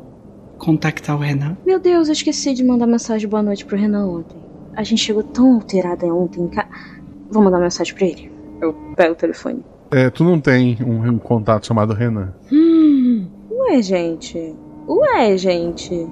contactar 0.57 1.15
o 1.15 1.19
Renan? 1.19 1.57
Meu 1.65 1.79
Deus, 1.79 2.07
eu 2.07 2.13
esqueci 2.13 2.53
de 2.53 2.63
mandar 2.63 2.87
mensagem 2.87 3.21
de 3.21 3.27
boa 3.27 3.43
noite 3.43 3.65
pro 3.65 3.77
Renan 3.77 4.07
ontem. 4.07 4.37
A 4.75 4.83
gente 4.83 5.03
chegou 5.03 5.23
tão 5.23 5.55
alterada 5.55 6.05
ontem. 6.07 6.47
Ca... 6.47 6.67
Vou 7.29 7.43
mandar 7.43 7.59
mensagem 7.59 7.93
pra 7.93 8.05
ele. 8.05 8.38
Eu 8.61 8.73
pego 8.95 9.13
o 9.13 9.15
telefone. 9.15 9.63
É, 9.91 10.09
tu 10.09 10.23
não 10.23 10.39
tem 10.39 10.77
um, 10.83 11.13
um 11.13 11.17
contato 11.17 11.65
chamado 11.65 11.93
Renan. 11.93 12.33
Hum. 12.51 13.27
Ué, 13.49 13.81
gente. 13.81 14.55
Ué, 14.87 15.37
gente. 15.37 16.07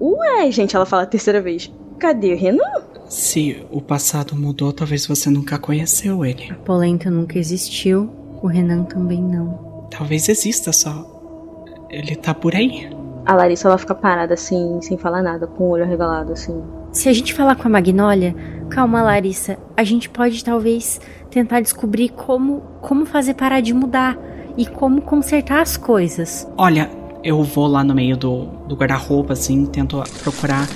Ué, 0.00 0.50
gente, 0.50 0.76
ela 0.76 0.86
fala 0.86 1.02
a 1.02 1.06
terceira 1.06 1.40
vez. 1.40 1.72
Cadê 1.98 2.34
o 2.34 2.36
Renan? 2.36 2.84
Se 3.08 3.66
o 3.70 3.80
passado 3.80 4.36
mudou, 4.36 4.72
talvez 4.72 5.06
você 5.06 5.28
nunca 5.30 5.58
conheceu 5.58 6.24
ele. 6.24 6.50
A 6.50 6.54
polenta 6.54 7.10
nunca 7.10 7.38
existiu, 7.38 8.10
o 8.40 8.46
Renan 8.46 8.84
também 8.84 9.20
não. 9.20 9.88
Talvez 9.90 10.28
exista 10.28 10.72
só. 10.72 11.04
Ele 11.90 12.14
tá 12.14 12.32
por 12.32 12.54
aí. 12.54 12.88
A 13.26 13.34
Larissa, 13.34 13.68
ela 13.68 13.78
fica 13.78 13.94
parada 13.94 14.34
assim, 14.34 14.80
sem 14.80 14.96
falar 14.96 15.22
nada, 15.22 15.46
com 15.46 15.64
o 15.64 15.68
olho 15.70 15.84
arregalado, 15.84 16.32
assim. 16.32 16.62
Se 16.92 17.08
a 17.08 17.12
gente 17.12 17.32
falar 17.32 17.54
com 17.54 17.68
a 17.68 17.70
Magnólia, 17.70 18.34
calma, 18.68 19.00
Larissa, 19.00 19.56
a 19.76 19.84
gente 19.84 20.08
pode 20.08 20.42
talvez 20.42 21.00
tentar 21.30 21.60
descobrir 21.60 22.08
como, 22.08 22.62
como 22.80 23.06
fazer 23.06 23.34
parar 23.34 23.60
de 23.60 23.72
mudar 23.72 24.18
e 24.56 24.66
como 24.66 25.00
consertar 25.00 25.62
as 25.62 25.76
coisas. 25.76 26.48
Olha, 26.56 26.90
eu 27.22 27.44
vou 27.44 27.68
lá 27.68 27.84
no 27.84 27.94
meio 27.94 28.16
do, 28.16 28.46
do 28.66 28.74
guarda-roupa, 28.74 29.34
assim, 29.34 29.66
tento 29.66 30.02
procurar 30.20 30.66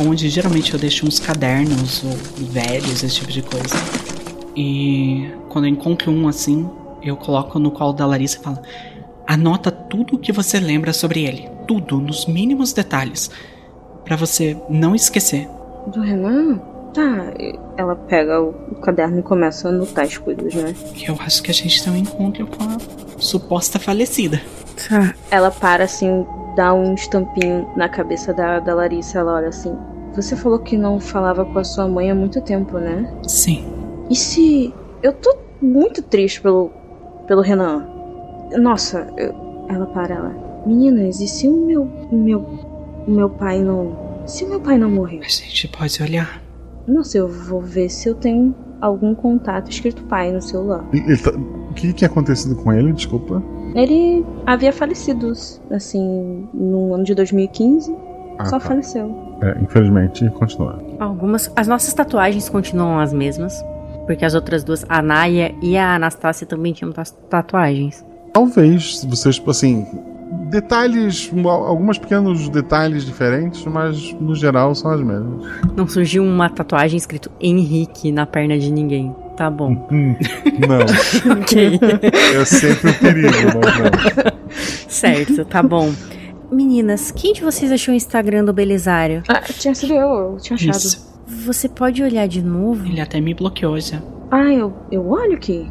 onde 0.00 0.28
geralmente 0.28 0.72
eu 0.72 0.78
deixo 0.78 1.04
uns 1.04 1.18
cadernos 1.18 2.04
velhos, 2.36 3.02
esse 3.02 3.16
tipo 3.16 3.32
de 3.32 3.42
coisa. 3.42 3.74
E 4.54 5.28
quando 5.48 5.64
eu 5.64 5.70
encontro 5.70 6.12
um 6.12 6.28
assim, 6.28 6.68
eu 7.02 7.16
coloco 7.16 7.58
no 7.58 7.72
colo 7.72 7.92
da 7.92 8.06
Larissa 8.06 8.38
e 8.38 8.42
falo: 8.42 8.58
anota 9.26 9.72
tudo 9.72 10.14
o 10.14 10.18
que 10.18 10.30
você 10.30 10.60
lembra 10.60 10.92
sobre 10.92 11.24
ele. 11.24 11.48
Tudo, 11.66 11.98
nos 11.98 12.24
mínimos 12.24 12.72
detalhes. 12.72 13.30
Pra 14.06 14.16
você 14.16 14.56
não 14.70 14.94
esquecer. 14.94 15.46
Do 15.88 16.00
Renan? 16.00 16.58
Tá, 16.94 17.26
ela 17.76 17.94
pega 17.94 18.40
o 18.40 18.52
caderno 18.76 19.18
e 19.18 19.22
começa 19.22 19.68
a 19.68 19.70
anotar 19.70 20.04
as 20.06 20.16
coisas, 20.16 20.54
né? 20.54 20.74
Eu 21.06 21.14
acho 21.20 21.42
que 21.42 21.50
a 21.50 21.54
gente 21.54 21.84
tem 21.84 21.92
um 21.92 21.96
encontro 21.96 22.46
com 22.46 22.64
a 22.64 22.78
suposta 23.18 23.78
falecida. 23.78 24.40
Tá. 24.88 25.14
Ela 25.30 25.50
para 25.50 25.84
assim, 25.84 26.24
dá 26.56 26.72
um 26.72 26.94
estampinho 26.94 27.68
na 27.76 27.86
cabeça 27.88 28.32
da, 28.32 28.60
da 28.60 28.74
Larissa. 28.74 29.18
Ela 29.18 29.34
olha 29.34 29.48
assim: 29.48 29.76
Você 30.14 30.34
falou 30.36 30.58
que 30.60 30.78
não 30.78 30.98
falava 30.98 31.44
com 31.44 31.58
a 31.58 31.64
sua 31.64 31.86
mãe 31.86 32.10
há 32.10 32.14
muito 32.14 32.40
tempo, 32.40 32.78
né? 32.78 33.12
Sim. 33.26 33.66
E 34.08 34.16
se. 34.16 34.72
Eu 35.02 35.12
tô 35.12 35.36
muito 35.60 36.00
triste 36.00 36.40
pelo. 36.40 36.70
pelo 37.26 37.42
Renan. 37.42 37.86
Nossa, 38.56 39.06
eu- 39.18 39.34
ela 39.68 39.84
para 39.86 40.14
ela. 40.14 40.62
Meninas, 40.64 41.20
e 41.20 41.28
se 41.28 41.46
o 41.46 41.52
meu. 41.66 41.82
o 42.10 42.16
meu. 42.16 42.40
O 43.06 43.10
meu 43.10 43.30
pai 43.30 43.60
não. 43.62 43.96
Se 44.26 44.44
o 44.44 44.48
meu 44.48 44.60
pai 44.60 44.76
não 44.78 44.90
morrer? 44.90 45.20
A 45.24 45.28
gente 45.28 45.68
pode 45.68 46.02
olhar. 46.02 46.42
Nossa, 46.86 47.18
eu 47.18 47.28
vou 47.28 47.60
ver 47.60 47.88
se 47.88 48.08
eu 48.08 48.14
tenho 48.14 48.54
algum 48.80 49.14
contato 49.14 49.70
escrito 49.70 50.02
pai 50.04 50.30
no 50.32 50.40
celular. 50.42 50.84
Ele 50.92 51.16
tá- 51.16 51.32
O 51.70 51.74
que 51.74 51.88
que 51.88 51.92
tinha 51.92 52.08
acontecido 52.08 52.54
com 52.56 52.72
ele? 52.72 52.92
Desculpa. 52.92 53.42
Ele 53.74 54.24
havia 54.46 54.72
falecido, 54.72 55.32
assim, 55.70 56.48
no 56.54 56.94
ano 56.94 57.04
de 57.04 57.14
2015. 57.14 57.94
Ah, 58.38 58.44
só 58.46 58.58
tá. 58.58 58.60
faleceu. 58.68 59.14
É, 59.42 59.58
infelizmente, 59.62 60.28
continua. 60.30 60.82
Algumas. 60.98 61.50
As 61.56 61.66
nossas 61.66 61.92
tatuagens 61.92 62.48
continuam 62.48 62.98
as 62.98 63.12
mesmas. 63.12 63.62
Porque 64.06 64.24
as 64.24 64.34
outras 64.34 64.62
duas, 64.62 64.86
a 64.88 65.02
Naya 65.02 65.52
e 65.60 65.76
a 65.76 65.96
Anastácia, 65.96 66.46
também 66.46 66.72
tinham 66.72 66.92
tatuagens. 67.28 68.04
Talvez, 68.32 69.00
se 69.00 69.06
vocês, 69.06 69.42
assim, 69.46 69.84
Detalhes, 70.50 71.30
alguns 71.44 71.98
pequenos 71.98 72.48
detalhes 72.48 73.04
diferentes, 73.04 73.64
mas 73.64 74.12
no 74.14 74.34
geral 74.34 74.74
são 74.74 74.90
as 74.90 75.00
mesmas. 75.00 75.46
Não 75.76 75.88
surgiu 75.88 76.22
uma 76.24 76.48
tatuagem 76.48 76.96
escrito 76.96 77.30
Henrique 77.40 78.12
na 78.12 78.26
perna 78.26 78.58
de 78.58 78.70
ninguém. 78.70 79.14
Tá 79.36 79.50
bom. 79.50 79.86
Hum, 79.90 80.16
não. 80.66 80.80
ok. 81.40 81.78
É 82.12 82.44
sempre 82.44 82.90
um 82.90 82.94
perigo, 82.94 83.36
mas 83.62 83.78
não. 83.78 84.32
Certo, 84.88 85.44
tá 85.44 85.62
bom. 85.62 85.92
Meninas, 86.50 87.10
quem 87.10 87.32
de 87.32 87.42
vocês 87.42 87.70
achou 87.72 87.92
o 87.92 87.96
Instagram 87.96 88.44
do 88.44 88.52
Belisário? 88.52 89.22
Ah, 89.28 89.40
tinha 89.40 89.74
sido 89.74 89.94
eu, 89.94 90.08
eu 90.08 90.36
tinha 90.40 90.54
achado. 90.54 90.76
Isso. 90.76 91.16
Você 91.26 91.68
pode 91.68 92.02
olhar 92.02 92.26
de 92.28 92.40
novo? 92.40 92.86
Ele 92.86 93.00
até 93.00 93.20
me 93.20 93.34
bloqueou 93.34 93.78
já. 93.80 94.00
Ah, 94.30 94.52
eu, 94.52 94.72
eu 94.90 95.08
olho 95.08 95.34
aqui. 95.34 95.68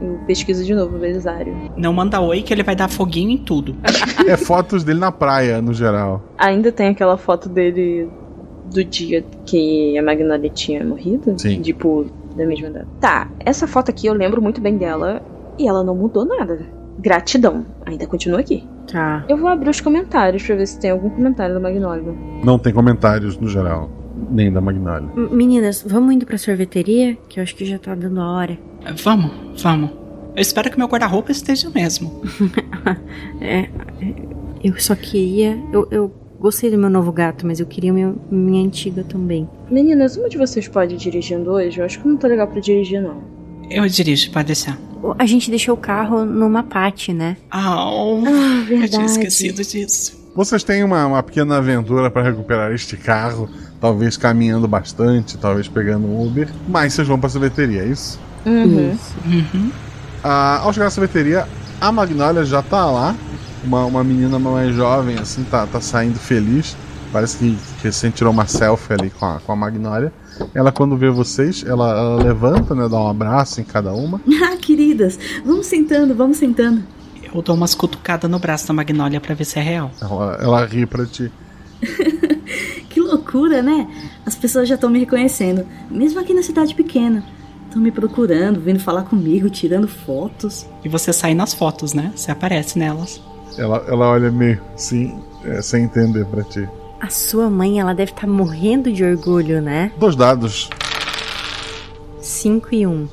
Eu 0.00 0.18
pesquiso 0.26 0.64
de 0.64 0.74
novo 0.74 0.96
o 0.96 0.98
Belisário. 0.98 1.54
Não 1.76 1.92
manda 1.92 2.20
oi 2.20 2.42
que 2.42 2.52
ele 2.52 2.62
vai 2.62 2.76
dar 2.76 2.88
foguinho 2.88 3.30
em 3.30 3.38
tudo. 3.38 3.74
É 4.26 4.36
fotos 4.36 4.84
dele 4.84 5.00
na 5.00 5.12
praia, 5.12 5.62
no 5.62 5.72
geral. 5.72 6.22
Ainda 6.36 6.70
tem 6.70 6.88
aquela 6.88 7.16
foto 7.16 7.48
dele 7.48 8.08
do 8.72 8.84
dia 8.84 9.24
que 9.44 9.96
a 9.96 10.02
Magnolia 10.02 10.50
tinha 10.50 10.84
morrido? 10.84 11.38
Sim. 11.38 11.60
Tipo, 11.60 12.06
da 12.36 12.44
mesma 12.46 12.70
data. 12.70 12.86
Tá, 13.00 13.28
essa 13.40 13.66
foto 13.66 13.90
aqui 13.90 14.06
eu 14.06 14.14
lembro 14.14 14.42
muito 14.42 14.60
bem 14.60 14.76
dela 14.76 15.22
e 15.58 15.66
ela 15.66 15.82
não 15.82 15.94
mudou 15.94 16.24
nada. 16.24 16.60
Gratidão. 16.98 17.64
Ainda 17.84 18.06
continua 18.06 18.40
aqui. 18.40 18.64
Tá. 18.90 19.24
Eu 19.28 19.36
vou 19.36 19.48
abrir 19.48 19.68
os 19.68 19.80
comentários 19.80 20.42
pra 20.42 20.56
ver 20.56 20.66
se 20.66 20.78
tem 20.78 20.90
algum 20.90 21.10
comentário 21.10 21.54
da 21.54 21.60
Magnolia. 21.60 22.14
Não 22.44 22.58
tem 22.58 22.72
comentários 22.72 23.38
no 23.38 23.48
geral, 23.48 23.90
nem 24.30 24.52
da 24.52 24.60
Magnolia. 24.60 25.08
M- 25.16 25.28
Meninas, 25.30 25.84
vamos 25.86 26.14
indo 26.14 26.26
pra 26.26 26.38
sorveteria? 26.38 27.16
Que 27.28 27.38
eu 27.40 27.42
acho 27.42 27.54
que 27.54 27.64
já 27.64 27.78
tá 27.78 27.94
dando 27.94 28.20
a 28.20 28.30
hora. 28.32 28.58
Vamos, 29.02 29.62
vamos. 29.62 29.90
Eu 30.34 30.42
espero 30.42 30.70
que 30.70 30.76
meu 30.78 30.86
guarda-roupa 30.88 31.32
esteja 31.32 31.70
mesmo. 31.70 32.22
É, 33.40 33.68
eu 34.62 34.78
só 34.78 34.94
queria. 34.94 35.58
Eu, 35.72 35.86
eu 35.90 36.12
gostei 36.40 36.70
do 36.70 36.78
meu 36.78 36.90
novo 36.90 37.12
gato, 37.12 37.46
mas 37.46 37.60
eu 37.60 37.66
queria 37.66 37.92
meu, 37.92 38.16
minha 38.30 38.64
antiga 38.64 39.02
também. 39.04 39.48
Meninas, 39.70 40.16
uma 40.16 40.28
de 40.28 40.38
vocês 40.38 40.66
pode 40.68 40.94
ir 40.94 40.98
dirigindo 40.98 41.50
hoje? 41.50 41.78
Eu 41.78 41.84
acho 41.84 42.00
que 42.00 42.08
não 42.08 42.16
tô 42.16 42.26
legal 42.26 42.46
pra 42.48 42.60
dirigir, 42.60 43.00
não. 43.02 43.22
Eu 43.70 43.86
dirijo, 43.88 44.30
pode 44.30 44.46
deixar. 44.46 44.78
A 45.18 45.26
gente 45.26 45.50
deixou 45.50 45.74
o 45.74 45.78
carro 45.78 46.24
numa 46.24 46.62
pate, 46.62 47.12
né? 47.12 47.36
Ah, 47.50 47.90
oh, 47.90 48.22
Ah, 48.26 48.60
eu 48.60 48.66
tinha 48.66 48.78
verdade. 48.80 49.04
esquecido 49.06 49.62
disso. 49.62 50.30
Vocês 50.34 50.62
têm 50.62 50.82
uma, 50.84 51.06
uma 51.06 51.22
pequena 51.22 51.56
aventura 51.58 52.10
para 52.10 52.22
recuperar 52.22 52.72
este 52.72 52.96
carro, 52.96 53.48
talvez 53.86 54.16
caminhando 54.16 54.66
bastante, 54.66 55.38
talvez 55.38 55.68
pegando 55.68 56.08
um 56.08 56.26
Uber, 56.26 56.48
mas 56.68 56.92
vocês 56.92 57.06
vão 57.06 57.20
para 57.20 57.28
a 57.28 57.30
sorveteria, 57.30 57.82
é 57.82 57.86
isso? 57.86 58.18
Uhum. 58.44 58.98
Uhum. 59.24 59.70
Ah, 60.24 60.58
ao 60.62 60.72
chegar 60.72 60.86
na 60.86 60.90
sorveteria, 60.90 61.46
a 61.80 61.92
Magnolia 61.92 62.44
já 62.44 62.62
tá 62.62 62.84
lá, 62.84 63.14
uma, 63.62 63.84
uma 63.84 64.02
menina 64.02 64.40
mais 64.40 64.74
jovem, 64.74 65.16
assim, 65.18 65.44
tá, 65.44 65.68
tá 65.68 65.80
saindo 65.80 66.18
feliz, 66.18 66.76
parece 67.12 67.36
que, 67.36 67.56
que 67.78 67.84
recém 67.84 68.10
tirou 68.10 68.32
uma 68.32 68.46
selfie 68.48 68.92
ali 68.92 69.10
com 69.10 69.24
a, 69.24 69.38
com 69.38 69.52
a 69.52 69.56
Magnolia. 69.56 70.12
Ela, 70.52 70.72
quando 70.72 70.96
vê 70.96 71.08
vocês, 71.08 71.64
ela, 71.64 71.88
ela 71.96 72.22
levanta, 72.22 72.74
né, 72.74 72.88
dá 72.88 72.98
um 72.98 73.08
abraço 73.08 73.60
em 73.60 73.64
cada 73.64 73.92
uma. 73.92 74.20
Ah, 74.42 74.56
queridas, 74.56 75.16
vamos 75.44 75.66
sentando, 75.66 76.12
vamos 76.12 76.38
sentando. 76.38 76.82
Eu 77.32 77.40
dou 77.40 77.54
umas 77.54 77.74
cutucadas 77.74 78.28
no 78.28 78.38
braço 78.40 78.66
da 78.66 78.74
Magnólia 78.74 79.20
pra 79.20 79.34
ver 79.34 79.44
se 79.44 79.60
é 79.60 79.62
real. 79.62 79.92
Ela, 80.00 80.38
ela 80.42 80.66
ri 80.66 80.86
pra 80.86 81.06
ti. 81.06 81.30
Loucura, 83.36 83.62
né? 83.62 83.86
As 84.24 84.34
pessoas 84.34 84.66
já 84.66 84.76
estão 84.76 84.88
me 84.88 84.98
reconhecendo, 84.98 85.66
mesmo 85.90 86.18
aqui 86.18 86.32
na 86.32 86.42
cidade 86.42 86.74
pequena. 86.74 87.22
Estão 87.66 87.82
me 87.82 87.92
procurando, 87.92 88.58
vindo 88.58 88.80
falar 88.80 89.02
comigo, 89.02 89.50
tirando 89.50 89.86
fotos. 89.86 90.66
E 90.82 90.88
você 90.88 91.12
sai 91.12 91.34
nas 91.34 91.52
fotos, 91.52 91.92
né? 91.92 92.12
Você 92.16 92.30
aparece 92.30 92.78
nelas. 92.78 93.20
Ela, 93.58 93.84
ela 93.88 94.08
olha 94.08 94.30
meio 94.30 94.60
assim, 94.74 95.20
é, 95.44 95.60
sem 95.60 95.84
entender 95.84 96.24
pra 96.26 96.42
ti. 96.44 96.66
A 96.98 97.10
sua 97.10 97.50
mãe, 97.50 97.78
ela 97.78 97.94
deve 97.94 98.12
estar 98.12 98.26
morrendo 98.26 98.90
de 98.90 99.04
orgulho, 99.04 99.60
né? 99.60 99.92
Dois 99.98 100.16
dados. 100.16 100.70
5 102.22 102.74
e 102.74 102.86
1. 102.86 102.90
Um. 102.90 103.08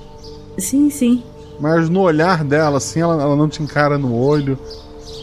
Sim, 0.57 0.89
sim. 0.89 1.21
Mas 1.59 1.89
no 1.89 1.99
olhar 1.99 2.45
dela, 2.45 2.77
assim, 2.77 3.01
ela, 3.01 3.21
ela 3.21 3.35
não 3.35 3.49
te 3.49 3.61
encara 3.61 3.97
no 3.97 4.15
olho. 4.15 4.57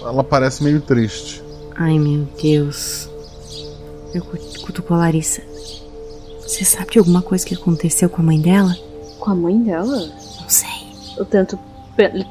Ela 0.03 0.23
parece 0.23 0.63
meio 0.63 0.81
triste. 0.83 1.43
Ai, 1.75 1.99
meu 1.99 2.29
Deus. 2.41 3.09
Eu 4.13 4.23
cu- 4.71 4.77
cutuco 4.83 4.95
a 4.95 4.99
Larissa. 4.99 5.43
Você 6.43 6.65
sabe 6.65 6.93
de 6.93 6.99
alguma 6.99 7.23
coisa 7.23 7.45
que 7.47 7.55
aconteceu 7.55 8.09
com 8.09 8.21
a 8.23 8.25
mãe 8.25 8.41
dela? 8.41 8.77
Com 9.19 9.31
a 9.31 9.35
mãe 9.35 9.59
dela? 9.63 9.99
Não 10.41 10.49
sei. 10.49 10.69
Eu 11.17 11.25
tento 11.25 11.59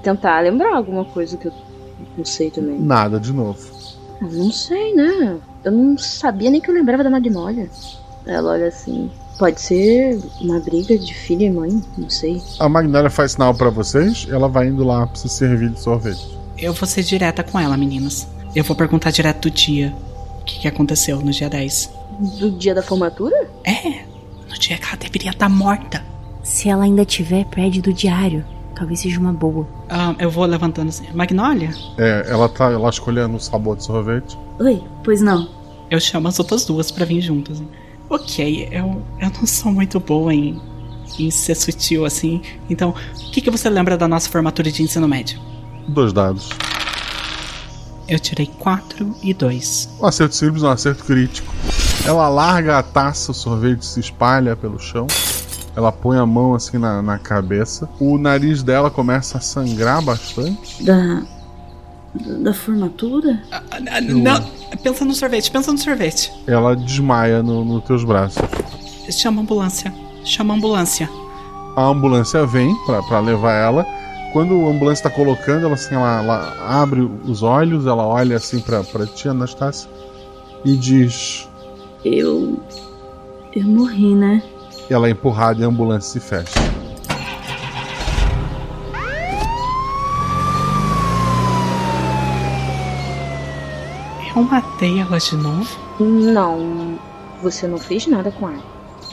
tentar 0.04 0.40
lembrar 0.42 0.76
alguma 0.76 1.06
coisa 1.06 1.38
que 1.38 1.48
eu 1.48 1.54
não 2.18 2.26
sei 2.26 2.50
também. 2.50 2.80
Nada 2.80 3.20
de 3.20 3.32
novo. 3.32 3.60
Mas 4.22 4.34
não 4.36 4.52
sei, 4.52 4.94
né? 4.94 5.38
Eu 5.64 5.72
não 5.72 5.98
sabia 5.98 6.50
nem 6.50 6.60
que 6.60 6.70
eu 6.70 6.74
lembrava 6.74 7.04
da 7.04 7.10
Magnolia. 7.10 7.70
Ela 8.26 8.52
olha 8.54 8.68
assim. 8.68 9.10
Pode 9.38 9.62
ser 9.62 10.20
uma 10.42 10.60
briga 10.60 10.98
de 10.98 11.14
filha 11.14 11.46
e 11.46 11.50
mãe, 11.52 11.82
não 11.98 12.10
sei. 12.10 12.42
A 12.60 12.68
Magnolia 12.68 13.10
faz 13.10 13.32
sinal 13.34 13.54
pra 13.56 13.70
vocês, 13.70 14.28
ela 14.30 14.50
vai 14.50 14.68
indo 14.68 14.84
lá 14.84 15.08
pra 15.08 15.16
se 15.16 15.30
servir 15.30 15.70
de 15.70 15.80
sorvete. 15.80 16.38
Eu 16.58 16.74
vou 16.74 16.86
ser 16.86 17.04
direta 17.04 17.42
com 17.42 17.58
ela, 17.58 17.78
meninas. 17.78 18.28
Eu 18.54 18.66
vou 18.66 18.76
perguntar 18.76 19.12
direto 19.12 19.44
do 19.50 19.52
dia. 19.52 19.96
O 20.42 20.44
que, 20.44 20.60
que 20.62 20.68
aconteceu 20.68 21.22
no 21.22 21.32
dia 21.32 21.50
10. 21.50 21.90
Do 22.20 22.52
dia 22.52 22.76
da 22.76 22.84
formatura? 22.84 23.50
É, 23.64 24.04
no 24.50 24.60
dia 24.60 24.78
que 24.78 24.86
ela 24.86 24.98
deveria 24.98 25.32
estar 25.32 25.48
morta. 25.48 26.04
Se 26.44 26.68
ela 26.68 26.84
ainda 26.84 27.06
tiver, 27.06 27.46
pede 27.46 27.82
do 27.82 27.94
diário. 27.94 28.44
Talvez 28.76 29.00
seja 29.00 29.20
uma 29.20 29.32
boa. 29.32 29.68
Ah, 29.90 30.16
eu 30.20 30.30
vou 30.30 30.46
levantando 30.46 30.90
assim. 30.90 31.06
Magnólia? 31.14 31.70
É, 31.98 32.26
ela 32.30 32.50
tá 32.50 32.70
lá 32.70 32.90
escolhendo 32.90 33.38
o 33.38 33.40
sabor 33.40 33.78
de 33.78 33.84
sorvete. 33.84 34.38
Oi, 34.60 34.82
pois 35.04 35.22
não. 35.22 35.50
Eu 35.90 36.00
chamo 36.00 36.28
as 36.28 36.38
outras 36.40 36.66
duas 36.66 36.92
pra 36.92 37.06
vir 37.06 37.22
juntas. 37.22 37.62
Ok, 38.10 38.68
eu, 38.72 39.02
eu 39.20 39.32
não 39.38 39.46
sou 39.46 39.72
muito 39.72 40.00
boa 40.00 40.34
em, 40.34 40.62
em 41.18 41.32
ser 41.32 41.56
sutil 41.56 42.06
assim. 42.06 42.42
Então, 42.70 42.90
o 42.90 43.32
que, 43.32 43.42
que 43.42 43.52
você 43.52 43.70
lembra 43.70 43.98
da 43.98 44.08
nossa 44.08 44.30
formatura 44.30 44.72
de 44.72 44.84
ensino 44.84 45.08
médio? 45.08 45.40
Dois 45.88 46.12
dados. 46.12 46.50
Eu 48.08 48.20
tirei 48.20 48.48
4 48.60 49.16
e 49.22 49.34
2. 49.34 49.98
Um 50.02 50.06
acerto 50.06 50.36
simples, 50.36 50.64
um 50.64 50.70
acerto 50.70 51.04
crítico. 51.04 51.54
Ela 52.06 52.28
larga 52.30 52.80
a 52.80 52.84
taça, 52.84 53.32
o 53.32 53.36
sorvete 53.36 53.86
se 53.86 54.00
espalha 54.00 54.56
pelo 54.56 54.80
chão. 54.80 55.06
Ela 55.76 55.92
põe 55.92 56.18
a 56.18 56.26
mão 56.26 56.56
assim 56.56 56.78
na, 56.78 57.02
na 57.02 57.18
cabeça. 57.20 57.88
O 58.00 58.18
nariz 58.18 58.64
dela 58.64 58.90
começa 58.90 59.38
a 59.38 59.42
sangrar 59.42 60.02
bastante. 60.02 60.84
Da. 60.84 61.22
da 62.40 62.54
formatura? 62.54 63.42
Não, 64.02 64.42
pensa 64.82 65.06
no 65.06 65.14
sorvete, 65.14 65.52
pensa 65.52 65.72
no 65.72 65.78
sorvete. 65.78 66.32
Ela 66.48 66.76
desmaia 66.76 67.44
no- 67.44 67.64
nos 67.64 67.84
teus 67.84 68.04
braços. 68.04 68.42
Chama 69.12 69.42
a 69.42 69.44
ambulância. 69.44 69.94
Chama 70.24 70.54
a 70.54 70.58
ambulância. 70.58 71.10
A 71.76 71.84
ambulância 71.86 72.46
vem 72.46 72.76
pra, 72.86 73.02
pra 73.04 73.20
levar 73.20 73.54
ela. 73.54 73.86
Quando 74.34 74.54
a 74.68 74.70
ambulância 74.70 75.04
tá 75.04 75.16
colocando, 75.16 75.66
ela 75.66 75.74
assim, 75.76 75.96
ela, 75.96 76.20
ela 76.22 76.56
abre 76.82 77.02
os 77.02 77.42
olhos, 77.42 77.86
ela 77.88 78.06
olha 78.06 78.36
assim 78.38 78.60
pra, 78.60 78.84
pra 78.84 79.06
ti, 79.06 79.28
Anastácia, 79.30 79.90
e 80.66 80.76
diz. 80.76 81.48
Eu. 82.04 82.60
Eu 83.54 83.64
morri, 83.64 84.16
né? 84.16 84.42
E 84.90 84.94
ela 84.94 85.08
é 85.08 85.12
empurrada 85.12 85.62
e 85.62 85.64
a 85.64 85.68
ambulância 85.68 86.20
se 86.20 86.20
fecha. 86.20 86.60
Eu 94.36 94.44
matei 94.44 95.00
ela 95.00 95.18
de 95.18 95.36
novo? 95.36 95.70
Não, 96.00 96.98
você 97.42 97.68
não 97.68 97.78
fez 97.78 98.08
nada 98.08 98.32
com 98.32 98.50
ela. 98.50 98.64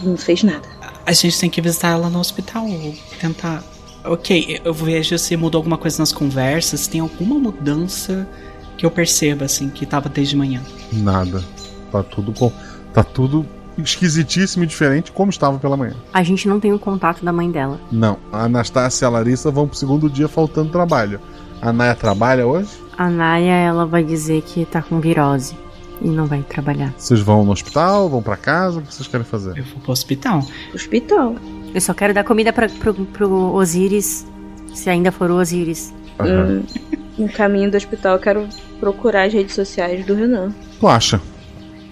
Não 0.03 0.17
fez 0.17 0.43
nada. 0.45 0.69
A 1.05 1.13
gente 1.13 1.39
tem 1.41 1.51
que 1.51 1.61
visitar 1.61 1.89
ela 1.89 2.09
no 2.09 2.21
hospital. 2.21 2.65
Tentar. 3.21 3.65
Ok, 4.05 4.61
eu 4.65 4.73
vejo 4.73 5.19
se 5.19 5.37
mudou 5.37 5.59
alguma 5.59 5.77
coisa 5.77 5.99
nas 5.99 6.13
conversas, 6.13 6.81
se 6.81 6.91
tem 6.91 7.01
alguma 7.01 7.37
mudança 7.41 8.29
que 8.79 8.87
eu 8.87 8.91
perceba, 8.91 9.47
assim, 9.47 9.69
que 9.69 9.85
tava 9.85 10.09
desde 10.09 10.37
manhã. 10.37 10.63
Nada. 10.93 11.43
Tá 11.91 12.03
tudo 12.03 12.33
com. 12.33 12.53
Tá 12.97 13.05
tudo 13.05 13.45
esquisitíssimo 13.77 14.65
e 14.65 14.67
diferente 14.67 15.13
como 15.13 15.29
estava 15.29 15.59
pela 15.59 15.77
manhã. 15.77 15.95
A 16.15 16.23
gente 16.23 16.49
não 16.49 16.59
tem 16.59 16.73
o 16.73 16.79
contato 16.79 17.23
da 17.23 17.31
mãe 17.31 17.51
dela. 17.51 17.79
Não, 17.93 18.17
a 18.33 18.45
Anastácia 18.45 19.05
e 19.05 19.07
a 19.07 19.11
Larissa 19.11 19.51
vão 19.51 19.69
pro 19.69 19.77
segundo 19.77 20.09
dia 20.09 20.27
faltando 20.29 20.71
trabalho. 20.71 21.21
A 21.61 21.75
Naya 21.75 21.95
trabalha 21.95 22.47
hoje? 22.47 22.71
A 22.97 23.11
Naya, 23.11 23.53
ela 23.53 23.85
vai 23.85 24.03
dizer 24.03 24.41
que 24.41 24.65
tá 24.65 24.81
com 24.81 24.99
virose 24.99 25.55
e 26.01 26.09
não 26.09 26.25
vai 26.25 26.43
trabalhar. 26.43 26.95
Vocês 26.97 27.21
vão 27.21 27.45
no 27.45 27.53
hospital, 27.53 28.09
vão 28.09 28.23
pra 28.23 28.35
casa, 28.35 28.79
o 28.79 28.83
que 28.83 28.95
vocês 28.95 29.07
querem 29.07 29.27
fazer? 29.27 29.59
Eu 29.59 29.65
vou 29.65 29.83
pro 29.83 29.93
hospital. 29.93 30.43
Hospital. 30.75 31.37
Eu 31.75 31.81
só 31.83 31.93
quero 31.93 32.15
dar 32.15 32.25
comida 32.25 32.51
pra, 32.51 32.67
pro, 32.67 32.95
pro 32.95 33.55
Osiris, 33.55 34.27
se 34.73 34.89
ainda 34.89 35.13
for 35.13 35.31
o 35.31 35.39
Osiris. 35.39 35.93
Aham. 36.19 36.65
Hum, 36.65 36.99
no 37.19 37.29
caminho 37.29 37.71
do 37.71 37.77
hospital, 37.77 38.15
eu 38.15 38.21
quero 38.21 38.49
procurar 38.81 39.27
as 39.27 39.35
redes 39.35 39.55
sociais 39.55 40.07
do 40.07 40.15
Renan. 40.15 40.51
Tu 40.81 40.89
acha? 40.89 41.21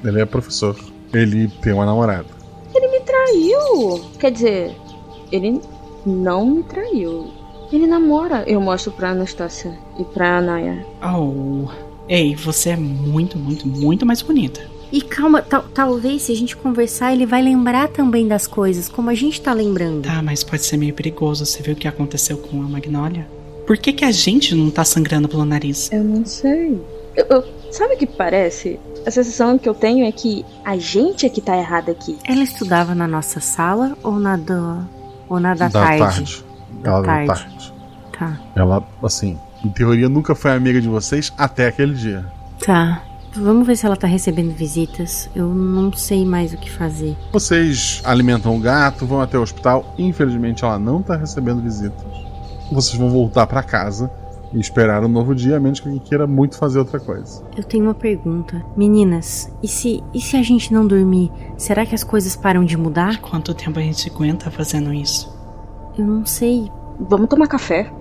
Ele 0.02 0.22
é 0.22 0.24
professor. 0.24 0.93
Ele 1.14 1.48
tem 1.62 1.72
uma 1.72 1.86
namorada. 1.86 2.26
Ele 2.74 2.88
me 2.88 3.00
traiu! 3.00 4.04
Quer 4.18 4.30
dizer, 4.32 4.74
ele 5.30 5.60
não 6.04 6.46
me 6.46 6.62
traiu. 6.64 7.28
Ele 7.72 7.86
namora. 7.86 8.44
Eu 8.46 8.60
mostro 8.60 8.92
pra 8.92 9.10
Anastácia 9.10 9.76
e 9.98 10.04
pra 10.04 10.40
Naya. 10.40 10.84
Oh. 11.02 11.68
Ei, 12.08 12.34
você 12.34 12.70
é 12.70 12.76
muito, 12.76 13.38
muito, 13.38 13.66
muito 13.66 14.04
mais 14.04 14.20
bonita. 14.22 14.60
E 14.92 15.00
calma, 15.00 15.40
tal- 15.42 15.64
talvez 15.74 16.22
se 16.22 16.32
a 16.32 16.36
gente 16.36 16.56
conversar, 16.56 17.12
ele 17.12 17.26
vai 17.26 17.42
lembrar 17.42 17.88
também 17.88 18.28
das 18.28 18.46
coisas, 18.46 18.88
como 18.88 19.10
a 19.10 19.14
gente 19.14 19.40
tá 19.40 19.52
lembrando. 19.52 20.02
Tá, 20.02 20.22
mas 20.22 20.44
pode 20.44 20.62
ser 20.64 20.76
meio 20.76 20.94
perigoso. 20.94 21.44
Você 21.46 21.62
viu 21.62 21.72
o 21.72 21.76
que 21.76 21.88
aconteceu 21.88 22.36
com 22.38 22.60
a 22.60 22.64
Magnólia? 22.68 23.26
Por 23.66 23.76
que, 23.78 23.92
que 23.92 24.04
a 24.04 24.12
gente 24.12 24.54
não 24.54 24.70
tá 24.70 24.84
sangrando 24.84 25.28
pelo 25.28 25.44
nariz? 25.44 25.90
Eu 25.90 26.04
não 26.04 26.24
sei. 26.26 26.78
Eu, 27.16 27.26
eu- 27.30 27.44
sabe 27.74 27.94
o 27.94 27.98
que 27.98 28.06
parece? 28.06 28.78
A 29.06 29.10
sensação 29.10 29.58
que 29.58 29.68
eu 29.68 29.74
tenho 29.74 30.06
é 30.06 30.12
que 30.12 30.44
a 30.64 30.76
gente 30.76 31.26
é 31.26 31.28
que 31.28 31.40
tá 31.40 31.56
errado 31.56 31.90
aqui. 31.90 32.18
Ela 32.24 32.42
estudava 32.42 32.94
na 32.94 33.06
nossa 33.06 33.40
sala 33.40 33.96
ou 34.02 34.18
na 34.18 34.36
do, 34.36 34.78
ou 35.28 35.38
na 35.40 35.54
da, 35.54 35.68
Da 35.68 35.80
tarde? 35.80 35.98
tarde. 35.98 36.44
Ela 36.82 37.00
da 37.00 37.06
tarde. 37.06 37.26
tarde. 37.26 37.74
Tá. 38.18 38.38
Ela, 38.54 38.82
assim, 39.02 39.38
em 39.64 39.68
teoria 39.68 40.08
nunca 40.08 40.34
foi 40.34 40.52
amiga 40.52 40.80
de 40.80 40.88
vocês 40.88 41.32
até 41.36 41.66
aquele 41.66 41.94
dia. 41.94 42.24
Tá. 42.64 43.02
Vamos 43.36 43.66
ver 43.66 43.76
se 43.76 43.84
ela 43.84 43.96
tá 43.96 44.06
recebendo 44.06 44.54
visitas. 44.54 45.28
Eu 45.34 45.48
não 45.48 45.92
sei 45.92 46.24
mais 46.24 46.52
o 46.54 46.56
que 46.56 46.70
fazer. 46.70 47.16
Vocês 47.32 48.00
alimentam 48.04 48.56
o 48.56 48.60
gato, 48.60 49.04
vão 49.04 49.20
até 49.20 49.36
o 49.36 49.42
hospital. 49.42 49.92
Infelizmente, 49.98 50.64
ela 50.64 50.78
não 50.78 51.02
tá 51.02 51.16
recebendo 51.16 51.60
visitas. 51.60 52.00
Vocês 52.70 52.96
vão 52.96 53.10
voltar 53.10 53.46
pra 53.48 53.62
casa 53.62 54.08
e 54.54 54.60
esperar 54.60 55.04
um 55.04 55.08
novo 55.08 55.34
dia, 55.34 55.56
a 55.56 55.60
menos 55.60 55.80
que 55.80 55.88
alguém 55.88 56.02
queira 56.02 56.26
muito 56.26 56.56
fazer 56.56 56.78
outra 56.78 57.00
coisa. 57.00 57.42
Eu 57.56 57.64
tenho 57.64 57.84
uma 57.84 57.94
pergunta. 57.94 58.64
Meninas, 58.76 59.52
e 59.62 59.68
se, 59.68 60.02
e 60.14 60.20
se 60.20 60.36
a 60.36 60.42
gente 60.42 60.72
não 60.72 60.86
dormir? 60.86 61.30
Será 61.58 61.84
que 61.84 61.94
as 61.94 62.04
coisas 62.04 62.36
param 62.36 62.64
de 62.64 62.76
mudar? 62.76 63.20
Quanto 63.20 63.52
tempo 63.52 63.78
a 63.78 63.82
gente 63.82 64.08
aguenta 64.08 64.50
fazendo 64.50 64.92
isso? 64.92 65.34
Eu 65.98 66.06
não 66.06 66.24
sei. 66.24 66.70
Vamos 67.00 67.28
tomar 67.28 67.48
café. 67.48 67.92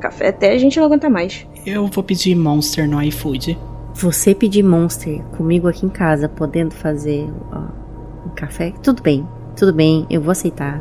Café 0.00 0.28
até 0.28 0.52
a 0.52 0.58
gente 0.58 0.78
não 0.78 0.86
aguenta 0.86 1.08
mais. 1.08 1.46
Eu 1.64 1.86
vou 1.86 2.02
pedir 2.02 2.34
Monster 2.34 2.88
no 2.88 3.00
iFood. 3.02 3.56
Você 3.94 4.34
pedir 4.34 4.62
Monster 4.62 5.22
comigo 5.36 5.68
aqui 5.68 5.86
em 5.86 5.90
casa, 5.90 6.28
podendo 6.28 6.74
fazer 6.74 7.28
ó, 7.52 8.28
um 8.28 8.30
café? 8.34 8.72
Tudo 8.82 9.02
bem, 9.02 9.26
tudo 9.56 9.72
bem, 9.72 10.06
eu 10.08 10.20
vou 10.20 10.32
aceitar. 10.32 10.80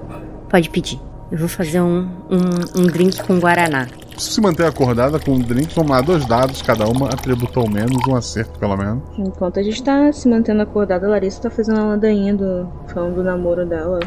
Pode 0.50 0.70
pedir. 0.70 1.00
Eu 1.32 1.38
vou 1.38 1.48
fazer 1.48 1.80
um, 1.82 2.08
um, 2.30 2.82
um 2.82 2.84
drink 2.88 3.22
com 3.24 3.38
Guaraná. 3.40 3.88
Se 4.18 4.32
se 4.32 4.42
manter 4.42 4.66
acordada 4.66 5.20
com 5.20 5.32
um 5.32 5.40
drink, 5.40 5.74
vamos 5.76 5.92
lá, 5.92 6.02
dois 6.02 6.26
dados, 6.26 6.62
cada 6.62 6.86
uma 6.88 7.08
atributou 7.10 7.70
menos, 7.70 7.96
um 8.08 8.16
acerto 8.16 8.58
pelo 8.60 8.76
menos. 8.76 9.04
Enquanto 9.18 9.60
a 9.60 9.64
gente 9.64 9.82
tá 9.84 10.12
se 10.12 10.28
mantendo 10.28 10.62
acordada, 10.62 11.06
a 11.06 11.10
Larissa 11.10 11.44
tá 11.44 11.50
fazendo 11.50 11.80
a 11.80 11.86
ladainha 11.86 12.36
do, 12.36 12.68
falando 12.88 13.16
do 13.16 13.24
namoro 13.24 13.66
dela. 13.66 14.00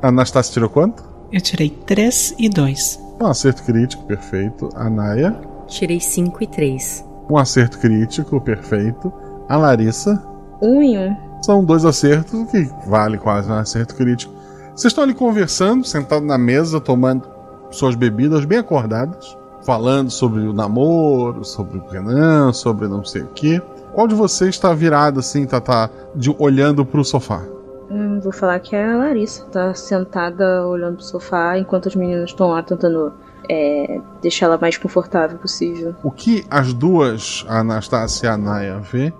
A 0.00 0.08
Anastácia 0.08 0.52
tirou 0.54 0.68
quanto? 0.68 1.04
Eu 1.30 1.40
tirei 1.40 1.68
3 1.70 2.34
e 2.38 2.48
2. 2.48 2.98
Um 3.20 3.26
acerto 3.26 3.62
crítico, 3.62 4.04
perfeito. 4.04 4.68
A 4.74 4.90
Naya, 4.90 5.38
Tirei 5.68 6.00
5 6.00 6.42
e 6.42 6.46
3. 6.46 7.04
um 7.30 7.36
acerto 7.38 7.78
crítico, 7.78 8.40
perfeito. 8.40 9.12
A 9.48 9.56
Larissa, 9.56 10.20
Um 10.60 10.82
em 10.82 10.98
um. 10.98 11.16
São 11.42 11.64
dois 11.64 11.84
acertos, 11.84 12.34
o 12.34 12.46
que 12.46 12.68
vale 12.86 13.18
quase 13.18 13.48
um 13.50 13.54
acerto 13.54 13.94
crítico. 13.94 14.32
Vocês 14.74 14.90
estão 14.90 15.04
ali 15.04 15.12
conversando, 15.12 15.84
sentados 15.84 16.26
na 16.26 16.38
mesa, 16.38 16.80
tomando 16.80 17.28
suas 17.70 17.94
bebidas, 17.94 18.46
bem 18.46 18.58
acordadas, 18.58 19.36
falando 19.64 20.10
sobre 20.10 20.40
o 20.40 20.52
namoro, 20.52 21.44
sobre 21.44 21.78
o 21.78 21.86
Renan, 21.88 22.52
sobre 22.54 22.88
não 22.88 23.04
sei 23.04 23.22
o 23.22 23.28
que. 23.28 23.60
Qual 23.92 24.08
de 24.08 24.14
vocês 24.14 24.50
está 24.54 24.72
virado 24.72 25.20
assim, 25.20 25.44
tá, 25.44 25.60
tá 25.60 25.90
de, 26.14 26.34
olhando 26.38 26.86
pro 26.86 27.04
sofá? 27.04 27.42
Hum, 27.90 28.18
vou 28.20 28.32
falar 28.32 28.58
que 28.60 28.74
é 28.74 28.90
a 28.90 28.96
Larissa. 28.96 29.44
Tá 29.52 29.74
sentada 29.74 30.66
olhando 30.66 30.96
pro 30.96 31.04
sofá 31.04 31.58
enquanto 31.58 31.88
as 31.88 31.94
meninas 31.94 32.30
estão 32.30 32.48
lá 32.48 32.62
tentando 32.62 33.12
é, 33.50 34.00
deixar 34.22 34.46
ela 34.46 34.58
mais 34.58 34.78
confortável 34.78 35.36
possível. 35.36 35.94
O 36.02 36.10
que 36.10 36.46
as 36.50 36.72
duas, 36.72 37.44
a 37.46 37.58
Anastácia 37.58 38.26
e 38.26 38.30
a 38.30 38.38
Naya, 38.38 38.78
vê 38.78 39.12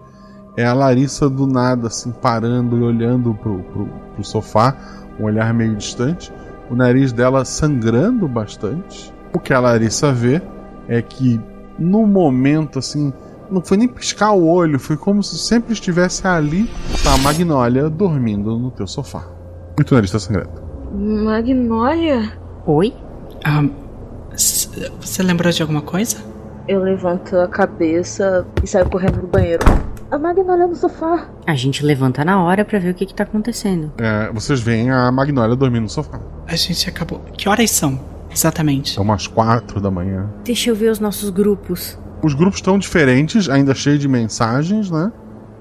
é 0.57 0.67
a 0.67 0.75
Larissa 0.75 1.31
do 1.31 1.47
nada, 1.47 1.87
assim, 1.87 2.13
parando 2.13 2.77
e 2.77 2.83
olhando 2.83 3.35
pro, 3.35 3.63
pro, 3.63 3.87
pro 4.15 4.25
sofá, 4.25 4.77
um 5.19 5.25
olhar 5.25 5.53
meio 5.53 5.75
distante, 5.77 6.33
o 6.71 6.75
nariz 6.75 7.13
dela 7.13 7.45
sangrando 7.45 8.27
bastante. 8.27 9.13
O 9.35 9.39
que 9.39 9.53
a 9.53 9.61
Larissa 9.61 10.13
vê 10.13 10.41
é 10.89 11.01
que 11.01 11.41
no 11.79 12.07
momento, 12.07 12.79
assim, 12.79 13.13
não 13.51 13.63
foi 13.63 13.77
nem 13.77 13.89
piscar 13.89 14.33
o 14.33 14.47
olho, 14.47 14.79
foi 14.79 14.97
como 14.97 15.23
se 15.23 15.39
sempre 15.39 15.73
estivesse 15.73 16.27
ali 16.27 16.71
a 17.07 17.19
Magnólia 17.19 17.89
dormindo 17.91 18.59
no 18.59 18.71
teu 18.71 18.87
sofá. 18.87 19.25
E 19.79 19.85
teu 19.85 19.95
nariz 19.95 20.11
tá 20.11 20.19
sangrando. 20.19 20.51
Magnólia? 20.93 22.33
Oi? 22.67 22.95
Ah, 23.45 23.65
você 24.33 25.23
lembrou 25.23 25.53
de 25.53 25.63
alguma 25.63 25.83
coisa? 25.83 26.19
Eu 26.69 26.81
levanto 26.81 27.37
a 27.37 27.49
cabeça 27.49 28.47
e 28.63 28.67
saio 28.67 28.89
correndo 28.89 29.21
do 29.21 29.27
banheiro. 29.27 29.65
A 30.13 30.19
Magnólia 30.19 30.67
no 30.67 30.75
sofá. 30.75 31.27
A 31.47 31.55
gente 31.55 31.83
levanta 31.83 32.23
na 32.23 32.45
hora 32.45 32.67
pra 32.67 32.79
ver 32.79 32.91
o 32.91 32.95
que, 32.95 33.07
que 33.07 33.15
tá 33.15 33.23
acontecendo. 33.23 33.91
É, 33.97 34.31
vocês 34.31 34.61
veem 34.61 34.91
a 34.91 35.11
Magnólia 35.11 35.57
dormindo 35.57 35.85
no 35.85 35.89
sofá. 35.89 36.21
A 36.47 36.55
gente 36.55 36.87
acabou. 36.87 37.19
Que 37.35 37.49
horas 37.49 37.71
são? 37.71 37.99
Exatamente. 38.31 38.93
São 38.93 39.05
umas 39.05 39.27
quatro 39.27 39.81
da 39.81 39.91
manhã. 39.91 40.29
Deixa 40.45 40.69
eu 40.69 40.77
ver 40.77 40.91
os 40.91 41.01
nossos 41.01 41.31
grupos. 41.31 41.99
Os 42.23 42.35
grupos 42.35 42.59
estão 42.59 42.79
diferentes, 42.79 43.49
ainda 43.49 43.75
cheios 43.75 44.01
de 44.01 44.07
mensagens, 44.07 44.91
né? 44.91 45.11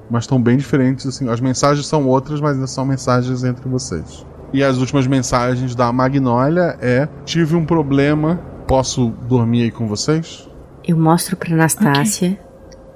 Mas 0.10 0.26
estão 0.26 0.41
bem 0.41 0.57
diferentes, 0.57 1.07
assim. 1.07 1.30
As 1.30 1.40
mensagens 1.40 1.88
são 1.88 2.06
outras, 2.06 2.41
mas 2.41 2.56
ainda 2.56 2.68
são 2.68 2.84
mensagens 2.86 3.45
entre 3.45 3.69
vocês. 3.69 4.26
E 4.52 4.61
as 4.61 4.80
últimas 4.80 5.07
mensagens 5.07 5.73
da 5.76 5.94
Magnólia 5.94 6.78
é: 6.82 7.07
tive 7.23 7.56
um 7.56 7.65
problema, 7.65 8.36
posso 8.68 9.11
dormir 9.30 9.64
aí 9.64 9.72
com 9.72 9.88
vocês? 9.88 10.49
Eu 10.86 10.98
mostro 10.98 11.38
pra 11.38 11.53
Anastácia. 11.53 12.38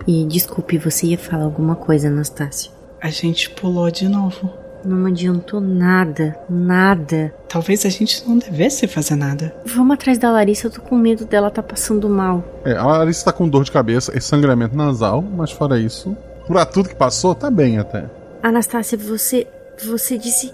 E 0.08 0.26
desculpe, 0.26 0.78
você 0.78 1.08
ia 1.08 1.18
falar 1.18 1.44
alguma 1.44 1.76
coisa, 1.76 2.08
Anastácia. 2.08 2.72
A 3.02 3.10
gente 3.10 3.50
pulou 3.50 3.90
de 3.90 4.08
novo. 4.08 4.52
Não 4.84 5.08
adiantou 5.08 5.60
nada, 5.60 6.38
nada. 6.48 7.34
Talvez 7.50 7.86
a 7.88 7.90
gente 7.90 8.24
não 8.28 8.38
devesse 8.38 8.88
fazer 8.88 9.16
nada. 9.16 9.56
Vamos 9.66 9.96
atrás 9.96 10.20
da 10.20 10.32
Larissa, 10.32 10.68
eu 10.68 10.72
tô 10.72 10.82
com 10.82 10.96
medo 10.96 11.26
dela 11.26 11.50
tá 11.50 11.64
passando 11.64 12.08
mal. 12.08 12.44
É, 12.64 12.74
a 12.74 12.86
Larissa 12.86 13.26
tá 13.26 13.34
com 13.34 13.50
dor 13.50 13.64
de 13.64 13.72
cabeça 13.72 14.16
e 14.16 14.22
sangramento 14.22 14.76
nasal, 14.76 15.24
mas 15.24 15.52
fora 15.52 15.80
isso, 15.80 16.16
por 16.46 16.64
tudo 16.68 16.90
que 16.90 16.96
passou, 16.96 17.34
tá 17.34 17.50
bem 17.50 17.80
até. 17.80 18.06
Anastácia, 18.44 18.96
você. 18.96 19.48
Você 19.84 20.20
disse. 20.20 20.54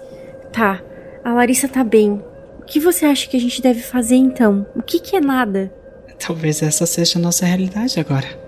Tá, 0.50 0.80
a 1.22 1.32
Larissa 1.34 1.68
tá 1.68 1.84
bem. 1.84 2.22
O 2.60 2.64
que 2.64 2.80
você 2.80 3.04
acha 3.04 3.28
que 3.28 3.36
a 3.36 3.40
gente 3.40 3.60
deve 3.60 3.82
fazer 3.82 4.16
então? 4.16 4.66
O 4.74 4.82
que, 4.82 4.98
que 4.98 5.16
é 5.16 5.20
nada? 5.20 5.70
Talvez 6.18 6.62
essa 6.62 6.86
seja 6.86 7.18
a 7.18 7.22
nossa 7.22 7.44
realidade 7.44 8.00
agora. 8.00 8.41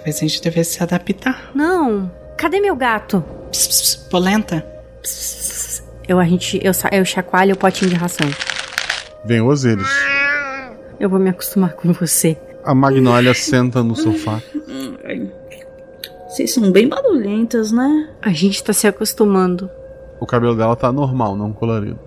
Talvez 0.00 0.16
a 0.16 0.20
gente 0.20 0.40
devesse 0.40 0.76
se 0.76 0.82
adaptar. 0.82 1.50
Não! 1.54 2.10
Cadê 2.34 2.58
meu 2.58 2.74
gato? 2.74 3.22
Pss, 3.50 3.68
pss, 3.68 3.96
pss, 3.96 4.10
polenta. 4.10 4.66
Eu, 6.08 6.18
a 6.18 6.24
gente, 6.24 6.58
eu, 6.64 6.72
eu 6.90 7.04
chacoalho 7.04 7.54
o 7.54 7.58
potinho 7.58 7.90
de 7.90 7.96
ração. 7.96 8.26
Vem 9.26 9.42
os 9.42 9.66
eles. 9.66 9.86
Eu 10.98 11.10
vou 11.10 11.20
me 11.20 11.28
acostumar 11.28 11.74
com 11.74 11.92
você. 11.92 12.38
A 12.64 12.74
Magnólia 12.74 13.34
senta 13.34 13.82
no 13.82 13.94
sofá. 13.94 14.40
Vocês 16.28 16.54
são 16.54 16.72
bem 16.72 16.88
barulhentas, 16.88 17.70
né? 17.70 18.08
A 18.22 18.30
gente 18.30 18.64
tá 18.64 18.72
se 18.72 18.86
acostumando. 18.86 19.70
O 20.18 20.24
cabelo 20.24 20.56
dela 20.56 20.76
tá 20.76 20.90
normal, 20.90 21.36
não 21.36 21.52
colorido. 21.52 21.98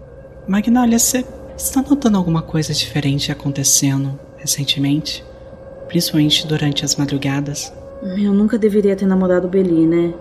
Magnólia, 0.47 0.97
você 0.97 1.23
está 1.55 1.83
notando 1.83 2.17
alguma 2.17 2.41
coisa 2.41 2.73
diferente 2.73 3.31
acontecendo 3.31 4.19
recentemente? 4.37 5.23
Principalmente 5.87 6.47
durante 6.47 6.83
as 6.83 6.95
madrugadas. 6.95 7.71
Eu 8.03 8.33
nunca 8.33 8.57
deveria 8.57 8.95
ter 8.95 9.05
namorado 9.05 9.47
o 9.47 9.49
Beli, 9.49 9.87
né? 9.87 10.13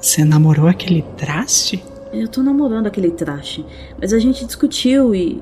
Você 0.00 0.24
namorou 0.24 0.66
aquele 0.66 1.02
traste? 1.16 1.82
Eu 2.12 2.26
tô 2.26 2.42
namorando 2.42 2.88
aquele 2.88 3.10
traste, 3.10 3.64
mas 4.00 4.12
a 4.12 4.18
gente 4.18 4.44
discutiu 4.44 5.14
e. 5.14 5.40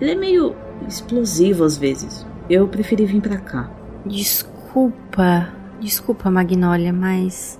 Ele 0.00 0.12
é 0.12 0.14
meio 0.14 0.54
explosivo 0.86 1.64
às 1.64 1.76
vezes. 1.76 2.24
Eu 2.48 2.68
preferi 2.68 3.04
vir 3.04 3.20
pra 3.20 3.38
cá. 3.38 3.68
Desculpa. 4.06 5.48
Desculpa, 5.80 6.30
Magnólia, 6.30 6.92
mas. 6.92 7.58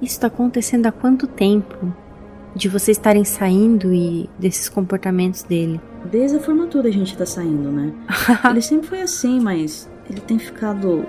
Isso 0.00 0.20
tá 0.20 0.28
acontecendo 0.28 0.86
há 0.86 0.92
quanto 0.92 1.26
tempo? 1.26 1.92
De 2.54 2.68
vocês 2.68 2.96
estarem 2.96 3.24
saindo 3.24 3.92
e 3.92 4.30
desses 4.38 4.68
comportamentos 4.68 5.42
dele. 5.42 5.80
Desde 6.04 6.36
a 6.36 6.40
formatura 6.40 6.88
a 6.88 6.92
gente 6.92 7.16
tá 7.16 7.26
saindo, 7.26 7.72
né? 7.72 7.92
ele 8.48 8.62
sempre 8.62 8.86
foi 8.86 9.02
assim, 9.02 9.40
mas 9.40 9.90
ele 10.08 10.20
tem 10.20 10.38
ficado 10.38 11.04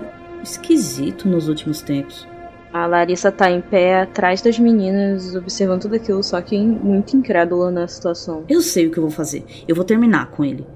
esquisito 0.46 1.28
nos 1.28 1.48
últimos 1.48 1.82
tempos. 1.82 2.26
A 2.72 2.86
Larissa 2.86 3.32
tá 3.32 3.50
em 3.50 3.60
pé 3.60 4.02
atrás 4.02 4.42
das 4.42 4.58
meninas, 4.58 5.34
observando 5.34 5.82
tudo 5.82 5.96
aquilo, 5.96 6.22
só 6.22 6.40
que 6.40 6.58
muito 6.58 7.16
incrédula 7.16 7.70
na 7.70 7.88
situação. 7.88 8.44
Eu 8.48 8.60
sei 8.60 8.86
o 8.86 8.90
que 8.90 8.98
eu 8.98 9.02
vou 9.02 9.10
fazer. 9.10 9.44
Eu 9.66 9.74
vou 9.74 9.84
terminar 9.84 10.30
com 10.30 10.44
ele. 10.44 10.66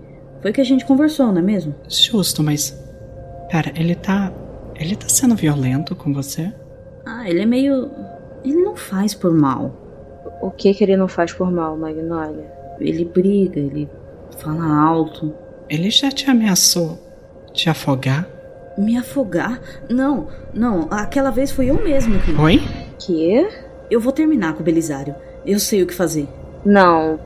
Foi 0.41 0.51
o 0.51 0.55
que 0.55 0.61
a 0.61 0.65
gente 0.65 0.87
conversou, 0.87 1.27
não 1.27 1.39
é 1.39 1.43
mesmo? 1.43 1.75
Justo, 1.89 2.43
mas. 2.43 2.71
Pera, 3.51 3.73
ele 3.77 3.95
tá. 3.95 4.33
Ele 4.77 4.97
tá 4.97 5.09
sendo 5.09 5.37
violento 5.37 5.95
com 5.95 6.13
você? 6.15 6.53
Ah, 7.05 7.29
ele 7.29 7.43
é 7.43 7.47
meio. 7.47 7.91
Ele 8.43 8.63
não 8.63 8.75
faz 8.75 9.15
por 9.15 9.33
mal. 9.33 9.75
O 10.41 10.51
que 10.51 10.73
que 10.73 10.83
ele 10.83 10.97
não 10.97 11.09
faz 11.09 11.35
por 11.35 11.51
mal, 11.51 11.77
Magnólia? 11.77 12.51
Ele 12.81 13.05
briga, 13.05 13.61
ele 13.61 13.91
fala 14.39 14.65
alto. 14.83 15.35
Ele 15.69 15.91
já 15.91 16.11
te 16.11 16.31
ameaçou 16.31 16.99
te 17.53 17.69
afogar? 17.69 18.29
Me 18.81 18.97
afogar? 18.97 19.61
Não, 19.89 20.29
não, 20.55 20.89
aquela 20.91 21.31
vez 21.31 21.51
foi 21.51 21.67
eu 21.67 21.83
mesmo 21.83 22.19
que. 22.21 22.33
Oi? 22.33 22.63
Que? 22.99 23.49
Eu 23.91 24.01
vou 24.01 24.13
terminar 24.13 24.55
com 24.55 24.61
o 24.61 24.65
Belisário. 24.65 25.15
Eu 25.45 25.59
sei 25.59 25.83
o 25.83 25.87
que 25.87 25.95
fazer. 25.95 26.29
Não. 26.65 27.19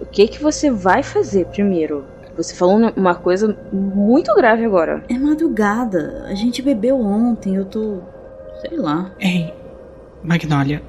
O 0.00 0.06
que 0.06 0.28
que 0.28 0.42
você 0.42 0.70
vai 0.70 1.02
fazer 1.02 1.46
primeiro? 1.46 2.04
Você 2.36 2.54
falou 2.54 2.92
uma 2.94 3.14
coisa 3.14 3.56
muito 3.72 4.34
grave 4.34 4.64
agora. 4.64 5.02
É 5.08 5.14
madrugada. 5.14 6.24
A 6.26 6.34
gente 6.34 6.60
bebeu 6.60 7.00
ontem. 7.00 7.56
Eu 7.56 7.64
tô. 7.64 8.00
sei 8.60 8.76
lá. 8.76 9.10
Ei, 9.18 9.54
Magnolia, 10.22 10.82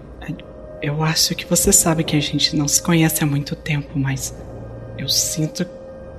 eu 0.82 1.04
acho 1.04 1.36
que 1.36 1.46
você 1.46 1.72
sabe 1.72 2.04
que 2.04 2.16
a 2.16 2.20
gente 2.20 2.56
não 2.56 2.68
se 2.68 2.82
conhece 2.82 3.24
há 3.24 3.28
muito 3.28 3.56
tempo, 3.56 3.98
mas 3.98 4.36
eu 4.98 5.08
sinto 5.08 5.66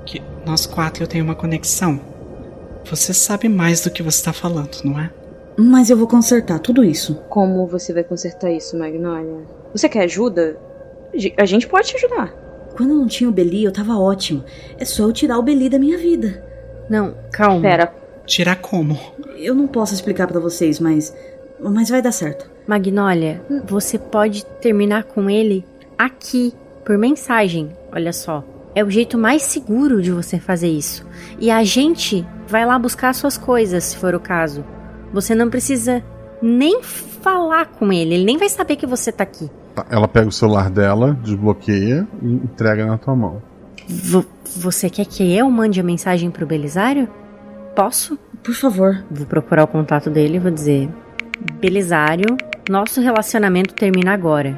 que 0.06 0.22
nós 0.46 0.66
quatro 0.66 1.06
temos 1.06 1.28
uma 1.28 1.34
conexão. 1.34 2.00
Você 2.84 3.12
sabe 3.12 3.48
mais 3.48 3.80
do 3.80 3.90
que 3.90 4.02
você 4.02 4.18
está 4.18 4.32
falando, 4.32 4.78
não 4.84 4.98
é? 4.98 5.10
Mas 5.56 5.90
eu 5.90 5.96
vou 5.96 6.06
consertar 6.06 6.60
tudo 6.60 6.84
isso. 6.84 7.16
Como 7.28 7.66
você 7.66 7.92
vai 7.92 8.04
consertar 8.04 8.50
isso, 8.52 8.78
Magnolia? 8.78 9.44
Você 9.72 9.88
quer 9.88 10.04
ajuda? 10.04 10.56
A 11.36 11.44
gente 11.44 11.66
pode 11.66 11.88
te 11.88 11.96
ajudar. 11.96 12.32
Quando 12.76 12.90
eu 12.90 12.96
não 12.96 13.08
tinha 13.08 13.28
o 13.28 13.32
Beli, 13.32 13.64
eu 13.64 13.72
tava 13.72 13.98
ótimo. 13.98 14.44
É 14.78 14.84
só 14.84 15.02
eu 15.02 15.12
tirar 15.12 15.36
o 15.36 15.42
Beli 15.42 15.68
da 15.68 15.78
minha 15.78 15.98
vida. 15.98 16.44
Não, 16.88 17.14
calma. 17.32 17.60
Pera. 17.60 17.92
Tirar 18.24 18.56
como? 18.56 18.96
Eu 19.36 19.54
não 19.54 19.66
posso 19.66 19.94
explicar 19.94 20.26
para 20.28 20.38
vocês, 20.38 20.78
mas. 20.78 21.12
Mas 21.58 21.88
vai 21.88 22.00
dar 22.00 22.12
certo. 22.12 22.48
Magnolia, 22.66 23.42
você 23.66 23.98
pode 23.98 24.44
terminar 24.60 25.04
com 25.04 25.28
ele 25.28 25.64
aqui, 25.98 26.54
por 26.84 26.96
mensagem. 26.96 27.70
Olha 27.90 28.12
só. 28.12 28.44
É 28.78 28.84
o 28.84 28.88
jeito 28.88 29.18
mais 29.18 29.42
seguro 29.42 30.00
de 30.00 30.12
você 30.12 30.38
fazer 30.38 30.68
isso. 30.68 31.04
E 31.40 31.50
a 31.50 31.64
gente 31.64 32.24
vai 32.46 32.64
lá 32.64 32.78
buscar 32.78 33.12
suas 33.12 33.36
coisas, 33.36 33.82
se 33.82 33.96
for 33.96 34.14
o 34.14 34.20
caso. 34.20 34.64
Você 35.12 35.34
não 35.34 35.50
precisa 35.50 36.00
nem 36.40 36.80
falar 36.80 37.66
com 37.66 37.92
ele, 37.92 38.14
ele 38.14 38.24
nem 38.24 38.38
vai 38.38 38.48
saber 38.48 38.76
que 38.76 38.86
você 38.86 39.10
tá 39.10 39.24
aqui. 39.24 39.50
Ela 39.90 40.06
pega 40.06 40.28
o 40.28 40.30
celular 40.30 40.70
dela, 40.70 41.18
desbloqueia 41.24 42.06
e 42.22 42.26
entrega 42.34 42.86
na 42.86 42.96
tua 42.96 43.16
mão. 43.16 43.42
V 43.88 44.24
você 44.54 44.88
quer 44.88 45.06
que 45.06 45.36
eu 45.36 45.50
mande 45.50 45.80
a 45.80 45.82
mensagem 45.82 46.30
pro 46.30 46.46
Belisário? 46.46 47.08
Posso? 47.74 48.16
Por 48.44 48.54
favor. 48.54 49.04
Vou 49.10 49.26
procurar 49.26 49.64
o 49.64 49.66
contato 49.66 50.08
dele 50.08 50.36
e 50.36 50.38
vou 50.38 50.52
dizer: 50.52 50.88
Belisário, 51.60 52.36
nosso 52.70 53.00
relacionamento 53.00 53.74
termina 53.74 54.14
agora. 54.14 54.56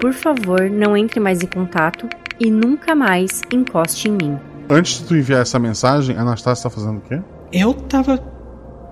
Por 0.00 0.12
favor, 0.12 0.68
não 0.68 0.96
entre 0.96 1.20
mais 1.20 1.44
em 1.44 1.46
contato 1.46 2.08
e 2.42 2.50
nunca 2.50 2.94
mais 2.94 3.40
encoste 3.52 4.08
em 4.08 4.12
mim. 4.12 4.38
Antes 4.68 4.98
de 4.98 5.04
tu 5.04 5.16
enviar 5.16 5.42
essa 5.42 5.58
mensagem, 5.58 6.16
a 6.16 6.22
Anastácia 6.22 6.68
tá 6.68 6.70
fazendo 6.74 6.98
o 6.98 7.00
quê? 7.00 7.20
Eu 7.52 7.72
tava 7.72 8.18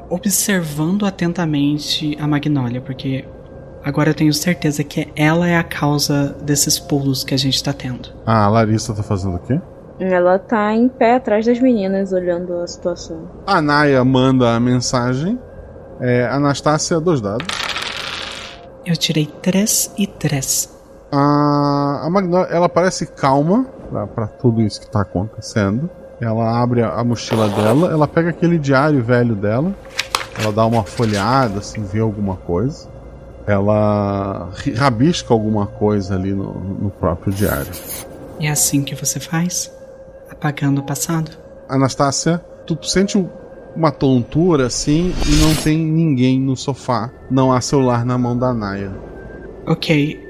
observando 0.09 1.05
atentamente 1.05 2.17
a 2.21 2.27
Magnolia, 2.27 2.81
porque 2.81 3.25
agora 3.85 4.11
eu 4.11 4.15
tenho 4.15 4.33
certeza 4.33 4.85
que 4.85 5.09
ela 5.17 5.49
é 5.49 5.57
a 5.57 5.65
causa 5.65 6.37
desses 6.43 6.79
pulos 6.79 7.25
que 7.25 7.35
a 7.35 7.39
gente 7.39 7.63
tá 7.63 7.73
tendo. 7.73 8.11
Ah, 8.25 8.45
a 8.45 8.49
Larissa 8.49 8.95
tá 8.95 9.03
fazendo 9.03 9.37
o 9.37 9.39
quê? 9.41 9.61
Ela 9.99 10.39
tá 10.39 10.73
em 10.73 10.89
pé 10.89 11.17
atrás 11.17 11.45
das 11.45 11.61
meninas, 11.61 12.13
olhando 12.13 12.55
a 12.61 12.67
situação. 12.67 13.29
A 13.47 13.61
Naya 13.61 14.05
manda 14.05 14.55
a 14.55 14.61
mensagem. 14.61 15.39
É, 16.01 16.27
Anastácia, 16.27 16.99
dois 17.01 17.21
dados. 17.21 17.47
Eu 18.87 18.97
tirei 18.97 19.27
três 19.27 19.93
e 19.99 20.07
três. 20.07 20.80
A, 21.13 22.03
a 22.05 22.11
Magnolia, 22.11 22.47
ela 22.51 22.69
parece 22.69 23.07
calma 23.07 23.65
para 24.15 24.27
tudo 24.27 24.63
isso 24.63 24.81
que 24.81 24.91
tá 24.91 25.03
acontecendo. 25.03 25.91
Ela 26.21 26.61
abre 26.63 26.83
a, 26.83 26.93
a 26.93 27.05
mochila 27.05 27.49
dela, 27.49 27.91
ela 27.91 28.07
pega 28.07 28.31
aquele 28.31 28.59
diário 28.59 29.03
velho 29.03 29.35
dela, 29.35 29.75
ela 30.41 30.53
dá 30.53 30.65
uma 30.67 30.85
folhada, 30.85 31.59
assim, 31.59 31.83
vê 31.83 32.01
alguma 32.01 32.37
coisa. 32.37 32.89
Ela 33.47 34.51
rabisca 34.77 35.33
alguma 35.33 35.67
coisa 35.67 36.15
ali 36.15 36.33
no, 36.33 36.53
no 36.53 36.91
próprio 36.91 37.33
diário. 37.33 37.73
E 38.39 38.47
é 38.47 38.51
assim 38.51 38.83
que 38.83 38.95
você 38.95 39.19
faz? 39.19 39.73
Apagando 40.31 40.81
o 40.81 40.85
passado? 40.85 41.31
Anastácia, 41.69 42.39
tu 42.67 42.79
sente 42.83 43.19
uma 43.75 43.91
tontura 43.91 44.67
assim 44.67 45.13
e 45.27 45.37
não 45.43 45.55
tem 45.55 45.79
ninguém 45.79 46.41
no 46.41 46.57
sofá. 46.57 47.11
Não 47.31 47.53
há 47.53 47.61
celular 47.61 48.05
na 48.05 48.17
mão 48.19 48.37
da 48.37 48.53
Naya. 48.53 48.93
Ok, 49.67 50.30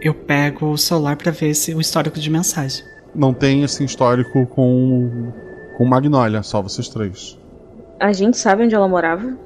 eu 0.00 0.14
pego 0.14 0.70
o 0.70 0.78
celular 0.78 1.16
para 1.16 1.30
ver 1.30 1.54
se 1.54 1.74
o 1.74 1.80
histórico 1.80 2.18
de 2.18 2.30
mensagem. 2.30 2.84
Não 3.14 3.34
tem 3.34 3.64
assim 3.64 3.84
histórico 3.84 4.46
com 4.46 5.32
com 5.76 5.84
Magnolia, 5.84 6.42
só 6.42 6.60
vocês 6.60 6.88
três. 6.88 7.38
A 7.98 8.12
gente 8.12 8.36
sabe 8.36 8.64
onde 8.64 8.74
ela 8.74 8.88
morava? 8.88 9.36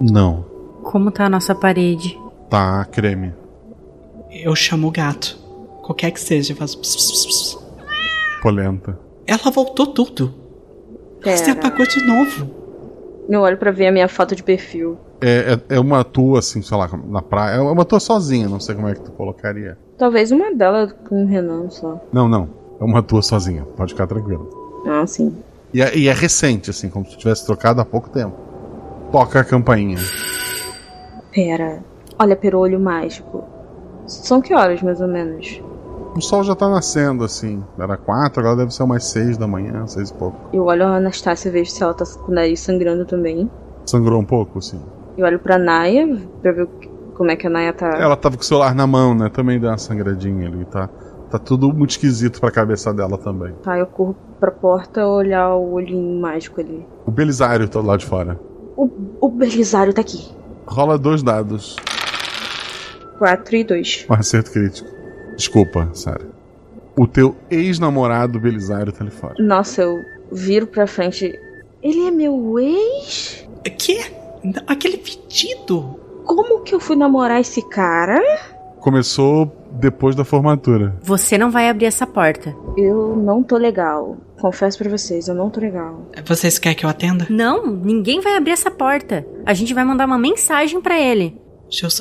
Não. 0.00 0.44
Como 0.82 1.10
tá 1.10 1.26
a 1.26 1.30
nossa 1.30 1.54
parede? 1.54 2.18
Tá 2.50 2.84
creme. 2.84 3.32
Eu 4.30 4.54
chamo 4.54 4.88
o 4.88 4.90
gato. 4.90 5.38
Qualquer 5.82 6.10
que 6.10 6.20
seja, 6.20 6.54
faz. 6.54 6.74
Pss, 6.74 6.96
pss, 6.96 7.26
pss. 7.26 7.58
Polenta. 8.42 8.98
Ela 9.26 9.50
voltou 9.50 9.86
tudo. 9.86 10.34
Pera. 11.22 11.36
Você 11.36 11.50
apagou 11.50 11.86
de 11.86 12.04
novo. 12.06 12.50
Eu 13.28 13.40
olho 13.40 13.56
pra 13.56 13.70
ver 13.70 13.86
a 13.86 13.92
minha 13.92 14.08
foto 14.08 14.34
de 14.34 14.42
perfil. 14.42 14.98
É, 15.26 15.54
é, 15.54 15.76
é 15.76 15.80
uma 15.80 16.04
tua, 16.04 16.40
assim, 16.40 16.60
sei 16.60 16.76
lá, 16.76 16.86
na 17.08 17.22
praia. 17.22 17.56
É 17.56 17.60
uma 17.60 17.86
tua 17.86 17.98
sozinha, 17.98 18.46
não 18.46 18.60
sei 18.60 18.74
como 18.74 18.88
é 18.88 18.94
que 18.94 19.00
tu 19.00 19.10
colocaria. 19.12 19.78
Talvez 19.96 20.30
uma 20.30 20.54
dela 20.54 20.86
com 21.08 21.24
o 21.24 21.26
Renan 21.26 21.70
só. 21.70 21.98
Não, 22.12 22.28
não. 22.28 22.46
É 22.78 22.84
uma 22.84 23.02
tua 23.02 23.22
sozinha. 23.22 23.64
Pode 23.74 23.94
ficar 23.94 24.06
tranquilo. 24.06 24.82
Ah, 24.86 25.06
sim. 25.06 25.34
E 25.72 25.80
é, 25.80 25.96
e 25.96 26.08
é 26.08 26.12
recente, 26.12 26.68
assim, 26.68 26.90
como 26.90 27.06
se 27.06 27.16
tivesse 27.16 27.46
trocado 27.46 27.80
há 27.80 27.86
pouco 27.86 28.10
tempo. 28.10 28.36
Toca 29.10 29.40
a 29.40 29.44
campainha. 29.44 29.96
Pera. 31.32 31.82
Olha, 32.18 32.36
perolho 32.36 32.78
mágico. 32.78 33.44
São 34.06 34.42
que 34.42 34.54
horas, 34.54 34.82
mais 34.82 35.00
ou 35.00 35.08
menos? 35.08 35.58
O 36.14 36.20
sol 36.20 36.44
já 36.44 36.54
tá 36.54 36.68
nascendo, 36.68 37.24
assim. 37.24 37.64
Era 37.78 37.96
quatro, 37.96 38.40
agora 38.40 38.56
deve 38.56 38.74
ser 38.74 38.82
umas 38.82 39.04
seis 39.04 39.38
da 39.38 39.46
manhã, 39.46 39.86
seis 39.86 40.10
e 40.10 40.14
pouco. 40.14 40.38
Eu 40.52 40.66
olho 40.66 40.84
a 40.84 40.96
Anastácia 40.96 41.48
e 41.48 41.52
vejo 41.52 41.70
se 41.70 41.82
ela 41.82 41.94
tá 41.94 42.04
com 42.04 42.30
o 42.30 42.34
nariz 42.34 42.60
sangrando 42.60 43.06
também. 43.06 43.50
Sangrou 43.86 44.20
um 44.20 44.24
pouco, 44.24 44.60
sim. 44.60 44.80
Eu 45.16 45.26
olho 45.26 45.38
pra 45.38 45.58
Naya 45.58 46.18
pra 46.42 46.52
ver 46.52 46.68
como 47.14 47.30
é 47.30 47.36
que 47.36 47.46
a 47.46 47.50
Naya 47.50 47.72
tá. 47.72 47.88
Ela 47.98 48.16
tava 48.16 48.36
com 48.36 48.42
o 48.42 48.44
celular 48.44 48.74
na 48.74 48.86
mão, 48.86 49.14
né? 49.14 49.28
Também 49.28 49.58
deu 49.60 49.70
uma 49.70 49.78
sangradinha 49.78 50.48
ali, 50.48 50.64
tá? 50.64 50.88
Tá 51.30 51.38
tudo 51.38 51.72
muito 51.72 51.90
esquisito 51.90 52.40
pra 52.40 52.50
cabeça 52.50 52.92
dela 52.92 53.18
também. 53.18 53.52
Tá, 53.62 53.78
eu 53.78 53.86
corro 53.86 54.16
pra 54.38 54.50
porta 54.50 55.06
olhar 55.06 55.54
o 55.54 55.72
olhinho 55.72 56.20
mágico 56.20 56.60
ali. 56.60 56.86
O 57.06 57.10
Belisário 57.10 57.68
tá 57.68 57.80
do 57.80 57.86
lado 57.86 58.00
de 58.00 58.06
fora. 58.06 58.38
O, 58.76 58.88
o 59.20 59.28
Belisário 59.28 59.92
tá 59.92 60.00
aqui. 60.00 60.28
Rola 60.66 60.98
dois 60.98 61.22
dados. 61.22 61.76
4 63.18 63.56
e 63.56 63.64
2. 63.64 64.06
Um 64.10 64.14
acerto 64.14 64.50
crítico. 64.52 64.88
Desculpa, 65.36 65.88
Sarah. 65.92 66.26
O 66.96 67.06
teu 67.06 67.34
ex-namorado 67.50 68.38
Belisário 68.38 68.92
tá 68.92 69.02
ali 69.02 69.10
fora. 69.10 69.34
Nossa, 69.38 69.82
eu 69.82 69.98
viro 70.30 70.66
pra 70.66 70.86
frente. 70.86 71.32
Ele 71.82 72.06
é 72.06 72.10
meu 72.10 72.58
ex? 72.58 73.48
Que? 73.78 74.04
Aquele 74.66 74.98
pedido? 74.98 76.00
Como 76.24 76.60
que 76.62 76.74
eu 76.74 76.80
fui 76.80 76.96
namorar 76.96 77.40
esse 77.40 77.62
cara? 77.68 78.20
Começou 78.80 79.50
depois 79.72 80.14
da 80.14 80.24
formatura. 80.24 80.94
Você 81.02 81.38
não 81.38 81.50
vai 81.50 81.68
abrir 81.68 81.86
essa 81.86 82.06
porta. 82.06 82.54
Eu 82.76 83.16
não 83.16 83.42
tô 83.42 83.56
legal. 83.56 84.16
Confesso 84.40 84.78
pra 84.78 84.90
vocês, 84.90 85.26
eu 85.28 85.34
não 85.34 85.48
tô 85.48 85.60
legal. 85.60 86.02
Vocês 86.24 86.58
querem 86.58 86.76
que 86.76 86.84
eu 86.84 86.90
atenda? 86.90 87.26
Não, 87.30 87.66
ninguém 87.66 88.20
vai 88.20 88.36
abrir 88.36 88.52
essa 88.52 88.70
porta. 88.70 89.26
A 89.46 89.54
gente 89.54 89.72
vai 89.72 89.84
mandar 89.84 90.06
uma 90.06 90.18
mensagem 90.18 90.80
pra 90.80 90.98
ele. 91.00 91.40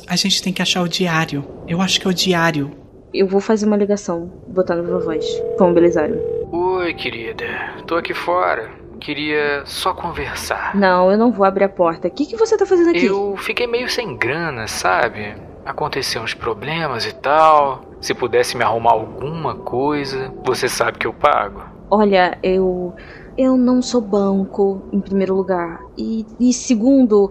A 0.07 0.15
gente 0.15 0.44
tem 0.44 0.52
que 0.53 0.61
achar 0.61 0.82
o 0.82 0.88
diário. 0.90 1.44
Eu 1.68 1.82
acho 1.82 1.99
que 1.99 2.07
é 2.07 2.10
o 2.10 2.14
diário. 2.14 2.72
Eu 3.14 3.28
vou 3.28 3.40
fazer 3.40 3.65
uma 3.65 3.78
ligação, 3.78 4.32
botar 4.48 4.76
no 4.76 4.99
voz 4.99 5.26
com 5.57 5.72
o 5.72 5.74
Belisário. 5.74 6.20
Oi, 6.52 6.94
querida. 6.95 7.45
Tô 7.88 7.95
aqui 7.95 8.14
fora. 8.14 8.70
Queria 9.04 9.64
só 9.66 9.94
conversar. 9.94 10.74
Não, 10.74 11.12
eu 11.12 11.18
não 11.18 11.30
vou 11.30 11.46
abrir 11.46 11.66
a 11.66 11.70
porta. 11.70 12.08
O 12.08 12.12
que, 12.12 12.26
que 12.26 12.38
você 12.38 12.56
tá 12.56 12.66
fazendo 12.66 12.92
aqui? 12.92 13.06
Eu 13.06 13.36
fiquei 13.36 13.68
meio 13.68 13.90
sem 13.90 14.16
grana, 14.16 14.66
sabe? 14.66 15.36
Aconteceu 15.66 16.22
uns 16.22 16.34
problemas 16.34 17.06
e 17.06 17.14
tal. 17.14 17.84
Se 18.00 18.14
pudesse 18.14 18.56
me 18.56 18.64
arrumar 18.64 18.92
alguma 18.92 19.56
coisa, 19.56 20.34
você 20.46 20.70
sabe 20.70 20.98
que 20.98 21.06
eu 21.06 21.14
pago. 21.14 21.64
Olha, 21.92 22.38
eu. 22.42 22.96
Eu 23.38 23.58
não 23.58 23.82
sou 23.82 24.00
banco, 24.00 24.84
em 24.94 25.02
primeiro 25.02 25.36
lugar. 25.36 25.82
E, 25.98 26.26
e 26.40 26.54
segundo, 26.54 27.30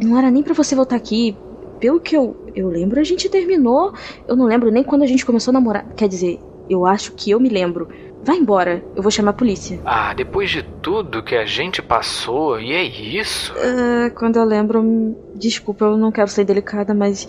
não 0.00 0.16
era 0.16 0.30
nem 0.30 0.42
pra 0.44 0.54
você 0.54 0.76
voltar 0.76 0.94
aqui. 0.94 1.36
Pelo 1.80 1.98
que 1.98 2.16
eu, 2.16 2.36
eu 2.54 2.68
lembro, 2.68 3.00
a 3.00 3.04
gente 3.04 3.28
terminou. 3.28 3.92
Eu 4.28 4.36
não 4.36 4.44
lembro 4.44 4.70
nem 4.70 4.84
quando 4.84 5.02
a 5.02 5.06
gente 5.06 5.26
começou 5.26 5.50
a 5.50 5.54
namorar. 5.54 5.84
Quer 5.96 6.08
dizer, 6.08 6.38
eu 6.70 6.86
acho 6.86 7.12
que 7.12 7.32
eu 7.32 7.40
me 7.40 7.48
lembro. 7.48 7.88
Vai 8.26 8.38
embora, 8.38 8.82
eu 8.96 9.02
vou 9.02 9.10
chamar 9.12 9.30
a 9.30 9.34
polícia. 9.34 9.78
Ah, 9.84 10.12
depois 10.12 10.50
de 10.50 10.64
tudo 10.82 11.22
que 11.22 11.36
a 11.36 11.46
gente 11.46 11.80
passou, 11.80 12.58
e 12.58 12.72
é 12.72 12.82
isso? 12.82 13.54
Ah, 13.56 14.10
quando 14.10 14.36
eu 14.36 14.44
lembro, 14.44 15.16
desculpa, 15.32 15.84
eu 15.84 15.96
não 15.96 16.10
quero 16.10 16.28
ser 16.28 16.44
delicada, 16.44 16.92
mas 16.92 17.28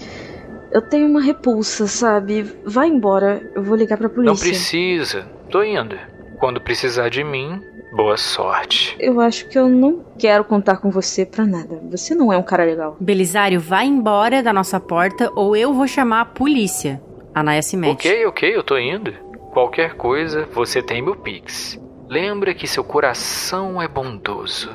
eu 0.72 0.82
tenho 0.82 1.08
uma 1.08 1.22
repulsa, 1.22 1.86
sabe? 1.86 2.52
Vai 2.66 2.88
embora, 2.88 3.48
eu 3.54 3.62
vou 3.62 3.78
ligar 3.78 3.96
pra 3.96 4.10
polícia. 4.10 4.34
Não 4.34 4.40
precisa. 4.40 5.28
Tô 5.52 5.62
indo. 5.62 5.96
Quando 6.40 6.60
precisar 6.60 7.10
de 7.10 7.24
mim, 7.24 7.62
Boa 7.92 8.18
sorte. 8.18 8.96
Eu 9.00 9.22
acho 9.22 9.48
que 9.48 9.58
eu 9.58 9.70
não 9.70 10.04
quero 10.20 10.44
contar 10.44 10.78
com 10.78 10.92
você 10.92 11.26
pra 11.26 11.46
nada. 11.46 11.80
Você 11.90 12.14
não 12.14 12.34
é 12.34 12.38
um 12.38 12.44
cara 12.44 12.66
legal. 12.66 12.98
Belisário, 13.00 13.62
vai 13.62 13.86
embora 13.86 14.44
da 14.44 14.52
nossa 14.52 14.78
porta 14.80 15.32
ou 15.36 15.56
eu 15.56 15.74
vou 15.74 15.88
chamar 15.88 16.22
a 16.22 16.26
polícia. 16.26 17.02
A 17.34 17.42
Naya 17.42 17.62
se 17.62 17.78
mete. 17.78 18.08
Ok, 18.08 18.26
ok, 18.26 18.56
eu 18.56 18.64
tô 18.64 18.78
indo. 18.78 19.14
Qualquer 19.58 19.96
coisa, 19.96 20.48
você 20.54 20.84
tem 20.84 21.02
meu 21.02 21.16
Pix. 21.16 21.80
Lembra 22.08 22.54
que 22.54 22.68
seu 22.68 22.84
coração 22.84 23.82
é 23.82 23.88
bondoso. 23.88 24.70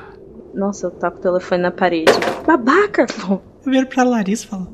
Nossa, 0.52 0.88
eu 0.88 0.90
tapo 0.90 1.18
o 1.18 1.20
telefone 1.20 1.62
na 1.62 1.70
parede. 1.70 2.10
Babaca! 2.44 3.06
Eu 3.30 3.40
viro 3.64 3.86
pra 3.86 4.02
Larissa 4.02 4.44
e 4.44 4.48
falo: 4.48 4.66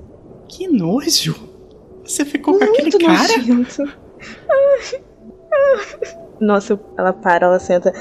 Que 0.48 0.66
nojo! 0.66 1.34
Você 2.02 2.24
ficou 2.24 2.58
com 2.58 2.64
aquele 2.64 2.90
Muito 2.90 2.98
cara? 2.98 3.36
nojento. 3.36 3.82
Ai, 4.50 5.02
ai. 5.52 6.16
Nossa, 6.40 6.80
ela 6.96 7.12
para, 7.12 7.46
ela 7.46 7.58
senta. 7.58 7.92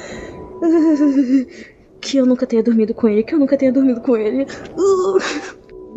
Que 2.00 2.20
eu 2.20 2.26
nunca 2.26 2.48
tenha 2.48 2.64
dormido 2.64 2.94
com 2.94 3.10
ele, 3.10 3.24
que 3.24 3.36
eu 3.36 3.40
nunca 3.40 3.58
tenha 3.58 3.74
dormido 3.74 4.00
com 4.00 4.16
ele. 4.16 4.46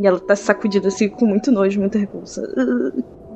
E 0.01 0.07
ela 0.07 0.19
tá 0.19 0.35
sacudida 0.35 0.89
assim, 0.89 1.09
com 1.09 1.25
muito 1.25 1.53
nojo, 1.53 1.79
muita 1.79 2.01
repulsa. 2.01 2.43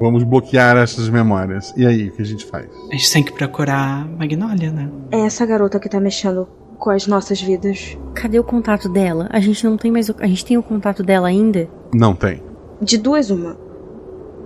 Vamos 0.01 0.25
bloquear 0.25 0.77
essas 0.77 1.09
memórias. 1.09 1.73
E 1.77 1.87
aí, 1.87 2.09
o 2.09 2.13
que 2.13 2.23
a 2.23 2.25
gente 2.25 2.45
faz? 2.47 2.67
A 2.91 2.93
gente 2.95 3.13
tem 3.13 3.23
que 3.23 3.33
procurar 3.33 4.07
Magnolia, 4.09 4.71
né? 4.73 4.91
É 5.11 5.21
essa 5.21 5.47
garota 5.47 5.79
que 5.79 5.89
tá 5.89 6.01
mexendo 6.01 6.49
com 6.79 6.91
as 6.91 7.07
nossas 7.07 7.41
vidas. 7.41 7.97
Cadê 8.15 8.39
o 8.39 8.45
contato 8.45 8.89
dela? 8.89 9.29
A 9.31 9.41
gente 9.41 9.65
não 9.65 9.77
tem 9.77 9.91
mais. 9.93 10.09
o- 10.09 10.17
A 10.19 10.27
gente 10.27 10.45
tem 10.45 10.59
o 10.59 10.63
contato 10.63 11.03
dela 11.03 11.29
ainda? 11.29 11.69
Não 11.95 12.15
tem. 12.15 12.43
De 12.83 12.99
duas, 12.99 13.31
uma. 13.31 13.57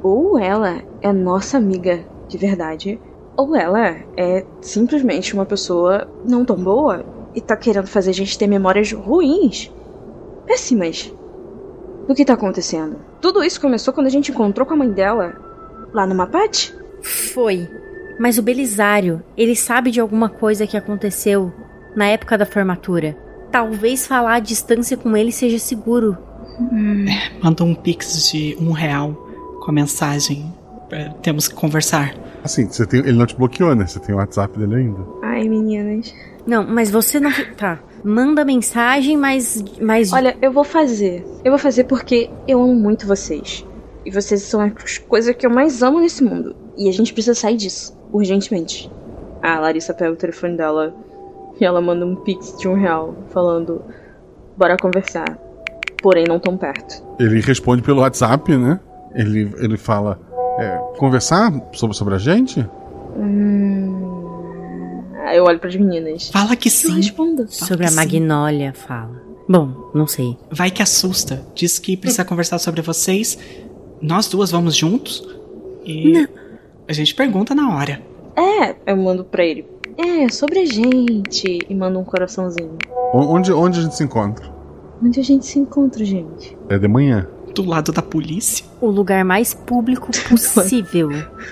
Ou 0.02 0.38
ela 0.38 0.82
é 1.00 1.12
nossa 1.12 1.56
amiga 1.56 2.04
de 2.28 2.36
verdade, 2.36 3.00
ou 3.36 3.56
ela 3.56 3.96
é 4.16 4.44
simplesmente 4.60 5.32
uma 5.34 5.46
pessoa 5.46 6.06
não 6.28 6.44
tão 6.44 6.56
boa 6.56 7.04
e 7.34 7.40
tá 7.40 7.56
querendo 7.56 7.86
fazer 7.86 8.10
a 8.10 8.14
gente 8.14 8.38
ter 8.38 8.46
memórias 8.46 8.92
ruins, 8.92 9.72
péssimas, 10.46 11.12
do 12.06 12.14
que 12.14 12.24
tá 12.24 12.34
acontecendo. 12.34 12.96
Tudo 13.20 13.42
isso 13.42 13.60
começou 13.60 13.92
quando 13.92 14.06
a 14.06 14.10
gente 14.10 14.30
encontrou 14.30 14.66
com 14.66 14.74
a 14.74 14.76
mãe 14.76 14.90
dela 14.90 15.34
lá 15.92 16.06
no 16.06 16.14
Mapate? 16.14 16.74
Foi. 17.02 17.68
Mas 18.18 18.38
o 18.38 18.42
Belisário, 18.42 19.22
ele 19.36 19.54
sabe 19.54 19.90
de 19.90 20.00
alguma 20.00 20.28
coisa 20.28 20.66
que 20.66 20.76
aconteceu 20.76 21.52
na 21.94 22.06
época 22.06 22.36
da 22.36 22.46
formatura. 22.46 23.16
Talvez 23.50 24.06
falar 24.06 24.34
à 24.34 24.40
distância 24.40 24.96
com 24.96 25.16
ele 25.16 25.32
seja 25.32 25.58
seguro. 25.58 26.16
Manda 27.42 27.64
um 27.64 27.74
pix 27.74 28.28
de 28.30 28.56
um 28.60 28.72
real 28.72 29.12
com 29.60 29.70
a 29.70 29.74
mensagem. 29.74 30.52
é, 30.90 31.10
temos 31.22 31.48
que 31.48 31.54
conversar. 31.54 32.14
Assim, 32.42 32.66
você 32.66 32.86
tem, 32.86 33.00
ele 33.00 33.12
não 33.12 33.26
te 33.26 33.36
bloqueou, 33.36 33.74
né? 33.74 33.86
Você 33.86 34.00
tem 34.00 34.14
o 34.14 34.18
WhatsApp 34.18 34.58
dele 34.58 34.74
ainda. 34.76 35.00
Ai, 35.22 35.48
meninas. 35.48 36.14
Não, 36.46 36.66
mas 36.66 36.90
você 36.90 37.20
não. 37.20 37.30
Tá. 37.56 37.78
Manda 38.04 38.44
mensagem, 38.44 39.16
mas. 39.16 39.62
mas... 39.80 40.12
Olha, 40.12 40.36
eu 40.40 40.52
vou 40.52 40.64
fazer. 40.64 41.24
Eu 41.44 41.52
vou 41.52 41.58
fazer 41.58 41.84
porque 41.84 42.30
eu 42.46 42.62
amo 42.62 42.74
muito 42.74 43.06
vocês. 43.06 43.64
E 44.04 44.10
vocês 44.10 44.42
são 44.42 44.60
as 44.60 44.98
coisas 44.98 45.34
que 45.34 45.46
eu 45.46 45.50
mais 45.50 45.82
amo 45.82 46.00
nesse 46.00 46.22
mundo. 46.22 46.54
E 46.76 46.88
a 46.88 46.92
gente 46.92 47.12
precisa 47.12 47.34
sair 47.34 47.56
disso, 47.56 47.96
urgentemente. 48.12 48.90
A 49.42 49.58
Larissa 49.58 49.92
pega 49.92 50.12
o 50.12 50.16
telefone 50.16 50.56
dela 50.56 50.94
e 51.60 51.64
ela 51.64 51.80
manda 51.80 52.06
um 52.06 52.16
pix 52.16 52.56
de 52.58 52.68
um 52.68 52.74
real, 52.74 53.14
falando: 53.30 53.82
Bora 54.56 54.76
conversar. 54.76 55.38
Porém, 56.00 56.24
não 56.28 56.38
tão 56.38 56.56
perto. 56.56 57.02
Ele 57.18 57.40
responde 57.40 57.82
pelo 57.82 58.00
WhatsApp, 58.00 58.56
né? 58.56 58.80
Ele, 59.14 59.52
ele 59.58 59.76
fala: 59.76 60.18
é, 60.58 60.78
conversar 60.96 61.52
sobre, 61.72 61.96
sobre 61.96 62.14
a 62.14 62.18
gente? 62.18 62.66
Hum... 63.16 64.17
Aí 65.28 65.36
eu 65.38 65.44
olho 65.44 65.58
pras 65.58 65.74
meninas. 65.76 66.28
Fala 66.30 66.54
que 66.56 66.68
sim. 66.70 66.94
responda. 66.96 67.46
Sobre 67.48 67.86
a 67.86 67.90
Magnólia, 67.90 68.72
fala. 68.74 69.22
Bom, 69.48 69.90
não 69.94 70.06
sei. 70.06 70.36
Vai 70.50 70.70
que 70.70 70.82
assusta. 70.82 71.44
Diz 71.54 71.78
que 71.78 71.96
precisa 71.96 72.24
conversar 72.24 72.58
sobre 72.58 72.82
vocês. 72.82 73.38
Nós 74.00 74.28
duas 74.28 74.50
vamos 74.50 74.76
juntos. 74.76 75.26
E 75.84 76.28
a 76.86 76.92
gente 76.92 77.14
pergunta 77.14 77.54
na 77.54 77.74
hora. 77.76 78.02
É, 78.36 78.76
eu 78.86 78.96
mando 78.96 79.24
pra 79.24 79.44
ele. 79.44 79.66
É, 79.96 80.28
sobre 80.28 80.60
a 80.60 80.66
gente. 80.66 81.58
E 81.68 81.74
mando 81.74 81.98
um 81.98 82.04
coraçãozinho. 82.04 82.76
O- 83.12 83.34
Onde, 83.34 83.52
onde 83.52 83.78
a 83.80 83.82
gente 83.82 83.96
se 83.96 84.04
encontra? 84.04 84.52
Onde 85.02 85.18
a 85.18 85.24
gente 85.24 85.46
se 85.46 85.58
encontra, 85.58 86.04
gente? 86.04 86.56
É 86.68 86.78
de 86.78 86.86
manhã. 86.88 87.26
Do 87.54 87.64
lado 87.64 87.90
da 87.92 88.02
polícia? 88.02 88.64
O 88.80 88.86
lugar 88.88 89.24
mais 89.24 89.54
público 89.54 90.10
possível. 90.28 91.08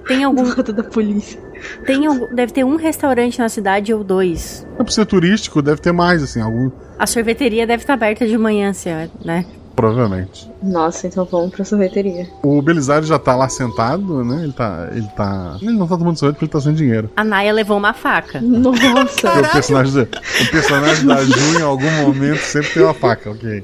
Tem 0.07 0.23
algum. 0.23 0.43
Do 0.45 0.49
lado 0.51 0.73
da 0.73 0.85
polícia. 0.85 1.41
Tem 1.85 2.07
algum... 2.07 2.35
Deve 2.35 2.53
ter 2.53 2.65
um 2.65 2.77
restaurante 2.77 3.39
na 3.39 3.49
cidade 3.49 3.93
ou 3.93 4.03
dois. 4.05 4.67
É 4.79 4.83
por 4.83 4.91
ser 4.93 5.07
turístico, 5.07 5.61
deve 5.63 5.81
ter 5.81 5.93
mais, 5.93 6.23
assim, 6.23 6.41
algum. 6.41 6.71
A 6.99 7.07
sorveteria 7.07 7.67
deve 7.67 7.83
estar 7.83 7.95
aberta 7.95 8.27
de 8.27 8.37
manhã, 8.39 8.71
assim, 8.71 8.91
né? 9.25 9.45
Provavelmente. 9.75 10.51
Nossa, 10.63 11.07
então 11.07 11.27
vamos 11.31 11.51
pra 11.55 11.63
sorveteria. 11.63 12.27
O 12.43 12.63
Belisário 12.63 13.07
já 13.07 13.19
tá 13.19 13.37
lá 13.37 13.47
sentado, 13.47 14.25
né? 14.25 14.43
Ele 14.45 14.53
tá. 14.53 14.89
Ele 14.91 15.07
tá. 15.15 15.59
Ele 15.61 15.73
não 15.73 15.87
tá 15.87 15.99
tomando 15.99 16.19
sorvete 16.19 16.37
porque 16.37 16.45
ele 16.47 16.53
tá 16.53 16.61
sem 16.63 16.73
dinheiro. 16.73 17.11
A 17.15 17.23
Naya 17.23 17.53
levou 17.53 17.77
uma 17.77 17.93
faca. 17.93 18.41
Nossa! 18.41 19.31
O 19.39 19.53
personagem, 19.53 19.93
da- 19.95 20.19
o 20.43 20.51
personagem 20.51 21.07
da 21.07 21.23
Ju, 21.23 21.59
em 21.59 21.63
algum 21.63 21.91
momento, 22.03 22.39
sempre 22.41 22.71
tem 22.73 22.83
uma 22.85 22.95
faca, 22.95 23.31
ok. 23.31 23.63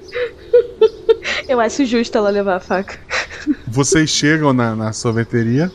Eu 1.49 1.61
acho 1.61 1.85
justo 1.87 2.17
ela 2.19 2.29
levar 2.29 2.57
a 2.57 2.61
faca. 2.61 2.99
Vocês 3.67 4.11
chegam 4.11 4.53
na, 4.53 4.77
na 4.77 4.93
sorveteria, 4.93 5.71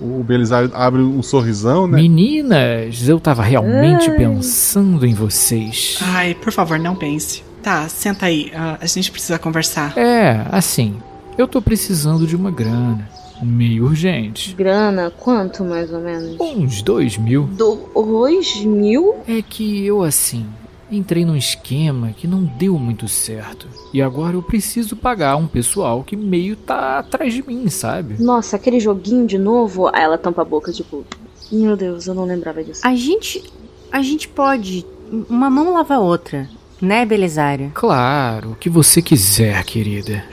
o 0.00 0.24
Belisário 0.24 0.70
abre 0.74 1.02
um 1.02 1.22
sorrisão, 1.22 1.86
né? 1.86 2.00
Meninas, 2.00 3.08
eu 3.08 3.20
tava 3.20 3.42
realmente 3.42 4.10
Ai. 4.10 4.16
pensando 4.16 5.04
em 5.06 5.14
vocês. 5.14 5.98
Ai, 6.02 6.34
por 6.34 6.52
favor, 6.52 6.78
não 6.78 6.94
pense. 6.96 7.42
Tá, 7.62 7.88
senta 7.88 8.26
aí. 8.26 8.50
ah, 8.54 8.78
a 8.80 8.86
gente 8.86 9.10
precisa 9.10 9.38
conversar. 9.38 9.96
É, 9.96 10.46
assim, 10.50 10.96
eu 11.36 11.46
tô 11.46 11.60
precisando 11.60 12.26
de 12.26 12.34
uma 12.34 12.50
grana. 12.50 13.08
Meio 13.42 13.84
urgente. 13.86 14.54
Grana, 14.54 15.10
quanto 15.10 15.64
mais 15.64 15.90
ou 15.90 16.00
menos? 16.00 16.36
Uns 16.38 16.82
dois 16.82 17.16
mil. 17.16 17.48
Dois 17.56 18.62
mil? 18.64 19.16
É 19.26 19.40
que 19.40 19.86
eu, 19.86 20.02
assim, 20.02 20.44
entrei 20.90 21.24
num 21.24 21.36
esquema 21.36 22.12
que 22.16 22.26
não 22.26 22.42
deu 22.44 22.78
muito 22.78 23.08
certo. 23.08 23.66
E 23.92 24.02
agora 24.02 24.34
eu 24.34 24.42
preciso 24.42 24.96
pagar 24.96 25.36
um 25.36 25.46
pessoal 25.46 26.02
que 26.02 26.16
meio 26.16 26.56
tá 26.56 26.98
atrás 26.98 27.32
de 27.32 27.46
mim, 27.46 27.68
sabe? 27.68 28.22
Nossa, 28.22 28.56
aquele 28.56 28.80
joguinho 28.80 29.26
de 29.26 29.38
novo. 29.38 29.88
Aí 29.88 30.02
ela 30.02 30.18
tampa 30.18 30.42
a 30.42 30.44
boca, 30.44 30.72
tipo. 30.72 31.04
Meu 31.50 31.76
Deus, 31.76 32.06
eu 32.06 32.14
não 32.14 32.24
lembrava 32.24 32.62
disso. 32.62 32.80
A 32.84 32.94
gente. 32.94 33.42
A 33.90 34.02
gente 34.02 34.28
pode. 34.28 34.86
Uma 35.28 35.50
mão 35.50 35.72
lava 35.74 35.94
a 35.94 36.00
outra. 36.00 36.48
Né, 36.80 37.04
Belisário? 37.04 37.70
Claro, 37.74 38.52
o 38.52 38.54
que 38.54 38.70
você 38.70 39.02
quiser, 39.02 39.62
querida. 39.64 40.24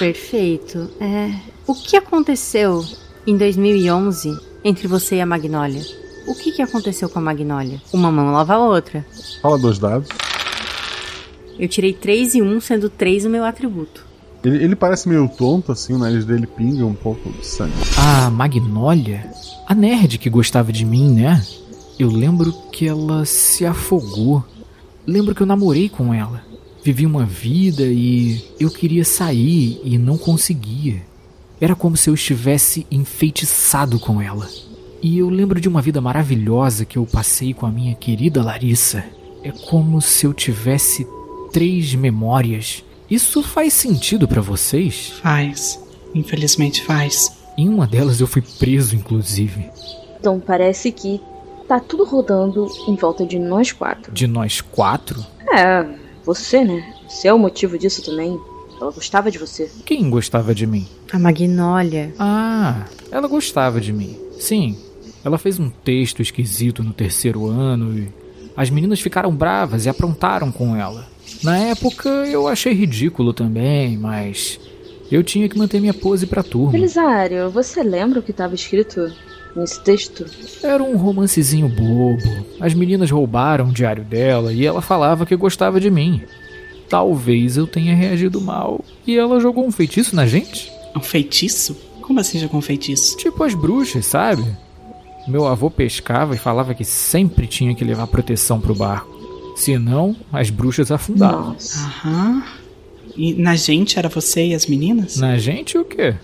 Perfeito. 0.00 0.90
É. 1.00 1.30
O 1.64 1.74
que 1.74 1.96
aconteceu 1.96 2.84
em 3.24 3.36
2011 3.36 4.36
entre 4.64 4.88
você 4.88 5.16
e 5.16 5.20
a 5.20 5.26
Magnólia? 5.26 5.82
O 6.26 6.34
que, 6.34 6.52
que 6.52 6.62
aconteceu 6.62 7.08
com 7.08 7.18
a 7.18 7.22
Magnólia? 7.22 7.80
Uma 7.92 8.10
mão 8.10 8.32
lava 8.32 8.54
a 8.54 8.58
outra. 8.58 9.04
Fala 9.42 9.58
dois 9.58 9.78
dados. 9.78 10.08
Eu 11.58 11.68
tirei 11.68 11.92
3 11.92 12.34
e 12.36 12.42
1, 12.42 12.60
sendo 12.60 12.88
3 12.88 13.26
o 13.26 13.30
meu 13.30 13.44
atributo. 13.44 14.04
Ele, 14.42 14.62
ele 14.64 14.76
parece 14.76 15.08
meio 15.08 15.28
tonto, 15.28 15.70
assim, 15.70 15.94
o 15.94 15.98
nariz 15.98 16.24
dele 16.24 16.46
pinga 16.46 16.84
um 16.84 16.94
pouco 16.94 17.30
de 17.30 17.46
sangue. 17.46 17.72
A 17.96 18.30
Magnólia? 18.30 19.30
A 19.66 19.74
nerd 19.74 20.18
que 20.18 20.28
gostava 20.28 20.72
de 20.72 20.84
mim, 20.84 21.12
né? 21.12 21.42
Eu 21.98 22.10
lembro 22.10 22.52
que 22.72 22.86
ela 22.88 23.24
se 23.24 23.64
afogou. 23.64 24.44
Lembro 25.06 25.34
que 25.34 25.42
eu 25.42 25.46
namorei 25.46 25.88
com 25.88 26.12
ela. 26.12 26.42
Vivi 26.82 27.06
uma 27.06 27.24
vida 27.24 27.84
e 27.84 28.44
eu 28.58 28.70
queria 28.70 29.04
sair 29.04 29.80
e 29.84 29.96
não 29.96 30.18
conseguia. 30.18 31.02
Era 31.60 31.74
como 31.74 31.96
se 31.96 32.10
eu 32.10 32.14
estivesse 32.14 32.86
enfeitiçado 32.90 33.98
com 33.98 34.20
ela. 34.20 34.48
E 35.04 35.18
eu 35.18 35.28
lembro 35.28 35.60
de 35.60 35.68
uma 35.68 35.82
vida 35.82 36.00
maravilhosa 36.00 36.86
que 36.86 36.96
eu 36.96 37.04
passei 37.04 37.52
com 37.52 37.66
a 37.66 37.70
minha 37.70 37.94
querida 37.94 38.42
Larissa. 38.42 39.04
É 39.42 39.50
como 39.50 40.00
se 40.00 40.24
eu 40.24 40.32
tivesse 40.32 41.06
três 41.52 41.94
memórias. 41.94 42.82
Isso 43.10 43.42
faz 43.42 43.74
sentido 43.74 44.26
pra 44.26 44.40
vocês? 44.40 45.12
Faz. 45.22 45.78
Infelizmente 46.14 46.82
faz. 46.82 47.36
Em 47.54 47.68
uma 47.68 47.86
delas 47.86 48.18
eu 48.18 48.26
fui 48.26 48.40
preso, 48.58 48.96
inclusive. 48.96 49.68
Então 50.18 50.40
parece 50.40 50.90
que 50.90 51.20
tá 51.68 51.78
tudo 51.78 52.06
rodando 52.06 52.66
em 52.88 52.96
volta 52.96 53.26
de 53.26 53.38
nós 53.38 53.72
quatro. 53.72 54.10
De 54.10 54.26
nós 54.26 54.62
quatro? 54.62 55.22
É, 55.52 55.86
você, 56.24 56.64
né? 56.64 56.94
Você 57.06 57.28
é 57.28 57.34
o 57.34 57.38
motivo 57.38 57.76
disso 57.76 58.02
também. 58.02 58.40
Ela 58.80 58.90
gostava 58.90 59.30
de 59.30 59.36
você. 59.36 59.70
Quem 59.84 60.08
gostava 60.08 60.54
de 60.54 60.66
mim? 60.66 60.88
A 61.12 61.18
Magnólia. 61.18 62.14
Ah, 62.18 62.86
ela 63.10 63.28
gostava 63.28 63.82
de 63.82 63.92
mim. 63.92 64.18
Sim, 64.40 64.76
ela 65.24 65.38
fez 65.38 65.58
um 65.58 65.70
texto 65.70 66.20
esquisito 66.20 66.82
no 66.82 66.92
terceiro 66.92 67.46
ano 67.46 67.98
e 67.98 68.08
as 68.56 68.70
meninas 68.70 69.00
ficaram 69.00 69.34
bravas 69.34 69.86
e 69.86 69.88
aprontaram 69.88 70.52
com 70.52 70.76
ela. 70.76 71.08
Na 71.42 71.56
época 71.56 72.08
eu 72.08 72.46
achei 72.46 72.72
ridículo 72.72 73.32
também, 73.32 73.96
mas 73.96 74.60
eu 75.10 75.22
tinha 75.22 75.48
que 75.48 75.58
manter 75.58 75.80
minha 75.80 75.94
pose 75.94 76.26
pra 76.26 76.42
turma. 76.42 76.72
Belisário, 76.72 77.50
você 77.50 77.82
lembra 77.82 78.20
o 78.20 78.22
que 78.22 78.32
tava 78.32 78.54
escrito 78.54 79.12
nesse 79.56 79.82
texto? 79.82 80.26
Era 80.62 80.82
um 80.82 80.96
romancezinho 80.96 81.68
bobo. 81.68 82.46
As 82.60 82.74
meninas 82.74 83.10
roubaram 83.10 83.68
o 83.68 83.72
diário 83.72 84.04
dela 84.04 84.52
e 84.52 84.66
ela 84.66 84.82
falava 84.82 85.26
que 85.26 85.34
gostava 85.36 85.80
de 85.80 85.90
mim. 85.90 86.22
Talvez 86.88 87.56
eu 87.56 87.66
tenha 87.66 87.94
reagido 87.94 88.40
mal 88.40 88.84
e 89.06 89.16
ela 89.18 89.40
jogou 89.40 89.66
um 89.66 89.72
feitiço 89.72 90.14
na 90.14 90.26
gente. 90.26 90.70
Um 90.94 91.00
feitiço? 91.00 91.76
Como 92.02 92.20
assim 92.20 92.38
jogou 92.38 92.58
um 92.58 92.62
feitiço? 92.62 93.16
Tipo 93.16 93.42
as 93.42 93.54
bruxas, 93.54 94.04
sabe? 94.06 94.44
Meu 95.26 95.46
avô 95.46 95.70
pescava 95.70 96.34
e 96.34 96.38
falava 96.38 96.74
que 96.74 96.84
sempre 96.84 97.46
tinha 97.46 97.74
que 97.74 97.84
levar 97.84 98.06
proteção 98.06 98.60
pro 98.60 98.74
barco. 98.74 99.12
Senão, 99.56 100.16
as 100.32 100.50
bruxas 100.50 100.90
afundavam. 100.90 101.56
Aham. 101.76 102.42
E 103.16 103.34
na 103.34 103.54
gente 103.54 103.98
era 103.98 104.08
você 104.08 104.48
e 104.48 104.54
as 104.54 104.66
meninas? 104.66 105.16
Na 105.16 105.38
gente 105.38 105.78
o 105.78 105.84
quê? 105.84 106.14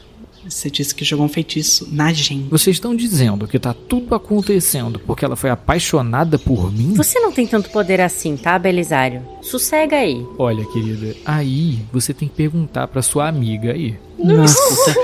Você 0.49 0.71
disse 0.71 0.95
que 0.95 1.05
jogou 1.05 1.27
um 1.27 1.29
feitiço 1.29 1.87
na 1.93 2.13
gente. 2.13 2.49
Vocês 2.49 2.77
estão 2.77 2.97
dizendo 2.97 3.47
que 3.47 3.59
tá 3.59 3.75
tudo 3.75 4.15
acontecendo 4.15 4.99
porque 4.99 5.25
ela 5.25 5.37
foi 5.37 5.51
apaixonada 5.51 6.39
por 6.39 6.73
mim? 6.73 6.95
Você 6.95 7.21
não 7.21 7.31
tem 7.31 7.47
tanto 7.47 7.71
poder 7.71 8.01
assim, 8.01 8.37
tá, 8.37 8.59
Belisário? 8.59 9.23
Sossega 9.43 9.97
aí. 9.97 10.27
Olha, 10.39 10.65
querida, 10.67 11.15
aí 11.25 11.81
você 11.93 12.15
tem 12.15 12.27
que 12.27 12.35
perguntar 12.35 12.89
pra 12.89 13.03
sua 13.03 13.29
amiga 13.29 13.73
aí. 13.73 13.97
Nossa. 14.19 14.95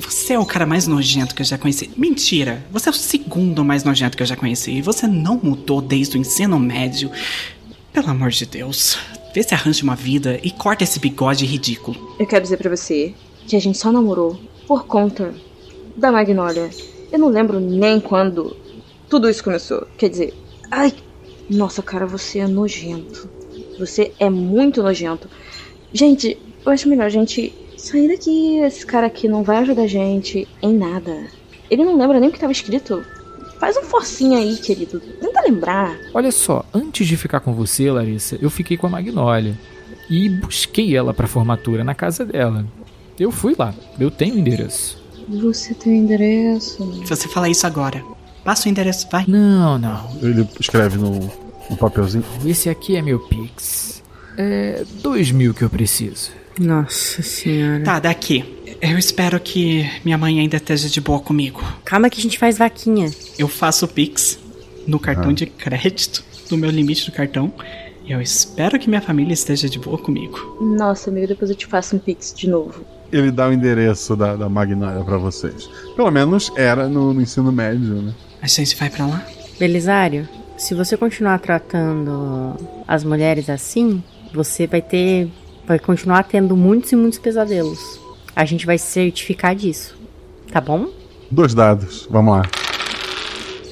Você 0.00 0.34
é 0.34 0.38
o 0.38 0.46
cara 0.46 0.66
mais 0.66 0.86
nojento 0.86 1.34
que 1.34 1.42
eu 1.42 1.46
já 1.46 1.58
conheci. 1.58 1.90
Mentira! 1.96 2.64
Você 2.70 2.88
é 2.88 2.92
o 2.92 2.94
segundo 2.94 3.64
mais 3.64 3.84
nojento 3.84 4.16
que 4.16 4.22
eu 4.22 4.26
já 4.26 4.36
conheci. 4.36 4.72
E 4.72 4.82
você 4.82 5.06
não 5.06 5.40
mudou 5.42 5.80
desde 5.80 6.16
o 6.16 6.20
ensino 6.20 6.58
médio. 6.58 7.10
Pelo 7.92 8.10
amor 8.10 8.30
de 8.30 8.46
Deus. 8.46 8.98
Vê 9.34 9.42
se 9.42 9.54
arranja 9.54 9.82
uma 9.82 9.96
vida 9.96 10.38
e 10.42 10.50
corta 10.50 10.84
esse 10.84 10.98
bigode 10.98 11.44
ridículo. 11.44 12.16
Eu 12.18 12.26
quero 12.26 12.42
dizer 12.42 12.56
pra 12.56 12.74
você 12.74 13.14
que 13.46 13.56
a 13.56 13.60
gente 13.60 13.78
só 13.78 13.92
namorou 13.92 14.38
por 14.66 14.86
conta 14.86 15.34
da 15.96 16.10
Magnólia. 16.10 16.70
Eu 17.12 17.18
não 17.18 17.28
lembro 17.28 17.60
nem 17.60 18.00
quando 18.00 18.56
tudo 19.08 19.28
isso 19.28 19.44
começou. 19.44 19.86
Quer 19.96 20.08
dizer, 20.08 20.34
ai, 20.70 20.92
nossa 21.48 21.82
cara, 21.82 22.06
você 22.06 22.40
é 22.40 22.46
nojento. 22.46 23.28
Você 23.78 24.12
é 24.18 24.30
muito 24.30 24.82
nojento. 24.82 25.28
Gente, 25.92 26.38
eu 26.64 26.72
acho 26.72 26.88
melhor 26.88 27.06
a 27.06 27.10
gente 27.10 27.52
sair 27.84 28.08
daqui. 28.08 28.58
Esse 28.58 28.84
cara 28.84 29.06
aqui 29.06 29.28
não 29.28 29.42
vai 29.42 29.58
ajudar 29.58 29.82
a 29.82 29.86
gente 29.86 30.48
em 30.62 30.74
nada. 30.76 31.26
Ele 31.70 31.84
não 31.84 31.96
lembra 31.96 32.20
nem 32.20 32.28
o 32.28 32.32
que 32.32 32.38
estava 32.38 32.52
escrito. 32.52 33.04
Faz 33.58 33.76
um 33.76 33.82
forcinho 33.82 34.36
aí, 34.36 34.56
querido. 34.56 35.00
Tenta 35.00 35.40
lembrar. 35.42 35.96
Olha 36.12 36.30
só, 36.30 36.64
antes 36.72 37.06
de 37.06 37.16
ficar 37.16 37.40
com 37.40 37.54
você, 37.54 37.90
Larissa, 37.90 38.36
eu 38.40 38.50
fiquei 38.50 38.76
com 38.76 38.86
a 38.86 38.90
Magnólia 38.90 39.58
e 40.10 40.28
busquei 40.28 40.96
ela 40.96 41.14
pra 41.14 41.26
formatura 41.26 41.82
na 41.82 41.94
casa 41.94 42.24
dela. 42.24 42.66
Eu 43.18 43.30
fui 43.30 43.54
lá, 43.58 43.72
eu 43.98 44.10
tenho 44.10 44.34
o 44.34 44.38
endereço. 44.38 45.02
Você 45.28 45.72
tem 45.72 45.92
o 45.92 45.96
endereço? 45.96 46.84
Você 47.06 47.28
fala 47.28 47.48
isso 47.48 47.66
agora. 47.66 48.04
Passa 48.44 48.68
o 48.68 48.70
endereço, 48.70 49.08
vai. 49.10 49.24
Não, 49.26 49.78
não. 49.78 50.10
Ele 50.22 50.46
escreve 50.60 50.98
no, 50.98 51.30
no 51.70 51.76
papelzinho. 51.78 52.24
Esse 52.44 52.68
aqui 52.68 52.96
é 52.96 53.00
meu 53.00 53.20
Pix. 53.20 54.02
É 54.36 54.84
dois 55.00 55.30
mil 55.30 55.54
que 55.54 55.62
eu 55.62 55.70
preciso. 55.70 56.30
Nossa 56.58 57.22
senhora. 57.22 57.82
Tá, 57.84 57.98
daqui. 58.00 58.44
Eu 58.80 58.98
espero 58.98 59.40
que 59.40 59.88
minha 60.04 60.18
mãe 60.18 60.40
ainda 60.40 60.56
esteja 60.56 60.88
de 60.88 61.00
boa 61.00 61.18
comigo. 61.20 61.62
Calma 61.84 62.10
que 62.10 62.18
a 62.18 62.22
gente 62.22 62.38
faz 62.38 62.58
vaquinha. 62.58 63.10
Eu 63.38 63.48
faço 63.48 63.84
o 63.86 63.88
Pix 63.88 64.38
no 64.86 64.98
cartão 64.98 65.30
Ah. 65.30 65.32
de 65.34 65.46
crédito, 65.46 66.22
no 66.50 66.56
meu 66.56 66.70
limite 66.70 67.06
do 67.10 67.12
cartão. 67.16 67.52
E 68.06 68.12
eu 68.12 68.20
espero 68.20 68.78
que 68.78 68.88
minha 68.88 69.00
família 69.00 69.32
esteja 69.32 69.68
de 69.68 69.78
boa 69.78 69.96
comigo. 69.96 70.58
Nossa, 70.60 71.08
amigo, 71.08 71.26
depois 71.26 71.50
eu 71.50 71.56
te 71.56 71.66
faço 71.66 71.96
um 71.96 71.98
pix 71.98 72.34
de 72.36 72.50
novo. 72.50 72.84
Ele 73.10 73.30
dá 73.30 73.48
o 73.48 73.52
endereço 73.52 74.14
da, 74.14 74.36
da 74.36 74.46
Magnólia 74.46 75.02
pra 75.02 75.16
vocês. 75.16 75.70
Pelo 75.96 76.10
menos 76.10 76.52
era 76.54 76.86
no, 76.86 77.14
no 77.14 77.22
ensino 77.22 77.50
médio, 77.50 78.02
né? 78.02 78.14
A 78.42 78.46
gente 78.46 78.76
vai 78.76 78.90
pra 78.90 79.06
lá? 79.06 79.26
Belisário, 79.58 80.28
se 80.58 80.74
você 80.74 80.98
continuar 80.98 81.38
tratando 81.38 82.56
as 82.86 83.02
mulheres 83.04 83.48
assim, 83.48 84.02
você 84.34 84.66
vai 84.66 84.82
ter. 84.82 85.30
Vai 85.66 85.78
continuar 85.78 86.24
tendo 86.24 86.56
muitos 86.56 86.92
e 86.92 86.96
muitos 86.96 87.18
pesadelos. 87.18 88.00
A 88.34 88.44
gente 88.44 88.66
vai 88.66 88.78
certificar 88.78 89.54
disso. 89.54 89.96
Tá 90.50 90.60
bom? 90.60 90.88
Dois 91.30 91.54
dados, 91.54 92.06
vamos 92.10 92.36
lá. 92.36 92.42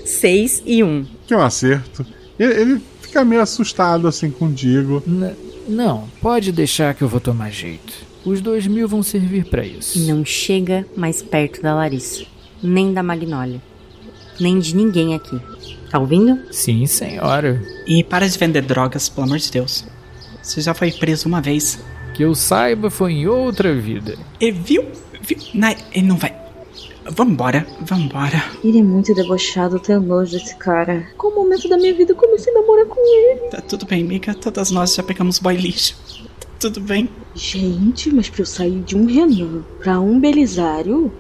6 0.05 0.63
e 0.67 0.83
1. 0.83 0.87
Um. 0.87 1.07
Que 1.27 1.35
é 1.35 1.37
um 1.37 1.43
acerto. 1.43 2.05
Ele, 2.39 2.53
ele 2.61 2.83
fica 3.01 3.25
meio 3.25 3.41
assustado 3.43 4.07
assim 4.09 4.31
contigo. 4.31 5.03
N- 5.07 5.35
não, 5.69 6.09
pode 6.21 6.51
deixar 6.53 6.95
que 6.95 7.03
eu 7.03 7.09
vou 7.09 7.21
tomar 7.21 7.51
jeito. 7.51 7.93
Os 8.25 8.41
dois 8.41 8.67
mil 8.67 8.87
vão 8.89 9.03
servir 9.03 9.45
pra 9.47 9.65
isso. 9.65 9.99
Não 10.07 10.25
chega 10.25 10.87
mais 10.97 11.23
perto 11.23 11.61
da 11.63 11.75
Larissa. 11.75 12.25
Nem 12.63 12.93
da 12.93 13.03
Magnólia. 13.03 13.61
Nem 14.41 14.59
de 14.59 14.75
ninguém 14.77 15.15
aqui. 15.15 15.39
Tá 15.91 15.99
ouvindo? 15.99 16.41
Sim, 16.53 16.87
senhora. 16.87 17.61
E 17.87 18.03
para 18.03 18.29
de 18.29 18.39
vender 18.39 18.63
drogas, 18.63 19.09
pelo 19.09 19.27
amor 19.27 19.39
de 19.39 19.51
Deus. 19.51 19.85
Você 20.43 20.61
já 20.61 20.75
foi 20.75 20.91
preso 20.91 21.29
uma 21.29 21.41
vez. 21.41 21.79
Que 22.15 22.25
eu 22.25 22.35
saiba 22.35 22.91
foi 22.91 23.13
em 23.13 23.27
outra 23.27 23.75
vida. 23.75 24.17
E 24.41 24.51
viu? 24.51 24.85
Viu? 25.23 25.39
Não, 25.55 25.75
ele 25.93 26.07
não 26.07 26.17
vai. 26.17 26.43
Vambora, 27.11 27.67
vambora. 27.81 28.45
Ele 28.63 28.79
é 28.79 28.83
muito 28.83 29.15
debochado, 29.15 29.77
eu 29.77 29.81
tenho 29.81 30.01
nojo 30.01 30.33
desse 30.33 30.55
cara. 30.57 31.07
Qual 31.17 31.35
momento 31.35 31.69
da 31.69 31.77
minha 31.77 31.95
vida 31.95 32.13
eu 32.13 32.17
comecei 32.17 32.53
a 32.53 32.61
namorar 32.61 32.87
com 32.87 33.01
ele? 33.01 33.49
Tá 33.51 33.61
tudo 33.61 33.87
bem, 33.87 34.05
Mika. 34.05 34.35
Todas 34.35 34.71
nós 34.71 34.95
já 34.95 35.03
pegamos 35.03 35.39
boy 35.39 35.57
lixo. 35.57 35.97
Tá 36.39 36.49
tudo 36.61 36.81
bem. 36.81 37.09
Gente, 37.35 38.13
mas 38.13 38.29
pra 38.29 38.43
eu 38.43 38.47
sair 38.47 38.81
de 38.83 38.97
um 38.97 39.07
Renan 39.07 39.63
pra 39.81 39.99
um 39.99 40.21
Belisário, 40.21 41.13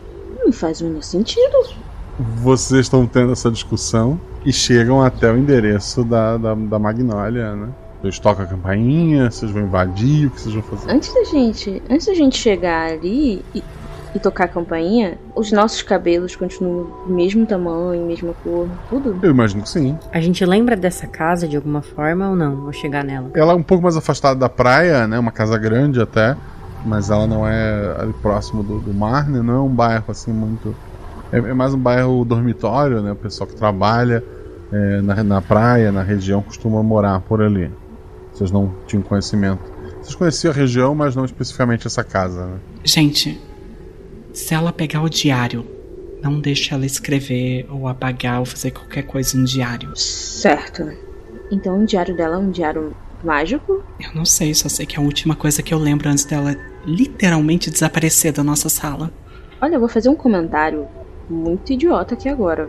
não 0.44 0.52
faz 0.52 0.80
o 0.80 0.84
menor 0.84 1.02
sentido. 1.02 1.70
Vocês 2.36 2.82
estão 2.82 3.06
tendo 3.06 3.32
essa 3.32 3.50
discussão 3.50 4.20
e 4.44 4.52
chegam 4.52 5.02
até 5.02 5.32
o 5.32 5.36
endereço 5.36 6.04
da, 6.04 6.36
da, 6.36 6.54
da 6.54 6.78
Magnólia, 6.78 7.56
né? 7.56 7.68
Vocês 8.02 8.18
tocam 8.18 8.44
a 8.44 8.48
campainha, 8.48 9.30
vocês 9.30 9.48
vão 9.52 9.62
invadir, 9.62 10.26
o 10.26 10.30
que 10.30 10.40
vocês 10.40 10.52
vão 10.52 10.62
fazer? 10.64 10.90
Antes 10.90 11.14
da 11.14 11.22
gente, 11.22 11.80
antes 11.88 12.04
da 12.08 12.14
gente 12.14 12.36
chegar 12.36 12.90
ali 12.90 13.44
e, 13.54 13.62
e 14.12 14.18
tocar 14.18 14.46
a 14.46 14.48
campainha, 14.48 15.16
os 15.36 15.52
nossos 15.52 15.82
cabelos 15.82 16.34
continuam 16.34 16.88
do 17.06 17.14
mesmo 17.14 17.46
tamanho, 17.46 18.04
mesma 18.04 18.34
cor, 18.42 18.68
tudo? 18.90 19.20
Eu 19.22 19.30
imagino 19.30 19.62
que 19.62 19.68
sim. 19.68 19.96
A 20.12 20.20
gente 20.20 20.44
lembra 20.44 20.74
dessa 20.74 21.06
casa 21.06 21.46
de 21.46 21.54
alguma 21.54 21.80
forma 21.80 22.30
ou 22.30 22.34
não? 22.34 22.66
Ao 22.66 22.72
chegar 22.72 23.04
nela? 23.04 23.30
Ela 23.34 23.52
é 23.52 23.54
um 23.54 23.62
pouco 23.62 23.84
mais 23.84 23.96
afastada 23.96 24.34
da 24.34 24.48
praia, 24.48 25.06
né? 25.06 25.16
Uma 25.16 25.30
casa 25.30 25.56
grande 25.56 26.00
até, 26.00 26.36
mas 26.84 27.08
ela 27.08 27.28
não 27.28 27.46
é 27.46 27.94
ali 28.00 28.12
próximo 28.14 28.64
do, 28.64 28.80
do 28.80 28.92
mar, 28.92 29.28
né? 29.28 29.40
Não 29.40 29.54
é 29.54 29.60
um 29.60 29.72
bairro 29.72 30.06
assim 30.08 30.32
muito. 30.32 30.74
É, 31.30 31.38
é 31.38 31.54
mais 31.54 31.72
um 31.72 31.78
bairro 31.78 32.24
dormitório, 32.24 33.00
né? 33.00 33.12
O 33.12 33.16
pessoal 33.16 33.46
que 33.46 33.54
trabalha 33.54 34.24
é, 34.72 35.00
na, 35.02 35.22
na 35.22 35.40
praia, 35.40 35.92
na 35.92 36.02
região, 36.02 36.42
costuma 36.42 36.82
morar 36.82 37.20
por 37.20 37.40
ali. 37.40 37.70
Vocês 38.32 38.50
não 38.50 38.74
tinham 38.86 39.02
conhecimento. 39.02 39.62
Vocês 40.00 40.14
conheciam 40.14 40.52
a 40.52 40.54
região, 40.54 40.94
mas 40.94 41.14
não 41.14 41.24
especificamente 41.24 41.86
essa 41.86 42.02
casa, 42.02 42.46
né? 42.46 42.58
Gente, 42.84 43.40
se 44.32 44.54
ela 44.54 44.72
pegar 44.72 45.02
o 45.02 45.08
diário, 45.08 45.66
não 46.22 46.40
deixe 46.40 46.72
ela 46.72 46.86
escrever 46.86 47.66
ou 47.70 47.86
apagar 47.86 48.40
ou 48.40 48.46
fazer 48.46 48.70
qualquer 48.70 49.02
coisa 49.02 49.36
no 49.36 49.44
diário. 49.44 49.94
Certo. 49.96 50.90
Então 51.50 51.82
o 51.82 51.86
diário 51.86 52.16
dela 52.16 52.36
é 52.36 52.38
um 52.38 52.50
diário 52.50 52.94
mágico? 53.22 53.82
Eu 54.00 54.14
não 54.14 54.24
sei, 54.24 54.54
só 54.54 54.68
sei 54.68 54.86
que 54.86 54.96
é 54.96 55.00
a 55.00 55.02
última 55.04 55.36
coisa 55.36 55.62
que 55.62 55.72
eu 55.72 55.78
lembro 55.78 56.08
antes 56.08 56.24
dela 56.24 56.56
literalmente 56.84 57.70
desaparecer 57.70 58.32
da 58.32 58.42
nossa 58.42 58.68
sala. 58.68 59.12
Olha, 59.60 59.76
eu 59.76 59.80
vou 59.80 59.88
fazer 59.88 60.08
um 60.08 60.16
comentário 60.16 60.86
muito 61.28 61.72
idiota 61.72 62.14
aqui 62.14 62.28
agora. 62.28 62.68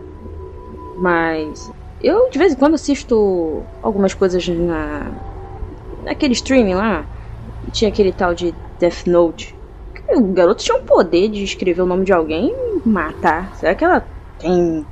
Mas 0.98 1.70
eu 2.02 2.30
de 2.30 2.38
vez 2.38 2.52
em 2.52 2.56
quando 2.56 2.74
assisto 2.74 3.62
algumas 3.82 4.14
coisas 4.14 4.46
na 4.48 5.10
naquele 6.04 6.34
streaming 6.34 6.74
lá. 6.74 7.06
Tinha 7.72 7.88
aquele 7.88 8.12
tal 8.12 8.34
de 8.34 8.54
Death 8.78 9.06
Note. 9.06 9.54
O 10.10 10.20
garoto 10.32 10.62
tinha 10.62 10.76
um 10.76 10.82
poder 10.82 11.28
de 11.28 11.42
escrever 11.42 11.82
o 11.82 11.86
nome 11.86 12.04
de 12.04 12.12
alguém 12.12 12.54
e 12.84 12.88
matar. 12.88 13.56
Será 13.56 13.74
que 13.74 13.84
ela 13.84 14.06
tem. 14.38 14.84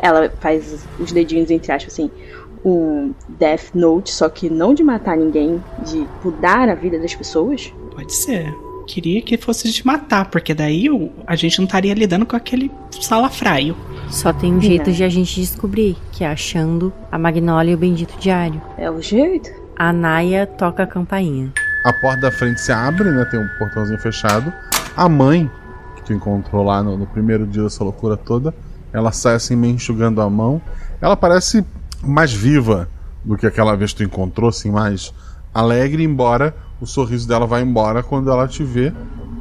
Ela 0.00 0.30
faz 0.40 0.86
os 0.98 1.10
dedinhos 1.10 1.50
entre 1.50 1.72
aspas 1.72 1.94
assim. 1.94 2.10
Um 2.64 3.12
Death 3.28 3.74
Note, 3.74 4.12
só 4.12 4.28
que 4.28 4.48
não 4.48 4.72
de 4.72 4.84
matar 4.84 5.16
ninguém, 5.16 5.60
de 5.84 6.06
mudar 6.22 6.68
a 6.68 6.74
vida 6.74 6.98
das 6.98 7.14
pessoas? 7.14 7.72
Pode 7.92 8.14
ser. 8.14 8.54
Queria 8.86 9.22
que 9.22 9.36
fosse 9.36 9.70
de 9.70 9.86
matar, 9.86 10.28
porque 10.30 10.52
daí 10.52 10.86
a 11.26 11.36
gente 11.36 11.58
não 11.58 11.64
estaria 11.64 11.94
lidando 11.94 12.26
com 12.26 12.36
aquele 12.36 12.70
salafraio. 12.90 13.76
Só 14.10 14.32
tem 14.32 14.54
um 14.54 14.60
jeito 14.60 14.92
de 14.92 15.02
a 15.02 15.08
gente 15.08 15.40
descobrir, 15.40 15.96
que 16.10 16.24
é 16.24 16.26
achando 16.26 16.92
a 17.10 17.18
Magnólia 17.18 17.72
e 17.72 17.74
o 17.74 17.78
bendito 17.78 18.18
diário. 18.18 18.60
É 18.76 18.90
o 18.90 19.00
jeito? 19.00 19.61
A 19.82 19.92
Naya 19.92 20.46
toca 20.46 20.84
a 20.84 20.86
campainha. 20.86 21.52
A 21.84 21.92
porta 21.92 22.20
da 22.20 22.30
frente 22.30 22.60
se 22.60 22.70
abre, 22.70 23.10
né? 23.10 23.24
Tem 23.24 23.40
um 23.40 23.48
portãozinho 23.58 23.98
fechado. 23.98 24.52
A 24.96 25.08
mãe, 25.08 25.50
que 25.96 26.04
tu 26.04 26.12
encontrou 26.12 26.62
lá 26.62 26.80
no, 26.84 26.96
no 26.96 27.04
primeiro 27.04 27.44
dia 27.44 27.64
dessa 27.64 27.82
loucura 27.82 28.16
toda, 28.16 28.54
ela 28.92 29.10
sai 29.10 29.34
assim 29.34 29.56
meio 29.56 29.74
enxugando 29.74 30.20
a 30.20 30.30
mão. 30.30 30.62
Ela 31.00 31.16
parece 31.16 31.66
mais 32.00 32.32
viva 32.32 32.88
do 33.24 33.36
que 33.36 33.44
aquela 33.44 33.74
vez 33.74 33.90
que 33.90 33.96
tu 33.96 34.04
encontrou, 34.04 34.50
assim, 34.50 34.70
mais 34.70 35.12
alegre, 35.52 36.04
embora 36.04 36.54
o 36.80 36.86
sorriso 36.86 37.26
dela 37.26 37.44
vá 37.44 37.60
embora 37.60 38.04
quando 38.04 38.30
ela 38.30 38.46
te 38.46 38.62
vê 38.62 38.92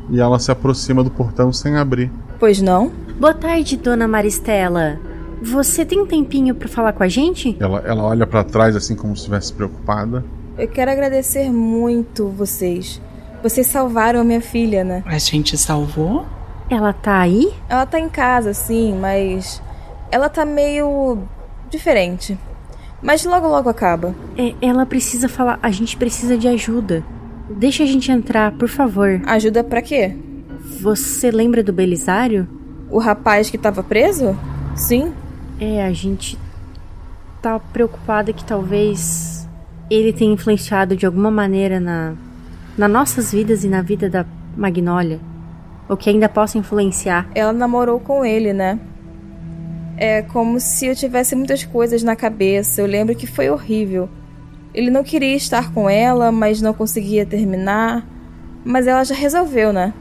e 0.09 0.19
ela 0.19 0.39
se 0.39 0.51
aproxima 0.51 1.03
do 1.03 1.11
portão 1.11 1.53
sem 1.53 1.77
abrir. 1.77 2.11
Pois 2.39 2.59
não? 2.59 2.91
Boa 3.19 3.35
tarde, 3.35 3.77
dona 3.77 4.07
Maristela. 4.07 5.10
Você 5.41 5.83
tem 5.83 5.99
um 5.99 6.05
tempinho 6.05 6.53
para 6.53 6.67
falar 6.67 6.93
com 6.93 7.03
a 7.03 7.07
gente? 7.07 7.57
Ela, 7.59 7.79
ela 7.79 8.03
olha 8.03 8.27
para 8.27 8.43
trás 8.43 8.75
assim 8.75 8.95
como 8.95 9.15
se 9.15 9.21
estivesse 9.21 9.51
preocupada. 9.51 10.23
Eu 10.57 10.67
quero 10.67 10.91
agradecer 10.91 11.49
muito 11.49 12.29
vocês. 12.29 13.01
Vocês 13.41 13.65
salvaram 13.65 14.21
a 14.21 14.23
minha 14.23 14.41
filha, 14.41 14.83
né? 14.83 15.03
A 15.05 15.17
gente 15.17 15.57
salvou? 15.57 16.25
Ela 16.69 16.93
tá 16.93 17.19
aí? 17.19 17.51
Ela 17.67 17.85
tá 17.85 17.99
em 17.99 18.07
casa, 18.07 18.53
sim, 18.53 18.95
mas 18.99 19.61
ela 20.11 20.29
tá 20.29 20.45
meio 20.45 21.23
diferente. 21.69 22.37
Mas 23.01 23.25
logo 23.25 23.47
logo 23.47 23.67
acaba. 23.67 24.13
É, 24.37 24.53
ela 24.61 24.85
precisa 24.85 25.27
falar. 25.27 25.57
A 25.63 25.71
gente 25.71 25.97
precisa 25.97 26.37
de 26.37 26.47
ajuda. 26.47 27.03
Deixa 27.49 27.83
a 27.83 27.87
gente 27.87 28.11
entrar, 28.11 28.51
por 28.51 28.69
favor. 28.69 29.19
Ajuda 29.25 29.63
para 29.63 29.81
quê? 29.81 30.15
Você 30.79 31.31
lembra 31.31 31.63
do 31.63 31.73
Belisário? 31.73 32.47
O 32.91 32.99
rapaz 32.99 33.49
que 33.49 33.57
tava 33.57 33.81
preso? 33.81 34.37
Sim. 34.75 35.13
É, 35.63 35.85
a 35.85 35.93
gente 35.93 36.39
tá 37.39 37.59
preocupada 37.59 38.33
que 38.33 38.43
talvez 38.43 39.47
ele 39.91 40.11
tenha 40.11 40.33
influenciado 40.33 40.95
de 40.95 41.05
alguma 41.05 41.29
maneira 41.29 41.79
na 41.79 42.15
nas 42.75 42.89
nossas 42.89 43.31
vidas 43.31 43.63
e 43.63 43.67
na 43.67 43.83
vida 43.83 44.09
da 44.09 44.25
Magnólia. 44.57 45.19
Ou 45.87 45.95
que 45.95 46.09
ainda 46.09 46.27
possa 46.27 46.57
influenciar. 46.57 47.29
Ela 47.35 47.53
namorou 47.53 47.99
com 47.99 48.25
ele, 48.25 48.53
né? 48.53 48.79
É 49.97 50.23
como 50.23 50.59
se 50.59 50.87
eu 50.87 50.95
tivesse 50.95 51.35
muitas 51.35 51.63
coisas 51.63 52.01
na 52.01 52.15
cabeça. 52.15 52.81
Eu 52.81 52.87
lembro 52.87 53.15
que 53.15 53.27
foi 53.27 53.47
horrível. 53.51 54.09
Ele 54.73 54.89
não 54.89 55.03
queria 55.03 55.35
estar 55.35 55.71
com 55.73 55.87
ela, 55.87 56.31
mas 56.31 56.59
não 56.59 56.73
conseguia 56.73 57.23
terminar. 57.23 58.03
Mas 58.65 58.87
ela 58.87 59.03
já 59.03 59.13
resolveu, 59.13 59.71
né? 59.71 59.93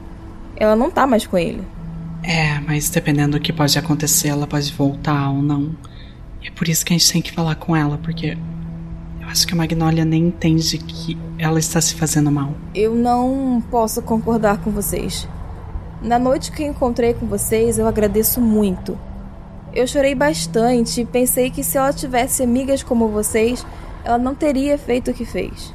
Ela 0.55 0.75
não 0.75 0.89
tá 0.89 1.05
mais 1.05 1.27
com 1.27 1.37
ele. 1.37 1.61
É, 2.23 2.59
mas 2.59 2.89
dependendo 2.89 3.37
do 3.37 3.41
que 3.41 3.51
pode 3.51 3.77
acontecer, 3.77 4.29
ela 4.29 4.45
pode 4.45 4.71
voltar 4.73 5.29
ou 5.29 5.41
não. 5.41 5.75
E 6.41 6.47
é 6.47 6.51
por 6.51 6.67
isso 6.67 6.85
que 6.85 6.93
a 6.93 6.97
gente 6.97 7.11
tem 7.11 7.21
que 7.21 7.31
falar 7.31 7.55
com 7.55 7.75
ela, 7.75 7.97
porque 7.97 8.37
eu 9.19 9.27
acho 9.27 9.45
que 9.47 9.53
a 9.53 9.57
Magnolia 9.57 10.05
nem 10.05 10.27
entende 10.27 10.77
que 10.77 11.17
ela 11.37 11.59
está 11.59 11.79
se 11.81 11.95
fazendo 11.95 12.31
mal. 12.31 12.53
Eu 12.73 12.95
não 12.95 13.63
posso 13.69 14.01
concordar 14.01 14.59
com 14.59 14.71
vocês. 14.71 15.27
Na 16.01 16.17
noite 16.17 16.51
que 16.51 16.63
encontrei 16.63 17.13
com 17.13 17.27
vocês, 17.27 17.77
eu 17.77 17.87
agradeço 17.87 18.41
muito. 18.41 18.97
Eu 19.73 19.87
chorei 19.87 20.13
bastante 20.15 21.01
e 21.01 21.05
pensei 21.05 21.49
que 21.49 21.63
se 21.63 21.77
ela 21.77 21.93
tivesse 21.93 22.43
amigas 22.43 22.83
como 22.83 23.07
vocês, 23.07 23.65
ela 24.03 24.17
não 24.17 24.35
teria 24.35 24.77
feito 24.77 25.11
o 25.11 25.13
que 25.13 25.25
fez. 25.25 25.73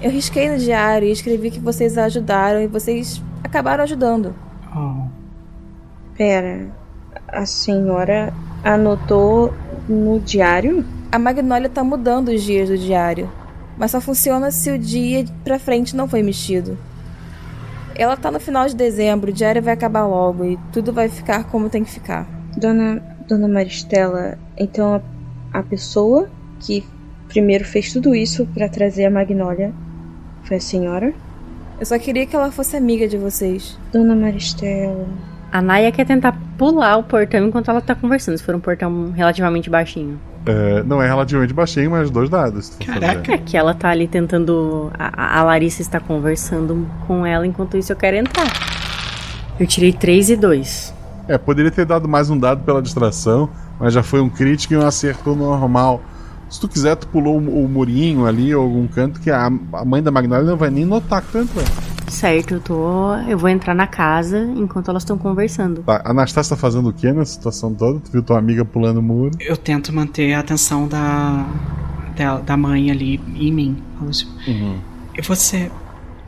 Eu 0.00 0.10
risquei 0.10 0.48
no 0.48 0.58
diário 0.58 1.08
e 1.08 1.12
escrevi 1.12 1.50
que 1.50 1.60
vocês 1.60 1.98
a 1.98 2.04
ajudaram 2.04 2.60
e 2.60 2.66
vocês 2.66 3.20
acabaram 3.42 3.82
ajudando. 3.82 4.34
Oh. 4.74 5.15
Pera, 6.16 6.68
a 7.28 7.44
senhora 7.44 8.32
anotou 8.64 9.52
no 9.86 10.18
diário? 10.18 10.82
A 11.12 11.18
Magnólia 11.18 11.68
tá 11.68 11.84
mudando 11.84 12.28
os 12.28 12.42
dias 12.42 12.70
do 12.70 12.78
diário, 12.78 13.30
mas 13.76 13.90
só 13.90 14.00
funciona 14.00 14.50
se 14.50 14.70
o 14.70 14.78
dia 14.78 15.26
pra 15.44 15.58
frente 15.58 15.94
não 15.94 16.08
foi 16.08 16.22
mexido. 16.22 16.78
Ela 17.94 18.16
tá 18.16 18.30
no 18.30 18.40
final 18.40 18.66
de 18.66 18.74
dezembro, 18.74 19.30
o 19.30 19.34
diário 19.34 19.62
vai 19.62 19.74
acabar 19.74 20.06
logo 20.06 20.44
e 20.44 20.58
tudo 20.72 20.90
vai 20.90 21.10
ficar 21.10 21.44
como 21.44 21.68
tem 21.68 21.84
que 21.84 21.90
ficar. 21.90 22.26
Dona, 22.56 23.02
Dona 23.28 23.46
Maristela, 23.46 24.38
então 24.56 24.94
a, 25.52 25.58
a 25.58 25.62
pessoa 25.62 26.30
que 26.60 26.82
primeiro 27.28 27.64
fez 27.64 27.92
tudo 27.92 28.14
isso 28.14 28.46
para 28.54 28.70
trazer 28.70 29.04
a 29.04 29.10
Magnólia 29.10 29.72
foi 30.44 30.56
a 30.56 30.60
senhora? 30.60 31.12
Eu 31.78 31.84
só 31.84 31.98
queria 31.98 32.24
que 32.24 32.34
ela 32.34 32.50
fosse 32.50 32.74
amiga 32.74 33.06
de 33.06 33.18
vocês. 33.18 33.78
Dona 33.92 34.16
Maristela. 34.16 35.06
A 35.56 35.62
Naya 35.62 35.90
quer 35.90 36.04
tentar 36.04 36.38
pular 36.58 36.98
o 36.98 37.02
portão 37.02 37.46
enquanto 37.46 37.70
ela 37.70 37.80
tá 37.80 37.94
conversando, 37.94 38.36
se 38.36 38.44
for 38.44 38.54
um 38.54 38.60
portão 38.60 39.10
relativamente 39.12 39.70
baixinho. 39.70 40.20
É, 40.44 40.82
não 40.82 41.00
é 41.00 41.06
relativamente 41.06 41.54
baixinho, 41.54 41.92
mas 41.92 42.10
dois 42.10 42.28
dados. 42.28 42.76
Caraca, 42.84 43.32
é 43.32 43.38
que 43.38 43.56
ela 43.56 43.72
tá 43.72 43.88
ali 43.88 44.06
tentando. 44.06 44.90
A, 44.98 45.40
a, 45.40 45.42
Larissa 45.44 45.80
está 45.80 45.98
conversando 45.98 46.86
com 47.06 47.24
ela, 47.24 47.46
enquanto 47.46 47.78
isso 47.78 47.90
eu 47.90 47.96
quero 47.96 48.18
entrar. 48.18 48.46
Eu 49.58 49.66
tirei 49.66 49.94
3 49.94 50.28
e 50.28 50.36
2. 50.36 50.94
É, 51.26 51.38
poderia 51.38 51.70
ter 51.70 51.86
dado 51.86 52.06
mais 52.06 52.28
um 52.28 52.38
dado 52.38 52.62
pela 52.62 52.82
distração, 52.82 53.48
mas 53.80 53.94
já 53.94 54.02
foi 54.02 54.20
um 54.20 54.28
crítico 54.28 54.74
e 54.74 54.76
um 54.76 54.86
acerto 54.86 55.34
normal. 55.34 56.02
Se 56.50 56.60
tu 56.60 56.68
quiser, 56.68 56.96
tu 56.96 57.08
pulou 57.08 57.40
o, 57.40 57.64
o 57.64 57.66
murinho 57.66 58.26
ali 58.26 58.54
ou 58.54 58.62
algum 58.62 58.86
canto 58.86 59.18
que 59.20 59.30
a, 59.30 59.46
a 59.46 59.84
mãe 59.86 60.02
da 60.02 60.10
Magnolia 60.10 60.50
não 60.50 60.58
vai 60.58 60.68
nem 60.68 60.84
notar 60.84 61.22
que 61.22 61.32
tu 61.32 61.38
entrou. 61.38 61.64
Certo, 62.16 62.54
eu 62.54 62.60
tô. 62.60 63.14
Eu 63.28 63.36
vou 63.36 63.50
entrar 63.50 63.74
na 63.74 63.86
casa 63.86 64.38
enquanto 64.56 64.88
elas 64.88 65.02
estão 65.02 65.18
conversando. 65.18 65.82
Tá, 65.82 66.00
a 66.02 66.12
Anastácia 66.12 66.56
tá 66.56 66.60
fazendo 66.60 66.88
o 66.88 66.92
que 66.92 67.12
nessa 67.12 67.34
situação 67.34 67.74
toda? 67.74 68.00
Tu 68.00 68.10
viu 68.10 68.22
tua 68.22 68.38
amiga 68.38 68.64
pulando 68.64 69.00
o 69.00 69.02
muro? 69.02 69.36
Eu 69.38 69.54
tento 69.54 69.92
manter 69.92 70.32
a 70.32 70.40
atenção 70.40 70.88
da. 70.88 71.46
da, 72.16 72.38
da 72.38 72.56
mãe 72.56 72.90
ali 72.90 73.20
em 73.34 73.52
mim. 73.52 73.82
Uhum. 74.00 74.80
E 75.14 75.20
você. 75.20 75.70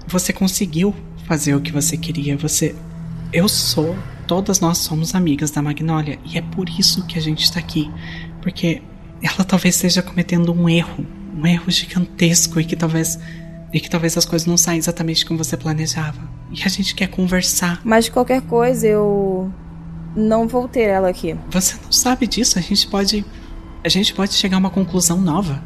Você 0.06 0.30
conseguiu 0.30 0.94
fazer 1.26 1.54
o 1.54 1.60
que 1.60 1.72
você 1.72 1.96
queria. 1.96 2.36
Você. 2.36 2.74
Eu 3.32 3.48
sou. 3.48 3.96
Todas 4.26 4.60
nós 4.60 4.76
somos 4.76 5.14
amigas 5.14 5.50
da 5.50 5.62
Magnólia. 5.62 6.18
E 6.22 6.36
é 6.36 6.42
por 6.42 6.68
isso 6.68 7.06
que 7.06 7.18
a 7.18 7.22
gente 7.22 7.44
está 7.44 7.58
aqui. 7.60 7.90
Porque 8.42 8.82
ela 9.22 9.42
talvez 9.42 9.76
esteja 9.76 10.02
cometendo 10.02 10.52
um 10.52 10.68
erro. 10.68 11.06
Um 11.34 11.46
erro 11.46 11.70
gigantesco 11.70 12.60
e 12.60 12.64
que 12.66 12.76
talvez 12.76 13.18
e 13.72 13.80
que 13.80 13.90
talvez 13.90 14.16
as 14.16 14.24
coisas 14.24 14.46
não 14.46 14.56
saiam 14.56 14.78
exatamente 14.78 15.26
como 15.26 15.42
você 15.42 15.56
planejava. 15.56 16.18
E 16.50 16.62
a 16.62 16.68
gente 16.68 16.94
quer 16.94 17.08
conversar. 17.08 17.80
Mas 17.84 18.08
qualquer 18.08 18.42
coisa 18.42 18.86
eu 18.86 19.52
não 20.16 20.48
vou 20.48 20.66
ter 20.66 20.82
ela 20.82 21.08
aqui. 21.08 21.36
Você 21.50 21.76
não 21.82 21.92
sabe 21.92 22.26
disso, 22.26 22.58
a 22.58 22.62
gente 22.62 22.86
pode 22.88 23.24
a 23.84 23.88
gente 23.88 24.12
pode 24.12 24.34
chegar 24.34 24.56
a 24.56 24.60
uma 24.60 24.70
conclusão 24.70 25.20
nova. 25.20 25.62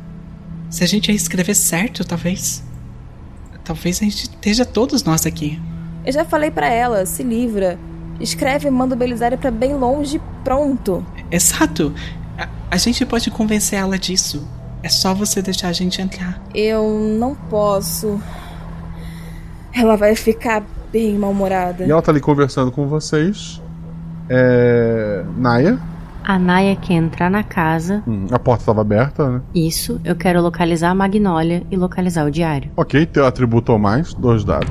Se 0.69 0.85
a 0.85 0.87
gente 0.87 1.11
escrever 1.13 1.55
certo, 1.55 2.05
talvez 2.05 2.63
talvez 3.65 4.01
a 4.01 4.05
gente 4.05 4.23
esteja 4.23 4.65
todos 4.65 5.05
nós 5.05 5.25
aqui. 5.25 5.61
Eu 6.05 6.13
já 6.13 6.25
falei 6.25 6.51
para 6.51 6.69
ela, 6.69 7.07
se 7.07 7.23
livra. 7.23 7.79
Escreve 8.21 8.69
e 8.69 8.71
manda 8.71 8.95
o 8.95 8.99
Belisário 8.99 9.39
para 9.39 9.51
bem 9.51 9.75
longe, 9.75 10.21
pronto. 10.45 11.05
Exato. 11.31 11.95
A, 12.37 12.49
a 12.71 12.77
gente 12.77 13.05
pode 13.07 13.31
convencer 13.31 13.79
ela 13.79 13.99
disso. 13.99 14.47
É 14.83 14.89
só 14.89 15.15
você 15.15 15.41
deixar 15.41 15.69
a 15.69 15.73
gente 15.73 16.03
entrar. 16.03 16.41
Eu 16.55 16.89
não 17.19 17.35
posso. 17.35 18.21
Ela 19.73 19.97
vai 19.97 20.17
ficar 20.17 20.63
bem 20.93 21.17
mal-humorada. 21.17 21.85
E 21.85 21.91
ela 21.91 22.03
tá 22.03 22.11
ali 22.11 22.21
conversando 22.21 22.73
com 22.73 22.87
vocês. 22.87 23.63
É. 24.29 25.25
Naya? 25.37 25.79
A 26.25 26.39
Naya 26.39 26.77
quer 26.77 26.95
entrar 26.95 27.31
na 27.31 27.43
casa. 27.43 28.03
Hum, 28.07 28.27
a 28.31 28.39
porta 28.39 28.63
estava 28.63 28.81
aberta, 28.81 29.29
né? 29.29 29.43
Isso, 29.55 30.01
eu 30.05 30.15
quero 30.15 30.41
localizar 30.41 30.91
a 30.91 30.95
Magnólia 30.95 31.65
e 31.71 31.77
localizar 31.77 32.27
o 32.27 32.31
diário. 32.31 32.71
Ok, 32.77 33.07
teu 33.07 33.27
atributo 33.27 33.73
ou 33.73 33.79
mais, 33.79 34.15
dois 34.15 34.45
dados. 34.45 34.69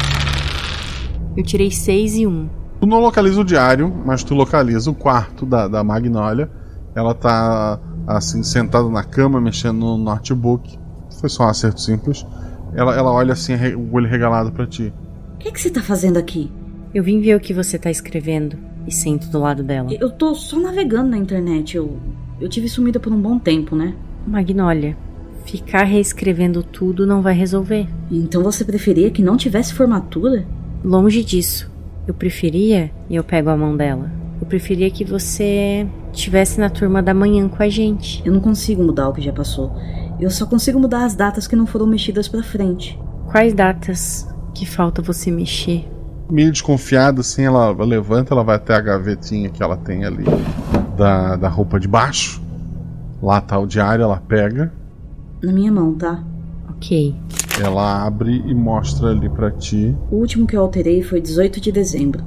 Eu 1.36 1.44
tirei 1.44 1.72
seis 1.72 2.16
e 2.16 2.26
um. 2.26 2.50
Tu 2.80 2.88
não 2.88 3.00
localiza 3.00 3.42
o 3.42 3.44
diário, 3.44 3.94
mas 4.06 4.24
tu 4.24 4.34
localiza 4.34 4.90
o 4.90 4.96
quarto 4.96 5.46
da, 5.46 5.68
da 5.68 5.84
Magnólia. 5.84 6.50
Ela 6.96 7.14
tá 7.14 7.80
assim, 8.08 8.44
sentada 8.44 8.88
na 8.90 9.04
cama, 9.04 9.40
mexendo 9.40 9.80
no 9.80 9.98
notebook. 9.98 10.78
Foi 11.20 11.30
só 11.30 11.44
um 11.44 11.50
acerto 11.50 11.82
simples. 11.82 12.26
Ela, 12.74 12.96
ela 12.96 13.12
olha 13.12 13.34
assim, 13.34 13.54
o 13.76 13.94
olho 13.94 14.08
regalado 14.08 14.52
para 14.52 14.66
ti. 14.66 14.94
O 15.36 15.38
que, 15.38 15.52
que 15.52 15.60
você 15.60 15.70
tá 15.70 15.82
fazendo 15.82 16.18
aqui? 16.18 16.52
Eu 16.94 17.04
vim 17.04 17.20
ver 17.20 17.36
o 17.36 17.40
que 17.40 17.54
você 17.54 17.78
tá 17.78 17.90
escrevendo 17.90 18.58
e 18.88 18.92
sento 18.92 19.30
do 19.30 19.40
lado 19.40 19.64
dela. 19.64 19.90
Eu 19.94 20.10
tô 20.10 20.36
só 20.36 20.60
navegando 20.60 21.10
na 21.10 21.18
internet. 21.18 21.78
Eu, 21.78 22.00
eu 22.40 22.50
tive 22.50 22.68
sumida 22.68 23.00
por 23.00 23.12
um 23.12 23.22
bom 23.22 23.40
tempo, 23.40 23.76
né? 23.76 23.96
Magnólia, 24.26 24.98
ficar 25.46 25.84
reescrevendo 25.84 26.64
tudo 26.64 27.08
não 27.08 27.22
vai 27.22 27.34
resolver. 27.34 27.88
Então 28.10 28.44
você 28.44 28.64
preferia 28.64 29.12
que 29.12 29.22
não 29.22 29.38
tivesse 29.38 29.74
formatura? 29.74 30.46
Longe 30.84 31.24
disso. 31.24 31.72
Eu 32.08 32.14
preferia, 32.14 32.92
e 33.10 33.16
eu 33.16 33.24
pego 33.24 33.50
a 33.50 33.58
mão 33.58 33.78
dela. 33.78 34.12
Eu 34.42 34.48
preferia 34.48 34.90
que 34.90 35.06
você 35.06 35.88
tivesse 36.12 36.60
na 36.60 36.68
turma 36.68 37.02
da 37.02 37.14
manhã 37.14 37.48
com 37.48 37.62
a 37.62 37.70
gente. 37.70 38.24
Eu 38.26 38.34
não 38.34 38.42
consigo 38.42 38.84
mudar 38.84 39.08
o 39.08 39.14
que 39.14 39.22
já 39.22 39.32
passou. 39.32 39.72
Eu 40.20 40.32
só 40.32 40.48
consigo 40.48 40.80
mudar 40.80 41.06
as 41.06 41.16
datas 41.16 41.46
que 41.46 41.56
não 41.56 41.68
foram 41.68 41.86
mexidas 41.86 42.28
para 42.28 42.42
frente. 42.42 43.00
Quais 43.30 43.54
datas 43.54 44.28
que 44.56 44.66
falta 44.66 45.00
você 45.02 45.30
mexer? 45.30 45.88
Meio 46.30 46.52
desconfiada, 46.52 47.22
assim, 47.22 47.44
ela 47.44 47.72
levanta, 47.84 48.34
ela 48.34 48.44
vai 48.44 48.56
até 48.56 48.74
a 48.74 48.82
gavetinha 48.82 49.50
que 49.50 49.62
ela 49.62 49.78
tem 49.78 50.06
ali 50.06 50.26
da, 50.98 51.36
da 51.36 51.48
roupa 51.48 51.80
de 51.80 51.88
baixo. 51.88 52.42
Lá 53.22 53.40
tá 53.40 53.60
o 53.60 53.68
diário, 53.68 54.04
ela 54.04 54.18
pega. 54.18 54.74
Na 55.44 55.52
minha 55.52 55.72
mão, 55.72 55.94
tá? 55.94 56.24
Ok. 56.70 57.16
Ela 57.62 58.06
abre 58.06 58.44
e 58.46 58.56
mostra 58.56 59.10
ali 59.10 59.30
para 59.30 59.52
ti. 59.52 59.96
O 60.10 60.16
último 60.16 60.48
que 60.48 60.56
eu 60.56 60.62
alterei 60.62 61.04
foi 61.04 61.22
18 61.22 61.62
de 61.62 61.72
dezembro. 61.72 62.24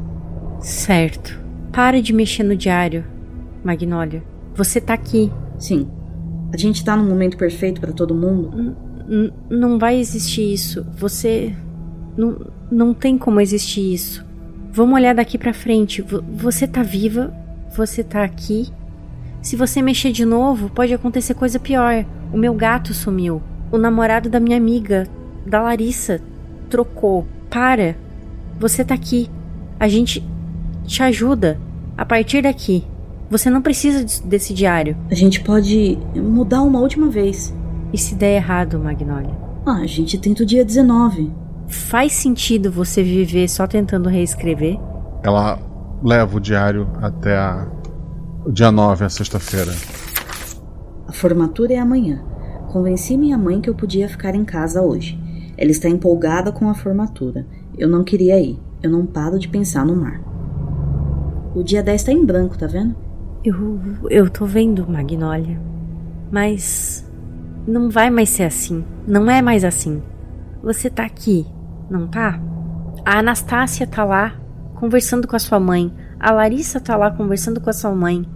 Certo. 0.60 1.43
Pare 1.74 2.00
de 2.00 2.12
mexer 2.12 2.44
no 2.44 2.54
diário. 2.54 3.04
Magnólia. 3.64 4.22
Você 4.54 4.80
tá 4.80 4.94
aqui. 4.94 5.32
Sim. 5.58 5.88
A 6.52 6.56
gente 6.56 6.84
tá 6.84 6.96
no 6.96 7.02
momento 7.02 7.36
perfeito 7.36 7.80
para 7.80 7.92
todo 7.92 8.14
mundo? 8.14 8.76
N 9.08 9.32
não 9.50 9.76
vai 9.76 9.98
existir 9.98 10.52
isso. 10.52 10.86
Você. 10.96 11.52
Não, 12.16 12.46
não 12.70 12.94
tem 12.94 13.18
como 13.18 13.40
existir 13.40 13.92
isso. 13.92 14.24
Vamos 14.70 14.94
olhar 14.94 15.16
daqui 15.16 15.36
para 15.36 15.52
frente. 15.52 16.00
V 16.00 16.20
você 16.32 16.68
tá 16.68 16.84
viva. 16.84 17.34
Você 17.76 18.04
tá 18.04 18.22
aqui? 18.22 18.68
Se 19.42 19.56
você 19.56 19.82
mexer 19.82 20.12
de 20.12 20.24
novo, 20.24 20.70
pode 20.70 20.94
acontecer 20.94 21.34
coisa 21.34 21.58
pior. 21.58 22.06
O 22.32 22.38
meu 22.38 22.54
gato 22.54 22.94
sumiu. 22.94 23.42
O 23.72 23.78
namorado 23.78 24.30
da 24.30 24.38
minha 24.38 24.56
amiga, 24.56 25.08
da 25.44 25.60
Larissa, 25.60 26.20
trocou. 26.70 27.26
Para. 27.50 27.96
Você 28.60 28.84
tá 28.84 28.94
aqui. 28.94 29.28
A 29.80 29.88
gente 29.88 30.22
te 30.86 31.02
ajuda. 31.02 31.58
A 31.96 32.04
partir 32.04 32.42
daqui. 32.42 32.84
Você 33.30 33.48
não 33.48 33.62
precisa 33.62 34.04
desse 34.24 34.52
diário. 34.52 34.96
A 35.10 35.14
gente 35.14 35.40
pode 35.40 35.98
mudar 36.14 36.62
uma 36.62 36.80
última 36.80 37.08
vez. 37.08 37.54
E 37.92 37.98
se 37.98 38.14
der 38.14 38.36
errado, 38.36 38.78
Magnolia? 38.78 39.34
Ah, 39.64 39.78
a 39.78 39.86
gente 39.86 40.18
tenta 40.18 40.42
o 40.42 40.46
dia 40.46 40.64
19. 40.64 41.32
Faz 41.66 42.12
sentido 42.12 42.70
você 42.70 43.02
viver 43.02 43.48
só 43.48 43.66
tentando 43.66 44.08
reescrever? 44.08 44.78
Ela 45.22 45.58
leva 46.02 46.36
o 46.36 46.40
diário 46.40 46.88
até 47.00 47.36
a... 47.36 47.66
o 48.44 48.52
dia 48.52 48.70
9, 48.70 49.04
a 49.04 49.08
sexta-feira. 49.08 49.72
A 51.08 51.12
formatura 51.12 51.72
é 51.72 51.78
amanhã. 51.78 52.22
Convenci 52.68 53.16
minha 53.16 53.38
mãe 53.38 53.60
que 53.60 53.70
eu 53.70 53.74
podia 53.74 54.08
ficar 54.08 54.34
em 54.34 54.44
casa 54.44 54.82
hoje. 54.82 55.18
Ela 55.56 55.70
está 55.70 55.88
empolgada 55.88 56.52
com 56.52 56.68
a 56.68 56.74
formatura. 56.74 57.46
Eu 57.78 57.88
não 57.88 58.04
queria 58.04 58.38
ir. 58.38 58.58
Eu 58.82 58.90
não 58.90 59.06
paro 59.06 59.38
de 59.38 59.48
pensar 59.48 59.86
no 59.86 59.96
mar. 59.96 60.33
O 61.54 61.62
dia 61.62 61.82
10 61.82 62.00
está 62.00 62.12
em 62.12 62.24
branco, 62.24 62.58
tá 62.58 62.66
vendo? 62.66 62.96
Eu, 63.44 63.80
eu 64.10 64.28
tô 64.28 64.44
vendo, 64.44 64.88
Magnolia. 64.90 65.60
Mas 66.30 67.08
não 67.66 67.88
vai 67.88 68.10
mais 68.10 68.30
ser 68.30 68.44
assim. 68.44 68.84
Não 69.06 69.30
é 69.30 69.40
mais 69.40 69.64
assim. 69.64 70.02
Você 70.62 70.90
tá 70.90 71.04
aqui, 71.04 71.46
não 71.88 72.08
tá? 72.08 72.40
A 73.04 73.18
Anastácia 73.18 73.86
tá 73.86 74.02
lá 74.02 74.34
conversando 74.74 75.28
com 75.28 75.36
a 75.36 75.38
sua 75.38 75.60
mãe. 75.60 75.92
A 76.18 76.32
Larissa 76.32 76.80
tá 76.80 76.96
lá 76.96 77.10
conversando 77.10 77.60
com 77.60 77.70
a 77.70 77.72
sua 77.72 77.94
mãe. 77.94 78.26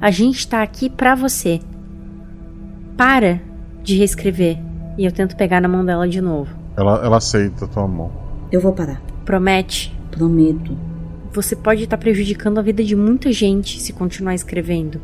A 0.00 0.10
gente 0.10 0.46
tá 0.46 0.62
aqui 0.62 0.90
pra 0.90 1.14
você. 1.14 1.60
Para 2.96 3.40
de 3.82 3.96
reescrever. 3.96 4.58
E 4.98 5.04
eu 5.04 5.12
tento 5.12 5.36
pegar 5.36 5.60
na 5.60 5.68
mão 5.68 5.84
dela 5.84 6.08
de 6.08 6.20
novo. 6.20 6.54
Ela, 6.76 7.04
ela 7.04 7.16
aceita 7.16 7.64
a 7.64 7.68
tua 7.68 7.86
mão. 7.86 8.10
Eu 8.52 8.60
vou 8.60 8.72
parar. 8.72 9.00
Promete? 9.24 9.96
Prometo. 10.10 10.76
Você 11.36 11.54
pode 11.54 11.84
estar 11.84 11.98
tá 11.98 12.00
prejudicando 12.00 12.56
a 12.56 12.62
vida 12.62 12.82
de 12.82 12.96
muita 12.96 13.30
gente 13.30 13.78
se 13.78 13.92
continuar 13.92 14.34
escrevendo. 14.34 15.02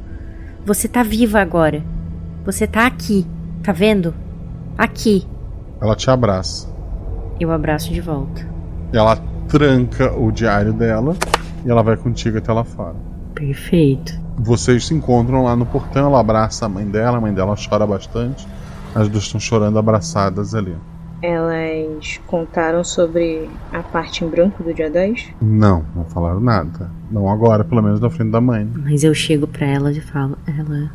Você 0.65 0.89
tá 0.89 1.03
viva 1.03 1.39
agora. 1.39 1.85
Você 2.43 2.67
tá 2.67 2.87
aqui. 2.87 3.27
Tá 3.63 3.71
vendo? 3.71 4.15
Aqui. 4.79 5.29
Ela 5.79 5.95
te 5.95 6.09
abraça. 6.11 6.75
Eu 7.39 7.53
abraço 7.53 7.93
de 7.93 8.01
volta. 8.01 8.49
Ela 8.95 9.17
tranca 9.47 10.11
o 10.19 10.33
diário 10.33 10.73
dela 10.73 11.15
e 11.67 11.71
ela 11.71 11.83
vai 11.83 11.99
contigo 11.99 12.39
até 12.39 12.51
lá 12.51 12.65
fora. 12.65 12.97
Perfeito. 13.35 14.19
Vocês 14.39 14.87
se 14.87 14.95
encontram 14.95 15.45
lá 15.45 15.55
no 15.55 15.67
portão, 15.67 16.07
ela 16.07 16.21
abraça 16.21 16.65
a 16.65 16.69
mãe 16.69 16.87
dela, 16.87 17.19
a 17.19 17.21
mãe 17.21 17.35
dela 17.35 17.55
chora 17.57 17.87
bastante. 17.87 18.49
As 18.95 19.07
duas 19.07 19.25
estão 19.25 19.39
chorando 19.39 19.79
abraçadas 19.79 20.55
ali. 20.55 20.75
Elas 21.23 22.21
contaram 22.27 22.83
sobre 22.83 23.49
a 23.73 23.83
parte 23.83 24.25
em 24.25 24.29
branco 24.29 24.63
do 24.63 24.75
dia 24.75 24.91
10? 24.91 25.29
Não, 25.41 25.85
não 25.95 26.05
falaram 26.05 26.41
nada. 26.41 26.91
Não 27.11 27.31
agora, 27.31 27.63
pelo 27.63 27.81
menos 27.81 28.01
na 28.01 28.11
frente 28.11 28.33
da 28.33 28.41
mãe. 28.41 28.69
Mas 28.75 29.05
eu 29.05 29.15
chego 29.15 29.47
para 29.47 29.67
ela 29.67 29.93
e 29.93 30.01
falo, 30.01 30.37
ela 30.47 30.91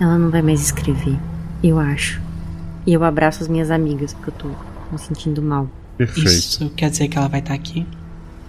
ela 0.00 0.18
não 0.18 0.30
vai 0.30 0.40
mais 0.40 0.62
escrever, 0.62 1.18
eu 1.62 1.78
acho. 1.78 2.22
E 2.86 2.92
eu 2.94 3.04
abraço 3.04 3.42
as 3.42 3.48
minhas 3.48 3.70
amigas 3.70 4.14
porque 4.14 4.30
eu 4.30 4.34
tô 4.34 4.48
me 4.90 4.98
sentindo 4.98 5.42
mal. 5.42 5.68
Perfeito. 5.98 6.26
Isso 6.26 6.70
quer 6.70 6.88
dizer 6.88 7.08
que 7.08 7.18
ela 7.18 7.28
vai 7.28 7.40
estar 7.40 7.52
tá 7.52 7.60
aqui 7.60 7.86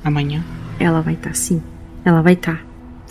amanhã? 0.01 0.41
Ela 0.79 1.01
vai 1.01 1.15
estar 1.15 1.31
tá, 1.31 1.35
sim. 1.35 1.61
Ela 2.05 2.21
vai 2.21 2.33
estar. 2.33 2.55
Tá. 2.55 2.63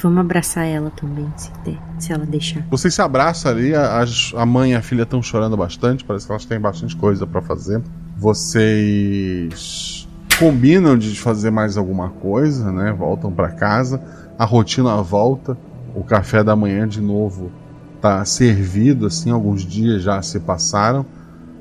Vamos 0.02 0.20
abraçar 0.20 0.64
ela 0.64 0.90
também, 0.90 1.30
se 1.36 1.52
der, 1.62 1.76
se 1.98 2.10
ela 2.10 2.24
deixar. 2.24 2.62
Vocês 2.70 2.94
se 2.94 3.02
abraçam 3.02 3.52
ali, 3.52 3.74
a, 3.74 4.02
a 4.36 4.46
mãe 4.46 4.72
e 4.72 4.74
a 4.74 4.80
filha 4.80 5.02
estão 5.02 5.22
chorando 5.22 5.58
bastante, 5.58 6.02
parece 6.02 6.24
que 6.24 6.32
elas 6.32 6.46
têm 6.46 6.58
bastante 6.58 6.96
coisa 6.96 7.26
para 7.26 7.42
fazer. 7.42 7.82
Vocês 8.20 10.06
combinam 10.38 10.98
de 10.98 11.18
fazer 11.18 11.50
mais 11.50 11.78
alguma 11.78 12.10
coisa, 12.10 12.70
né? 12.70 12.92
Voltam 12.92 13.32
para 13.32 13.48
casa, 13.48 13.98
a 14.38 14.44
rotina 14.44 14.94
volta, 14.96 15.56
o 15.94 16.04
café 16.04 16.44
da 16.44 16.54
manhã 16.54 16.86
de 16.86 17.00
novo 17.00 17.50
tá 17.98 18.22
servido, 18.26 19.06
assim, 19.06 19.30
alguns 19.30 19.64
dias 19.64 20.02
já 20.02 20.20
se 20.20 20.38
passaram. 20.38 21.06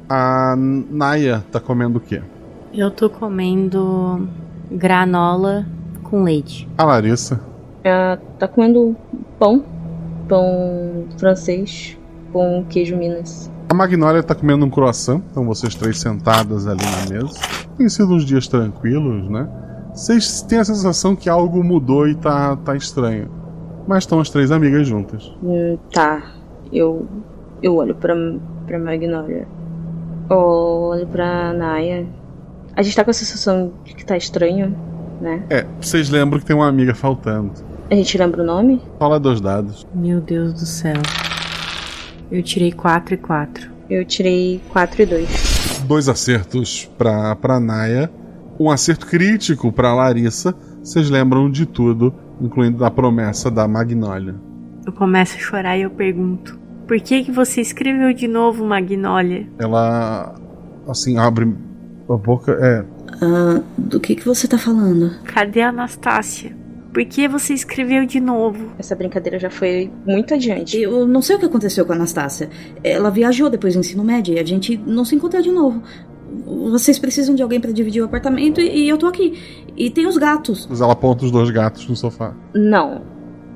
A 0.10 0.54
Naya 0.58 1.46
tá 1.50 1.62
comendo 1.62 1.98
o 1.98 2.02
quê? 2.02 2.22
Eu 2.74 2.92
tô 2.92 3.10
comendo 3.10 4.28
granola 4.70 5.66
com 6.04 6.24
leite. 6.24 6.68
A 6.78 6.84
Larissa? 6.84 7.40
Ela 7.86 8.18
tá 8.38 8.50
comendo 8.50 8.98
pão, 9.40 9.64
pão 10.28 11.06
francês 11.18 11.98
com 12.34 12.66
queijo 12.68 12.98
Minas. 12.98 13.50
A 13.70 13.74
Magnólia 13.76 14.24
tá 14.24 14.34
comendo 14.34 14.66
um 14.66 14.70
croissant, 14.70 15.22
então 15.30 15.46
vocês 15.46 15.76
três 15.76 16.00
sentadas 16.00 16.68
ali 16.68 16.82
na 16.84 17.16
mesa. 17.16 17.40
Tem 17.78 17.88
sido 17.88 18.16
uns 18.16 18.26
dias 18.26 18.48
tranquilos, 18.48 19.30
né? 19.30 19.48
Vocês 19.94 20.42
têm 20.42 20.58
a 20.58 20.66
sensação 20.66 21.16
que 21.16 21.30
algo 21.30 21.64
mudou 21.64 22.08
e 22.08 22.16
tá, 22.16 22.56
tá 22.56 22.76
estranho. 22.76 23.30
Mas 23.88 24.04
estão 24.04 24.20
as 24.20 24.32
três 24.32 24.52
amigas 24.52 24.88
juntas. 24.88 25.32
Hum, 25.44 25.78
tá. 25.92 26.32
Eu 26.74 27.08
eu 27.62 27.76
olho 27.76 27.94
pra, 27.94 28.16
pra 28.66 28.80
Magnolia. 28.80 29.48
Olho 30.30 31.06
pra 31.06 31.54
Naya. 31.54 32.08
A 32.76 32.82
gente 32.82 32.96
tá 32.96 33.04
com 33.04 33.12
a 33.12 33.14
sensação 33.14 33.74
de 33.84 33.94
que 33.94 34.04
tá 34.04 34.18
estranho, 34.18 34.76
né? 35.22 35.44
É, 35.48 35.66
vocês 35.80 36.10
lembram 36.10 36.40
que 36.40 36.46
tem 36.46 36.56
uma 36.56 36.68
amiga 36.68 36.96
faltando. 36.96 37.52
A 37.92 37.94
gente 37.96 38.18
lembra 38.18 38.42
o 38.42 38.46
nome? 38.46 38.82
Fala 38.98 39.20
dos 39.20 39.40
dados. 39.40 39.86
Meu 39.94 40.20
Deus 40.22 40.54
do 40.54 40.66
céu. 40.66 41.02
Eu 42.32 42.44
tirei 42.44 42.72
4 42.72 43.16
e 43.16 43.18
4. 43.18 43.72
Eu 43.90 44.06
tirei 44.06 44.62
4 44.70 45.02
e 45.02 45.06
2. 45.06 45.82
Dois 45.88 46.08
acertos 46.08 46.90
pra, 46.98 47.36
pra 47.36 47.60
Naya. 47.60 48.12
Um 48.60 48.70
acerto 48.70 49.08
crítico 49.08 49.72
pra 49.72 49.96
Larissa. 49.96 50.54
Vocês 50.84 51.10
lembram 51.10 51.50
de 51.50 51.66
tudo 51.66 52.14
incluindo 52.42 52.78
da 52.78 52.90
promessa 52.90 53.50
da 53.50 53.68
Magnólia. 53.68 54.36
Eu 54.86 54.94
começo 54.94 55.36
a 55.36 55.40
chorar 55.40 55.78
e 55.78 55.82
eu 55.82 55.90
pergunto: 55.90 56.58
Por 56.88 57.00
que 57.00 57.24
que 57.24 57.32
você 57.32 57.62
escreveu 57.62 58.14
de 58.14 58.28
novo 58.28 58.66
Magnólia? 58.66 59.48
Ela 59.58 60.36
assim 60.88 61.18
abre 61.18 61.54
a 62.10 62.18
boca, 62.18 62.58
é. 62.62 62.86
Ah, 63.22 63.62
do 63.78 64.00
que 64.00 64.16
que 64.16 64.26
você 64.26 64.48
tá 64.48 64.58
falando? 64.58 65.12
Cadê 65.26 65.62
a 65.62 65.70
Anastácia? 65.70 66.56
Por 66.94 67.06
que 67.06 67.28
você 67.28 67.54
escreveu 67.54 68.06
de 68.06 68.20
novo? 68.20 68.72
Essa 68.78 68.96
brincadeira 68.96 69.38
já 69.38 69.50
foi 69.50 69.92
muito 70.06 70.34
adiante. 70.34 70.80
Eu 70.82 71.08
não 71.08 71.22
sei 71.22 71.36
o 71.36 71.40
que 71.40 71.46
aconteceu 71.46 71.86
com 71.86 71.94
a 71.94 71.96
Anastácia. 71.96 72.50
Ela 72.84 73.12
viajou 73.12 73.50
depois 73.50 73.76
do 73.76 73.80
ensino 73.80 74.04
médio 74.04 74.34
e 74.34 74.40
a 74.40 74.46
gente 74.46 74.76
não 74.76 75.06
se 75.06 75.16
encontrou 75.16 75.42
de 75.42 75.52
novo. 75.52 75.84
Vocês 76.72 76.98
precisam 76.98 77.36
de 77.36 77.44
alguém 77.44 77.60
para 77.60 77.72
dividir 77.72 78.02
o 78.02 78.06
apartamento 78.06 78.60
e, 78.60 78.86
e, 78.86 78.90
eu 78.90 78.98
tô 78.98 79.08
aqui. 79.08 79.40
E 79.78 79.90
tem 79.90 80.08
os 80.08 80.18
gatos. 80.18 80.68
Mas 80.70 80.82
ela 80.82 80.94
aponta 80.94 81.26
os 81.26 81.32
dois 81.32 81.50
gatos 81.52 81.88
no 81.88 81.96
sofá. 81.96 82.34
Não. 82.54 83.04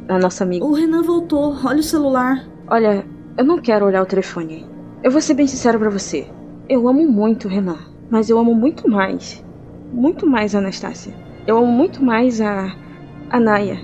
A 0.08 0.20
nossa 0.20 0.44
amiga. 0.44 0.66
O 0.66 0.74
Renan 0.74 1.02
voltou. 1.02 1.56
Olha 1.64 1.80
o 1.80 1.84
celular. 1.84 2.48
Olha, 2.68 3.06
eu 3.38 3.46
não 3.46 3.60
quero 3.60 3.86
olhar 3.86 4.02
o 4.02 4.06
telefone. 4.06 4.66
Eu 5.04 5.12
vou 5.12 5.22
ser 5.22 5.34
bem 5.34 5.48
sincero 5.48 5.80
para 5.80 5.90
você. 5.90 6.28
Eu 6.70 6.88
amo 6.88 7.08
muito 7.08 7.48
o 7.48 7.52
Renan. 7.52 7.80
Mas 8.10 8.30
eu 8.30 8.38
amo 8.38 8.54
muito 8.54 8.90
mais. 8.90 9.44
Muito 9.92 10.28
mais 10.28 10.54
a 10.54 10.60
Anastácia. 10.60 11.14
Eu 11.48 11.58
amo 11.58 11.68
muito 11.68 12.04
mais 12.04 12.40
a. 12.40 12.76
a 13.34 13.40
Naya. 13.40 13.80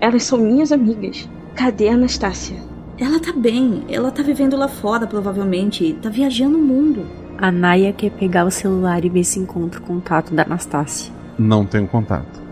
Elas 0.00 0.24
são 0.24 0.36
minhas 0.36 0.72
amigas. 0.72 1.28
Cadê 1.54 1.88
a 1.88 1.94
Anastácia? 1.94 2.56
Ela 2.98 3.20
tá 3.20 3.32
bem. 3.32 3.84
Ela 3.88 4.10
tá 4.10 4.24
vivendo 4.24 4.56
lá 4.56 4.66
fora, 4.66 5.06
provavelmente. 5.06 5.96
Tá 6.02 6.08
viajando 6.08 6.58
o 6.58 6.60
mundo. 6.60 7.06
A 7.38 7.52
Naya 7.52 7.92
quer 7.92 8.10
pegar 8.10 8.44
o 8.44 8.50
celular 8.50 9.04
e 9.04 9.08
ver 9.08 9.22
se 9.22 9.38
encontra 9.38 9.78
o 9.78 9.84
contato 9.84 10.34
da 10.34 10.42
Anastácia. 10.42 11.12
Não 11.38 11.64
tenho 11.64 11.86
contato. 11.86 12.42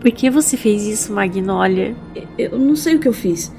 Por 0.00 0.10
que 0.10 0.30
você 0.30 0.56
fez 0.56 0.86
isso, 0.86 1.12
Magnolia? 1.12 1.94
Eu 2.38 2.58
não 2.58 2.76
sei 2.76 2.96
o 2.96 2.98
que 2.98 3.08
eu 3.08 3.12
fiz. 3.12 3.54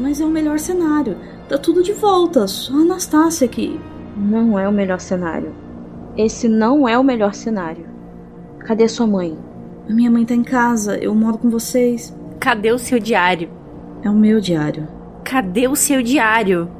Mas 0.00 0.20
é 0.20 0.24
o 0.24 0.30
melhor 0.30 0.60
cenário. 0.60 1.16
Tá 1.48 1.58
tudo 1.58 1.82
de 1.82 1.92
volta. 1.92 2.46
Só 2.46 2.72
a 2.72 2.82
Anastácia 2.82 3.46
aqui. 3.46 3.80
Não 4.16 4.56
é 4.56 4.68
o 4.68 4.72
melhor 4.72 5.00
cenário. 5.00 5.52
Esse 6.16 6.48
não 6.48 6.88
é 6.88 6.96
o 6.96 7.02
melhor 7.02 7.34
cenário. 7.34 7.84
Cadê 8.60 8.86
sua 8.86 9.08
mãe? 9.08 9.36
A 9.88 9.92
minha 9.92 10.10
mãe 10.10 10.24
tá 10.24 10.34
em 10.34 10.42
casa. 10.42 10.98
Eu 10.98 11.14
moro 11.14 11.38
com 11.38 11.48
vocês. 11.48 12.14
Cadê 12.38 12.70
o 12.72 12.78
seu 12.78 12.98
diário? 12.98 13.48
É 14.02 14.10
o 14.10 14.14
meu 14.14 14.40
diário. 14.40 14.86
Cadê 15.24 15.66
o 15.66 15.74
seu 15.74 16.02
diário? 16.02 16.70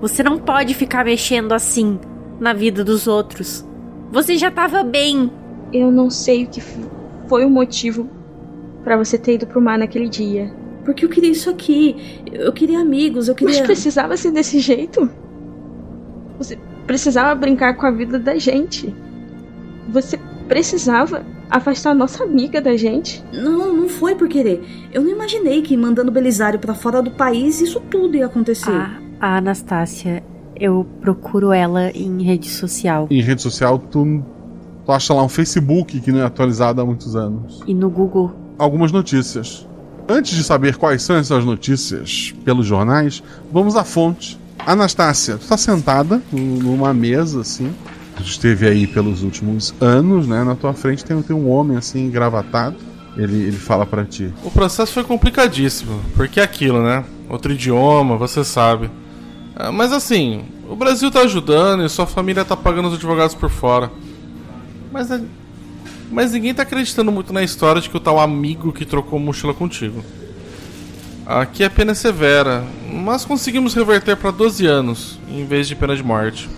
Você 0.00 0.22
não 0.22 0.38
pode 0.38 0.74
ficar 0.74 1.04
mexendo 1.04 1.52
assim 1.52 1.98
na 2.38 2.52
vida 2.52 2.84
dos 2.84 3.06
outros. 3.06 3.66
Você 4.12 4.36
já 4.36 4.48
estava 4.48 4.82
bem. 4.82 5.30
Eu 5.72 5.90
não 5.90 6.10
sei 6.10 6.44
o 6.44 6.48
que 6.48 6.62
foi 7.26 7.44
o 7.44 7.50
motivo 7.50 8.08
para 8.84 8.96
você 8.96 9.16
ter 9.16 9.34
ido 9.34 9.46
pro 9.46 9.60
mar 9.60 9.78
naquele 9.78 10.08
dia. 10.08 10.52
Porque 10.84 11.04
eu 11.04 11.08
queria 11.08 11.30
isso 11.30 11.48
aqui. 11.48 12.22
Eu 12.32 12.52
queria 12.52 12.80
amigos, 12.80 13.28
eu 13.28 13.34
queria. 13.34 13.58
Mas 13.58 13.66
precisava 13.66 14.16
ser 14.16 14.32
desse 14.32 14.58
jeito? 14.60 15.08
Você 16.38 16.58
precisava 16.86 17.34
brincar 17.34 17.74
com 17.74 17.86
a 17.86 17.90
vida 17.90 18.18
da 18.18 18.36
gente. 18.36 18.94
Você 19.88 20.18
precisava 20.50 21.24
afastar 21.48 21.92
a 21.92 21.94
nossa 21.94 22.24
amiga 22.24 22.60
da 22.60 22.76
gente. 22.76 23.24
Não, 23.32 23.72
não 23.72 23.88
foi 23.88 24.16
por 24.16 24.26
querer. 24.26 24.60
Eu 24.92 25.00
não 25.00 25.08
imaginei 25.08 25.62
que 25.62 25.76
mandando 25.76 26.10
Belisário 26.10 26.58
para 26.58 26.74
fora 26.74 27.00
do 27.00 27.12
país 27.12 27.60
isso 27.60 27.78
tudo 27.78 28.16
ia 28.16 28.26
acontecer. 28.26 28.68
A, 28.68 28.98
a 29.20 29.36
Anastácia, 29.36 30.24
eu 30.56 30.84
procuro 31.00 31.52
ela 31.52 31.92
em 31.92 32.24
rede 32.24 32.48
social. 32.48 33.06
Em 33.08 33.22
rede 33.22 33.40
social, 33.40 33.78
tu, 33.78 34.24
tu 34.84 34.90
acha 34.90 35.14
lá 35.14 35.22
um 35.22 35.28
Facebook 35.28 36.00
que 36.00 36.10
não 36.10 36.18
é 36.18 36.24
atualizado 36.24 36.80
há 36.80 36.84
muitos 36.84 37.14
anos. 37.14 37.62
E 37.64 37.72
no 37.72 37.88
Google? 37.88 38.32
Algumas 38.58 38.90
notícias. 38.90 39.68
Antes 40.08 40.36
de 40.36 40.42
saber 40.42 40.76
quais 40.76 41.00
são 41.04 41.14
essas 41.14 41.44
notícias 41.44 42.34
pelos 42.44 42.66
jornais, 42.66 43.22
vamos 43.52 43.76
à 43.76 43.84
fonte. 43.84 44.36
Anastácia, 44.66 45.38
tu 45.38 45.46
tá 45.46 45.56
sentada 45.56 46.20
numa 46.32 46.92
mesa 46.92 47.42
assim. 47.42 47.72
Tu 48.16 48.22
esteve 48.22 48.66
aí 48.66 48.86
pelos 48.86 49.22
últimos 49.22 49.74
anos, 49.80 50.26
né? 50.26 50.44
Na 50.44 50.54
tua 50.54 50.72
frente 50.72 51.04
tem, 51.04 51.20
tem 51.22 51.34
um 51.34 51.50
homem 51.50 51.76
assim, 51.76 52.06
engravatado. 52.06 52.76
Ele, 53.16 53.42
ele 53.42 53.56
fala 53.56 53.84
para 53.84 54.04
ti. 54.04 54.32
O 54.44 54.50
processo 54.50 54.92
foi 54.92 55.04
complicadíssimo, 55.04 56.00
porque 56.14 56.40
é 56.40 56.42
aquilo, 56.42 56.82
né? 56.82 57.04
Outro 57.28 57.52
idioma, 57.52 58.16
você 58.16 58.44
sabe. 58.44 58.90
Ah, 59.56 59.72
mas 59.72 59.92
assim, 59.92 60.44
o 60.68 60.76
Brasil 60.76 61.10
tá 61.10 61.20
ajudando 61.20 61.84
e 61.84 61.88
sua 61.88 62.06
família 62.06 62.44
tá 62.44 62.56
pagando 62.56 62.88
os 62.88 62.94
advogados 62.94 63.34
por 63.34 63.50
fora. 63.50 63.90
Mas 64.92 65.10
é 65.10 65.20
mas 66.10 66.32
ninguém 66.32 66.52
tá 66.52 66.62
acreditando 66.62 67.12
muito 67.12 67.32
na 67.32 67.42
história 67.42 67.80
de 67.80 67.88
que 67.88 67.96
o 67.96 68.00
tal 68.00 68.18
amigo 68.18 68.72
que 68.72 68.84
trocou 68.84 69.18
mochila 69.18 69.54
contigo. 69.54 70.02
Aqui 71.24 71.62
a 71.62 71.70
pena 71.70 71.92
é 71.92 71.94
severa, 71.94 72.64
mas 72.92 73.24
conseguimos 73.24 73.74
reverter 73.74 74.16
para 74.16 74.32
12 74.32 74.66
anos, 74.66 75.18
em 75.28 75.44
vez 75.44 75.68
de 75.68 75.76
pena 75.76 75.94
de 75.94 76.02
morte. 76.02 76.48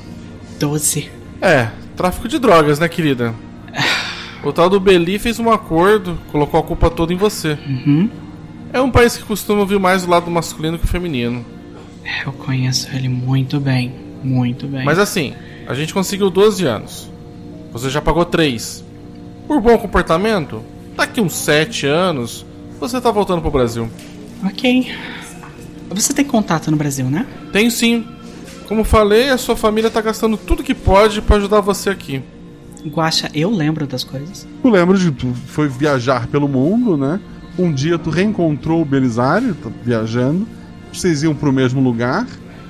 12? 0.59 1.11
É, 1.43 1.69
tráfico 1.97 2.29
de 2.29 2.39
drogas, 2.39 2.79
né, 2.79 2.89
querida? 2.89 3.35
O 4.45 4.53
tal 4.53 4.71
do 4.71 4.79
Beli 4.79 5.19
fez 5.19 5.39
um 5.39 5.51
acordo, 5.51 6.19
colocou 6.31 6.59
a 6.59 6.63
culpa 6.63 6.89
toda 6.89 7.13
em 7.13 7.17
você. 7.17 7.59
Uhum. 7.67 8.09
É 8.73 8.81
um 8.81 8.91
país 8.91 9.17
que 9.17 9.25
costuma 9.25 9.61
ouvir 9.61 9.79
mais 9.79 10.05
o 10.05 10.11
lado 10.11 10.31
masculino 10.31 10.79
que 10.79 10.85
o 10.85 10.89
feminino. 10.89 11.45
Eu 12.25 12.33
conheço 12.33 12.89
ele 12.95 13.09
muito 13.09 13.61
bem, 13.61 13.93
muito 14.23 14.67
bem. 14.67 14.85
Mas 14.85 14.99
assim, 14.99 15.35
a 15.67 15.75
gente 15.75 15.93
conseguiu 15.93 16.31
12 16.31 16.65
anos. 16.65 17.11
Você 17.73 17.91
já 17.91 18.01
pagou 18.01 18.25
3. 18.25 18.85
Por 19.47 19.61
bom 19.61 19.77
comportamento, 19.79 20.63
daqui 20.97 21.21
uns 21.21 21.35
7 21.35 21.87
anos, 21.87 22.47
você 22.79 23.01
tá 23.01 23.11
voltando 23.11 23.43
pro 23.43 23.51
Brasil. 23.51 23.89
Ok. 24.45 24.93
Você 25.91 26.13
tem 26.13 26.25
contato 26.25 26.71
no 26.71 26.77
Brasil, 26.77 27.07
né? 27.07 27.27
Tenho 27.53 27.71
sim. 27.71 28.07
Como 28.69 28.85
falei, 28.85 29.29
a 29.29 29.39
sua 29.39 29.57
família 29.57 29.91
tá 29.91 30.01
gastando 30.01 30.37
tudo 30.37 30.63
que 30.63 30.75
pode 30.75 31.21
para 31.21 31.37
ajudar 31.37 31.61
você 31.61 31.91
aqui. 31.91 32.23
Guaxa, 32.87 33.31
eu 33.35 33.51
lembro 33.51 33.87
das 33.87 34.03
coisas. 34.03 34.47
Tu 34.61 34.69
lembra 34.69 34.97
de 34.97 35.11
tu 35.11 35.33
foi 35.47 35.69
viajar 35.69 36.27
pelo 36.27 36.49
mundo, 36.49 36.97
né? 36.97 37.21
Um 37.59 37.73
dia 37.73 37.99
tu 37.99 38.11
reencontrou 38.11 38.83
o 38.83 38.85
Belisário, 38.85 39.55
tá 39.55 39.71
viajando. 39.85 40.47
Vocês 40.93 41.23
iam 41.23 41.35
pro 41.35 41.53
mesmo 41.53 41.81
lugar, 41.81 42.27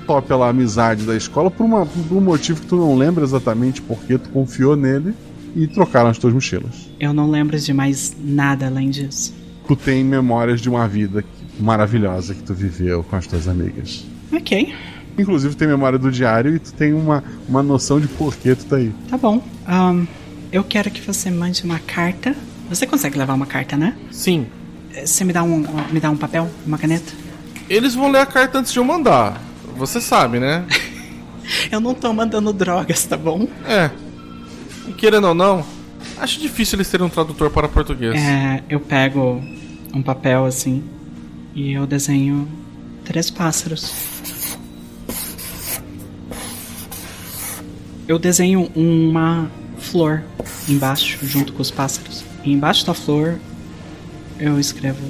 só 0.06 0.20
pela 0.20 0.48
amizade 0.48 1.04
da 1.04 1.16
escola, 1.16 1.50
por, 1.50 1.64
uma, 1.64 1.86
por 1.86 2.16
um 2.16 2.20
motivo 2.20 2.60
que 2.60 2.66
tu 2.66 2.76
não 2.76 2.94
lembra 2.96 3.24
exatamente 3.24 3.80
porque 3.80 4.18
tu 4.18 4.28
confiou 4.30 4.76
nele 4.76 5.14
e 5.54 5.66
trocaram 5.66 6.10
as 6.10 6.18
tuas 6.18 6.32
mochilas. 6.32 6.90
Eu 6.98 7.12
não 7.12 7.30
lembro 7.30 7.58
de 7.58 7.72
mais 7.72 8.14
nada 8.22 8.66
além 8.66 8.90
disso. 8.90 9.34
Tu 9.66 9.76
tem 9.76 10.04
memórias 10.04 10.60
de 10.60 10.68
uma 10.68 10.86
vida 10.88 11.24
maravilhosa 11.58 12.34
que 12.34 12.42
tu 12.42 12.54
viveu 12.54 13.02
com 13.04 13.16
as 13.16 13.26
tuas 13.26 13.46
amigas. 13.48 14.04
Ok. 14.32 14.74
Inclusive 15.18 15.54
tem 15.54 15.68
memória 15.68 15.98
do 15.98 16.10
diário 16.10 16.56
e 16.56 16.58
tu 16.58 16.72
tem 16.72 16.92
uma, 16.92 17.22
uma 17.48 17.62
noção 17.62 18.00
de 18.00 18.08
por 18.08 18.34
que 18.34 18.54
tu 18.54 18.64
tá 18.64 18.76
aí. 18.76 18.92
Tá 19.08 19.16
bom. 19.16 19.42
Um, 19.68 20.06
eu 20.50 20.64
quero 20.64 20.90
que 20.90 21.00
você 21.00 21.30
mande 21.30 21.62
uma 21.64 21.78
carta. 21.78 22.34
Você 22.68 22.86
consegue 22.86 23.18
levar 23.18 23.34
uma 23.34 23.46
carta, 23.46 23.76
né? 23.76 23.96
Sim. 24.10 24.46
Você 25.04 25.24
me 25.24 25.32
dá 25.32 25.42
um, 25.42 25.64
me 25.90 26.00
dá 26.00 26.10
um 26.10 26.16
papel, 26.16 26.48
uma 26.66 26.78
caneta? 26.78 27.12
Eles 27.68 27.94
vão 27.94 28.10
ler 28.10 28.20
a 28.20 28.26
carta 28.26 28.58
antes 28.58 28.72
de 28.72 28.78
eu 28.78 28.84
mandar. 28.84 29.40
Você 29.76 30.00
sabe, 30.00 30.38
né? 30.38 30.64
eu 31.70 31.80
não 31.80 31.94
tô 31.94 32.12
mandando 32.12 32.52
drogas, 32.52 33.04
tá 33.04 33.16
bom? 33.16 33.48
É. 33.66 33.90
E 34.88 34.92
querendo 34.92 35.28
ou 35.28 35.34
não, 35.34 35.64
acho 36.18 36.40
difícil 36.40 36.76
eles 36.76 36.90
terem 36.90 37.06
um 37.06 37.10
tradutor 37.10 37.50
para 37.50 37.68
português. 37.68 38.14
É, 38.14 38.62
eu 38.68 38.80
pego 38.80 39.42
um 39.94 40.02
papel 40.02 40.44
assim 40.44 40.82
e 41.54 41.72
eu 41.72 41.86
desenho 41.86 42.48
três 43.04 43.30
pássaros. 43.30 44.11
Eu 48.08 48.18
desenho 48.18 48.70
uma 48.74 49.48
flor 49.78 50.22
embaixo, 50.68 51.18
junto 51.24 51.52
com 51.52 51.62
os 51.62 51.70
pássaros. 51.70 52.24
E 52.44 52.52
embaixo 52.52 52.86
da 52.86 52.94
flor 52.94 53.38
eu 54.38 54.58
escrevo: 54.58 55.02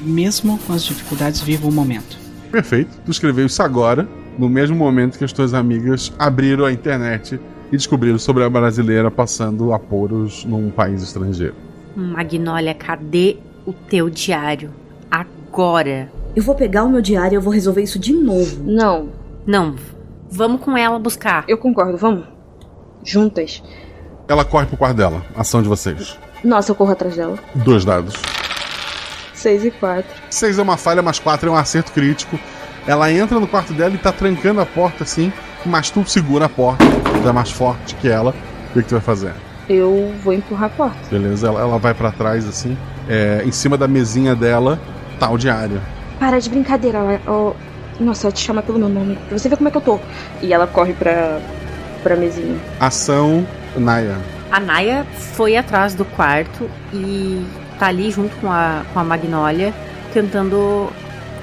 Mesmo 0.00 0.58
com 0.66 0.72
as 0.72 0.84
dificuldades, 0.84 1.40
viva 1.40 1.66
o 1.66 1.72
momento. 1.72 2.18
Perfeito. 2.50 2.90
Tu 3.04 3.10
escreveu 3.10 3.46
isso 3.46 3.62
agora, 3.62 4.06
no 4.38 4.48
mesmo 4.48 4.76
momento 4.76 5.18
que 5.18 5.24
as 5.24 5.32
tuas 5.32 5.54
amigas 5.54 6.12
abriram 6.18 6.64
a 6.64 6.72
internet 6.72 7.40
e 7.72 7.76
descobriram 7.76 8.18
sobre 8.18 8.44
a 8.44 8.50
brasileira 8.50 9.10
passando 9.10 9.72
apuros 9.72 10.44
num 10.44 10.70
país 10.70 11.02
estrangeiro. 11.02 11.54
Magnólia, 11.96 12.74
cadê 12.74 13.38
o 13.66 13.72
teu 13.72 14.10
diário? 14.10 14.70
Agora. 15.10 16.10
Eu 16.36 16.42
vou 16.42 16.54
pegar 16.54 16.84
o 16.84 16.88
meu 16.88 17.00
diário 17.00 17.34
e 17.34 17.36
eu 17.36 17.40
vou 17.40 17.52
resolver 17.52 17.82
isso 17.82 17.98
de 17.98 18.12
novo. 18.12 18.62
Não. 18.64 19.08
Não. 19.46 19.76
Vamos 20.30 20.60
com 20.60 20.76
ela 20.76 20.98
buscar. 20.98 21.44
Eu 21.46 21.56
concordo, 21.56 21.96
vamos. 21.96 22.33
Juntas. 23.04 23.62
Ela 24.26 24.44
corre 24.44 24.66
pro 24.66 24.76
quarto 24.76 24.96
dela. 24.96 25.22
Ação 25.36 25.62
de 25.62 25.68
vocês. 25.68 26.18
Nossa, 26.42 26.72
eu 26.72 26.74
corro 26.74 26.92
atrás 26.92 27.14
dela. 27.16 27.38
Dois 27.54 27.84
dados. 27.84 28.14
Seis 29.34 29.64
e 29.64 29.70
quatro. 29.70 30.10
Seis 30.30 30.58
é 30.58 30.62
uma 30.62 30.76
falha, 30.76 31.02
mas 31.02 31.18
quatro 31.18 31.48
é 31.48 31.52
um 31.52 31.56
acerto 31.56 31.92
crítico. 31.92 32.38
Ela 32.86 33.12
entra 33.12 33.38
no 33.38 33.46
quarto 33.46 33.72
dela 33.72 33.94
e 33.94 33.98
tá 33.98 34.12
trancando 34.12 34.60
a 34.60 34.66
porta 34.66 35.04
assim, 35.04 35.32
mas 35.64 35.90
tu 35.90 36.04
segura 36.06 36.46
a 36.46 36.48
porta. 36.48 36.84
Tu 37.22 37.28
é 37.28 37.32
mais 37.32 37.50
forte 37.50 37.94
que 37.96 38.08
ela. 38.08 38.34
O 38.70 38.72
que, 38.74 38.82
que 38.82 38.88
tu 38.88 38.92
vai 38.92 39.00
fazer? 39.00 39.32
Eu 39.68 40.14
vou 40.22 40.32
empurrar 40.32 40.66
a 40.66 40.68
porta. 40.70 40.96
Beleza, 41.10 41.48
ela, 41.48 41.60
ela 41.60 41.78
vai 41.78 41.94
para 41.94 42.10
trás 42.10 42.46
assim. 42.46 42.76
É, 43.08 43.42
em 43.44 43.52
cima 43.52 43.76
da 43.76 43.88
mesinha 43.88 44.34
dela 44.34 44.78
tá 45.18 45.30
o 45.30 45.38
diário. 45.38 45.80
Para 46.18 46.38
de 46.38 46.48
brincadeira, 46.50 46.98
ela, 46.98 47.20
oh, 47.26 47.54
Nossa, 48.02 48.26
ela 48.26 48.32
te 48.32 48.40
chama 48.40 48.62
pelo 48.62 48.78
meu 48.78 48.88
nome. 48.88 49.16
Pra 49.28 49.38
você 49.38 49.48
ver 49.48 49.56
como 49.56 49.68
é 49.68 49.70
que 49.70 49.76
eu 49.78 49.82
tô. 49.82 49.98
E 50.42 50.52
ela 50.52 50.66
corre 50.66 50.92
pra, 50.92 51.40
pra 52.04 52.14
mesinha. 52.14 52.56
Ação, 52.78 53.44
Naya. 53.74 54.16
A 54.52 54.60
Naya 54.60 55.04
foi 55.32 55.56
atrás 55.56 55.94
do 55.94 56.04
quarto 56.04 56.70
e 56.92 57.44
tá 57.78 57.86
ali 57.86 58.10
junto 58.12 58.36
com 58.36 58.52
a, 58.52 58.82
com 58.92 59.00
a 59.00 59.04
Magnólia, 59.04 59.74
tentando 60.12 60.88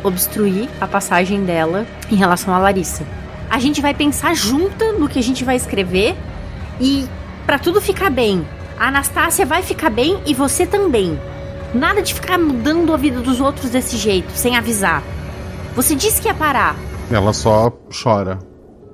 obstruir 0.01 0.69
a 0.79 0.87
passagem 0.87 1.43
dela 1.43 1.85
em 2.09 2.15
relação 2.15 2.53
a 2.53 2.59
Larissa. 2.59 3.03
A 3.49 3.59
gente 3.59 3.81
vai 3.81 3.93
pensar 3.93 4.33
junta 4.33 4.93
no 4.93 5.09
que 5.09 5.19
a 5.19 5.23
gente 5.23 5.43
vai 5.43 5.57
escrever 5.57 6.15
e 6.79 7.05
para 7.45 7.59
tudo 7.59 7.81
ficar 7.81 8.09
bem. 8.09 8.47
A 8.79 8.87
Anastácia 8.87 9.45
vai 9.45 9.61
ficar 9.61 9.89
bem 9.89 10.21
e 10.25 10.33
você 10.33 10.65
também. 10.65 11.19
Nada 11.73 12.01
de 12.01 12.13
ficar 12.13 12.37
mudando 12.37 12.93
a 12.93 12.97
vida 12.97 13.19
dos 13.19 13.41
outros 13.41 13.71
desse 13.71 13.97
jeito, 13.97 14.31
sem 14.33 14.55
avisar. 14.55 15.03
Você 15.75 15.95
disse 15.95 16.21
que 16.21 16.27
ia 16.27 16.33
parar. 16.33 16.75
Ela 17.11 17.33
só 17.33 17.71
chora. 18.01 18.39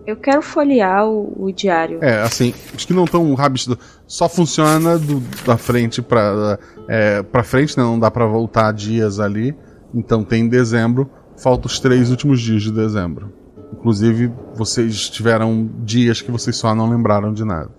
Eu 0.08 0.16
quero 0.16 0.42
folhear 0.42 1.06
o, 1.06 1.34
o 1.38 1.52
diário. 1.52 2.00
É, 2.02 2.22
assim, 2.22 2.54
acho 2.74 2.88
que 2.88 2.94
não 2.94 3.04
tão 3.04 3.34
rápido. 3.34 3.78
Só 4.08 4.30
funciona 4.30 4.98
do, 4.98 5.20
da 5.46 5.58
frente 5.58 6.02
pra, 6.02 6.58
é, 6.88 7.22
pra 7.22 7.44
frente, 7.44 7.78
né? 7.78 7.84
Não 7.84 8.00
dá 8.00 8.10
pra 8.10 8.26
voltar 8.26 8.72
dias 8.72 9.20
ali. 9.20 9.54
Então 9.94 10.24
tem 10.24 10.48
dezembro. 10.48 11.12
Falta 11.36 11.68
os 11.68 11.78
três 11.82 12.10
últimos 12.10 12.40
dias 12.40 12.64
de 12.64 12.72
dezembro. 12.72 13.34
Inclusive, 13.74 14.32
vocês 14.56 15.10
tiveram 15.10 15.70
dias 15.84 16.22
que 16.22 16.32
vocês 16.32 16.56
só 16.56 16.74
não 16.74 16.90
lembraram 16.90 17.34
de 17.34 17.44
nada. 17.44 17.70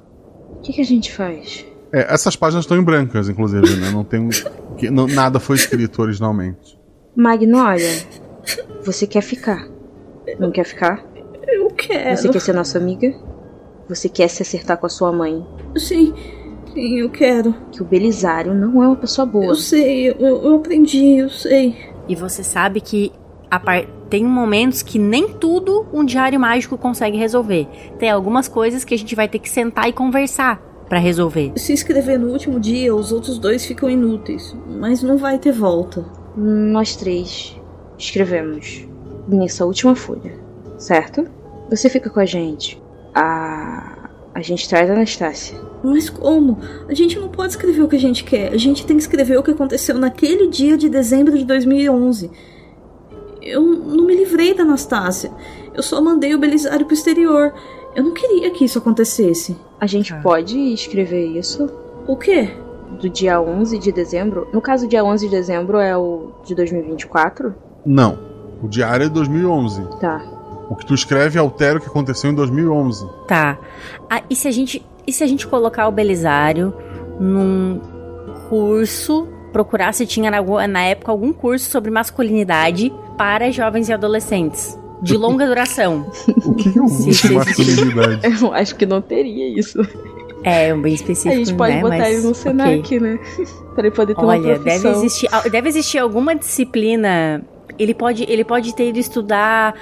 O 0.50 0.60
que, 0.60 0.74
que 0.74 0.82
a 0.82 0.84
gente 0.84 1.10
faz? 1.10 1.64
É, 1.90 2.12
essas 2.12 2.36
páginas 2.36 2.64
estão 2.64 2.76
em 2.76 2.82
brancas, 2.82 3.30
inclusive, 3.30 3.74
né? 3.76 3.90
Não 3.90 4.04
tem. 4.04 4.28
que, 4.76 4.90
não, 4.90 5.06
nada 5.06 5.40
foi 5.40 5.56
escrito 5.56 6.02
originalmente. 6.02 6.78
Magnólia, 7.16 7.90
você 8.84 9.06
quer 9.06 9.22
ficar? 9.22 9.66
Não 10.38 10.50
quer 10.50 10.64
ficar? 10.64 11.07
Quero. 11.78 12.16
Você 12.16 12.28
quer 12.28 12.40
ser 12.40 12.52
nossa 12.52 12.76
amiga? 12.76 13.14
Você 13.88 14.08
quer 14.08 14.28
se 14.28 14.42
acertar 14.42 14.76
com 14.76 14.86
a 14.86 14.90
sua 14.90 15.12
mãe? 15.12 15.46
Sim, 15.76 16.12
sim, 16.74 16.98
eu 16.98 17.08
quero. 17.08 17.54
Que 17.72 17.80
o 17.80 17.84
Belisário 17.84 18.52
não 18.52 18.82
é 18.82 18.86
uma 18.86 18.96
pessoa 18.96 19.24
boa. 19.24 19.46
Eu 19.46 19.54
sei, 19.54 20.08
eu, 20.08 20.14
eu 20.18 20.56
aprendi, 20.56 21.18
eu 21.18 21.30
sei. 21.30 21.76
E 22.08 22.14
você 22.14 22.42
sabe 22.42 22.80
que 22.80 23.12
par... 23.64 23.86
tem 24.10 24.24
momentos 24.24 24.82
que 24.82 24.98
nem 24.98 25.28
tudo 25.28 25.86
um 25.92 26.04
diário 26.04 26.38
mágico 26.38 26.76
consegue 26.76 27.16
resolver. 27.16 27.66
Tem 27.98 28.10
algumas 28.10 28.48
coisas 28.48 28.84
que 28.84 28.94
a 28.94 28.98
gente 28.98 29.14
vai 29.14 29.28
ter 29.28 29.38
que 29.38 29.48
sentar 29.48 29.88
e 29.88 29.92
conversar 29.92 30.60
para 30.88 30.98
resolver. 30.98 31.52
Se 31.56 31.72
escrever 31.72 32.18
no 32.18 32.30
último 32.30 32.58
dia, 32.58 32.94
os 32.94 33.12
outros 33.12 33.38
dois 33.38 33.64
ficam 33.64 33.88
inúteis, 33.88 34.56
mas 34.66 35.02
não 35.02 35.16
vai 35.16 35.38
ter 35.38 35.52
volta. 35.52 36.04
Nós 36.36 36.96
três 36.96 37.58
escrevemos 37.98 38.86
nessa 39.28 39.64
última 39.64 39.94
folha, 39.94 40.32
certo? 40.78 41.26
Você 41.70 41.88
fica 41.88 42.08
com 42.10 42.20
a 42.20 42.26
gente. 42.26 42.80
A, 43.14 44.08
A 44.34 44.40
gente 44.40 44.68
traz 44.68 44.88
a 44.88 44.92
Anastácia. 44.92 45.58
Mas 45.82 46.08
como? 46.08 46.58
A 46.88 46.94
gente 46.94 47.18
não 47.18 47.28
pode 47.28 47.50
escrever 47.52 47.82
o 47.82 47.88
que 47.88 47.96
a 47.96 48.00
gente 48.00 48.22
quer. 48.24 48.52
A 48.52 48.56
gente 48.56 48.86
tem 48.86 48.96
que 48.96 49.02
escrever 49.02 49.36
o 49.38 49.42
que 49.42 49.50
aconteceu 49.50 49.98
naquele 49.98 50.46
dia 50.48 50.76
de 50.76 50.88
dezembro 50.88 51.36
de 51.36 51.44
2011. 51.44 52.30
Eu 53.42 53.62
não 53.62 54.04
me 54.04 54.14
livrei 54.14 54.54
da 54.54 54.62
Anastácia. 54.62 55.30
Eu 55.74 55.82
só 55.82 56.00
mandei 56.00 56.34
o 56.34 56.38
Belisário 56.38 56.84
pro 56.86 56.94
exterior. 56.94 57.52
Eu 57.96 58.04
não 58.04 58.12
queria 58.12 58.50
que 58.50 58.64
isso 58.64 58.78
acontecesse. 58.78 59.56
A 59.80 59.86
gente 59.86 60.14
pode 60.22 60.56
escrever 60.72 61.26
isso? 61.26 61.68
O 62.06 62.16
quê? 62.16 62.50
Do 63.00 63.08
dia 63.08 63.40
11 63.40 63.78
de 63.78 63.90
dezembro? 63.92 64.48
No 64.52 64.60
caso, 64.60 64.86
dia 64.86 65.04
11 65.04 65.26
de 65.26 65.30
dezembro 65.30 65.78
é 65.78 65.96
o 65.96 66.32
de 66.44 66.54
2024? 66.54 67.54
Não. 67.84 68.18
O 68.62 68.68
diário 68.68 69.06
é 69.06 69.08
2011. 69.08 69.82
Tá. 70.00 70.22
O 70.68 70.76
que 70.76 70.84
tu 70.84 70.94
escreve 70.94 71.38
altera 71.38 71.78
o 71.78 71.80
que 71.80 71.86
aconteceu 71.86 72.30
em 72.30 72.34
2011. 72.34 73.06
Tá. 73.26 73.58
Ah, 74.10 74.22
e 74.28 74.36
se 74.36 74.46
a 74.46 74.50
gente, 74.50 74.84
e 75.06 75.12
se 75.12 75.24
a 75.24 75.26
gente 75.26 75.46
colocar 75.46 75.88
o 75.88 75.92
Belisário 75.92 76.74
num 77.18 77.80
curso, 78.48 79.26
procurar 79.52 79.92
se 79.94 80.06
tinha 80.06 80.30
na, 80.30 80.42
na 80.68 80.82
época 80.82 81.10
algum 81.10 81.32
curso 81.32 81.70
sobre 81.70 81.90
masculinidade 81.90 82.92
para 83.16 83.50
jovens 83.50 83.88
e 83.88 83.92
adolescentes? 83.92 84.78
De 85.00 85.16
longa 85.18 85.46
duração. 85.46 86.10
O 86.44 86.54
que 86.54 86.78
é 86.78 86.82
um 86.82 86.88
Sim, 86.88 87.04
curso 87.04 87.08
de 87.08 87.14
sim, 87.14 87.28
sim. 87.28 87.34
masculinidade? 87.34 88.20
Eu 88.42 88.52
acho 88.52 88.74
que 88.76 88.84
não 88.84 89.00
teria 89.00 89.58
isso. 89.58 89.80
É, 90.44 90.72
um 90.72 90.80
bem 90.80 90.94
específico, 90.94 91.34
a 91.34 91.36
gente 91.38 91.54
pode 91.54 91.74
né? 91.74 91.80
botar 91.80 91.98
Mas, 91.98 92.14
ele 92.18 92.26
no 92.28 92.34
Senac, 92.34 92.78
ok. 92.78 93.00
né? 93.00 93.18
pra 93.74 93.86
ele 93.86 93.90
poder 93.94 94.14
ter 94.14 94.20
uma 94.20 94.28
Olha, 94.34 94.58
profissão. 94.58 94.92
deve 94.92 94.98
existir, 95.06 95.28
deve 95.50 95.68
existir 95.68 95.98
alguma 95.98 96.34
disciplina. 96.34 97.42
Ele 97.78 97.94
pode, 97.94 98.24
ele 98.28 98.44
pode 98.44 98.74
ter 98.74 98.88
ido 98.88 98.98
estudar, 98.98 99.74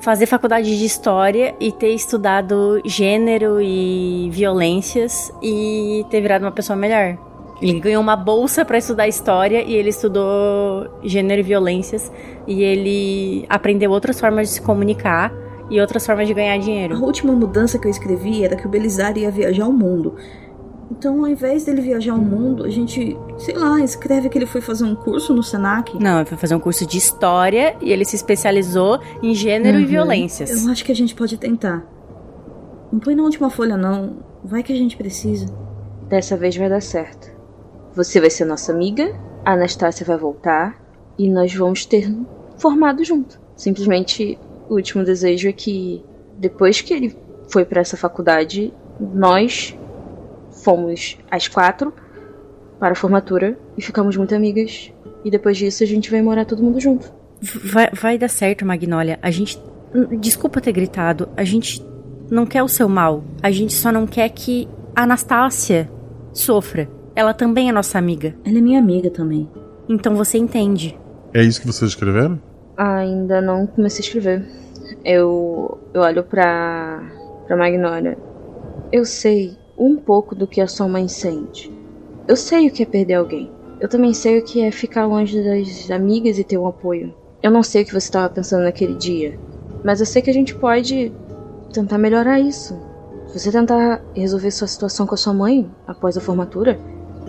fazer 0.00 0.26
faculdade 0.26 0.76
de 0.76 0.84
história 0.84 1.54
e 1.60 1.70
ter 1.70 1.90
estudado 1.94 2.80
gênero 2.84 3.60
e 3.60 4.28
violências 4.32 5.32
e 5.42 6.04
ter 6.10 6.20
virado 6.20 6.42
uma 6.42 6.52
pessoa 6.52 6.76
melhor. 6.76 7.16
Ele 7.60 7.78
ganhou 7.78 8.02
uma 8.02 8.16
bolsa 8.16 8.64
pra 8.64 8.78
estudar 8.78 9.06
história 9.06 9.62
e 9.62 9.74
ele 9.74 9.90
estudou 9.90 10.88
gênero 11.02 11.40
e 11.40 11.44
violências 11.44 12.10
e 12.46 12.62
ele 12.62 13.44
aprendeu 13.50 13.90
outras 13.90 14.18
formas 14.18 14.48
de 14.48 14.54
se 14.54 14.62
comunicar 14.62 15.30
e 15.68 15.78
outras 15.78 16.04
formas 16.04 16.26
de 16.26 16.32
ganhar 16.32 16.54
A 16.54 16.58
dinheiro. 16.58 17.00
última 17.02 17.32
mudança 17.32 17.78
que 17.78 17.86
eu 17.86 17.90
escrevi 17.90 18.42
era 18.42 18.56
que 18.56 18.66
o 18.66 18.68
Belisário 18.68 19.22
ia 19.22 19.30
viajar 19.30 19.64
ao 19.64 19.72
mundo. 19.72 20.16
Então, 20.90 21.20
ao 21.20 21.28
invés 21.28 21.64
dele 21.64 21.80
viajar 21.80 22.12
ao 22.12 22.18
mundo, 22.18 22.64
a 22.64 22.68
gente, 22.68 23.16
sei 23.38 23.54
lá, 23.54 23.78
escreve 23.80 24.28
que 24.28 24.36
ele 24.36 24.46
foi 24.46 24.60
fazer 24.60 24.84
um 24.84 24.94
curso 24.94 25.32
no 25.32 25.42
Senac. 25.42 25.96
Não, 26.02 26.16
ele 26.18 26.26
foi 26.28 26.36
fazer 26.36 26.54
um 26.54 26.60
curso 26.60 26.84
de 26.84 26.98
história 26.98 27.76
e 27.80 27.92
ele 27.92 28.04
se 28.04 28.16
especializou 28.16 28.98
em 29.22 29.32
gênero 29.34 29.78
e 29.78 29.82
Uhum. 29.82 29.88
violências. 29.88 30.64
Eu 30.64 30.70
acho 30.72 30.84
que 30.84 30.90
a 30.90 30.94
gente 30.94 31.14
pode 31.14 31.36
tentar. 31.38 31.86
Não 32.92 32.98
põe 32.98 33.14
na 33.14 33.22
última 33.22 33.48
folha, 33.50 33.76
não. 33.76 34.16
Vai 34.42 34.62
que 34.64 34.72
a 34.72 34.76
gente 34.76 34.96
precisa. 34.96 35.46
Dessa 36.08 36.36
vez 36.36 36.56
vai 36.56 36.68
dar 36.68 36.82
certo. 36.82 37.30
Você 37.94 38.20
vai 38.20 38.30
ser 38.30 38.44
nossa 38.44 38.72
amiga, 38.72 39.14
a 39.44 39.52
Anastácia 39.52 40.04
vai 40.04 40.16
voltar 40.18 40.76
e 41.16 41.30
nós 41.30 41.54
vamos 41.54 41.84
ter 41.86 42.12
formado 42.58 43.04
junto. 43.04 43.40
Simplesmente 43.54 44.36
o 44.68 44.74
último 44.74 45.04
desejo 45.04 45.48
é 45.48 45.52
que 45.52 46.02
depois 46.36 46.80
que 46.80 46.92
ele 46.92 47.16
foi 47.48 47.64
pra 47.64 47.80
essa 47.80 47.96
faculdade, 47.96 48.72
nós 48.98 49.76
fomos 50.62 51.18
as 51.30 51.48
quatro 51.48 51.92
para 52.78 52.92
a 52.92 52.96
formatura 52.96 53.58
e 53.76 53.82
ficamos 53.82 54.16
muito 54.16 54.34
amigas. 54.34 54.92
E 55.24 55.30
depois 55.30 55.56
disso 55.56 55.82
a 55.82 55.86
gente 55.86 56.10
vai 56.10 56.22
morar 56.22 56.44
todo 56.44 56.62
mundo 56.62 56.80
junto. 56.80 57.12
Vai, 57.64 57.90
vai 57.92 58.18
dar 58.18 58.28
certo, 58.28 58.64
Magnólia. 58.64 59.18
A 59.22 59.30
gente. 59.30 59.60
Desculpa 60.18 60.60
ter 60.60 60.72
gritado. 60.72 61.28
A 61.36 61.44
gente 61.44 61.84
não 62.30 62.46
quer 62.46 62.62
o 62.62 62.68
seu 62.68 62.88
mal. 62.88 63.24
A 63.42 63.50
gente 63.50 63.72
só 63.72 63.90
não 63.90 64.06
quer 64.06 64.28
que 64.30 64.68
a 64.94 65.02
Anastácia 65.02 65.90
sofra. 66.32 66.88
Ela 67.14 67.34
também 67.34 67.68
é 67.68 67.72
nossa 67.72 67.98
amiga. 67.98 68.34
Ela 68.44 68.58
é 68.58 68.60
minha 68.60 68.78
amiga 68.78 69.10
também. 69.10 69.48
Então 69.88 70.14
você 70.14 70.38
entende. 70.38 70.98
É 71.34 71.42
isso 71.42 71.60
que 71.60 71.66
vocês 71.66 71.90
escreveram? 71.90 72.40
Ainda 72.76 73.40
não 73.40 73.66
comecei 73.66 74.04
a 74.04 74.06
escrever. 74.06 74.46
Eu, 75.04 75.78
eu 75.92 76.00
olho 76.02 76.22
pra, 76.22 77.02
pra 77.46 77.56
Magnólia. 77.56 78.16
Eu 78.92 79.04
sei 79.04 79.56
um 79.80 79.96
pouco 79.96 80.34
do 80.34 80.46
que 80.46 80.60
a 80.60 80.68
sua 80.68 80.86
mãe 80.86 81.08
sente. 81.08 81.72
Eu 82.28 82.36
sei 82.36 82.68
o 82.68 82.70
que 82.70 82.82
é 82.82 82.86
perder 82.86 83.14
alguém. 83.14 83.50
Eu 83.80 83.88
também 83.88 84.12
sei 84.12 84.38
o 84.38 84.44
que 84.44 84.60
é 84.60 84.70
ficar 84.70 85.06
longe 85.06 85.42
das 85.42 85.90
amigas 85.90 86.38
e 86.38 86.44
ter 86.44 86.58
um 86.58 86.66
apoio. 86.66 87.14
Eu 87.42 87.50
não 87.50 87.62
sei 87.62 87.82
o 87.82 87.86
que 87.86 87.92
você 87.92 88.06
estava 88.08 88.28
pensando 88.28 88.64
naquele 88.64 88.94
dia, 88.94 89.38
mas 89.82 90.00
eu 90.00 90.06
sei 90.06 90.20
que 90.20 90.28
a 90.28 90.34
gente 90.34 90.54
pode 90.54 91.10
tentar 91.72 91.96
melhorar 91.96 92.38
isso. 92.38 92.78
Se 93.28 93.38
você 93.38 93.50
tentar 93.50 94.02
resolver 94.14 94.50
sua 94.50 94.68
situação 94.68 95.06
com 95.06 95.14
a 95.14 95.18
sua 95.18 95.32
mãe 95.32 95.70
após 95.86 96.14
a 96.14 96.20
formatura, 96.20 96.78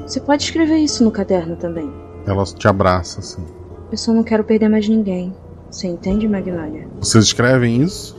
você 0.05 0.19
pode 0.19 0.43
escrever 0.43 0.77
isso 0.77 1.05
no 1.05 1.11
caderno 1.11 1.55
também. 1.55 1.89
Ela 2.27 2.43
te 2.43 2.67
abraça, 2.67 3.21
assim. 3.21 3.45
Eu 3.89 3.97
só 3.97 4.11
não 4.11 4.23
quero 4.23 4.43
perder 4.43 4.67
mais 4.67 4.89
ninguém. 4.89 5.33
Você 5.69 5.87
entende, 5.87 6.27
Magnólia? 6.27 6.87
Vocês 6.99 7.23
escrevem 7.25 7.81
isso? 7.81 8.17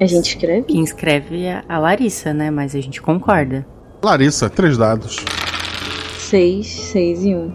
A 0.00 0.06
gente 0.06 0.28
escreve? 0.30 0.62
Quem 0.62 0.82
escreve 0.82 1.44
é 1.44 1.62
a 1.68 1.78
Larissa, 1.78 2.32
né? 2.32 2.50
Mas 2.50 2.74
a 2.74 2.80
gente 2.80 3.02
concorda. 3.02 3.66
Larissa, 4.04 4.50
três 4.50 4.76
dados. 4.76 5.24
Seis, 6.18 6.66
seis 6.66 7.24
e 7.24 7.34
um. 7.34 7.52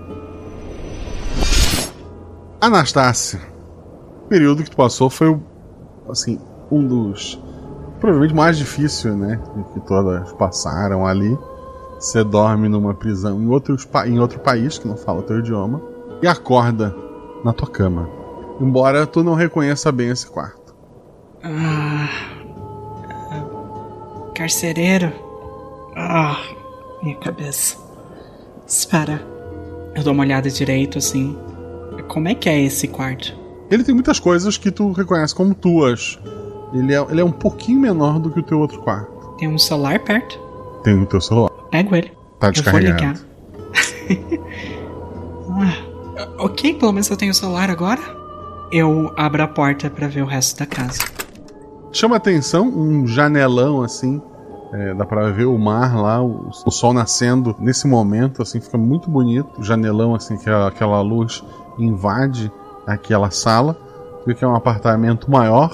Anastácia. 2.60 3.40
O 4.26 4.28
período 4.30 4.64
que 4.64 4.70
tu 4.72 4.76
passou 4.78 5.10
foi, 5.10 5.30
o- 5.30 5.42
assim, 6.10 6.40
um 6.72 6.86
dos. 6.86 7.40
Provavelmente 8.00 8.34
mais 8.36 8.58
difícil, 8.58 9.16
né? 9.16 9.40
Que 9.74 9.80
todas 9.82 10.32
passaram 10.34 11.06
ali. 11.06 11.38
Você 12.00 12.24
dorme 12.24 12.70
numa 12.70 12.94
prisão 12.94 13.42
em, 13.42 13.48
outros, 13.48 13.84
pa- 13.86 14.08
em 14.08 14.20
outro 14.20 14.40
país 14.40 14.78
que 14.78 14.88
não 14.88 14.96
fala 14.96 15.20
o 15.20 15.24
teu 15.24 15.40
idioma. 15.40 15.82
E 16.22 16.28
acorda 16.28 16.96
na 17.44 17.54
tua 17.54 17.70
cama. 17.70 18.10
Embora 18.60 19.06
tu 19.06 19.24
não 19.24 19.34
reconheça 19.36 19.92
bem 19.92 20.10
esse 20.10 20.26
quarto. 20.28 20.74
Ah, 21.44 22.10
carcereiro. 24.36 25.12
Ah, 26.02 26.40
minha 27.04 27.16
cabeça. 27.18 27.78
Espera. 28.66 29.22
Eu 29.96 30.04
dou 30.04 30.14
uma 30.14 30.24
olhada 30.24 30.50
direito 30.50 30.98
assim. 30.98 31.38
Como 32.08 32.28
é 32.28 32.34
que 32.36 32.48
é 32.48 32.62
esse 32.62 32.88
quarto? 32.88 33.36
Ele 33.70 33.84
tem 33.84 33.94
muitas 33.94 34.20
coisas 34.20 34.58
que 34.58 34.72
tu 34.72 34.92
reconhece 34.94 35.36
como 35.36 35.54
tuas. 35.54 36.18
Ele 36.74 36.94
é, 36.94 37.06
ele 37.12 37.22
é 37.22 37.24
um 37.24 37.32
pouquinho 37.32 37.80
menor 37.80 38.20
do 38.20 38.32
que 38.32 38.40
o 38.40 38.44
teu 38.44 38.60
outro 38.60 38.82
quarto. 38.82 39.36
Tem 39.38 39.48
um 39.48 39.58
celular 39.58 40.00
perto? 40.00 40.40
Tem 40.84 40.94
o 41.02 41.06
teu 41.06 41.20
celular. 41.20 41.52
Pego 41.70 41.96
ele. 41.96 42.12
Tá 42.40 42.52
Eu 42.56 42.64
vou 42.64 42.80
ligar. 42.80 43.14
descarregado. 43.14 43.30
Ah, 45.52 45.76
ok, 46.38 46.76
pelo 46.76 46.92
menos 46.92 47.10
eu 47.10 47.18
tenho 47.18 47.32
o 47.32 47.36
celular 47.36 47.70
agora. 47.72 48.00
Eu 48.72 49.12
abro 49.18 49.42
a 49.42 49.48
porta 49.48 49.90
pra 49.90 50.08
ver 50.08 50.22
o 50.22 50.26
resto 50.28 50.60
da 50.60 50.66
casa. 50.66 51.02
Chama 51.92 52.16
atenção 52.18 52.68
um 52.68 53.08
janelão 53.08 53.82
assim. 53.82 54.22
É, 54.74 54.94
dá 54.94 55.06
pra 55.06 55.30
ver 55.32 55.46
o 55.46 55.58
mar 55.58 55.96
lá, 56.00 56.22
o, 56.22 56.50
o 56.66 56.72
sol 56.72 56.94
nascendo 56.94 57.56
nesse 57.60 57.88
momento, 57.88 58.42
assim, 58.42 58.60
fica 58.62 58.78
muito 58.78 59.10
bonito. 59.10 59.60
O 59.60 59.64
janelão, 59.64 60.14
assim, 60.16 60.38
que 60.38 60.50
a- 60.50 60.68
aquela 60.68 61.02
luz 61.02 61.44
invade 61.78 62.52
aquela 62.86 63.30
sala. 63.32 63.76
Que 64.38 64.46
é 64.46 64.48
um 64.48 64.54
apartamento 64.54 65.32
maior 65.32 65.72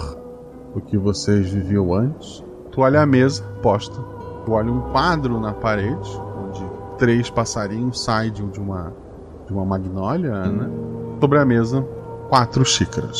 do 0.73 0.79
que 0.79 0.97
vocês 0.97 1.49
viviam 1.49 1.93
antes. 1.93 2.41
Tu 2.71 2.79
olha 2.79 3.01
a 3.01 3.05
mesa 3.05 3.43
posta. 3.61 3.99
Tu 4.45 4.51
olha 4.53 4.71
um 4.71 4.79
quadro 4.91 5.41
na 5.41 5.51
parede, 5.51 6.09
onde 6.47 6.63
três 6.97 7.29
passarinhos 7.29 8.01
saem 8.01 8.31
de 8.31 8.41
de 8.45 8.59
uma, 8.61 8.93
de 9.45 9.51
uma 9.51 9.65
magnólia, 9.65 10.31
né? 10.45 10.69
Sobre 11.19 11.37
a 11.39 11.43
mesa, 11.45 11.85
quatro 12.29 12.63
xícaras. 12.63 13.19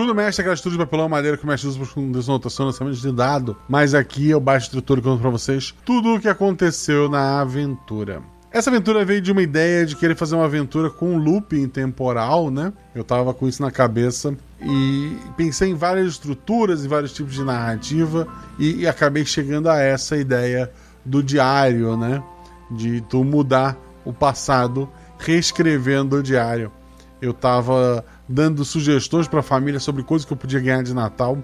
Escudo 0.00 0.14
mestre 0.14 0.40
é 0.40 0.42
aquela 0.42 0.54
estrutura 0.54 0.78
de 0.82 0.86
papelão 0.86 1.08
madeira 1.08 1.36
que 1.36 1.44
o 1.44 1.46
mestre 1.46 1.68
usa 1.68 1.78
com 1.94 2.10
desnotação, 2.10 2.66
lançamento 2.66 2.96
de 2.96 3.12
dado. 3.12 3.56
Mas 3.68 3.94
aqui 3.94 4.30
eu 4.30 4.40
baixo 4.40 4.64
a 4.64 4.68
estrutura 4.68 5.00
e 5.00 5.02
conto 5.02 5.20
pra 5.20 5.30
vocês 5.30 5.74
tudo 5.84 6.14
o 6.14 6.20
que 6.20 6.28
aconteceu 6.28 7.08
na 7.08 7.40
aventura. 7.40 8.22
Essa 8.50 8.70
aventura 8.70 9.04
veio 9.04 9.20
de 9.20 9.30
uma 9.30 9.42
ideia 9.42 9.84
de 9.84 9.94
querer 9.94 10.16
fazer 10.16 10.34
uma 10.34 10.46
aventura 10.46 10.88
com 10.88 11.14
um 11.14 11.18
looping 11.18 11.68
temporal, 11.68 12.50
né? 12.50 12.72
Eu 12.94 13.04
tava 13.04 13.34
com 13.34 13.46
isso 13.46 13.60
na 13.62 13.70
cabeça 13.70 14.34
e 14.60 15.16
pensei 15.36 15.70
em 15.70 15.74
várias 15.74 16.08
estruturas 16.08 16.84
e 16.84 16.88
vários 16.88 17.12
tipos 17.12 17.34
de 17.34 17.44
narrativa 17.44 18.26
e, 18.58 18.80
e 18.80 18.88
acabei 18.88 19.24
chegando 19.24 19.68
a 19.68 19.78
essa 19.80 20.16
ideia 20.16 20.72
do 21.04 21.22
diário, 21.22 21.96
né? 21.96 22.22
De 22.70 23.02
tu 23.02 23.22
mudar 23.22 23.76
o 24.04 24.12
passado 24.12 24.88
reescrevendo 25.18 26.16
o 26.16 26.22
diário. 26.22 26.72
Eu 27.20 27.32
estava 27.32 28.04
dando 28.30 28.64
sugestões 28.64 29.26
para 29.26 29.40
a 29.40 29.42
família 29.42 29.80
sobre 29.80 30.04
coisas 30.04 30.24
que 30.24 30.32
eu 30.32 30.36
podia 30.36 30.60
ganhar 30.60 30.82
de 30.84 30.94
Natal. 30.94 31.36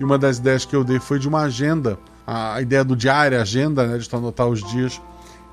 E 0.00 0.04
uma 0.04 0.18
das 0.18 0.38
ideias 0.38 0.64
que 0.64 0.74
eu 0.74 0.82
dei 0.82 0.98
foi 0.98 1.20
de 1.20 1.28
uma 1.28 1.42
agenda. 1.42 1.96
A 2.26 2.60
ideia 2.60 2.84
do 2.84 2.96
diário, 2.96 3.40
agenda, 3.40 3.86
né, 3.86 3.96
de 3.98 4.08
anotar 4.14 4.48
os 4.48 4.62
dias. 4.70 5.00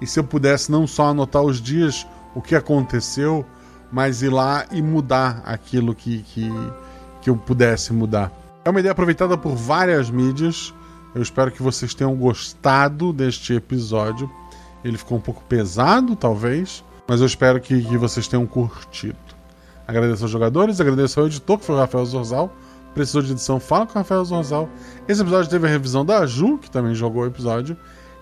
E 0.01 0.07
se 0.07 0.19
eu 0.19 0.23
pudesse 0.23 0.71
não 0.71 0.87
só 0.87 1.09
anotar 1.09 1.43
os 1.43 1.61
dias, 1.61 2.07
o 2.33 2.41
que 2.41 2.55
aconteceu, 2.55 3.45
mas 3.91 4.23
ir 4.23 4.29
lá 4.29 4.65
e 4.71 4.81
mudar 4.81 5.43
aquilo 5.45 5.93
que, 5.93 6.23
que, 6.23 6.49
que 7.21 7.29
eu 7.29 7.37
pudesse 7.37 7.93
mudar. 7.93 8.31
É 8.65 8.69
uma 8.69 8.79
ideia 8.79 8.93
aproveitada 8.93 9.37
por 9.37 9.55
várias 9.55 10.09
mídias. 10.09 10.73
Eu 11.13 11.21
espero 11.21 11.51
que 11.51 11.61
vocês 11.61 11.93
tenham 11.93 12.15
gostado 12.15 13.13
deste 13.13 13.53
episódio. 13.53 14.31
Ele 14.83 14.97
ficou 14.97 15.19
um 15.19 15.21
pouco 15.21 15.43
pesado, 15.43 16.15
talvez, 16.15 16.83
mas 17.07 17.19
eu 17.19 17.27
espero 17.27 17.61
que, 17.61 17.83
que 17.83 17.97
vocês 17.97 18.27
tenham 18.27 18.47
curtido. 18.47 19.30
Agradeço 19.91 20.23
aos 20.23 20.31
jogadores, 20.31 20.79
agradeço 20.79 21.19
ao 21.19 21.25
editor, 21.25 21.57
que 21.57 21.65
foi 21.65 21.75
o 21.75 21.77
Rafael 21.77 22.05
Zorzal. 22.05 22.55
Precisou 22.93 23.21
de 23.21 23.33
edição, 23.33 23.59
fala 23.59 23.85
com 23.85 23.91
o 23.91 23.95
Rafael 23.95 24.23
Zorzal. 24.23 24.69
Esse 25.05 25.21
episódio 25.21 25.49
teve 25.49 25.67
a 25.67 25.69
revisão 25.69 26.05
da 26.05 26.25
Ju, 26.25 26.57
que 26.57 26.71
também 26.71 26.95
jogou 26.95 27.23
o 27.23 27.27
episódio. 27.27 27.75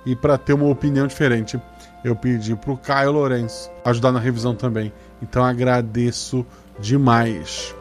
E 0.04 0.16
para 0.16 0.36
ter 0.36 0.54
uma 0.54 0.66
opinião 0.66 1.06
diferente, 1.06 1.62
eu 2.04 2.16
pedi 2.16 2.56
pro 2.56 2.76
Caio 2.76 3.12
Lourenço 3.12 3.70
ajudar 3.86 4.12
na 4.12 4.20
revisão 4.20 4.56
também. 4.56 4.92
Então 5.22 5.46
agradeço 5.46 6.44
demais. 6.80 7.76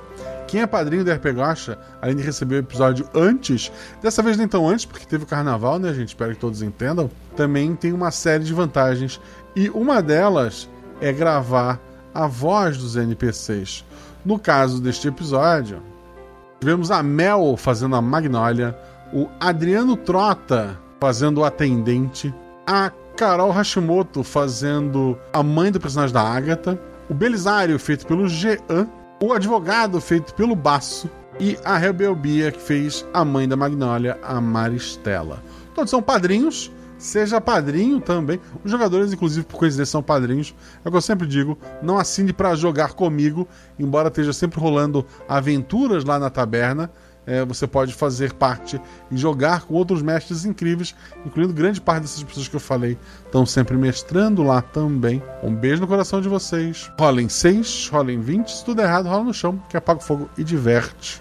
Quem 0.46 0.60
é 0.60 0.66
padrinho 0.66 1.02
do 1.02 1.10
RP 1.10 1.32
Gacha, 1.34 1.78
além 2.02 2.16
de 2.16 2.22
receber 2.22 2.56
o 2.56 2.58
episódio 2.58 3.08
antes, 3.14 3.72
dessa 4.02 4.22
vez 4.22 4.36
nem 4.36 4.46
tão 4.46 4.68
antes, 4.68 4.84
porque 4.84 5.06
teve 5.06 5.24
o 5.24 5.26
carnaval, 5.26 5.78
né, 5.78 5.94
gente? 5.94 6.08
Espero 6.08 6.34
que 6.34 6.40
todos 6.40 6.60
entendam. 6.60 7.10
Também 7.34 7.74
tem 7.74 7.94
uma 7.94 8.10
série 8.10 8.44
de 8.44 8.52
vantagens. 8.52 9.18
E 9.56 9.70
uma 9.70 10.02
delas 10.02 10.68
é 11.00 11.10
gravar 11.10 11.80
a 12.18 12.26
voz 12.26 12.76
dos 12.76 12.96
NPCs. 12.96 13.84
No 14.24 14.40
caso 14.40 14.80
deste 14.80 15.06
episódio, 15.06 15.80
tivemos 16.58 16.90
a 16.90 17.00
Mel 17.00 17.56
fazendo 17.56 17.94
a 17.94 18.02
Magnólia, 18.02 18.76
o 19.12 19.28
Adriano 19.38 19.96
Trota 19.96 20.76
fazendo 20.98 21.38
o 21.38 21.44
atendente, 21.44 22.34
a 22.66 22.90
Carol 23.16 23.52
Hashimoto 23.52 24.24
fazendo 24.24 25.16
a 25.32 25.44
mãe 25.44 25.70
do 25.70 25.78
personagem 25.78 26.12
da 26.12 26.22
Agatha, 26.22 26.76
o 27.08 27.14
Belisário 27.14 27.78
feito 27.78 28.04
pelo 28.04 28.28
Jean 28.28 28.58
o 29.22 29.32
advogado 29.32 30.00
feito 30.00 30.34
pelo 30.34 30.56
Baço 30.56 31.08
e 31.38 31.56
a 31.64 31.76
Rebelbia 31.76 32.50
que 32.50 32.60
fez 32.60 33.06
a 33.14 33.24
mãe 33.24 33.48
da 33.48 33.56
Magnólia, 33.56 34.18
a 34.24 34.40
Maristela. 34.40 35.40
Todos 35.72 35.90
são 35.90 36.02
padrinhos, 36.02 36.68
seja 36.98 37.40
padrinho 37.40 38.00
também. 38.00 38.40
Os 38.64 38.70
jogadores, 38.70 39.12
inclusive, 39.12 39.46
por 39.46 39.58
coincidência, 39.58 39.92
são 39.92 40.02
padrinhos. 40.02 40.54
É 40.84 40.88
o 40.88 40.90
que 40.90 40.96
eu 40.96 41.02
sempre 41.02 41.26
digo: 41.26 41.56
não 41.80 41.98
assine 41.98 42.32
para 42.32 42.54
jogar 42.54 42.92
comigo, 42.92 43.48
embora 43.78 44.08
esteja 44.08 44.32
sempre 44.32 44.60
rolando 44.60 45.06
aventuras 45.28 46.04
lá 46.04 46.18
na 46.18 46.28
taberna 46.28 46.90
é, 47.28 47.44
você 47.44 47.66
pode 47.66 47.92
fazer 47.92 48.32
parte 48.32 48.80
e 49.10 49.16
jogar 49.16 49.66
com 49.66 49.74
outros 49.74 50.00
mestres 50.00 50.46
incríveis, 50.46 50.94
incluindo 51.26 51.52
grande 51.52 51.78
parte 51.78 52.02
dessas 52.02 52.22
pessoas 52.22 52.48
que 52.48 52.56
eu 52.56 52.60
falei, 52.60 52.96
estão 53.26 53.44
sempre 53.44 53.76
mestrando 53.76 54.42
lá 54.42 54.62
também. 54.62 55.22
Um 55.42 55.54
beijo 55.54 55.82
no 55.82 55.86
coração 55.86 56.22
de 56.22 56.28
vocês. 56.28 56.90
Rolem 56.98 57.28
6, 57.28 57.90
rolem 57.92 58.18
20, 58.18 58.50
se 58.50 58.64
tudo 58.64 58.80
errado, 58.80 59.10
rola 59.10 59.24
no 59.24 59.34
chão, 59.34 59.62
que 59.68 59.76
apaga 59.76 60.00
o 60.00 60.02
fogo 60.02 60.30
e 60.38 60.42
diverte. 60.42 61.20